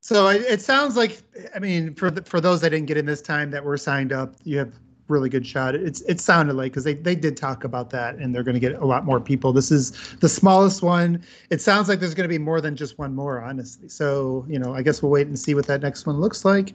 So 0.00 0.28
it, 0.28 0.42
it 0.42 0.62
sounds 0.62 0.96
like 0.96 1.20
I 1.56 1.58
mean 1.58 1.96
for 1.96 2.08
the, 2.08 2.22
for 2.22 2.40
those 2.40 2.60
that 2.60 2.70
didn't 2.70 2.86
get 2.86 2.96
in 2.96 3.04
this 3.04 3.20
time 3.20 3.50
that 3.50 3.64
were 3.64 3.76
signed 3.76 4.12
up, 4.12 4.36
you 4.44 4.58
have 4.58 4.72
really 5.08 5.28
good 5.28 5.46
shot. 5.46 5.74
It's 5.74 6.00
it 6.02 6.20
sounded 6.20 6.54
like 6.54 6.72
because 6.72 6.84
they 6.84 6.94
they 6.94 7.14
did 7.14 7.36
talk 7.36 7.64
about 7.64 7.90
that, 7.90 8.16
and 8.16 8.34
they're 8.34 8.42
going 8.42 8.54
to 8.54 8.60
get 8.60 8.74
a 8.74 8.84
lot 8.84 9.04
more 9.04 9.20
people. 9.20 9.52
This 9.52 9.70
is 9.70 9.92
the 10.20 10.28
smallest 10.28 10.82
one. 10.82 11.24
It 11.50 11.60
sounds 11.60 11.88
like 11.88 12.00
there's 12.00 12.14
going 12.14 12.28
to 12.28 12.32
be 12.32 12.38
more 12.38 12.60
than 12.60 12.76
just 12.76 12.98
one 12.98 13.14
more, 13.14 13.42
honestly. 13.42 13.88
So 13.88 14.44
you 14.48 14.58
know, 14.58 14.74
I 14.74 14.82
guess 14.82 15.02
we'll 15.02 15.12
wait 15.12 15.26
and 15.26 15.38
see 15.38 15.54
what 15.54 15.66
that 15.66 15.82
next 15.82 16.06
one 16.06 16.20
looks 16.20 16.44
like. 16.44 16.72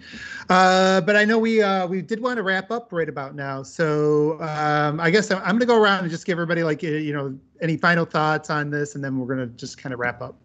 Uh, 0.49 1.01
but 1.01 1.15
I 1.15 1.25
know 1.25 1.39
we 1.39 1.61
uh, 1.61 1.87
we 1.87 2.01
did 2.01 2.21
want 2.21 2.37
to 2.37 2.43
wrap 2.43 2.71
up 2.71 2.91
right 2.91 3.09
about 3.09 3.35
now. 3.35 3.63
So 3.63 4.39
um, 4.41 4.99
I 4.99 5.09
guess 5.09 5.31
I'm, 5.31 5.39
I'm 5.39 5.57
going 5.57 5.61
to 5.61 5.65
go 5.65 5.81
around 5.81 6.03
and 6.03 6.11
just 6.11 6.25
give 6.25 6.33
everybody 6.33 6.63
like 6.63 6.83
you 6.83 7.13
know 7.13 7.37
any 7.61 7.77
final 7.77 8.05
thoughts 8.05 8.49
on 8.49 8.69
this, 8.69 8.95
and 8.95 9.03
then 9.03 9.17
we're 9.17 9.33
going 9.35 9.47
to 9.47 9.55
just 9.55 9.77
kind 9.77 9.93
of 9.93 9.99
wrap 9.99 10.21
up. 10.21 10.35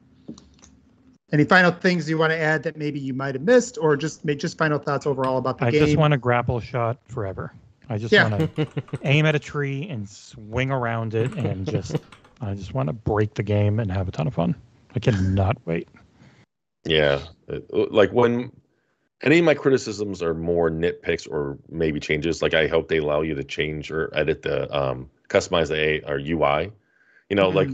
Any 1.32 1.44
final 1.44 1.72
things 1.72 2.08
you 2.08 2.16
want 2.16 2.30
to 2.30 2.38
add 2.38 2.62
that 2.62 2.76
maybe 2.76 3.00
you 3.00 3.12
might 3.12 3.34
have 3.34 3.42
missed, 3.42 3.76
or 3.80 3.96
just 3.96 4.24
make 4.24 4.38
just 4.38 4.56
final 4.56 4.78
thoughts 4.78 5.04
overall 5.06 5.38
about 5.38 5.58
the 5.58 5.66
I 5.66 5.70
game? 5.72 5.86
just 5.86 5.96
want 5.96 6.14
a 6.14 6.16
grapple 6.16 6.60
shot 6.60 6.98
forever. 7.08 7.52
I 7.88 7.98
just 7.98 8.12
Yeah. 8.12 8.28
want 8.28 8.56
to 8.56 8.66
aim 9.02 9.26
at 9.26 9.34
a 9.34 9.38
tree 9.38 9.88
and 9.88 10.08
swing 10.08 10.70
around 10.70 11.14
it, 11.14 11.34
and 11.34 11.66
just 11.70 11.96
I 12.40 12.54
just 12.54 12.74
want 12.74 12.88
to 12.88 12.92
break 12.92 13.34
the 13.34 13.42
game 13.42 13.80
and 13.80 13.90
have 13.90 14.08
a 14.08 14.12
ton 14.12 14.26
of 14.26 14.34
fun. 14.34 14.54
I 14.94 14.98
cannot 14.98 15.58
wait. 15.66 15.88
Yeah, 16.84 17.20
uh, 17.50 17.60
like 17.70 18.12
when 18.12 18.52
any 19.24 19.38
of 19.38 19.44
my 19.44 19.54
criticisms 19.54 20.22
are 20.22 20.34
more 20.34 20.70
nitpicks 20.70 21.28
or 21.28 21.58
maybe 21.70 21.98
changes. 21.98 22.42
Like 22.42 22.54
I 22.54 22.66
hope 22.66 22.88
they 22.88 22.98
allow 22.98 23.22
you 23.22 23.34
to 23.34 23.44
change 23.44 23.90
or 23.90 24.10
edit 24.14 24.42
the 24.42 24.72
um, 24.76 25.10
customize 25.28 25.68
the 25.68 25.76
A 25.76 26.00
or 26.06 26.18
UI. 26.18 26.72
You 27.30 27.36
know, 27.36 27.48
mm-hmm. 27.48 27.56
like 27.56 27.68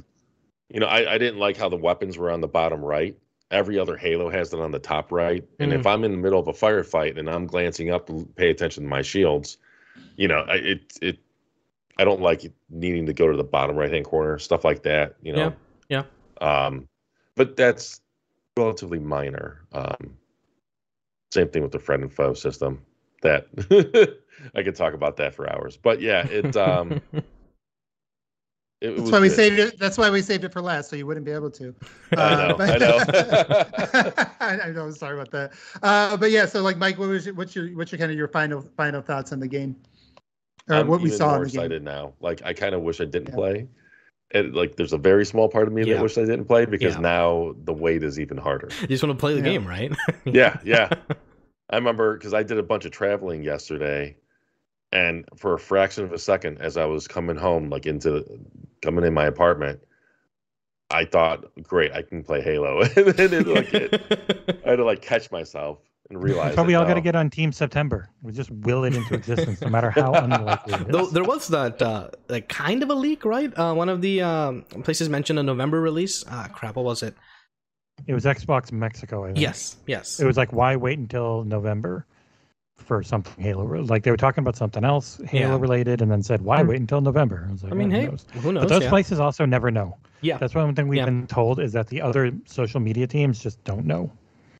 you 0.69 0.81
know, 0.81 0.87
I, 0.87 1.15
I 1.15 1.19
didn't 1.19 1.41
like 1.41 1.57
how 1.57 1.69
the 1.69 1.77
weapons 1.77 2.16
were 2.16 2.31
on 2.31 2.41
the 2.41 2.49
bottom 2.49 2.85
right. 2.85 3.16
Every 3.51 3.81
other 3.81 3.97
Halo 3.97 4.31
has 4.31 4.55
it 4.55 4.61
on 4.61 4.70
the 4.70 4.78
top 4.78 5.11
right. 5.11 5.45
And 5.59 5.73
if 5.73 5.82
mm. 5.82 5.93
I'm 5.93 6.05
in 6.05 6.12
the 6.12 6.19
middle 6.19 6.39
of 6.39 6.47
a 6.47 6.53
firefight 6.53 7.19
and 7.19 7.28
I'm 7.28 7.49
glancing 7.49 7.91
up 7.91 8.07
to 8.07 8.28
pay 8.37 8.51
attention 8.51 8.85
to 8.85 8.89
my 8.89 9.03
shields, 9.03 9.59
you 10.17 10.29
know, 10.29 10.41
I, 10.49 10.55
it 10.57 10.99
it 11.03 11.19
I 11.99 12.05
don't 12.05 12.21
like 12.21 12.51
needing 12.71 13.07
to 13.07 13.13
go 13.13 13.31
to 13.31 13.37
the 13.37 13.45
bottom 13.45 13.77
right 13.77 13.93
hand 13.93 14.05
corner, 14.05 14.39
stuff 14.39 14.65
like 14.65 14.83
that. 14.85 15.17
You 15.23 15.33
know, 15.33 15.53
Yeah, 15.89 16.05
Um, 16.41 16.89
but 17.37 17.57
that's 17.57 18.01
relatively 18.57 18.99
minor. 18.99 19.63
Um, 19.73 20.17
same 21.33 21.49
thing 21.49 21.63
with 21.63 21.73
the 21.73 21.79
friend 21.79 22.03
and 22.03 22.13
foe 22.13 22.35
system. 22.35 22.83
That 23.23 23.47
I 24.55 24.63
could 24.63 24.75
talk 24.77 24.95
about 24.95 25.17
that 25.19 25.35
for 25.35 25.51
hours. 25.51 25.77
But 25.77 26.01
yeah, 26.01 26.27
it 26.27 26.57
um, 26.57 27.01
it, 28.81 28.93
it 28.93 28.97
That's 28.97 29.11
why 29.11 29.21
we 29.21 29.29
good. 29.29 29.37
saved 29.37 29.59
it. 29.59 29.79
That's 29.79 29.99
why 29.99 30.09
we 30.09 30.23
saved 30.23 30.45
it 30.45 30.53
for 30.53 30.63
last, 30.63 30.89
so 30.89 30.97
you 30.97 31.07
wouldn't 31.07 31.27
be 31.27 31.33
able 31.33 31.51
to. 31.51 31.75
I 32.13 32.35
know, 32.35 32.57
I 32.59 32.79
know. 32.79 32.99
I, 34.41 34.61
I 34.65 34.71
know. 34.71 34.91
Sorry 34.91 35.21
about 35.21 35.31
that. 35.33 35.53
Uh, 35.83 36.17
but 36.17 36.31
yeah, 36.31 36.47
so 36.47 36.63
like 36.63 36.79
Mike, 36.79 36.99
what 36.99 37.09
was 37.11 37.27
your, 37.27 37.35
what's 37.35 37.55
your 37.55 37.69
what's 37.77 37.93
your 37.93 37.99
kind 37.99 38.11
of 38.11 38.17
your 38.17 38.29
final 38.29 38.63
final 38.79 39.03
thoughts 39.03 39.33
on 39.33 39.41
the 39.41 39.49
game, 39.49 39.77
or 39.77 39.90
I'm 40.73 40.87
what 40.87 41.01
we 41.01 41.09
even 41.09 41.19
saw 41.19 41.31
in 41.31 41.37
more 41.37 41.45
the 41.47 41.51
game? 41.51 41.61
excited 41.61 41.83
now. 41.85 42.15
Like 42.21 42.43
I 42.45 42.53
kind 42.53 42.75
of 42.75 42.83
wish 42.83 43.01
I 43.01 43.05
didn't 43.05 43.29
Yeah. 43.29 43.35
play. 43.35 43.69
And 44.33 44.55
like, 44.55 44.77
there's 44.77 44.93
a 44.93 44.99
very 44.99 45.27
small 45.27 45.49
part 45.49 45.67
of 45.67 45.75
me 45.75 45.83
Yeah. 45.85 45.95
that 45.97 46.03
wish 46.03 46.17
I 46.17 46.21
didn't 46.23 46.45
play 46.45 46.65
because 46.65 46.95
Yeah. 46.95 47.01
now 47.01 47.55
the 47.65 47.73
wait 47.73 48.05
is 48.05 48.21
even 48.21 48.37
harder. 48.39 48.69
you 48.83 48.87
just 48.89 49.03
want 49.03 49.17
to 49.17 49.21
play 49.21 49.33
the 49.33 49.39
Yeah. 49.39 49.45
game, 49.59 49.67
right? 49.67 49.93
yeah, 50.25 50.59
yeah. 50.65 50.89
I 51.69 51.77
remember 51.77 52.15
because 52.17 52.33
I 52.35 52.43
did 52.45 52.59
a 52.59 52.63
bunch 52.63 52.85
of 52.85 52.93
traveling 52.93 53.43
yesterday, 53.43 54.17
and 54.93 55.25
for 55.37 55.55
a 55.55 55.59
fraction 55.59 56.05
of 56.05 56.13
a 56.13 56.19
second, 56.19 56.59
as 56.61 56.77
I 56.77 56.85
was 56.85 57.07
coming 57.09 57.37
home, 57.37 57.71
like 57.71 57.87
into 57.87 58.25
coming 58.83 59.05
in 59.05 59.15
my 59.15 59.27
apartment, 59.27 59.81
I 60.91 61.05
thought, 61.05 61.45
"Great, 61.63 61.93
I 61.93 62.03
can 62.03 62.23
play 62.25 62.41
Halo." 62.41 62.81
and 62.97 63.07
then 63.09 63.33
it, 63.33 63.47
like, 63.47 63.73
it, 63.73 64.61
I 64.65 64.71
had 64.71 64.77
to 64.77 64.85
like 64.85 65.03
catch 65.03 65.31
myself 65.31 65.79
and 66.11 66.23
realize. 66.23 66.49
That's 66.49 66.57
why 66.59 66.62
we 66.65 66.73
that, 66.73 66.81
all 66.81 66.87
got 66.87 66.95
to 66.95 67.01
get 67.01 67.15
on 67.16 67.31
Team 67.31 67.53
September. 67.53 68.09
We 68.23 68.32
just 68.32 68.51
will 68.51 68.85
it 68.85 68.95
into 68.95 69.15
existence, 69.15 69.61
no 69.61 69.69
matter 69.70 69.91
how 69.91 70.12
unlikely 70.15 70.74
it 70.74 70.89
Though 70.89 71.07
there 71.07 71.24
was 71.24 71.49
that 71.49 71.81
uh, 71.81 72.11
like 72.28 72.49
kind 72.49 72.82
of 72.82 72.91
a 72.91 72.95
leak, 72.95 73.24
right? 73.24 73.57
Uh, 73.57 73.74
one 73.74 73.89
of 73.89 74.01
the 74.03 74.20
um, 74.23 74.62
places 74.82 75.09
mentioned 75.09 75.39
a 75.39 75.43
November 75.43 75.81
release. 75.81 76.24
Ah, 76.28 76.49
crap, 76.53 76.77
what 76.77 76.85
was 76.85 77.03
it? 77.03 77.15
It 78.07 78.15
was 78.15 78.24
Xbox 78.24 78.73
Mexico. 78.73 79.24
I 79.24 79.28
think. 79.28 79.39
Yes, 79.41 79.77
yes. 79.87 80.20
It 80.20 80.27
was 80.27 80.37
like, 80.37 80.53
why 80.53 80.77
wait 80.77 80.99
until 80.99 81.45
November 81.45 82.07
for 82.77 83.03
something 83.03 83.43
Halo? 83.43 83.65
Like 83.82 84.03
they 84.03 84.11
were 84.11 84.16
talking 84.16 84.43
about 84.43 84.57
something 84.57 84.85
else 84.85 85.20
Halo 85.27 85.55
Yeah. 85.55 85.61
related, 85.61 86.03
and 86.03 86.11
then 86.11 86.23
said, 86.23 86.43
why 86.43 86.62
wait 86.62 86.81
until 86.81 87.01
November? 87.01 87.47
I 87.49 87.53
was 87.53 87.62
like, 87.62 87.73
I 87.73 87.77
mean, 87.77 87.93
"Oh, 87.93 88.01
who 88.01 88.07
knows?" 88.11 88.27
who 88.43 88.53
knows? 88.53 88.62
But 88.65 88.69
those 88.70 88.82
yeah. 88.82 88.89
places 88.89 89.20
also 89.20 89.45
never 89.45 89.70
know. 89.70 89.97
yeah, 90.23 90.39
That's 90.39 90.55
one 90.55 90.74
thing 90.74 90.89
we've 90.89 90.99
Yeah. 90.99 91.05
been 91.05 91.27
told 91.27 91.61
is 91.61 91.73
that 91.74 91.87
the 91.89 92.01
other 92.01 92.32
social 92.47 92.81
media 92.81 93.07
teams 93.07 93.39
just 93.43 93.62
don't 93.65 93.85
know. 93.87 94.11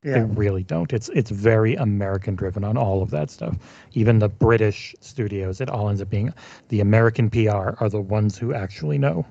They 0.03 0.21
really 0.21 0.63
don't. 0.63 0.91
It's 0.93 1.09
it's 1.09 1.29
very 1.29 1.75
American 1.75 2.35
driven 2.35 2.63
on 2.63 2.75
all 2.75 3.03
of 3.03 3.11
that 3.11 3.29
stuff. 3.29 3.55
Even 3.93 4.17
the 4.19 4.29
British 4.29 4.95
studios, 4.99 5.61
it 5.61 5.69
all 5.69 5.89
ends 5.89 6.01
up 6.01 6.09
being 6.09 6.33
the 6.69 6.79
American 6.79 7.29
PR 7.29 7.75
are 7.79 7.89
the 7.89 8.01
ones 8.01 8.37
who 8.37 8.53
actually 8.53 8.97
know. 8.97 9.25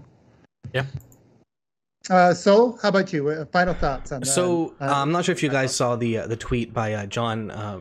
Uh, 2.08 2.32
so, 2.32 2.78
how 2.82 2.88
about 2.88 3.12
you? 3.12 3.28
Uh, 3.28 3.44
Final 3.46 3.74
thoughts 3.74 4.10
on 4.12 4.20
that? 4.20 4.26
So 4.26 4.74
Uh, 4.80 4.84
uh, 4.84 5.02
I'm 5.02 5.12
not 5.12 5.24
sure 5.24 5.32
if 5.32 5.42
you 5.42 5.48
guys 5.48 5.74
saw 5.74 5.96
the 5.96 6.18
uh, 6.18 6.26
the 6.26 6.36
tweet 6.36 6.72
by 6.72 6.94
uh, 6.94 7.06
John 7.06 7.50
uh, 7.50 7.80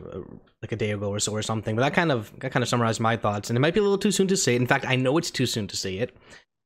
like 0.60 0.72
a 0.72 0.76
day 0.76 0.90
ago 0.90 1.08
or 1.08 1.18
so 1.20 1.32
or 1.32 1.42
something, 1.42 1.74
but 1.74 1.82
that 1.82 1.94
kind 1.94 2.12
of 2.12 2.32
that 2.40 2.52
kind 2.52 2.62
of 2.62 2.68
summarized 2.68 3.00
my 3.00 3.16
thoughts. 3.16 3.50
And 3.50 3.56
it 3.56 3.60
might 3.60 3.74
be 3.74 3.80
a 3.80 3.82
little 3.82 3.98
too 3.98 4.12
soon 4.12 4.26
to 4.28 4.36
say 4.36 4.54
it. 4.54 4.60
In 4.60 4.66
fact, 4.66 4.84
I 4.86 4.96
know 4.96 5.16
it's 5.16 5.30
too 5.30 5.46
soon 5.46 5.66
to 5.68 5.76
say 5.76 5.96
it, 5.98 6.14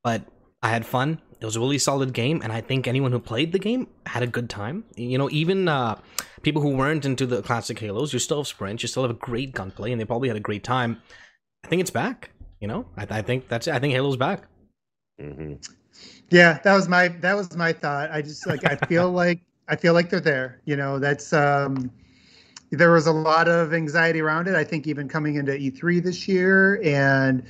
but 0.02 0.22
I 0.64 0.68
had 0.70 0.86
fun. 0.86 1.20
It 1.40 1.44
was 1.44 1.56
a 1.56 1.60
really 1.60 1.76
solid 1.76 2.14
game, 2.14 2.40
and 2.42 2.50
I 2.50 2.62
think 2.62 2.88
anyone 2.88 3.12
who 3.12 3.18
played 3.18 3.52
the 3.52 3.58
game 3.58 3.86
had 4.06 4.22
a 4.22 4.26
good 4.26 4.48
time. 4.48 4.84
You 4.96 5.18
know, 5.18 5.28
even 5.30 5.68
uh, 5.68 6.00
people 6.40 6.62
who 6.62 6.70
weren't 6.70 7.04
into 7.04 7.26
the 7.26 7.42
classic 7.42 7.78
Halos, 7.78 8.14
you 8.14 8.18
still 8.18 8.38
have 8.38 8.46
Sprint, 8.46 8.82
you 8.82 8.88
still 8.88 9.02
have 9.02 9.10
a 9.10 9.18
great 9.18 9.52
gunplay, 9.52 9.92
and 9.92 10.00
they 10.00 10.06
probably 10.06 10.28
had 10.28 10.38
a 10.38 10.40
great 10.40 10.64
time. 10.64 11.02
I 11.62 11.68
think 11.68 11.80
it's 11.80 11.90
back. 11.90 12.30
You 12.60 12.68
know, 12.68 12.86
I, 12.96 13.06
I 13.10 13.20
think 13.22 13.48
that's 13.48 13.66
it. 13.66 13.74
I 13.74 13.78
think 13.78 13.92
Halo's 13.92 14.16
back. 14.16 14.44
Mhm. 15.20 15.62
Yeah, 16.30 16.58
that 16.64 16.74
was 16.74 16.88
my 16.88 17.08
that 17.08 17.36
was 17.36 17.54
my 17.56 17.74
thought. 17.74 18.10
I 18.10 18.22
just 18.22 18.46
like 18.46 18.64
I 18.64 18.76
feel 18.86 19.10
like 19.22 19.40
I 19.68 19.76
feel 19.76 19.92
like 19.92 20.08
they're 20.08 20.20
there. 20.20 20.62
You 20.64 20.76
know, 20.76 20.98
that's 20.98 21.34
um 21.34 21.90
there 22.70 22.90
was 22.92 23.06
a 23.06 23.12
lot 23.12 23.48
of 23.48 23.74
anxiety 23.74 24.22
around 24.22 24.48
it. 24.48 24.54
I 24.54 24.64
think 24.64 24.86
even 24.86 25.08
coming 25.08 25.36
into 25.36 25.52
E3 25.52 26.00
this 26.00 26.26
year 26.26 26.80
and 26.82 27.44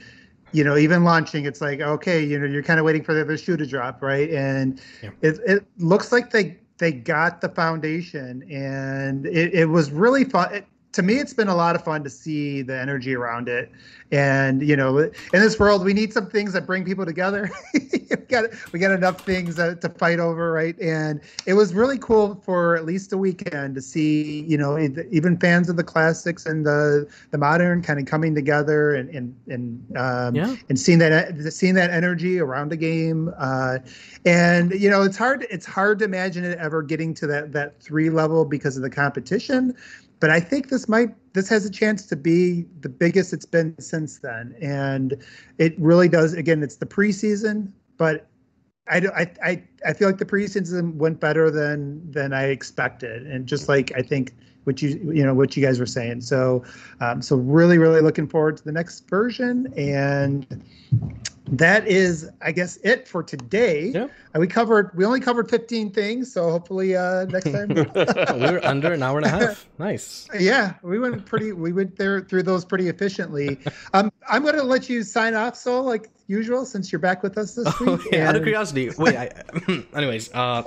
you 0.55 0.63
know, 0.65 0.77
even 0.77 1.03
launching, 1.05 1.45
it's 1.47 1.61
like, 1.61 1.81
okay, 1.81 2.23
you 2.25 2.39
know, 2.39 2.47
you're 2.47 2.63
kind 2.63 2.79
of 2.79 2.87
waiting 2.87 3.03
for 3.03 3.13
the 3.13 3.23
other 3.23 3.37
shoe 3.37 3.57
to 3.57 3.67
drop, 3.67 4.01
right? 4.03 4.31
And 4.31 4.81
Yeah. 5.03 5.11
it 5.21 5.41
it 5.45 5.67
looks 5.79 6.13
like 6.13 6.31
they 6.31 6.59
they 6.79 6.93
got 6.93 7.41
the 7.41 7.49
foundation 7.49 8.43
and 8.51 9.27
it, 9.27 9.53
it 9.55 9.67
was 9.67 9.91
really 9.91 10.25
fun. 10.25 10.55
It, 10.55 10.67
to 10.95 11.03
me, 11.03 11.17
it's 11.17 11.35
been 11.35 11.49
a 11.49 11.55
lot 11.57 11.75
of 11.75 11.83
fun 11.83 12.05
to 12.05 12.11
see 12.11 12.63
the 12.63 12.79
energy 12.79 13.15
around 13.15 13.49
it. 13.49 13.71
And 14.13 14.63
you 14.63 14.77
know, 14.77 14.99
in 14.99 15.13
this 15.33 15.59
world, 15.59 15.85
we 15.85 15.93
need 15.93 16.13
some 16.13 16.31
things 16.31 16.53
that 16.53 16.67
bring 16.67 16.85
people 16.85 17.05
together. 17.05 17.51
we 17.75 17.99
got 18.29 18.45
we 18.73 18.79
got 18.79 18.93
enough 18.93 19.23
things 19.23 19.59
uh, 19.59 19.75
to 19.77 19.89
fight 19.89 20.21
over, 20.21 20.53
right? 20.53 20.79
And 20.81 21.21
it 21.47 21.55
was 21.55 21.75
really 21.75 21.99
cool 21.99 22.41
for 22.45 22.77
at 22.77 22.85
least 22.85 23.13
a 23.13 23.19
weekend 23.19 23.75
to 23.75 23.83
see, 23.83 24.43
you 24.43 24.57
know, 24.57 24.79
even 24.79 25.37
fans 25.39 25.69
of 25.69 25.77
the 25.77 25.83
classics 25.83 26.47
and 26.47 26.65
the 26.65 27.09
the 27.33 27.39
modern 27.39 27.83
kind 27.83 27.99
of 27.99 28.07
coming 28.07 28.35
together 28.35 28.95
and 28.95 29.11
and 29.11 29.35
and 29.49 29.97
um, 29.97 30.35
Yeah. 30.37 30.55
and 30.69 30.79
seeing 30.79 31.01
that 31.01 31.53
seeing 31.53 31.75
that 31.75 31.91
energy 31.91 32.39
around 32.39 32.69
the 32.71 32.77
game. 32.77 33.33
Uh, 33.37 33.79
and 34.25 34.71
you 34.73 34.89
know, 34.89 35.03
it's 35.03 35.17
hard 35.17 35.45
it's 35.51 35.67
hard 35.67 35.99
to 35.99 36.05
imagine 36.05 36.45
it 36.45 36.57
ever 36.59 36.83
getting 36.83 37.15
to 37.15 37.27
that 37.27 37.53
that 37.53 37.81
three 37.83 38.11
level 38.11 38.45
because 38.45 38.77
of 38.77 38.85
the 38.85 38.91
competition. 38.91 39.75
But 40.21 40.31
I 40.31 40.41
think 40.41 40.69
this 40.69 40.89
might 40.89 41.15
this 41.35 41.49
has 41.49 41.65
a 41.67 41.71
chance 41.71 42.07
to 42.07 42.17
be 42.17 42.65
the 42.81 42.89
biggest 42.89 43.33
it's 43.33 43.47
been 43.47 43.79
since 43.81 44.19
then, 44.19 44.55
and 44.61 45.23
it 45.59 45.79
really 45.79 46.09
does. 46.09 46.33
Again, 46.33 46.63
it's 46.63 46.77
the 46.77 46.87
preseason, 46.87 47.73
but 47.97 48.29
I, 48.89 49.29
I, 49.43 49.63
I 49.87 49.93
feel 49.95 50.09
like 50.09 50.19
the 50.19 50.27
preseason 50.27 50.95
went 50.95 51.19
better 51.21 51.51
than 51.51 52.11
than 52.11 52.33
I 52.33 52.45
expected, 52.45 53.27
and 53.27 53.47
just 53.47 53.69
like 53.69 53.93
I 53.97 54.03
think 54.03 54.33
what 54.65 54.83
you 54.83 54.91
you 55.13 55.25
know 55.25 55.35
what 55.35 55.57
you 55.57 55.65
guys 55.65 55.81
were 55.81 55.87
saying. 55.87 56.21
So, 56.21 56.65
um, 57.01 57.23
so 57.23 57.37
really 57.37 57.79
really 57.79 58.01
looking 58.01 58.29
forward 58.29 58.57
to 58.59 58.65
the 58.65 58.73
next 58.73 59.09
version, 59.09 59.73
and 59.77 60.63
that 61.47 61.87
is 61.87 62.31
I 62.41 62.53
guess 62.53 62.79
it 62.79 63.07
for 63.07 63.23
today. 63.23 63.89
Yeah. 63.89 64.09
Uh, 64.35 64.41
we 64.41 64.47
covered 64.47 64.91
we 64.97 65.05
only 65.05 65.21
covered 65.21 65.51
15 65.51 65.91
things, 65.91 66.33
so 66.33 66.51
hopefully 66.51 66.97
uh, 66.97 67.27
next 67.27 67.51
time. 67.53 67.69
we 67.69 68.51
were 68.51 68.65
under 68.65 68.93
an 68.93 69.03
hour 69.03 69.19
and 69.19 69.27
a 69.27 69.29
half. 69.29 69.69
Nice. 69.79 70.27
Yeah, 70.39 70.75
we 70.83 70.99
went 70.99 71.27
pretty. 71.27 71.53
We 71.53 71.73
went 71.73 71.97
there 71.97 72.23
through 72.23 72.45
those 72.45 72.65
pretty 72.65 72.89
efficiently. 72.89 73.59
Um, 73.93 74.11
I'm 74.29 74.43
going 74.43 74.55
to 74.55 74.63
let 74.63 74.89
you 74.89 75.03
sign 75.03 75.35
off, 75.35 75.57
so 75.57 75.81
like 75.81 76.11
usual, 76.27 76.65
since 76.65 76.91
you're 76.91 76.99
back 76.99 77.23
with 77.23 77.39
us 77.39 77.55
this 77.55 77.81
week. 77.81 77.89
Okay, 78.07 78.23
out 78.23 78.35
of 78.35 78.43
curiosity, 78.43 78.91
wait. 78.99 79.17
I, 79.17 79.31
anyways, 79.95 80.33
uh, 80.33 80.63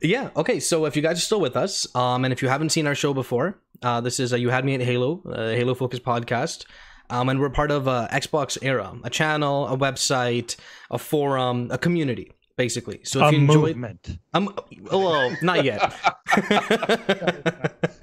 yeah. 0.00 0.30
Okay, 0.36 0.58
so 0.58 0.84
if 0.86 0.96
you 0.96 1.02
guys 1.02 1.18
are 1.18 1.20
still 1.20 1.40
with 1.40 1.56
us, 1.56 1.86
um, 1.94 2.24
and 2.24 2.32
if 2.32 2.42
you 2.42 2.48
haven't 2.48 2.70
seen 2.70 2.86
our 2.86 2.94
show 2.94 3.14
before, 3.14 3.58
uh, 3.82 4.00
this 4.00 4.18
is 4.18 4.32
uh, 4.32 4.36
you 4.36 4.48
had 4.48 4.64
me 4.64 4.74
at 4.74 4.80
Halo, 4.80 5.22
uh, 5.26 5.50
Halo 5.50 5.74
Focus 5.74 6.00
podcast, 6.00 6.64
um, 7.10 7.28
and 7.28 7.40
we're 7.40 7.50
part 7.50 7.70
of 7.70 7.88
uh, 7.88 8.08
Xbox 8.12 8.58
Era, 8.62 8.94
a 9.04 9.10
channel, 9.10 9.68
a 9.68 9.76
website, 9.76 10.56
a 10.90 10.98
forum, 10.98 11.68
a 11.70 11.78
community, 11.78 12.32
basically. 12.56 13.00
So 13.04 13.24
if 13.24 13.32
a 13.32 13.36
you 13.36 13.42
enjoy, 13.42 13.68
movement. 13.68 14.18
um, 14.34 14.54
well, 14.90 15.36
not 15.42 15.64
yet. 15.64 15.80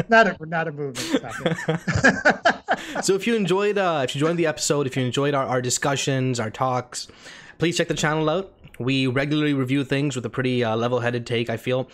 not 0.10 0.28
a 0.28 0.38
not 0.46 0.68
a 0.68 0.72
movement. 0.72 1.24
So 3.02 3.16
if 3.16 3.28
you 3.28 3.36
enjoyed 3.36 3.78
uh, 3.78 4.02
if 4.04 4.16
you 4.16 4.20
joined 4.20 4.40
the 4.40 4.48
episode, 4.48 4.88
if 4.88 4.96
you 4.98 5.06
enjoyed 5.06 5.34
our, 5.34 5.46
our 5.46 5.62
discussions, 5.62 6.40
our 6.40 6.50
talks, 6.50 7.08
please 7.58 7.78
check 7.78 7.88
the 7.88 7.94
channel 7.94 8.30
out. 8.30 8.54
We 8.80 9.08
regularly 9.08 9.54
review 9.54 9.84
things 9.84 10.16
with 10.16 10.26
a 10.26 10.30
pretty 10.30 10.64
uh, 10.64 10.76
level-headed 10.76 11.26
take. 11.28 11.50
I 11.50 11.58
feel. 11.58 11.90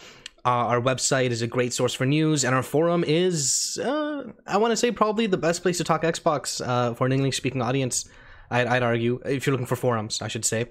Uh, 0.45 0.71
our 0.71 0.81
website 0.81 1.31
is 1.31 1.41
a 1.41 1.47
great 1.47 1.73
source 1.73 1.93
for 1.93 2.05
news, 2.05 2.43
and 2.45 2.55
our 2.55 2.63
forum 2.63 3.03
is, 3.05 3.79
uh, 3.83 4.23
I 4.47 4.57
want 4.57 4.71
to 4.71 4.77
say, 4.77 4.91
probably 4.91 5.27
the 5.27 5.37
best 5.37 5.61
place 5.61 5.77
to 5.77 5.83
talk 5.83 6.03
Xbox 6.03 6.65
uh, 6.65 6.93
for 6.93 7.05
an 7.05 7.11
English-speaking 7.11 7.61
audience. 7.61 8.07
I'd, 8.49 8.67
I'd 8.67 8.83
argue, 8.83 9.19
if 9.25 9.45
you're 9.45 9.51
looking 9.51 9.67
for 9.67 9.75
forums, 9.75 10.21
I 10.21 10.27
should 10.27 10.45
say. 10.45 10.67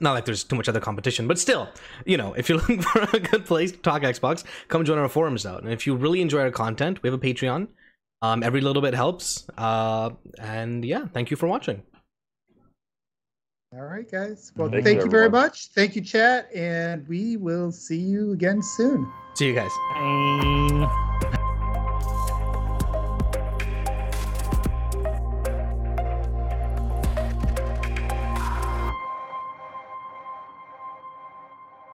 Not 0.00 0.12
like 0.12 0.24
there's 0.24 0.44
too 0.44 0.56
much 0.56 0.68
other 0.68 0.80
competition, 0.80 1.26
but 1.26 1.38
still, 1.38 1.68
you 2.04 2.16
know, 2.16 2.34
if 2.34 2.48
you're 2.48 2.58
looking 2.62 2.82
for 2.82 3.00
a 3.12 3.18
good 3.18 3.44
place 3.44 3.72
to 3.72 3.78
talk 3.78 4.02
Xbox, 4.02 4.44
come 4.68 4.84
join 4.84 4.98
our 4.98 5.08
forums 5.08 5.46
out. 5.46 5.62
And 5.62 5.72
if 5.72 5.86
you 5.86 5.96
really 5.96 6.20
enjoy 6.20 6.40
our 6.40 6.50
content, 6.50 7.02
we 7.02 7.08
have 7.08 7.14
a 7.14 7.18
Patreon. 7.18 7.68
Um, 8.22 8.42
every 8.42 8.60
little 8.60 8.82
bit 8.82 8.94
helps. 8.94 9.46
Uh, 9.56 10.10
and 10.38 10.84
yeah, 10.84 11.06
thank 11.12 11.30
you 11.30 11.36
for 11.36 11.46
watching. 11.46 11.82
All 13.76 13.84
right, 13.84 14.10
guys. 14.10 14.52
Well, 14.56 14.70
Thank 14.70 14.84
thank, 14.84 14.98
you, 14.98 15.04
you 15.04 15.10
very 15.10 15.28
much. 15.28 15.66
Thank 15.68 15.96
you, 15.96 16.02
chat, 16.02 16.48
and 16.54 17.06
we 17.08 17.36
will 17.36 17.70
see 17.70 17.98
you 17.98 18.32
again 18.32 18.62
soon. 18.62 19.12
See 19.34 19.48
you 19.48 19.54
guys. 19.54 19.70
Bye. 19.94 21.02